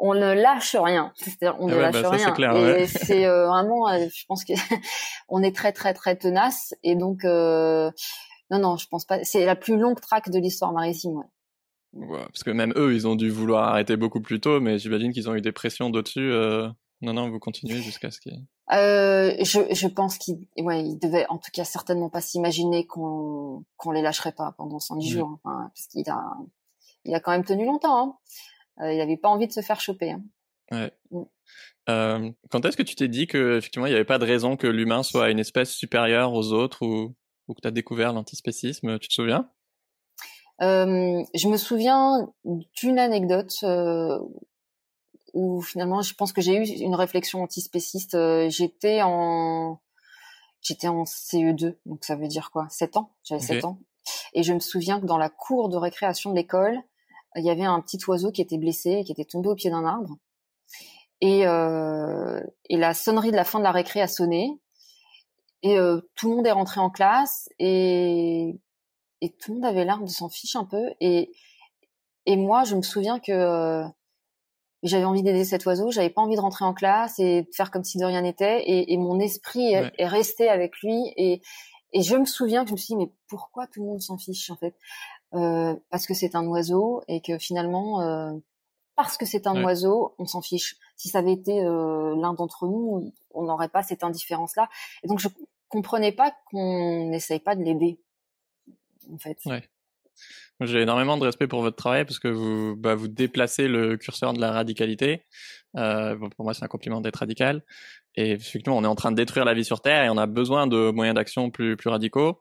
on 0.00 0.14
ne 0.14 0.32
lâche 0.32 0.74
rien. 0.76 1.12
C'est-à-dire, 1.16 1.56
on 1.60 1.68
ne 1.68 1.74
ah 1.74 1.90
lâche 1.90 2.02
bah, 2.02 2.10
rien. 2.10 2.32
Clair, 2.32 2.56
et 2.56 2.86
c'est 2.86 3.26
euh, 3.26 3.46
vraiment, 3.46 3.88
euh, 3.88 4.06
je 4.12 4.24
pense 4.26 4.44
que 4.44 4.52
on 5.28 5.42
est 5.42 5.54
très 5.54 5.72
très 5.72 5.94
très 5.94 6.16
tenace. 6.16 6.74
Et 6.82 6.96
donc, 6.96 7.24
euh, 7.24 7.90
non 8.50 8.58
non, 8.58 8.76
je 8.76 8.88
pense 8.88 9.04
pas. 9.04 9.22
C'est 9.24 9.44
la 9.44 9.56
plus 9.56 9.78
longue 9.78 10.00
traque 10.00 10.30
de 10.30 10.38
l'histoire 10.38 10.72
maritime. 10.72 11.16
Ouais. 11.16 12.06
Ouais, 12.06 12.24
parce 12.26 12.44
que 12.44 12.50
même 12.50 12.72
eux, 12.76 12.94
ils 12.94 13.08
ont 13.08 13.16
dû 13.16 13.30
vouloir 13.30 13.68
arrêter 13.68 13.96
beaucoup 13.96 14.20
plus 14.20 14.40
tôt, 14.40 14.60
mais 14.60 14.78
j'imagine 14.78 15.12
qu'ils 15.12 15.28
ont 15.28 15.34
eu 15.34 15.40
des 15.40 15.52
pressions 15.52 15.90
d'au-dessus. 15.90 16.32
Non, 17.02 17.14
non, 17.14 17.30
vous 17.30 17.38
continuez 17.38 17.80
jusqu'à 17.80 18.10
ce 18.10 18.20
qu'il. 18.20 18.44
Euh, 18.72 19.34
je, 19.40 19.74
je 19.74 19.88
pense 19.88 20.18
qu'ils, 20.18 20.46
ouais, 20.58 20.84
ils 20.84 20.98
devaient, 20.98 21.26
en 21.28 21.38
tout 21.38 21.50
cas, 21.52 21.64
certainement 21.64 22.08
pas 22.08 22.20
s'imaginer 22.20 22.86
qu'on 22.86 23.64
qu'on 23.76 23.90
les 23.90 24.02
lâcherait 24.02 24.32
pas 24.32 24.54
pendant 24.56 24.78
110 24.78 25.06
mmh. 25.06 25.18
jours, 25.18 25.38
enfin, 25.42 25.70
parce 25.74 25.86
qu'il 25.86 26.08
a, 26.08 26.22
il 27.04 27.14
a 27.14 27.20
quand 27.20 27.32
même 27.32 27.44
tenu 27.44 27.64
longtemps. 27.64 27.98
Hein. 27.98 28.16
Euh, 28.80 28.92
il 28.92 28.98
n'avait 28.98 29.16
pas 29.16 29.28
envie 29.28 29.46
de 29.46 29.52
se 29.52 29.60
faire 29.60 29.80
choper. 29.80 30.12
Hein. 30.12 30.22
Ouais. 30.70 30.92
Mm. 31.10 31.22
Euh, 31.88 32.30
quand 32.50 32.64
est-ce 32.64 32.76
que 32.76 32.82
tu 32.82 32.94
t'es 32.94 33.08
dit 33.08 33.26
que 33.26 33.58
effectivement 33.58 33.86
il 33.86 33.90
n'y 33.90 33.96
avait 33.96 34.04
pas 34.04 34.18
de 34.18 34.24
raison 34.24 34.56
que 34.56 34.66
l'humain 34.66 35.02
soit 35.02 35.30
une 35.30 35.40
espèce 35.40 35.70
supérieure 35.72 36.32
aux 36.32 36.52
autres 36.52 36.82
ou, 36.82 37.14
ou 37.48 37.54
que 37.54 37.60
tu 37.60 37.66
as 37.66 37.72
découvert 37.72 38.12
l'antispécisme 38.12 38.98
Tu 38.98 39.08
te 39.08 39.14
souviens? 39.14 39.50
Euh, 40.62 41.22
Je 41.34 41.48
me 41.48 41.56
souviens 41.56 42.28
d'une 42.44 42.98
anecdote 42.98 43.54
euh, 43.64 44.20
où 45.32 45.60
finalement 45.62 46.02
je 46.02 46.14
pense 46.14 46.32
que 46.32 46.40
j'ai 46.40 46.54
eu 46.54 46.64
une 46.64 46.94
réflexion 46.94 47.42
antispéciste. 47.42 48.16
J'étais 48.48 49.00
en 49.02 49.80
j'étais 50.60 50.88
en 50.88 51.04
CE2, 51.04 51.76
donc 51.86 52.04
ça 52.04 52.14
veut 52.14 52.28
dire 52.28 52.50
quoi? 52.50 52.68
7 52.68 52.96
ans? 52.98 53.10
J'avais 53.24 53.40
7 53.40 53.64
ans. 53.64 53.78
Et 54.34 54.42
je 54.42 54.52
me 54.52 54.60
souviens 54.60 55.00
que 55.00 55.06
dans 55.06 55.18
la 55.18 55.30
cour 55.30 55.68
de 55.68 55.76
récréation 55.76 56.30
de 56.30 56.36
l'école, 56.36 56.78
il 57.36 57.44
y 57.44 57.50
avait 57.50 57.64
un 57.64 57.80
petit 57.80 57.98
oiseau 58.08 58.32
qui 58.32 58.42
était 58.42 58.58
blessé 58.58 58.90
et 58.90 59.04
qui 59.04 59.12
était 59.12 59.24
tombé 59.24 59.48
au 59.48 59.54
pied 59.54 59.70
d'un 59.70 59.84
arbre. 59.84 60.16
Et, 61.20 61.46
euh, 61.46 62.40
et 62.68 62.76
la 62.76 62.94
sonnerie 62.94 63.30
de 63.30 63.36
la 63.36 63.44
fin 63.44 63.58
de 63.58 63.64
la 63.64 63.72
récré 63.72 64.00
a 64.00 64.08
sonné. 64.08 64.58
Et 65.62 65.78
euh, 65.78 66.00
tout 66.16 66.30
le 66.30 66.36
monde 66.36 66.46
est 66.46 66.52
rentré 66.52 66.80
en 66.80 66.90
classe 66.90 67.50
et, 67.58 68.58
et 69.20 69.30
tout 69.30 69.52
le 69.52 69.56
monde 69.56 69.66
avait 69.66 69.84
l'air 69.84 70.00
de 70.00 70.06
s'en 70.06 70.28
fiche 70.28 70.56
un 70.56 70.64
peu. 70.64 70.90
Et, 71.00 71.30
et 72.26 72.36
moi, 72.36 72.64
je 72.64 72.74
me 72.74 72.82
souviens 72.82 73.18
que 73.18 73.32
euh, 73.32 73.84
j'avais 74.82 75.04
envie 75.04 75.22
d'aider 75.22 75.44
cet 75.44 75.66
oiseau, 75.66 75.90
j'avais 75.90 76.08
pas 76.08 76.22
envie 76.22 76.36
de 76.36 76.40
rentrer 76.40 76.64
en 76.64 76.72
classe 76.72 77.18
et 77.18 77.42
de 77.42 77.48
faire 77.54 77.70
comme 77.70 77.84
si 77.84 77.98
de 77.98 78.04
rien 78.04 78.22
n'était. 78.22 78.62
Et, 78.62 78.92
et, 78.92 78.96
mon 78.96 79.20
esprit 79.20 79.74
est, 79.74 79.92
est, 79.98 80.06
resté 80.06 80.48
avec 80.48 80.80
lui. 80.80 81.12
Et, 81.16 81.42
et 81.92 82.02
je 82.02 82.16
me 82.16 82.24
souviens 82.24 82.62
que 82.62 82.68
je 82.70 82.74
me 82.74 82.78
suis 82.78 82.94
dit, 82.94 82.96
mais 82.96 83.12
pourquoi 83.28 83.66
tout 83.66 83.82
le 83.82 83.88
monde 83.88 84.00
s'en 84.00 84.16
fiche 84.16 84.50
en 84.50 84.56
fait? 84.56 84.74
Parce 85.32 86.06
que 86.06 86.14
c'est 86.14 86.34
un 86.34 86.46
oiseau 86.46 87.02
et 87.08 87.20
que 87.20 87.38
finalement, 87.38 88.00
euh, 88.00 88.32
parce 88.96 89.16
que 89.16 89.24
c'est 89.24 89.46
un 89.46 89.62
oiseau, 89.62 90.14
on 90.18 90.26
s'en 90.26 90.42
fiche. 90.42 90.76
Si 90.96 91.08
ça 91.08 91.20
avait 91.20 91.32
été 91.32 91.64
euh, 91.64 92.14
l'un 92.16 92.34
d'entre 92.34 92.66
nous, 92.66 93.12
on 93.32 93.44
n'aurait 93.44 93.68
pas 93.68 93.82
cette 93.82 94.04
indifférence-là. 94.04 94.68
Et 95.02 95.08
donc, 95.08 95.20
je 95.20 95.28
comprenais 95.68 96.12
pas 96.12 96.34
qu'on 96.50 97.08
n'essaye 97.08 97.40
pas 97.40 97.56
de 97.56 97.62
l'aider, 97.62 97.98
en 99.10 99.18
fait. 99.18 99.38
Ouais. 99.46 99.62
J'ai 100.60 100.82
énormément 100.82 101.16
de 101.16 101.24
respect 101.24 101.46
pour 101.46 101.62
votre 101.62 101.76
travail 101.76 102.04
parce 102.04 102.18
que 102.18 102.28
vous, 102.28 102.76
bah, 102.76 102.94
vous 102.94 103.08
déplacez 103.08 103.68
le 103.68 103.96
curseur 103.96 104.34
de 104.34 104.40
la 104.40 104.52
radicalité. 104.52 105.24
Euh, 105.76 106.16
pour 106.36 106.44
moi, 106.44 106.52
c'est 106.52 106.64
un 106.64 106.68
compliment 106.68 107.00
d'être 107.00 107.16
radical. 107.16 107.64
Et 108.16 108.32
effectivement, 108.32 108.76
on 108.76 108.84
est 108.84 108.88
en 108.88 108.94
train 108.94 109.12
de 109.12 109.16
détruire 109.16 109.46
la 109.46 109.54
vie 109.54 109.64
sur 109.64 109.80
Terre 109.80 110.04
et 110.04 110.10
on 110.10 110.18
a 110.18 110.26
besoin 110.26 110.66
de 110.66 110.90
moyens 110.90 111.14
d'action 111.14 111.50
plus, 111.50 111.78
plus 111.78 111.88
radicaux. 111.88 112.38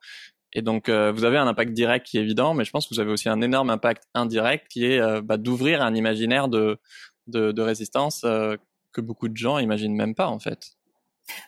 Et 0.53 0.61
donc, 0.61 0.89
euh, 0.89 1.11
vous 1.11 1.25
avez 1.25 1.37
un 1.37 1.47
impact 1.47 1.73
direct 1.73 2.05
qui 2.05 2.17
est 2.17 2.21
évident, 2.21 2.53
mais 2.53 2.63
je 2.63 2.71
pense 2.71 2.87
que 2.87 2.93
vous 2.93 2.99
avez 2.99 3.11
aussi 3.11 3.29
un 3.29 3.41
énorme 3.41 3.69
impact 3.69 4.03
indirect 4.13 4.67
qui 4.67 4.85
est 4.85 4.99
euh, 4.99 5.21
bah, 5.21 5.37
d'ouvrir 5.37 5.81
un 5.81 5.93
imaginaire 5.93 6.47
de, 6.47 6.79
de, 7.27 7.51
de 7.51 7.61
résistance 7.61 8.23
euh, 8.23 8.57
que 8.91 9.01
beaucoup 9.01 9.29
de 9.29 9.37
gens 9.37 9.59
imaginent 9.59 9.95
même 9.95 10.15
pas, 10.15 10.27
en 10.27 10.39
fait. 10.39 10.71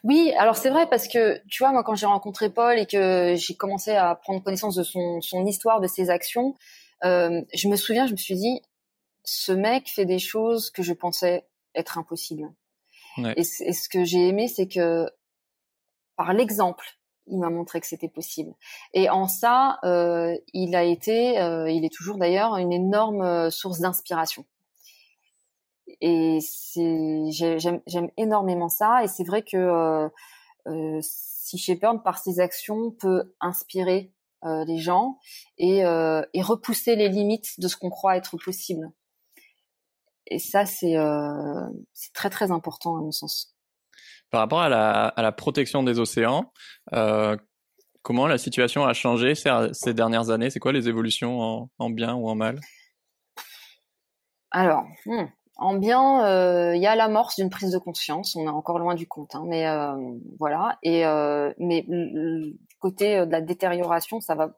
Oui, 0.04 0.32
alors 0.38 0.56
c'est 0.56 0.70
vrai 0.70 0.88
parce 0.88 1.08
que 1.08 1.42
tu 1.50 1.64
vois, 1.64 1.72
moi 1.72 1.84
quand 1.84 1.96
j'ai 1.96 2.06
rencontré 2.06 2.52
Paul 2.52 2.78
et 2.78 2.86
que 2.86 3.34
j'ai 3.36 3.56
commencé 3.56 3.92
à 3.92 4.14
prendre 4.14 4.44
connaissance 4.44 4.76
de 4.76 4.84
son, 4.84 5.22
son 5.22 5.44
histoire, 5.48 5.82
de 5.82 5.88
ses 5.88 6.12
actions, 6.12 6.54
je 7.02 7.68
me 7.68 7.76
souviens, 7.76 8.06
je 8.06 8.12
me 8.12 8.18
suis 8.18 8.36
dit, 8.36 8.62
ce 9.24 9.52
mec 9.52 9.90
fait 9.90 10.06
des 10.06 10.20
choses 10.20 10.70
que 10.70 10.84
je 10.84 10.94
pensais 10.94 11.48
être 11.74 11.98
impossibles. 11.98 12.54
Ouais. 13.18 13.34
Et, 13.38 13.42
et, 13.42 13.74
ce 13.74 13.90
que 13.90 14.06
j'ai 14.06 14.28
aimé, 14.28 14.48
c'est 14.48 14.68
que 14.68 15.10
par 16.16 16.34
l'exemple, 16.34 17.01
il 17.28 17.40
m'a 17.40 17.50
montré 17.50 17.80
que 17.80 17.88
c'était 17.88 18.10
possible. 18.10 18.54
Et 18.94 19.10
en 19.10 19.28
ça, 19.28 19.80
euh, 19.84 20.36
il 20.54 20.76
a 20.76 20.84
été, 20.84 21.40
euh, 21.40 21.70
il 21.70 21.86
est 21.86 21.94
toujours 21.94 22.18
d'ailleurs 22.18 22.58
une 22.58 22.74
énorme 22.74 23.22
euh, 23.22 23.50
source 23.50 23.80
d'inspiration. 23.80 24.46
Et 26.02 26.40
j'aime 26.76 28.10
énormément 28.18 28.70
ça. 28.70 29.04
Et 29.04 29.08
c'est 29.08 29.24
vrai 29.24 29.44
que 29.44 29.58
euh, 29.58 30.10
euh, 30.68 31.00
si 31.02 31.58
Shepard, 31.58 32.02
par 32.02 32.18
ses 32.18 32.40
actions, 32.40 32.92
peut 32.92 33.34
inspirer 33.40 34.12
euh, 34.44 34.66
les 34.66 34.78
gens 34.78 35.20
et, 35.58 35.80
et 35.80 36.42
repousser 36.42 36.96
les 36.96 37.10
limites 37.10 37.60
de 37.60 37.68
ce 37.68 37.78
qu'on 37.78 37.90
croit 37.90 38.18
être 38.18 38.38
possible. 38.38 38.92
Et 40.28 40.40
ça, 40.40 40.66
c'est 40.66 40.96
très 42.14 42.30
très 42.30 42.52
important 42.52 42.96
à 42.98 43.02
mon 43.02 43.12
sens. 43.12 43.51
Par 44.32 44.40
rapport 44.40 44.62
à 44.62 44.70
la, 44.70 45.08
à 45.08 45.22
la 45.22 45.34
protection 45.34 45.84
des 45.84 46.00
océans, 46.00 46.54
euh, 46.94 47.36
comment 48.02 48.28
la 48.28 48.38
situation 48.38 48.86
a 48.86 48.94
changé 48.94 49.36
ces, 49.36 49.52
ces 49.74 49.94
dernières 49.94 50.30
années? 50.30 50.50
C'est 50.50 50.60
quoi 50.60 50.72
les 50.72 50.88
évolutions 50.88 51.42
en, 51.42 51.70
en, 51.80 51.90
bien 51.90 52.16
ou 52.16 52.30
en 52.30 52.36
mal? 52.36 52.62
Alors, 54.50 54.86
hmm, 55.06 55.26
en 55.58 55.74
bien, 55.76 56.26
euh, 56.26 56.76
il 56.76 56.82
y 56.82 56.88
a 56.88 56.96
l'amorce 56.96 57.36
d'une 57.36 57.50
prise 57.50 57.72
de 57.72 57.78
conscience. 57.78 58.38
On 58.38 58.46
est 58.46 58.50
encore 58.50 58.80
loin 58.80 58.96
du 58.96 59.06
compte, 59.06 59.36
hein, 59.36 59.44
mais 59.46 59.68
euh, 59.68 59.96
voilà. 60.40 60.80
Et 60.82 61.04
mais 61.60 61.82
du 61.88 62.58
côté 62.80 63.26
de 63.26 63.32
la 63.32 63.42
détérioration, 63.42 64.22
ça 64.22 64.36
va, 64.36 64.56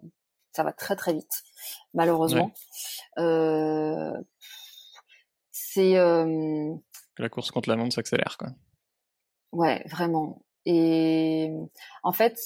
ça 0.51 0.63
va 0.63 0.71
très 0.71 0.95
très 0.95 1.13
vite, 1.13 1.43
malheureusement. 1.95 2.51
Ouais. 3.17 4.13
c'est 5.51 5.95
la 7.17 7.29
course 7.29 7.49
contre 7.49 7.69
la 7.69 7.75
montre 7.75 7.95
s'accélère, 7.95 8.37
quoi. 8.37 8.49
Ouais, 9.53 9.83
vraiment. 9.89 10.43
Et 10.65 11.51
en 12.03 12.11
fait, 12.11 12.37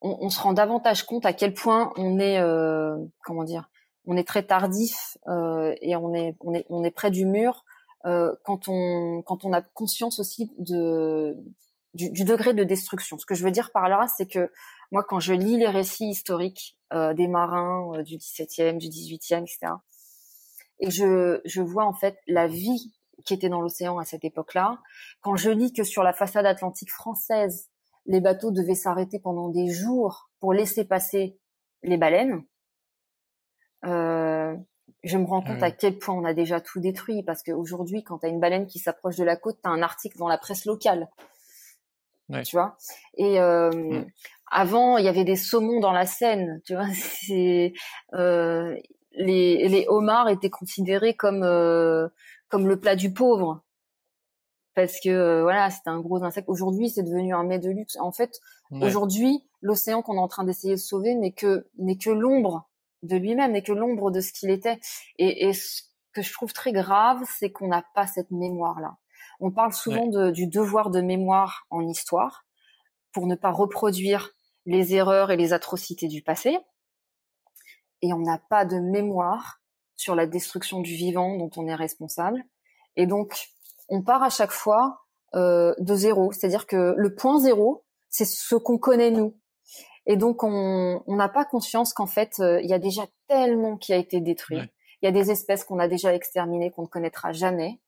on, 0.00 0.18
on, 0.20 0.30
se 0.30 0.40
rend 0.40 0.52
davantage 0.52 1.04
compte 1.04 1.24
à 1.24 1.32
quel 1.32 1.54
point 1.54 1.92
on 1.96 2.18
est, 2.18 2.38
euh, 2.38 2.96
comment 3.24 3.44
dire, 3.44 3.70
on 4.06 4.16
est 4.16 4.26
très 4.26 4.42
tardif 4.42 5.16
euh, 5.28 5.74
et 5.80 5.94
on 5.96 6.12
est, 6.14 6.36
on 6.40 6.54
est, 6.54 6.66
on 6.68 6.82
est 6.82 6.90
près 6.90 7.10
du 7.10 7.26
mur 7.26 7.64
quand 8.02 8.66
on 8.68 9.20
quand 9.26 9.44
on 9.44 9.52
a 9.52 9.60
conscience 9.60 10.20
aussi 10.20 10.50
de 10.58 11.36
du, 11.94 12.10
du, 12.10 12.24
degré 12.24 12.54
de 12.54 12.64
destruction. 12.64 13.18
Ce 13.18 13.26
que 13.26 13.34
je 13.34 13.44
veux 13.44 13.50
dire 13.50 13.70
par 13.72 13.88
là, 13.88 14.06
c'est 14.16 14.26
que 14.26 14.50
moi, 14.92 15.04
quand 15.04 15.20
je 15.20 15.32
lis 15.32 15.56
les 15.56 15.68
récits 15.68 16.08
historiques 16.08 16.76
euh, 16.92 17.14
des 17.14 17.28
marins 17.28 17.92
euh, 17.94 18.02
du 18.02 18.16
XVIIe, 18.16 18.78
du 18.78 18.88
XVIIIe, 18.88 19.42
etc., 19.42 19.74
et 20.80 20.90
je, 20.90 21.40
je 21.44 21.60
vois 21.60 21.84
en 21.84 21.92
fait 21.92 22.18
la 22.26 22.46
vie 22.46 22.90
qui 23.24 23.34
était 23.34 23.48
dans 23.48 23.60
l'océan 23.60 23.98
à 23.98 24.04
cette 24.04 24.24
époque-là, 24.24 24.78
quand 25.20 25.36
je 25.36 25.50
lis 25.50 25.72
que 25.72 25.84
sur 25.84 26.02
la 26.02 26.12
façade 26.12 26.46
atlantique 26.46 26.90
française, 26.90 27.68
les 28.06 28.20
bateaux 28.20 28.50
devaient 28.50 28.74
s'arrêter 28.74 29.18
pendant 29.18 29.48
des 29.48 29.70
jours 29.70 30.30
pour 30.40 30.52
laisser 30.52 30.84
passer 30.84 31.38
les 31.82 31.96
baleines, 31.96 32.42
euh, 33.84 34.56
je 35.02 35.16
me 35.16 35.24
rends 35.24 35.42
compte 35.42 35.62
à 35.62 35.70
quel 35.70 35.98
point 35.98 36.14
on 36.14 36.24
a 36.24 36.34
déjà 36.34 36.60
tout 36.60 36.80
détruit. 36.80 37.22
Parce 37.22 37.42
qu'aujourd'hui, 37.42 38.02
quand 38.02 38.18
tu 38.18 38.26
as 38.26 38.28
une 38.28 38.40
baleine 38.40 38.66
qui 38.66 38.78
s'approche 38.78 39.16
de 39.16 39.24
la 39.24 39.36
côte, 39.36 39.58
tu 39.62 39.68
as 39.68 39.72
un 39.72 39.82
article 39.82 40.18
dans 40.18 40.28
la 40.28 40.38
presse 40.38 40.64
locale. 40.64 41.08
Tu 42.44 42.54
vois? 42.54 42.76
Et 43.16 43.40
euh, 43.40 44.04
avant, 44.50 44.98
il 44.98 45.04
y 45.04 45.08
avait 45.08 45.24
des 45.24 45.36
saumons 45.36 45.80
dans 45.80 45.92
la 45.92 46.06
Seine, 46.06 46.60
tu 46.64 46.74
vois. 46.74 46.86
C'est 46.94 47.72
euh, 48.14 48.76
les, 49.12 49.68
les 49.68 49.86
homards 49.88 50.28
étaient 50.28 50.50
considérés 50.50 51.14
comme 51.14 51.42
euh, 51.42 52.08
comme 52.50 52.68
le 52.68 52.78
plat 52.78 52.96
du 52.96 53.12
pauvre 53.12 53.62
parce 54.74 55.00
que 55.00 55.08
euh, 55.08 55.42
voilà, 55.42 55.70
c'était 55.70 55.90
un 55.90 56.00
gros 56.00 56.22
insecte. 56.22 56.48
Aujourd'hui, 56.48 56.90
c'est 56.90 57.02
devenu 57.02 57.34
un 57.34 57.44
mets 57.44 57.58
de 57.58 57.70
luxe. 57.70 57.96
En 58.00 58.12
fait, 58.12 58.40
aujourd'hui, 58.70 59.44
l'océan 59.60 60.00
qu'on 60.00 60.14
est 60.14 60.20
en 60.20 60.28
train 60.28 60.44
d'essayer 60.44 60.74
de 60.74 60.80
sauver 60.80 61.14
n'est 61.14 61.32
que 61.32 61.68
n'est 61.78 61.98
que 61.98 62.10
l'ombre 62.10 62.68
de 63.02 63.16
lui-même, 63.16 63.52
n'est 63.52 63.62
que 63.62 63.72
l'ombre 63.72 64.10
de 64.10 64.20
ce 64.20 64.32
qu'il 64.32 64.50
était. 64.50 64.78
Et, 65.18 65.48
et 65.48 65.52
ce 65.52 65.82
que 66.12 66.22
je 66.22 66.32
trouve 66.32 66.52
très 66.52 66.72
grave, 66.72 67.22
c'est 67.38 67.50
qu'on 67.50 67.68
n'a 67.68 67.84
pas 67.94 68.06
cette 68.06 68.30
mémoire-là. 68.30 68.96
On 69.40 69.50
parle 69.50 69.72
souvent 69.72 70.06
de, 70.06 70.30
du 70.30 70.46
devoir 70.46 70.90
de 70.90 71.00
mémoire 71.00 71.66
en 71.70 71.86
histoire 71.86 72.44
pour 73.12 73.26
ne 73.26 73.34
pas 73.34 73.50
reproduire 73.50 74.30
les 74.66 74.94
erreurs 74.94 75.30
et 75.30 75.36
les 75.36 75.52
atrocités 75.52 76.08
du 76.08 76.22
passé. 76.22 76.58
Et 78.02 78.12
on 78.12 78.18
n'a 78.20 78.38
pas 78.38 78.64
de 78.64 78.78
mémoire 78.78 79.59
sur 80.00 80.14
la 80.14 80.26
destruction 80.26 80.80
du 80.80 80.94
vivant 80.94 81.36
dont 81.36 81.50
on 81.56 81.66
est 81.66 81.74
responsable. 81.74 82.42
Et 82.96 83.06
donc, 83.06 83.50
on 83.90 84.02
part 84.02 84.22
à 84.22 84.30
chaque 84.30 84.50
fois 84.50 85.02
euh, 85.34 85.74
de 85.78 85.94
zéro. 85.94 86.32
C'est-à-dire 86.32 86.66
que 86.66 86.94
le 86.96 87.14
point 87.14 87.38
zéro, 87.38 87.84
c'est 88.08 88.24
ce 88.24 88.54
qu'on 88.54 88.78
connaît 88.78 89.10
nous. 89.10 89.36
Et 90.06 90.16
donc, 90.16 90.42
on 90.42 91.02
n'a 91.06 91.28
pas 91.28 91.44
conscience 91.44 91.92
qu'en 91.92 92.06
fait, 92.06 92.40
euh, 92.40 92.62
il 92.62 92.70
y 92.70 92.72
a 92.72 92.78
déjà 92.78 93.02
tellement 93.28 93.76
qui 93.76 93.92
a 93.92 93.96
été 93.96 94.20
détruit. 94.20 94.58
Il 95.02 95.06
y 95.06 95.08
a 95.08 95.12
des 95.12 95.30
espèces 95.30 95.64
qu'on 95.64 95.78
a 95.78 95.86
déjà 95.86 96.14
exterminées, 96.14 96.70
qu'on 96.70 96.82
ne 96.82 96.86
connaîtra 96.86 97.32
jamais 97.32 97.78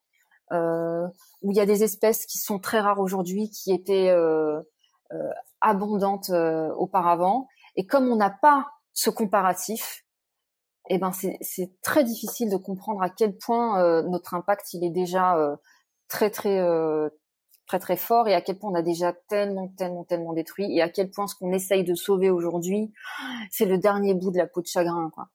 euh, 0.52 1.06
où 1.40 1.50
il 1.50 1.56
y 1.56 1.60
a 1.60 1.66
des 1.66 1.82
espèces 1.82 2.26
qui 2.26 2.38
sont 2.38 2.58
très 2.58 2.80
rares 2.80 3.00
aujourd'hui, 3.00 3.48
qui 3.48 3.72
étaient 3.72 4.10
euh, 4.10 4.60
abondantes 5.62 6.30
auparavant. 6.76 7.48
Et 7.76 7.86
comme 7.86 8.08
on 8.08 8.16
n'a 8.16 8.30
pas 8.30 8.68
ce 8.92 9.08
comparatif, 9.08 10.04
eh 10.88 10.98
ben 10.98 11.12
c'est 11.12 11.70
très 11.82 12.04
difficile 12.04 12.50
de 12.50 12.56
comprendre 12.56 13.02
à 13.02 13.10
quel 13.10 13.36
point 13.36 14.02
notre 14.02 14.34
impact 14.34 14.74
il 14.74 14.84
est 14.84 14.90
déjà 14.90 15.36
très 16.08 16.30
très 16.30 16.60
très 17.66 17.78
très 17.78 17.96
fort 17.96 18.28
et 18.28 18.34
à 18.34 18.40
quel 18.40 18.58
point 18.58 18.72
on 18.72 18.74
a 18.74 18.82
déjà 18.82 19.12
tellement 19.28 19.68
tellement 19.68 20.04
tellement 20.04 20.32
détruit 20.32 20.76
et 20.76 20.82
à 20.82 20.88
quel 20.88 21.10
point 21.10 21.26
ce 21.26 21.34
qu'on 21.36 21.52
essaye 21.52 21.84
de 21.84 21.94
sauver 21.94 22.30
aujourd'hui 22.30 22.92
c'est 23.50 23.66
le 23.66 23.78
dernier 23.78 24.14
bout 24.14 24.32
de 24.32 24.38
la 24.38 24.46
peau 24.46 24.60
de 24.60 24.66
chagrin 24.66 25.10
quoi. 25.14 25.28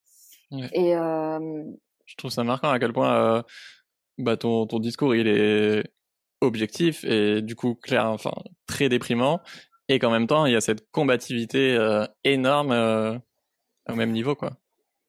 Et 0.73 0.95
euh... 0.95 1.63
je 2.05 2.15
trouve 2.17 2.31
ça 2.31 2.43
marquant 2.43 2.69
à 2.69 2.79
quel 2.79 2.93
point 2.93 3.43
bah 4.17 4.35
ton, 4.35 4.67
ton 4.67 4.79
discours 4.79 5.15
il 5.15 5.27
est 5.27 5.83
objectif 6.41 7.03
et 7.03 7.41
du 7.41 7.55
coup 7.55 7.75
clair, 7.75 8.07
enfin 8.07 8.31
très 8.67 8.89
déprimant, 8.89 9.41
et 9.89 9.99
qu'en 9.99 10.11
même 10.11 10.27
temps 10.27 10.45
il 10.45 10.53
y 10.53 10.55
a 10.55 10.61
cette 10.61 10.89
combativité 10.91 11.75
euh, 11.75 12.05
énorme 12.23 12.71
euh, 12.71 13.17
au 13.89 13.95
même 13.95 14.11
niveau 14.11 14.35
quoi. 14.35 14.51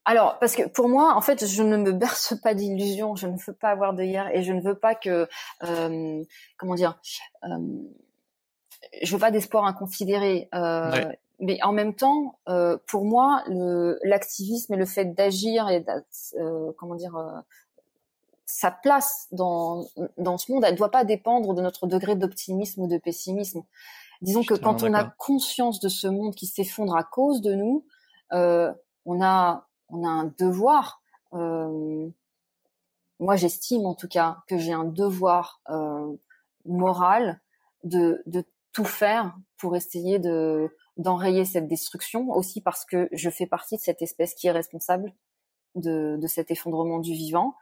Alors, 0.08 0.38
parce 0.38 0.56
que 0.56 0.66
pour 0.66 0.88
moi, 0.88 1.14
en 1.14 1.20
fait, 1.20 1.44
je 1.44 1.62
ne 1.62 1.76
me 1.76 1.92
berce 1.92 2.32
pas 2.42 2.54
d'illusions, 2.54 3.14
je 3.14 3.26
ne 3.26 3.36
veux 3.46 3.52
pas 3.52 3.68
avoir 3.68 3.92
de 3.92 4.02
hier 4.02 4.26
et 4.34 4.42
je 4.42 4.54
ne 4.54 4.62
veux 4.62 4.74
pas 4.74 4.94
que, 4.94 5.28
euh, 5.64 6.24
comment 6.56 6.74
dire, 6.74 6.98
euh, 7.44 7.48
je 9.02 9.12
veux 9.12 9.20
pas 9.20 9.30
d'espoir 9.30 9.66
inconsidéré. 9.66 10.48
Euh, 10.54 11.12
Mais 11.40 11.62
en 11.62 11.72
même 11.72 11.94
temps, 11.94 12.38
euh, 12.48 12.78
pour 12.86 13.04
moi, 13.04 13.44
l'activisme 14.02 14.72
et 14.72 14.78
le 14.78 14.86
fait 14.86 15.12
d'agir 15.14 15.68
et 15.68 15.84
comment 16.78 16.94
dire, 16.94 17.44
sa 18.46 18.70
place 18.70 19.28
dans, 19.30 19.84
dans 20.16 20.38
ce 20.38 20.50
monde, 20.50 20.64
elle 20.64 20.72
ne 20.72 20.78
doit 20.78 20.90
pas 20.90 21.04
dépendre 21.04 21.52
de 21.52 21.60
notre 21.60 21.86
degré 21.86 22.16
d'optimisme 22.16 22.80
ou 22.80 22.88
de 22.88 22.96
pessimisme. 22.96 23.60
Disons 24.22 24.42
que 24.42 24.54
quand 24.54 24.82
on 24.82 24.94
a 24.94 25.04
conscience 25.04 25.80
de 25.80 25.90
ce 25.90 26.08
monde 26.08 26.34
qui 26.34 26.46
s'effondre 26.46 26.96
à 26.96 27.04
cause 27.04 27.42
de 27.42 27.52
nous, 27.52 27.84
euh, 28.32 28.72
on 29.04 29.22
a 29.22 29.67
on 29.88 30.04
a 30.04 30.08
un 30.08 30.32
devoir. 30.38 31.02
Euh, 31.32 32.08
moi, 33.20 33.36
j'estime 33.36 33.86
en 33.86 33.94
tout 33.94 34.08
cas 34.08 34.38
que 34.48 34.58
j'ai 34.58 34.72
un 34.72 34.84
devoir 34.84 35.60
euh, 35.70 36.16
moral 36.64 37.40
de, 37.84 38.22
de 38.26 38.44
tout 38.72 38.84
faire 38.84 39.36
pour 39.56 39.76
essayer 39.76 40.18
de 40.18 40.74
d'enrayer 40.96 41.44
cette 41.44 41.68
destruction, 41.68 42.28
aussi 42.30 42.60
parce 42.60 42.84
que 42.84 43.08
je 43.12 43.30
fais 43.30 43.46
partie 43.46 43.76
de 43.76 43.80
cette 43.80 44.02
espèce 44.02 44.34
qui 44.34 44.48
est 44.48 44.50
responsable 44.50 45.14
de, 45.76 46.16
de 46.20 46.26
cet 46.26 46.50
effondrement 46.50 46.98
du 46.98 47.12
vivant. 47.12 47.54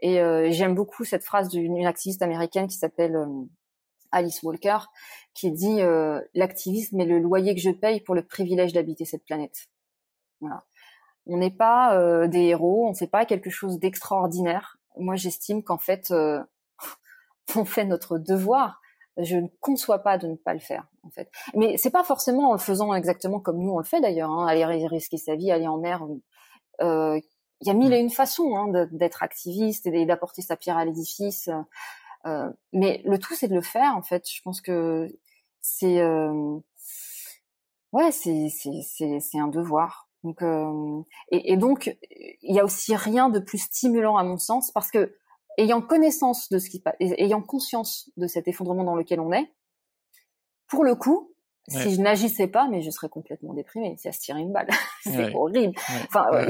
Et 0.00 0.20
euh, 0.20 0.50
j'aime 0.50 0.74
beaucoup 0.74 1.04
cette 1.04 1.24
phrase 1.24 1.48
d'une 1.48 1.86
activiste 1.86 2.20
américaine 2.22 2.66
qui 2.66 2.76
s'appelle 2.76 3.14
euh, 3.14 3.44
Alice 4.10 4.42
Walker, 4.42 4.78
qui 5.34 5.52
dit 5.52 5.80
euh, 5.80 6.20
l'activisme 6.34 7.00
est 7.00 7.06
le 7.06 7.20
loyer 7.20 7.54
que 7.54 7.60
je 7.60 7.70
paye 7.70 8.00
pour 8.00 8.16
le 8.16 8.26
privilège 8.26 8.72
d'habiter 8.72 9.04
cette 9.04 9.24
planète. 9.24 9.68
Voilà. 10.40 10.64
On 11.32 11.38
n'est 11.38 11.50
pas 11.50 12.26
des 12.28 12.46
héros, 12.46 12.86
on 12.86 12.90
ne 12.90 12.96
fait 12.96 13.06
pas 13.06 13.24
quelque 13.24 13.50
chose 13.50 13.78
d'extraordinaire. 13.78 14.78
Moi, 14.98 15.16
j'estime 15.16 15.62
qu'en 15.62 15.78
fait, 15.78 16.12
on 17.56 17.64
fait 17.64 17.84
notre 17.84 18.18
devoir. 18.18 18.80
Je 19.16 19.36
ne 19.36 19.48
conçois 19.60 20.00
pas 20.00 20.18
de 20.18 20.28
ne 20.28 20.34
pas 20.34 20.54
le 20.54 20.60
faire, 20.60 20.86
en 21.04 21.10
fait. 21.10 21.30
Mais 21.54 21.76
c'est 21.76 21.90
pas 21.90 22.04
forcément 22.04 22.50
en 22.50 22.52
le 22.52 22.58
faisant 22.58 22.94
exactement 22.94 23.40
comme 23.40 23.58
nous 23.58 23.72
on 23.72 23.78
le 23.78 23.84
fait 23.84 24.00
d'ailleurs. 24.00 24.30
Hein, 24.30 24.46
aller 24.46 24.64
risquer 24.86 25.16
sa 25.16 25.36
vie, 25.36 25.50
aller 25.50 25.68
en 25.68 25.78
mer. 25.78 26.06
Euh, 26.80 27.20
il 27.60 27.68
y 27.68 27.70
a 27.70 27.74
mille 27.74 27.92
et 27.92 27.98
une 27.98 28.10
façons 28.10 28.56
hein, 28.56 28.86
d'être 28.90 29.22
activiste 29.22 29.86
et 29.86 30.06
d'apporter 30.06 30.42
sa 30.42 30.56
pierre 30.56 30.78
à 30.78 30.84
l'édifice. 30.84 31.48
Euh, 31.48 31.62
euh, 32.26 32.50
mais 32.72 33.02
le 33.04 33.18
tout, 33.18 33.34
c'est 33.34 33.48
de 33.48 33.54
le 33.54 33.60
faire. 33.60 33.94
En 33.96 34.02
fait, 34.02 34.28
je 34.30 34.40
pense 34.42 34.60
que 34.60 35.08
c'est 35.60 36.00
euh, 36.00 36.58
ouais, 37.92 38.10
c'est 38.12 39.38
un 39.38 39.48
devoir. 39.48 40.08
Donc 40.22 40.42
euh, 40.42 41.02
et, 41.30 41.52
et, 41.52 41.56
donc 41.56 41.96
il 42.42 42.54
y 42.54 42.60
a 42.60 42.64
aussi 42.64 42.94
rien 42.94 43.30
de 43.30 43.38
plus 43.38 43.58
stimulant 43.58 44.16
à 44.16 44.22
mon 44.22 44.36
sens 44.36 44.70
parce 44.70 44.90
que 44.90 45.16
ayant 45.58 45.80
connaissance 45.80 46.48
de 46.50 46.58
ce 46.58 46.68
qui 46.68 46.82
ayant 47.00 47.42
conscience 47.42 48.10
de 48.16 48.26
cet 48.26 48.48
effondrement 48.48 48.84
dans 48.84 48.96
lequel 48.96 49.20
on 49.20 49.32
est, 49.32 49.50
pour 50.68 50.84
le 50.84 50.94
coup, 50.94 51.32
si 51.68 51.94
je 51.94 52.00
n'agissais 52.00 52.48
pas, 52.48 52.68
mais 52.68 52.82
je 52.82 52.90
serais 52.90 53.08
complètement 53.08 53.54
déprimée. 53.54 53.94
C'est 53.98 54.08
à 54.08 54.12
se 54.12 54.20
tirer 54.20 54.40
une 54.40 54.52
balle. 54.52 54.68
c'est 55.02 55.34
horrible. 55.34 55.74
Enfin, 56.08 56.26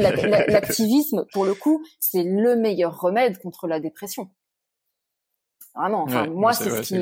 l'activisme, 0.48 1.26
pour 1.32 1.44
le 1.44 1.54
coup, 1.54 1.84
c'est 1.98 2.22
le 2.22 2.56
meilleur 2.56 2.98
remède 2.98 3.38
contre 3.38 3.66
la 3.66 3.80
dépression. 3.80 4.30
Vraiment. 5.74 6.04
Enfin, 6.04 6.26
moi, 6.26 6.52
c'est 6.52 6.70
ce 6.70 6.82
qui. 6.82 6.96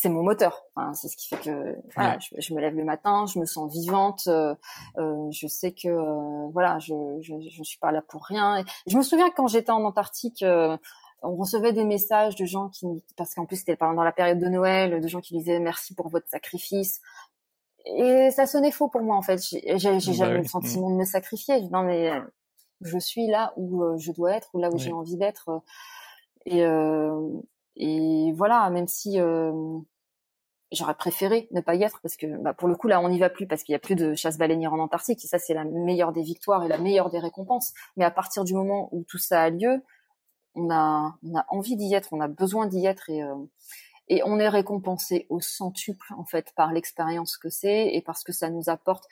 C'est 0.00 0.08
mon 0.08 0.22
moteur. 0.22 0.62
Enfin, 0.74 0.94
c'est 0.94 1.08
ce 1.08 1.16
qui 1.18 1.28
fait 1.28 1.36
que 1.36 1.76
voilà, 1.94 2.18
je, 2.18 2.28
je, 2.38 2.54
me 2.54 2.60
lève 2.60 2.74
le 2.74 2.84
matin, 2.84 3.26
je 3.26 3.38
me 3.38 3.44
sens 3.44 3.70
vivante. 3.70 4.22
Euh, 4.28 4.54
euh, 4.96 5.30
je 5.30 5.46
sais 5.46 5.72
que 5.72 5.88
euh, 5.88 6.48
voilà, 6.54 6.78
je, 6.78 6.94
je 7.20 7.34
je 7.38 7.62
suis 7.62 7.78
pas 7.78 7.92
là 7.92 8.00
pour 8.00 8.24
rien. 8.24 8.60
Et 8.60 8.64
je 8.86 8.96
me 8.96 9.02
souviens 9.02 9.28
quand 9.36 9.46
j'étais 9.46 9.72
en 9.72 9.84
Antarctique, 9.84 10.42
euh, 10.42 10.74
on 11.22 11.36
recevait 11.36 11.74
des 11.74 11.84
messages 11.84 12.34
de 12.34 12.46
gens 12.46 12.70
qui, 12.70 12.86
parce 13.14 13.34
qu'en 13.34 13.44
plus 13.44 13.56
c'était 13.56 13.76
pendant 13.76 14.02
la 14.02 14.12
période 14.12 14.38
de 14.38 14.48
Noël, 14.48 15.02
de 15.02 15.06
gens 15.06 15.20
qui 15.20 15.36
disaient 15.36 15.60
merci 15.60 15.94
pour 15.94 16.08
votre 16.08 16.28
sacrifice. 16.28 17.02
Et 17.84 18.30
ça 18.30 18.46
sonnait 18.46 18.70
faux 18.70 18.88
pour 18.88 19.02
moi 19.02 19.16
en 19.16 19.22
fait. 19.22 19.38
J'ai 19.42 19.60
bah 19.66 19.76
jamais 19.76 20.34
eu 20.36 20.38
le 20.38 20.44
sentiment 20.44 20.90
de 20.90 20.96
me 20.96 21.04
sacrifier. 21.04 21.60
Non 21.68 21.82
mais 21.82 22.10
euh, 22.10 22.20
je 22.80 22.98
suis 22.98 23.26
là 23.26 23.52
où 23.56 23.82
euh, 23.82 23.98
je 23.98 24.12
dois 24.12 24.32
être, 24.32 24.48
ou 24.54 24.60
là 24.60 24.70
où 24.70 24.78
j'ai 24.78 24.92
envie 24.92 25.18
d'être. 25.18 25.62
Et, 26.46 26.64
euh, 26.64 27.28
et 27.76 28.32
voilà, 28.32 28.68
même 28.70 28.88
si 28.88 29.18
j'aurais 30.72 30.94
préféré 30.94 31.48
ne 31.50 31.60
pas 31.60 31.74
y 31.74 31.82
être 31.82 32.00
parce 32.02 32.16
que 32.16 32.26
bah, 32.42 32.54
pour 32.54 32.68
le 32.68 32.76
coup 32.76 32.88
là 32.88 33.00
on 33.00 33.08
n'y 33.08 33.18
va 33.18 33.30
plus 33.30 33.46
parce 33.46 33.62
qu'il 33.62 33.72
y 33.72 33.76
a 33.76 33.80
plus 33.80 33.96
de 33.96 34.14
chasse 34.14 34.38
baleinière 34.38 34.72
en 34.72 34.78
Antarctique 34.78 35.24
et 35.24 35.28
ça 35.28 35.38
c'est 35.38 35.54
la 35.54 35.64
meilleure 35.64 36.12
des 36.12 36.22
victoires 36.22 36.64
et 36.64 36.68
la 36.68 36.78
meilleure 36.78 37.10
des 37.10 37.18
récompenses. 37.18 37.72
Mais 37.96 38.04
à 38.04 38.10
partir 38.10 38.44
du 38.44 38.54
moment 38.54 38.88
où 38.92 39.04
tout 39.04 39.18
ça 39.18 39.42
a 39.42 39.50
lieu, 39.50 39.82
on 40.54 40.70
a, 40.70 41.16
on 41.22 41.36
a 41.36 41.44
envie 41.48 41.76
d'y 41.76 41.94
être, 41.94 42.12
on 42.12 42.20
a 42.20 42.28
besoin 42.28 42.66
d'y 42.66 42.86
être 42.86 43.10
et, 43.10 43.22
euh, 43.22 43.34
et 44.08 44.22
on 44.24 44.38
est 44.38 44.48
récompensé 44.48 45.26
au 45.28 45.40
centuple 45.40 46.12
en 46.16 46.24
fait 46.24 46.52
par 46.54 46.72
l'expérience 46.72 47.36
que 47.36 47.48
c'est 47.48 47.94
et 47.94 48.02
parce 48.02 48.22
que 48.24 48.32
ça 48.32 48.50
nous 48.50 48.68
apporte. 48.68 49.04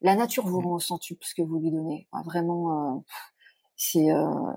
La 0.00 0.14
nature 0.14 0.46
vous 0.46 0.60
rend 0.60 0.74
au 0.74 0.80
centuple 0.80 1.24
ce 1.24 1.34
que 1.34 1.42
vous 1.42 1.60
lui 1.60 1.70
donnez. 1.70 2.08
vraiment, 2.24 2.96
euh, 2.96 3.00
c'est 3.76 4.10
euh, 4.12 4.52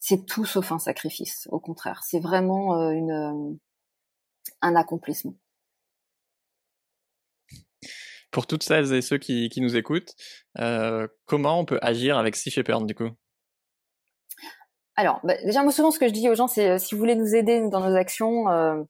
c'est 0.00 0.26
tout 0.26 0.44
sauf 0.44 0.72
un 0.72 0.78
sacrifice. 0.78 1.48
Au 1.50 1.60
contraire, 1.60 2.02
c'est 2.04 2.20
vraiment 2.20 2.90
une 2.90 3.58
un 4.60 4.76
accomplissement. 4.76 5.34
Pour 8.34 8.46
toutes 8.46 8.64
celles 8.64 8.92
et 8.92 9.00
ceux 9.00 9.16
qui, 9.16 9.48
qui 9.48 9.62
nous 9.62 9.76
écoutent, 9.76 10.14
comment 11.24 11.58
on 11.58 11.64
peut 11.64 11.78
agir 11.80 12.18
avec 12.18 12.36
Sea 12.36 12.50
Shepherd 12.50 12.84
du 12.84 12.94
coup? 12.94 13.08
Alors, 14.96 15.20
bah, 15.24 15.34
déjà, 15.44 15.62
moi, 15.62 15.72
souvent, 15.72 15.90
ce 15.90 15.98
que 15.98 16.06
je 16.06 16.12
dis 16.12 16.28
aux 16.28 16.34
gens, 16.34 16.46
c'est 16.46 16.70
euh, 16.70 16.78
si 16.78 16.94
vous 16.94 17.00
voulez 17.00 17.16
nous 17.16 17.34
aider 17.34 17.68
dans 17.68 17.80
nos 17.80 17.96
actions, 17.96 18.48
euh, 18.48 18.80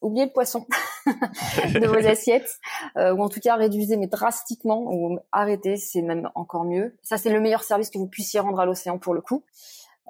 oubliez 0.00 0.26
le 0.26 0.32
poisson 0.32 0.66
de 1.06 1.86
vos 1.86 1.94
assiettes, 2.06 2.58
euh, 2.96 3.14
ou 3.14 3.22
en 3.22 3.28
tout 3.28 3.40
cas 3.40 3.54
réduisez, 3.54 3.96
mais 3.96 4.08
drastiquement, 4.08 4.82
ou 4.92 5.18
arrêtez, 5.30 5.76
c'est 5.76 6.02
même 6.02 6.30
encore 6.34 6.64
mieux. 6.64 6.96
Ça, 7.02 7.16
c'est 7.16 7.30
le 7.30 7.40
meilleur 7.40 7.62
service 7.62 7.90
que 7.90 7.98
vous 7.98 8.08
puissiez 8.08 8.40
rendre 8.40 8.58
à 8.58 8.66
l'océan 8.66 8.98
pour 8.98 9.14
le 9.14 9.20
coup. 9.20 9.44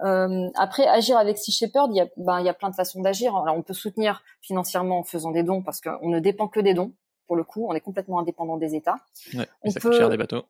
Euh, 0.05 0.49
après, 0.55 0.87
agir 0.87 1.19
avec 1.19 1.37
Sea 1.39 1.53
Shepherd, 1.53 1.91
il 1.93 1.97
y 1.97 2.01
a, 2.01 2.07
ben, 2.17 2.41
il 2.41 2.47
y 2.47 2.51
a 2.51 2.55
plein 2.55 2.71
de 2.71 2.75
façons 2.75 3.03
d'agir. 3.03 3.37
Alors, 3.37 3.57
on 3.57 3.63
peut 3.63 3.75
soutenir 3.75 4.23
financièrement 4.41 5.01
en 5.01 5.05
faisant 5.05 5.33
des 5.33 5.43
dons, 5.43 5.63
parce 5.63 5.83
qu'on 5.83 6.09
ne 6.09 6.19
dépend 6.19 6.49
que 6.49 6.61
des 6.61 6.73
dons. 6.73 6.93
Pour 7.27 7.37
le 7.37 7.45
coup, 7.45 7.67
on 7.69 7.75
est 7.75 7.81
complètement 7.81 8.19
indépendant 8.19 8.57
des 8.57 8.75
États. 8.75 8.97
Ouais, 9.35 9.47
on 9.63 9.71
ça 9.71 9.81
peut... 9.81 9.91
coûte 9.91 9.99
cher 9.99 10.11
des 10.11 10.17
bateaux 10.17 10.45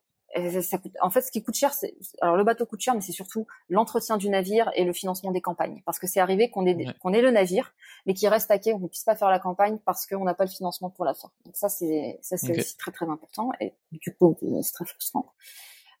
ça 0.61 0.77
coûte, 0.77 0.93
en 1.01 1.09
fait, 1.09 1.21
ce 1.21 1.31
qui 1.31 1.41
coûte 1.41 1.55
cher, 1.55 1.73
c'est 1.73 1.95
alors 2.21 2.35
le 2.35 2.43
bateau 2.43 2.65
coûte 2.65 2.79
cher, 2.81 2.93
mais 2.93 3.01
c'est 3.01 3.11
surtout 3.11 3.47
l'entretien 3.69 4.17
du 4.17 4.29
navire 4.29 4.69
et 4.75 4.83
le 4.83 4.93
financement 4.93 5.31
des 5.31 5.41
campagnes. 5.41 5.81
Parce 5.85 5.99
que 5.99 6.07
c'est 6.07 6.19
arrivé 6.19 6.49
qu'on 6.49 6.65
ait 6.65 6.93
qu'on 6.99 7.13
ait 7.13 7.21
le 7.21 7.31
navire, 7.31 7.73
mais 8.05 8.13
qu'il 8.13 8.27
reste 8.27 8.51
à 8.51 8.59
quai, 8.59 8.73
on 8.73 8.79
ne 8.79 8.87
puisse 8.87 9.03
pas 9.03 9.15
faire 9.15 9.29
la 9.29 9.39
campagne 9.39 9.79
parce 9.85 10.05
qu'on 10.05 10.23
n'a 10.23 10.33
pas 10.33 10.43
le 10.43 10.49
financement 10.49 10.89
pour 10.89 11.05
la 11.05 11.13
faire. 11.13 11.31
Donc 11.45 11.55
ça, 11.55 11.69
c'est 11.69 12.19
ça 12.21 12.37
c'est 12.37 12.57
aussi 12.57 12.77
très 12.77 12.91
très 12.91 13.09
important 13.09 13.51
et 13.59 13.73
du 13.91 14.13
coup 14.15 14.37
c'est 14.61 14.73
très 14.73 14.85
frustrant. 14.85 15.31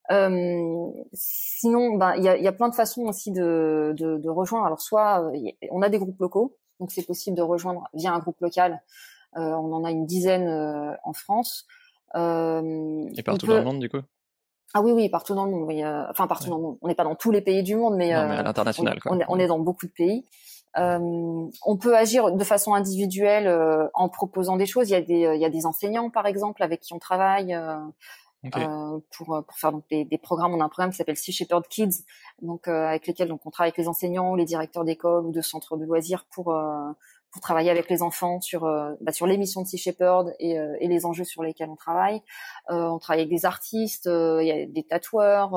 Euh, 0.09 0.87
sinon, 1.13 1.95
ben 1.95 2.15
il 2.15 2.23
y 2.23 2.29
a, 2.29 2.37
y 2.37 2.47
a 2.47 2.53
plein 2.53 2.69
de 2.69 2.75
façons 2.75 3.03
aussi 3.03 3.31
de, 3.31 3.93
de, 3.97 4.17
de 4.17 4.29
rejoindre. 4.29 4.65
Alors 4.65 4.81
soit 4.81 5.23
euh, 5.23 5.51
on 5.71 5.81
a 5.81 5.89
des 5.89 5.97
groupes 5.97 6.19
locaux, 6.19 6.57
donc 6.79 6.91
c'est 6.91 7.05
possible 7.05 7.35
de 7.35 7.41
rejoindre 7.41 7.87
via 7.93 8.13
un 8.13 8.19
groupe 8.19 8.39
local. 8.39 8.81
Euh, 9.37 9.51
on 9.51 9.71
en 9.73 9.83
a 9.83 9.91
une 9.91 10.05
dizaine 10.05 10.47
euh, 10.47 10.93
en 11.03 11.13
France. 11.13 11.65
Euh, 12.15 13.07
et 13.15 13.23
partout 13.23 13.47
dans 13.47 13.55
le 13.55 13.63
monde, 13.63 13.79
du 13.79 13.89
coup? 13.89 14.01
Ah 14.73 14.81
oui, 14.81 14.91
oui, 14.91 15.09
partout 15.09 15.35
dans 15.35 15.45
le 15.45 15.51
monde. 15.51 15.71
enfin, 16.09 16.27
partout 16.27 16.49
dans 16.49 16.57
le 16.57 16.63
monde. 16.63 16.77
On 16.81 16.87
n'est 16.87 16.95
pas 16.95 17.03
dans 17.03 17.15
tous 17.15 17.31
les 17.31 17.41
pays 17.41 17.63
du 17.63 17.75
monde, 17.75 17.95
mais, 17.95 18.13
non, 18.13 18.27
mais 18.27 18.37
à 18.37 18.43
l'international. 18.43 18.99
On, 19.05 19.19
on, 19.27 19.39
est 19.39 19.47
dans 19.47 19.59
beaucoup 19.59 19.85
de 19.85 19.91
pays. 19.91 20.25
Euh, 20.77 21.47
on 21.65 21.77
peut 21.77 21.95
agir 21.95 22.31
de 22.31 22.43
façon 22.43 22.73
individuelle 22.73 23.47
euh, 23.47 23.87
en 23.93 24.09
proposant 24.09 24.57
des 24.57 24.65
choses. 24.65 24.89
Il 24.89 24.93
y 24.93 24.95
a 24.95 25.01
des, 25.01 25.31
il 25.35 25.41
y 25.41 25.45
a 25.45 25.49
des 25.49 25.65
enseignants, 25.65 26.09
par 26.09 26.25
exemple, 26.25 26.63
avec 26.63 26.81
qui 26.81 26.93
on 26.93 26.99
travaille. 26.99 27.57
Okay. 28.45 28.65
pour, 29.17 29.43
pour 29.45 29.57
faire 29.57 29.71
donc 29.71 29.83
des, 29.89 30.05
des, 30.05 30.17
programmes. 30.19 30.53
On 30.53 30.61
a 30.61 30.63
un 30.63 30.69
programme 30.69 30.91
qui 30.91 30.97
s'appelle 30.97 31.17
Sea 31.17 31.31
Shepherd 31.31 31.67
Kids, 31.67 32.05
donc 32.43 32.67
avec 32.67 33.07
lesquels 33.07 33.27
donc 33.27 33.41
on 33.45 33.49
travaille 33.49 33.69
avec 33.69 33.79
les 33.79 33.87
enseignants, 33.87 34.35
les 34.35 34.45
directeurs 34.45 34.85
d'école 34.85 35.25
ou 35.25 35.31
de 35.31 35.41
centres 35.41 35.75
de 35.75 35.83
loisirs 35.83 36.23
pour 36.31 36.55
pour 37.37 37.41
travailler 37.41 37.69
avec 37.69 37.87
les 37.87 38.01
enfants 38.01 38.41
sur 38.41 38.65
euh, 38.65 38.95
bah, 38.99 39.11
sur 39.11 39.27
l'émission 39.27 39.61
de 39.61 39.67
Sea 39.67 39.77
Shepherd 39.77 40.33
et, 40.39 40.57
euh, 40.57 40.75
et, 40.79 40.87
les 40.87 41.05
enjeux 41.05 41.23
sur 41.23 41.43
lesquels 41.43 41.69
on 41.69 41.75
travaille. 41.75 42.23
Euh, 42.71 42.87
on 42.87 42.97
travaille 42.97 43.21
avec 43.21 43.29
des 43.31 43.45
artistes, 43.45 44.07
il 44.07 44.47
y 44.47 44.51
a 44.51 44.65
des 44.65 44.83
tatoueurs, 44.83 45.51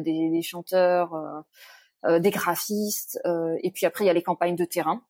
des, 0.00 0.30
des, 0.30 0.40
chanteurs, 0.40 1.12
des 2.08 2.30
graphistes, 2.30 3.20
et 3.62 3.70
puis 3.70 3.84
après 3.84 4.04
il 4.04 4.06
y 4.06 4.10
a 4.10 4.14
les 4.14 4.22
campagnes 4.22 4.56
de 4.56 4.64
terrain 4.64 5.02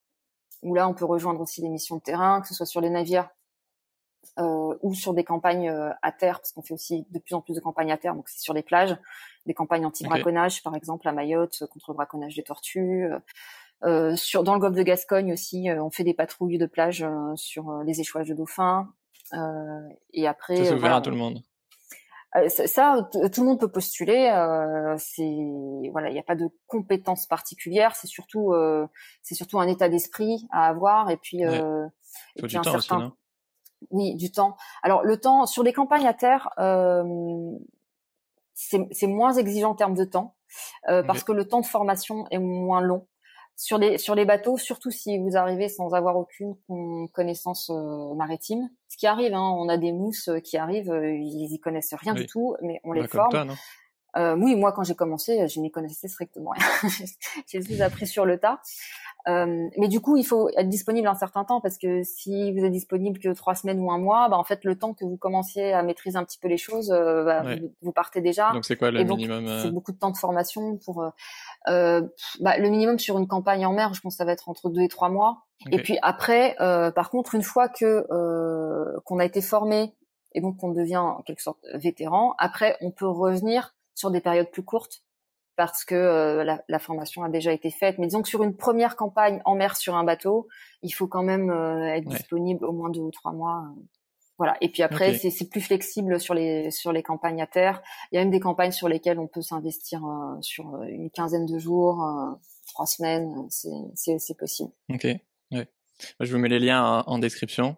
où 0.62 0.74
là 0.74 0.88
on 0.88 0.94
peut 0.94 1.04
rejoindre 1.04 1.40
aussi 1.40 1.62
les 1.62 1.68
missions 1.68 1.96
de 1.96 2.02
terrain, 2.02 2.40
que 2.40 2.48
ce 2.48 2.54
soit 2.54 2.66
sur 2.66 2.80
les 2.80 2.90
navires 2.90 3.28
ou 4.38 4.94
sur 4.94 5.14
des 5.14 5.22
campagnes 5.22 5.70
à 6.02 6.10
terre, 6.10 6.40
parce 6.40 6.50
qu'on 6.50 6.62
fait 6.62 6.74
aussi 6.74 7.06
de 7.10 7.20
plus 7.20 7.36
en 7.36 7.40
plus 7.40 7.54
de 7.54 7.60
campagnes 7.60 7.92
à 7.92 7.98
terre, 7.98 8.16
donc 8.16 8.28
c'est 8.28 8.40
sur 8.40 8.52
les 8.52 8.62
plages, 8.64 8.96
des 9.46 9.54
campagnes 9.54 9.86
anti-braconnage, 9.86 10.64
par 10.64 10.74
exemple 10.74 11.06
à 11.06 11.12
Mayotte 11.12 11.64
contre 11.70 11.92
le 11.92 11.94
braconnage 11.94 12.34
des 12.34 12.42
tortues. 12.42 13.08
Euh, 13.84 14.16
sur 14.16 14.42
dans 14.42 14.54
le 14.54 14.60
golfe 14.60 14.74
de 14.74 14.82
Gascogne 14.82 15.32
aussi, 15.32 15.68
euh, 15.68 15.82
on 15.82 15.90
fait 15.90 16.04
des 16.04 16.14
patrouilles 16.14 16.58
de 16.58 16.66
plage 16.66 17.02
euh, 17.02 17.36
sur 17.36 17.82
les 17.84 18.00
échouages 18.00 18.28
de 18.28 18.34
dauphins. 18.34 18.88
et 20.12 20.26
après, 20.26 20.56
c'est 20.56 20.74
ouvert 20.74 20.96
à 20.96 21.00
tout 21.00 21.10
le 21.10 21.16
monde. 21.16 21.42
Ça, 22.48 23.08
tout 23.32 23.40
le 23.40 23.46
monde 23.46 23.60
peut 23.60 23.70
postuler. 23.70 24.28
c'est 24.98 25.90
voilà, 25.90 26.10
il 26.10 26.12
n'y 26.12 26.18
a 26.18 26.22
pas 26.22 26.34
de 26.34 26.48
compétences 26.66 27.26
particulières. 27.26 27.96
C'est 27.96 28.08
surtout, 28.08 28.52
c'est 29.22 29.34
surtout 29.34 29.58
un 29.58 29.66
état 29.66 29.88
d'esprit 29.88 30.46
à 30.50 30.68
avoir. 30.68 31.08
Et 31.10 31.16
puis, 31.16 31.46
ouais. 31.46 31.62
et 32.36 32.42
puis 32.42 32.58
un 32.58 32.62
certain, 32.62 32.76
aussi, 32.76 32.92
non? 32.92 33.12
Oui, 33.90 34.16
du 34.16 34.30
temps. 34.30 34.56
Alors 34.82 35.02
le 35.02 35.18
temps 35.18 35.46
sur 35.46 35.62
les 35.62 35.72
campagnes 35.72 36.06
à 36.06 36.12
terre, 36.12 36.50
c'est 38.52 39.06
moins 39.06 39.32
exigeant 39.32 39.70
en 39.70 39.74
termes 39.74 39.96
de 39.96 40.04
temps 40.04 40.36
parce 40.86 41.24
que 41.24 41.32
le 41.32 41.48
temps 41.48 41.60
de 41.60 41.66
formation 41.66 42.26
est 42.30 42.38
moins 42.38 42.82
long 42.82 43.06
sur 43.56 43.78
les 43.78 43.96
sur 43.98 44.14
les 44.14 44.26
bateaux, 44.26 44.58
surtout 44.58 44.90
si 44.90 45.18
vous 45.18 45.36
arrivez 45.36 45.68
sans 45.68 45.94
avoir 45.94 46.16
aucune 46.16 46.54
connaissance 47.12 47.70
euh, 47.70 48.14
maritime, 48.14 48.68
ce 48.88 48.96
qui 48.98 49.06
arrive, 49.06 49.34
hein, 49.34 49.54
on 49.58 49.68
a 49.68 49.78
des 49.78 49.92
mousses 49.92 50.30
qui 50.44 50.58
arrivent, 50.58 50.90
euh, 50.90 51.10
ils 51.10 51.52
y 51.52 51.58
connaissent 51.58 51.94
rien 51.94 52.14
du 52.14 52.26
tout, 52.26 52.54
mais 52.60 52.80
on 52.84 52.92
les 52.92 53.02
bah, 53.02 53.08
forme. 53.08 53.56
Euh, 54.16 54.36
oui, 54.36 54.56
moi 54.56 54.72
quand 54.72 54.82
j'ai 54.82 54.94
commencé, 54.94 55.46
je 55.48 55.60
n'y 55.60 55.70
connaissais 55.70 56.08
strictement 56.08 56.50
rien. 56.50 56.90
j'ai 57.46 57.62
tout 57.62 57.82
appris 57.82 58.06
sur 58.06 58.24
le 58.24 58.38
tas. 58.38 58.60
Euh, 59.28 59.68
mais 59.76 59.88
du 59.88 60.00
coup, 60.00 60.16
il 60.16 60.24
faut 60.24 60.48
être 60.56 60.68
disponible 60.68 61.08
un 61.08 61.14
certain 61.14 61.44
temps 61.44 61.60
parce 61.60 61.78
que 61.78 62.02
si 62.04 62.52
vous 62.52 62.64
êtes 62.64 62.72
disponible 62.72 63.18
que 63.18 63.28
trois 63.30 63.54
semaines 63.56 63.80
ou 63.80 63.90
un 63.90 63.98
mois, 63.98 64.28
bah, 64.28 64.38
en 64.38 64.44
fait, 64.44 64.64
le 64.64 64.78
temps 64.78 64.94
que 64.94 65.04
vous 65.04 65.16
commenciez 65.16 65.72
à 65.72 65.82
maîtriser 65.82 66.16
un 66.16 66.24
petit 66.24 66.38
peu 66.38 66.48
les 66.48 66.56
choses, 66.56 66.92
euh, 66.92 67.24
bah, 67.24 67.42
vous, 67.82 67.92
partez 67.92 68.20
déjà. 68.20 68.52
Donc 68.52 68.64
c'est 68.64 68.76
quoi 68.76 68.90
le 68.90 69.02
minimum 69.02 69.48
C'est 69.62 69.70
beaucoup 69.70 69.92
de 69.92 69.98
temps 69.98 70.10
de 70.10 70.16
formation 70.16 70.78
pour. 70.78 71.04
Euh, 71.68 72.02
bah, 72.40 72.56
le 72.58 72.68
minimum 72.68 72.98
sur 72.98 73.18
une 73.18 73.26
campagne 73.26 73.66
en 73.66 73.72
mer, 73.72 73.94
je 73.94 74.00
pense 74.00 74.14
que 74.14 74.18
ça 74.18 74.24
va 74.24 74.32
être 74.32 74.48
entre 74.48 74.70
deux 74.70 74.82
et 74.82 74.88
trois 74.88 75.08
mois. 75.08 75.42
Et 75.72 75.78
puis 75.78 75.98
après, 76.02 76.54
par 76.58 77.10
contre, 77.10 77.34
une 77.34 77.42
fois 77.42 77.68
que 77.68 78.06
qu'on 79.04 79.18
a 79.18 79.24
été 79.24 79.40
formé 79.40 79.92
et 80.34 80.40
donc 80.40 80.58
qu'on 80.58 80.70
devient 80.70 80.98
en 80.98 81.22
quelque 81.22 81.42
sorte 81.42 81.58
vétéran, 81.74 82.34
après, 82.38 82.76
on 82.80 82.90
peut 82.90 83.08
revenir 83.08 83.75
sur 83.96 84.12
des 84.12 84.20
périodes 84.20 84.52
plus 84.52 84.62
courtes 84.62 85.02
parce 85.56 85.84
que 85.84 85.94
euh, 85.94 86.44
la, 86.44 86.62
la, 86.68 86.78
formation 86.78 87.24
a 87.24 87.28
déjà 87.28 87.52
été 87.52 87.70
faite. 87.70 87.96
Mais 87.98 88.06
disons 88.06 88.22
que 88.22 88.28
sur 88.28 88.42
une 88.44 88.54
première 88.54 88.94
campagne 88.94 89.40
en 89.44 89.56
mer 89.56 89.76
sur 89.76 89.96
un 89.96 90.04
bateau, 90.04 90.46
il 90.82 90.90
faut 90.90 91.08
quand 91.08 91.22
même 91.22 91.50
euh, 91.50 91.94
être 91.94 92.06
disponible 92.06 92.64
au 92.64 92.72
moins 92.72 92.90
deux 92.90 93.00
ou 93.00 93.10
trois 93.10 93.32
mois. 93.32 93.64
Euh. 93.64 93.80
Voilà. 94.38 94.58
Et 94.60 94.70
puis 94.70 94.82
après, 94.82 95.14
c'est 95.14 95.30
c'est 95.30 95.48
plus 95.48 95.62
flexible 95.62 96.20
sur 96.20 96.34
les 96.34 96.70
sur 96.70 96.92
les 96.92 97.02
campagnes 97.02 97.40
à 97.40 97.46
terre. 97.46 97.82
Il 98.12 98.16
y 98.16 98.18
a 98.18 98.20
même 98.20 98.30
des 98.30 98.38
campagnes 98.38 98.70
sur 98.70 98.86
lesquelles 98.86 99.18
on 99.18 99.26
peut 99.26 99.40
s'investir 99.40 100.02
sur 100.42 100.82
une 100.82 101.08
quinzaine 101.10 101.46
de 101.46 101.58
jours, 101.58 102.04
trois 102.66 102.84
semaines. 102.84 103.46
C'est 103.48 104.18
c'est 104.18 104.36
possible. 104.36 104.72
Ok. 104.90 105.06
Ouais. 105.52 105.68
Je 106.20 106.32
vous 106.32 106.38
mets 106.38 106.48
les 106.48 106.58
liens 106.58 107.02
en, 107.06 107.18
description. 107.18 107.76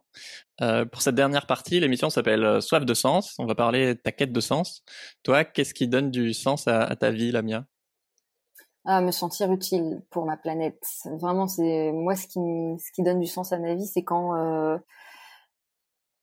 Euh, 0.61 0.85
pour 0.85 1.03
cette 1.03 1.15
dernière 1.15 1.47
partie, 1.47 1.81
l'émission 1.81 2.11
s'appelle 2.11 2.45
euh, 2.45 2.61
Soif 2.61 2.85
de 2.85 2.95
sens. 2.95 3.35
On 3.39 3.47
va 3.47 3.55
parler 3.55 3.95
de 3.95 4.01
ta 4.01 4.13
quête 4.13 4.33
de 4.33 4.41
sens. 4.41 4.83
Toi, 5.23 5.45
qu'est-ce 5.45 5.75
qui 5.75 5.89
donne 5.89 6.11
du 6.11 6.35
sens 6.35 6.67
à, 6.67 6.95
ta 6.97 7.11
vie, 7.11 7.31
Lamia? 7.31 7.65
Ah, 8.85 9.01
me 9.01 9.11
sentir 9.11 9.53
utile 9.53 10.03
pour 10.11 10.25
ma 10.25 10.37
planète. 10.37 10.83
Vraiment, 11.05 11.47
c'est 11.47 11.93
moi 11.93 12.17
ce 12.17 12.27
qui 12.27 12.41
ce 12.85 12.93
qui 12.93 13.03
donne 13.03 13.21
du 13.21 13.27
sens 13.27 13.53
à 13.53 13.59
ma 13.59 13.75
vie, 13.75 13.87
c'est 13.87 14.03
quand 14.03 14.35
euh, 14.37 14.79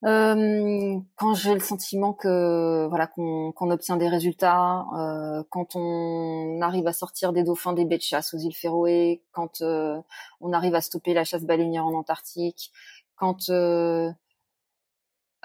euh, 0.03 0.99
quand 1.15 1.33
j'ai 1.33 1.53
le 1.53 1.61
sentiment 1.61 2.13
que 2.13 2.85
voilà 2.87 3.07
qu'on 3.07 3.71
obtient 3.71 3.95
des 3.95 4.09
résultats, 4.09 4.85
euh, 4.97 5.43
quand 5.49 5.75
on 5.75 6.61
arrive 6.61 6.85
à 6.87 6.93
sortir 6.93 7.31
des 7.31 7.43
dauphins 7.43 7.73
des 7.73 7.85
baies 7.85 7.97
de 7.97 8.03
chasse 8.03 8.33
aux 8.33 8.37
îles 8.37 8.55
Féroé, 8.55 9.23
quand 9.31 9.61
euh, 9.61 9.99
on 10.41 10.53
arrive 10.53 10.75
à 10.75 10.81
stopper 10.81 11.13
la 11.13 11.23
chasse 11.23 11.43
baleinière 11.43 11.85
en 11.85 11.93
Antarctique, 11.93 12.71
quand 13.15 13.49
euh, 13.49 14.11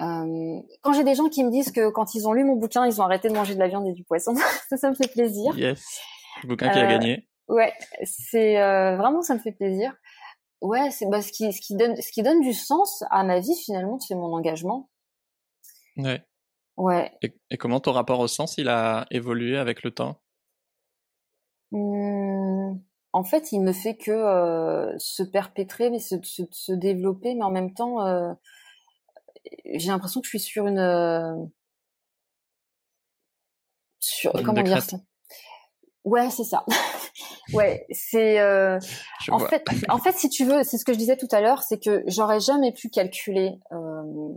euh, 0.01 0.61
quand 0.83 0.93
j'ai 0.93 1.05
des 1.05 1.15
gens 1.15 1.29
qui 1.29 1.45
me 1.45 1.51
disent 1.51 1.71
que 1.71 1.89
quand 1.89 2.15
ils 2.15 2.27
ont 2.27 2.33
lu 2.33 2.45
mon 2.45 2.57
bouquin, 2.57 2.87
ils 2.87 3.01
ont 3.01 3.05
arrêté 3.05 3.29
de 3.29 3.35
manger 3.35 3.55
de 3.55 3.61
la 3.61 3.69
viande 3.69 3.87
et 3.87 3.93
du 3.93 4.03
poisson, 4.03 4.35
ça, 4.69 4.77
ça 4.77 4.91
me 4.91 4.95
fait 4.95 5.11
plaisir. 5.11 5.57
Yes, 5.57 6.01
le 6.43 6.49
bouquin 6.49 6.71
qui 6.71 6.79
a 6.79 6.87
gagné. 6.87 7.29
Ouais, 7.49 7.73
c'est 8.03 8.55
vraiment 8.97 9.23
ça 9.23 9.35
me 9.35 9.41
fait 9.41 9.53
plaisir. 9.53 9.95
Ouais, 10.61 10.91
c'est 10.91 11.07
bah, 11.07 11.23
ce 11.23 11.33
qui 11.33 11.53
ce 11.53 11.61
qui 11.61 11.75
donne 11.75 11.97
ce 11.97 12.13
qui 12.13 12.23
donne 12.23 12.41
du 12.41 12.53
sens 12.53 13.03
à 13.11 13.25
ma 13.25 13.41
vie 13.41 13.57
finalement, 13.57 13.99
c'est 13.99 14.15
mon 14.15 14.35
engagement. 14.35 14.91
Ouais. 15.97 16.23
Ouais. 16.77 17.13
Et, 17.23 17.57
comment 17.59 17.81
ton 17.81 17.93
rapport 17.93 18.21
au 18.21 18.29
sens 18.29 18.57
il 18.57 18.69
a 18.69 19.07
évolué 19.11 19.59
avec 19.59 19.83
le 19.83 19.91
temps? 19.91 20.21
Mmh, 21.73 22.79
En 23.13 23.23
fait, 23.23 23.53
il 23.53 23.61
me 23.61 23.73
fait 23.73 23.97
que 23.97 24.11
euh, 24.11 24.97
se 24.99 25.23
perpétrer, 25.23 25.91
mais 25.91 25.99
se, 25.99 26.17
se, 26.23 26.43
se, 26.51 26.73
développer, 26.73 27.35
mais 27.35 27.43
en 27.43 27.51
même 27.51 27.75
temps, 27.75 28.07
euh, 28.07 28.33
j'ai 29.75 29.89
l'impression 29.89 30.21
que 30.21 30.27
je 30.27 30.31
suis 30.31 30.41
sur 30.41 30.67
une 30.67 30.79
euh, 30.79 31.35
sur 33.99 34.33
comment 34.33 34.63
dire 34.63 34.83
ça? 34.83 34.99
Ouais, 36.05 36.31
c'est 36.31 36.45
ça. 36.45 36.65
ouais, 37.53 37.87
c'est 37.91 38.41
euh, 38.41 38.79
en 39.29 39.39
fait, 39.39 39.65
en 39.89 39.99
fait, 39.99 40.13
si 40.13 40.29
tu 40.29 40.45
veux, 40.45 40.63
c'est 40.63 40.79
ce 40.79 40.85
que 40.85 40.93
je 40.93 40.99
disais 40.99 41.17
tout 41.17 41.29
à 41.31 41.41
l'heure, 41.41 41.63
c'est 41.63 41.79
que 41.79 42.03
j'aurais 42.07 42.41
jamais 42.41 42.73
pu 42.73 42.89
calculer, 42.89 43.59
euh, 43.73 44.33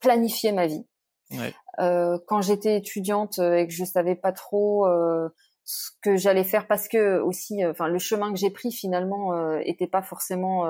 planifier 0.00 0.52
ma 0.52 0.66
vie. 0.66 0.86
Ouais. 1.32 1.54
Euh, 1.80 2.18
quand 2.26 2.40
j'étais 2.40 2.76
étudiante 2.76 3.38
et 3.38 3.66
que 3.66 3.72
je 3.72 3.84
savais 3.84 4.14
pas 4.14 4.32
trop 4.32 4.86
euh, 4.86 5.28
ce 5.64 5.90
que 6.00 6.16
j'allais 6.16 6.44
faire 6.44 6.66
parce 6.66 6.88
que 6.88 7.20
aussi, 7.20 7.64
enfin, 7.66 7.88
le 7.88 7.98
chemin 7.98 8.32
que 8.32 8.38
j'ai 8.38 8.50
pris 8.50 8.72
finalement 8.72 9.32
euh, 9.34 9.58
était 9.64 9.88
pas 9.88 10.02
forcément 10.02 10.64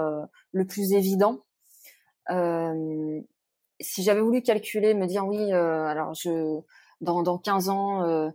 le 0.53 0.67
plus 0.67 0.93
évident. 0.93 1.45
si 2.29 4.03
j'avais 4.03 4.21
voulu 4.21 4.43
calculer, 4.43 4.95
me 4.95 5.07
dire 5.07 5.27
oui, 5.27 5.53
alors 5.53 6.15
je 6.15 6.61
dans 7.03 7.23
dans 7.23 7.39
15 7.39 7.69
ans 7.69 8.31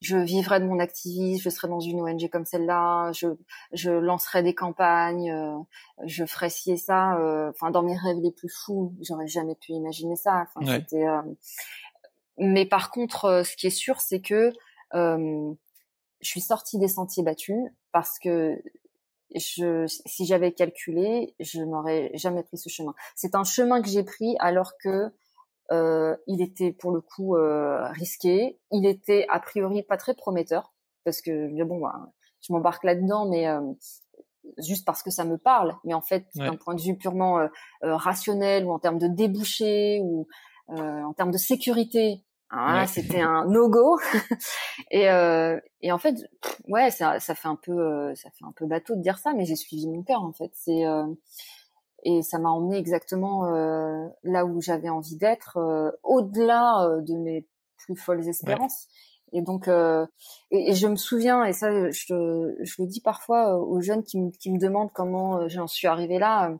je 0.00 0.16
vivrai 0.16 0.60
de 0.60 0.66
mon 0.66 0.78
activisme, 0.78 1.42
je 1.42 1.50
serai 1.50 1.68
dans 1.68 1.80
une 1.80 2.00
ONG 2.00 2.28
comme 2.30 2.44
celle-là, 2.44 3.12
je, 3.12 3.28
je 3.72 3.90
lancerai 3.90 4.42
des 4.42 4.54
campagnes, 4.54 5.30
euh, 5.30 5.56
je 6.04 6.24
ferai 6.24 6.50
ci 6.50 6.72
et 6.72 6.76
ça. 6.76 7.18
Euh, 7.18 7.50
enfin, 7.50 7.70
dans 7.70 7.82
mes 7.82 7.96
rêves 7.96 8.18
les 8.18 8.30
plus 8.30 8.48
fous, 8.48 8.94
j'aurais 9.00 9.26
jamais 9.26 9.54
pu 9.54 9.72
imaginer 9.72 10.16
ça. 10.16 10.46
Enfin, 10.54 10.80
c'était. 10.80 11.06
Euh, 11.06 11.22
mais 12.38 12.66
par 12.66 12.90
contre, 12.90 13.42
ce 13.44 13.56
qui 13.56 13.68
est 13.68 13.70
sûr, 13.70 14.00
c'est 14.00 14.20
que 14.20 14.52
je 14.92 15.54
suis 16.22 16.40
sortie 16.40 16.78
des 16.78 16.88
sentiers 16.88 17.22
battus 17.22 17.70
parce 17.92 18.18
que 18.18 18.62
je, 19.34 19.86
si 19.86 20.26
j'avais 20.26 20.52
calculé, 20.52 21.34
je 21.40 21.62
n'aurais 21.62 22.10
jamais 22.14 22.42
pris 22.42 22.58
ce 22.58 22.68
chemin. 22.68 22.94
C'est 23.14 23.34
un 23.34 23.44
chemin 23.44 23.80
que 23.82 23.88
j'ai 23.88 24.04
pris 24.04 24.36
alors 24.38 24.76
que 24.78 25.10
euh, 25.72 26.16
il 26.26 26.42
était 26.42 26.72
pour 26.72 26.92
le 26.92 27.00
coup 27.00 27.36
euh, 27.36 27.88
risqué. 27.88 28.58
Il 28.70 28.86
était 28.86 29.26
a 29.30 29.40
priori 29.40 29.82
pas 29.82 29.96
très 29.96 30.14
prometteur 30.14 30.72
parce 31.04 31.20
que 31.20 31.62
bon, 31.64 31.80
bah, 31.80 32.12
je 32.40 32.52
m'embarque 32.52 32.84
là-dedans, 32.84 33.28
mais 33.28 33.48
euh, 33.48 33.60
juste 34.58 34.84
parce 34.84 35.02
que 35.02 35.10
ça 35.10 35.24
me 35.24 35.38
parle. 35.38 35.76
Mais 35.84 35.94
en 35.94 36.00
fait, 36.00 36.26
d'un 36.34 36.56
point 36.56 36.74
de 36.74 36.80
vue 36.80 36.96
purement 36.96 37.48
rationnel 37.82 38.64
ou 38.64 38.72
en 38.72 38.78
termes 38.78 38.98
de 38.98 39.08
débouchés 39.08 40.00
ou 40.02 40.26
en 40.68 41.12
termes 41.12 41.30
de 41.30 41.38
sécurité, 41.38 42.22
hein, 42.50 42.86
c'était 42.86 43.20
un 43.20 43.44
no-go. 43.46 43.98
et, 44.90 45.06
et 45.80 45.92
en 45.92 45.98
fait, 45.98 46.14
ouais, 46.68 46.90
ça, 46.90 47.18
ça 47.18 47.34
fait 47.34 47.48
un 47.48 47.56
peu, 47.56 48.14
ça 48.14 48.30
fait 48.30 48.44
un 48.44 48.52
peu 48.52 48.66
bateau 48.66 48.94
de 48.94 49.02
dire 49.02 49.18
ça, 49.18 49.32
mais 49.34 49.44
j'ai 49.44 49.56
suivi 49.56 49.88
mon 49.88 50.02
cœur 50.02 50.22
en 50.22 50.32
fait. 50.32 50.50
C'est 50.54 50.84
et 52.08 52.22
ça 52.22 52.38
m'a 52.38 52.50
emmené 52.50 52.78
exactement 52.78 53.46
euh, 53.46 54.06
là 54.22 54.46
où 54.46 54.60
j'avais 54.60 54.88
envie 54.88 55.16
d'être, 55.16 55.56
euh, 55.56 55.90
au-delà 56.04 56.86
euh, 56.86 57.00
de 57.00 57.14
mes 57.14 57.48
plus 57.78 57.96
folles 57.96 58.26
espérances. 58.28 58.86
Et 59.32 59.42
donc, 59.42 59.68
et, 59.68 60.70
et, 60.70 60.72
je 60.72 60.86
me 60.86 60.94
souviens, 60.94 61.44
et 61.44 61.52
ça, 61.52 61.90
je, 61.90 62.54
je 62.60 62.82
le 62.82 62.86
dis 62.86 63.00
parfois 63.00 63.58
aux 63.58 63.80
jeunes 63.80 64.04
qui, 64.04 64.20
me, 64.20 64.30
qui 64.30 64.52
me 64.52 64.58
demandent 64.58 64.92
comment 64.92 65.48
j'en 65.48 65.66
suis 65.66 65.88
arrivée 65.88 66.20
là. 66.20 66.56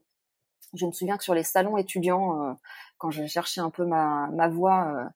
je 0.75 0.85
me 0.85 0.91
souviens 0.91 1.17
que 1.17 1.23
sur 1.23 1.33
les 1.33 1.45
salons 1.45 1.77
étudiants, 1.77 2.57
quand 2.99 3.11
je 3.11 3.25
cherchais 3.27 3.61
un 3.61 3.71
peu 3.71 3.87
ma, 3.87 4.29
ma 4.33 4.49
voie, 4.49 5.09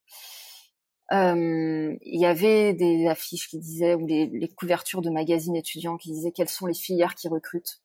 il 1.10 1.98
y 2.04 2.24
avait 2.24 2.72
des 2.72 3.08
affiches 3.08 3.48
qui 3.48 3.58
disaient 3.58 3.94
ou 3.94 4.06
les, 4.06 4.26
les 4.26 4.48
couvertures 4.48 5.02
de 5.02 5.10
magazines 5.10 5.56
étudiants 5.56 5.96
qui 5.96 6.12
disaient 6.12 6.32
quelles 6.32 6.48
sont 6.48 6.66
les 6.66 6.74
filières 6.74 7.16
qui 7.16 7.28
recrutent? 7.28 7.82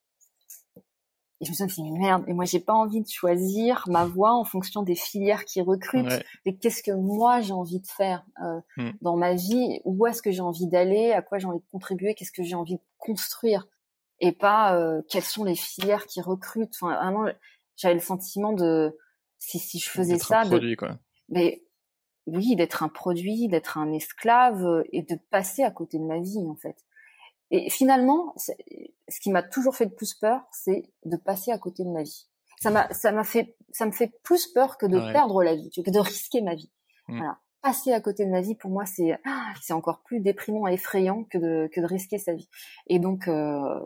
Et 1.40 1.44
je 1.44 1.50
me 1.50 1.68
suis 1.68 1.82
dit, 1.82 1.90
merde, 1.90 2.24
et 2.26 2.32
moi 2.32 2.46
j'ai 2.46 2.60
pas 2.60 2.72
envie 2.72 3.02
de 3.02 3.08
choisir 3.08 3.84
ma 3.88 4.06
voie 4.06 4.32
en 4.32 4.44
fonction 4.44 4.82
des 4.82 4.94
filières 4.94 5.44
qui 5.44 5.60
recrutent. 5.60 6.24
Et 6.46 6.56
qu'est-ce 6.56 6.82
que 6.82 6.92
moi 6.92 7.42
j'ai 7.42 7.52
envie 7.52 7.80
de 7.80 7.86
faire 7.86 8.24
euh, 8.42 8.60
hmm. 8.78 8.92
dans 9.02 9.16
ma 9.16 9.34
vie? 9.34 9.80
Où 9.84 10.06
est-ce 10.06 10.22
que 10.22 10.30
j'ai 10.30 10.40
envie 10.40 10.66
d'aller? 10.66 11.12
À 11.12 11.20
quoi 11.20 11.38
j'ai 11.38 11.46
envie 11.46 11.60
de 11.60 11.70
contribuer? 11.70 12.14
Qu'est-ce 12.14 12.32
que 12.32 12.42
j'ai 12.42 12.54
envie 12.54 12.76
de 12.76 12.82
construire? 12.96 13.68
Et 14.20 14.32
pas 14.32 14.78
euh, 14.78 15.02
quelles 15.10 15.22
sont 15.22 15.44
les 15.44 15.56
filières 15.56 16.06
qui 16.06 16.22
recrutent? 16.22 16.74
Enfin, 16.80 16.94
vraiment, 16.96 17.30
j'avais 17.76 17.94
le 17.94 18.00
sentiment 18.00 18.54
de 18.54 18.96
si 19.38 19.58
si 19.58 19.78
je 19.78 19.90
faisais 19.90 20.18
ça, 20.18 20.40
un 20.40 20.46
produit, 20.46 20.76
quoi. 20.76 20.98
mais 21.28 21.62
oui, 22.26 22.56
d'être 22.56 22.82
un 22.82 22.88
produit, 22.88 23.48
d'être 23.48 23.78
un 23.78 23.92
esclave 23.92 24.64
euh, 24.64 24.82
et 24.92 25.02
de 25.02 25.16
passer 25.30 25.62
à 25.62 25.70
côté 25.70 25.98
de 25.98 26.04
ma 26.04 26.18
vie 26.18 26.46
en 26.48 26.56
fait. 26.56 26.76
Et 27.50 27.70
finalement, 27.70 28.34
ce 28.36 29.20
qui 29.20 29.30
m'a 29.30 29.42
toujours 29.42 29.76
fait 29.76 29.84
le 29.84 29.94
plus 29.94 30.14
peur, 30.14 30.42
c'est 30.50 30.90
de 31.04 31.16
passer 31.16 31.52
à 31.52 31.58
côté 31.58 31.84
de 31.84 31.90
ma 31.90 32.02
vie. 32.02 32.28
Ça 32.60 32.70
m'a, 32.70 32.92
ça 32.92 33.12
m'a 33.12 33.24
fait, 33.24 33.56
ça 33.70 33.86
me 33.86 33.92
fait 33.92 34.12
plus 34.22 34.46
peur 34.48 34.78
que 34.78 34.86
de 34.86 34.98
perdre 35.12 35.42
la 35.42 35.54
vie, 35.54 35.70
que 35.70 35.90
de 35.90 35.98
risquer 35.98 36.40
ma 36.40 36.54
vie. 36.54 36.70
Mm. 37.08 37.18
Voilà. 37.18 37.38
Passer 37.62 37.92
à 37.92 38.00
côté 38.00 38.24
de 38.24 38.30
ma 38.30 38.40
vie, 38.40 38.54
pour 38.54 38.70
moi, 38.70 38.86
c'est, 38.86 39.18
ah, 39.24 39.52
c'est 39.60 39.72
encore 39.72 40.02
plus 40.02 40.20
déprimant 40.20 40.68
et 40.68 40.74
effrayant 40.74 41.24
que 41.24 41.38
de, 41.38 41.68
que 41.72 41.80
de 41.80 41.86
risquer 41.86 42.18
sa 42.18 42.32
vie. 42.32 42.48
Et 42.86 42.98
donc, 42.98 43.28
euh, 43.28 43.80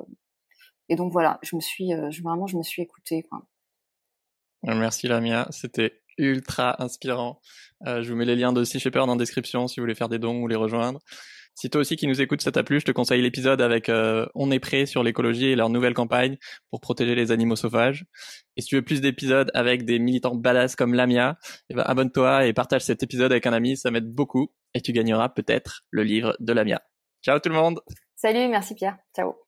et 0.89 0.97
donc 0.97 1.13
voilà, 1.13 1.39
je 1.43 1.57
me 1.57 1.61
suis, 1.61 1.95
euh, 1.95 2.11
je, 2.11 2.23
vraiment, 2.23 2.47
je 2.47 2.57
me 2.57 2.63
suis 2.63 2.83
écoutée. 2.83 3.23
Quoi. 3.23 3.43
Merci 4.63 5.09
Lamia, 5.09 5.47
c'était 5.51 6.03
ultra 6.19 6.83
inspirant. 6.83 7.41
Euh, 7.87 8.03
je 8.03 8.11
vous 8.11 8.17
mets 8.17 8.27
les 8.27 8.37
liens 8.37 8.53
de 8.53 8.65
Sea 8.65 8.79
Shepherd 8.79 9.09
en 9.09 9.17
description 9.17 9.67
si 9.67 9.81
vous 9.81 9.85
voulez 9.85 9.95
faire 9.95 10.09
des 10.11 10.19
dons 10.19 10.43
ou 10.43 10.49
les 10.49 10.57
rejoindre. 10.57 11.01
Si 11.55 11.69
toi 11.69 11.83
aussi 11.83 11.97
qui 11.97 12.07
nous 12.07 12.21
écoutes, 12.21 12.41
ça 12.41 12.53
t'a 12.53 12.63
plu, 12.63 12.81
je 12.81 12.87
te 12.87 12.91
conseille 12.91 13.21
l'épisode 13.21 13.61
avec 13.61 13.89
euh, 13.89 14.27
On 14.35 14.51
est 14.51 14.61
prêt 14.61 14.87
sur 14.87 15.03
l'écologie 15.03 15.47
et 15.47 15.57
leur 15.57 15.69
nouvelle 15.69 15.95
campagne 15.95 16.39
pour 16.71 16.81
protéger 16.81 17.15
les 17.15 17.33
animaux 17.33 17.57
sauvages. 17.57 18.07
Et 18.57 18.63
si 18.63 18.69
tu 18.69 18.77
veux 18.77 18.83
plus 18.83 19.01
d'épisodes 19.01 19.51
avec 19.55 19.85
des 19.85 19.99
militants 19.99 20.35
badass 20.35 20.77
comme 20.77 20.95
Lamia, 20.95 21.37
eh 21.69 21.75
ben 21.75 21.83
abonne-toi 21.87 22.47
et 22.47 22.53
partage 22.53 22.83
cet 22.83 23.03
épisode 23.03 23.33
avec 23.33 23.47
un 23.47 23.53
ami, 23.53 23.77
ça 23.77 23.91
m'aide 23.91 24.13
beaucoup 24.13 24.53
et 24.75 24.81
tu 24.81 24.93
gagneras 24.93 25.29
peut-être 25.29 25.83
le 25.91 26.05
livre 26.05 26.37
de 26.41 26.53
Lamia. 26.53 26.81
Ciao 27.23 27.39
tout 27.39 27.51
le 27.51 27.57
monde. 27.57 27.81
Salut, 28.17 28.49
merci 28.49 28.75
Pierre. 28.75 28.99
Ciao. 29.15 29.40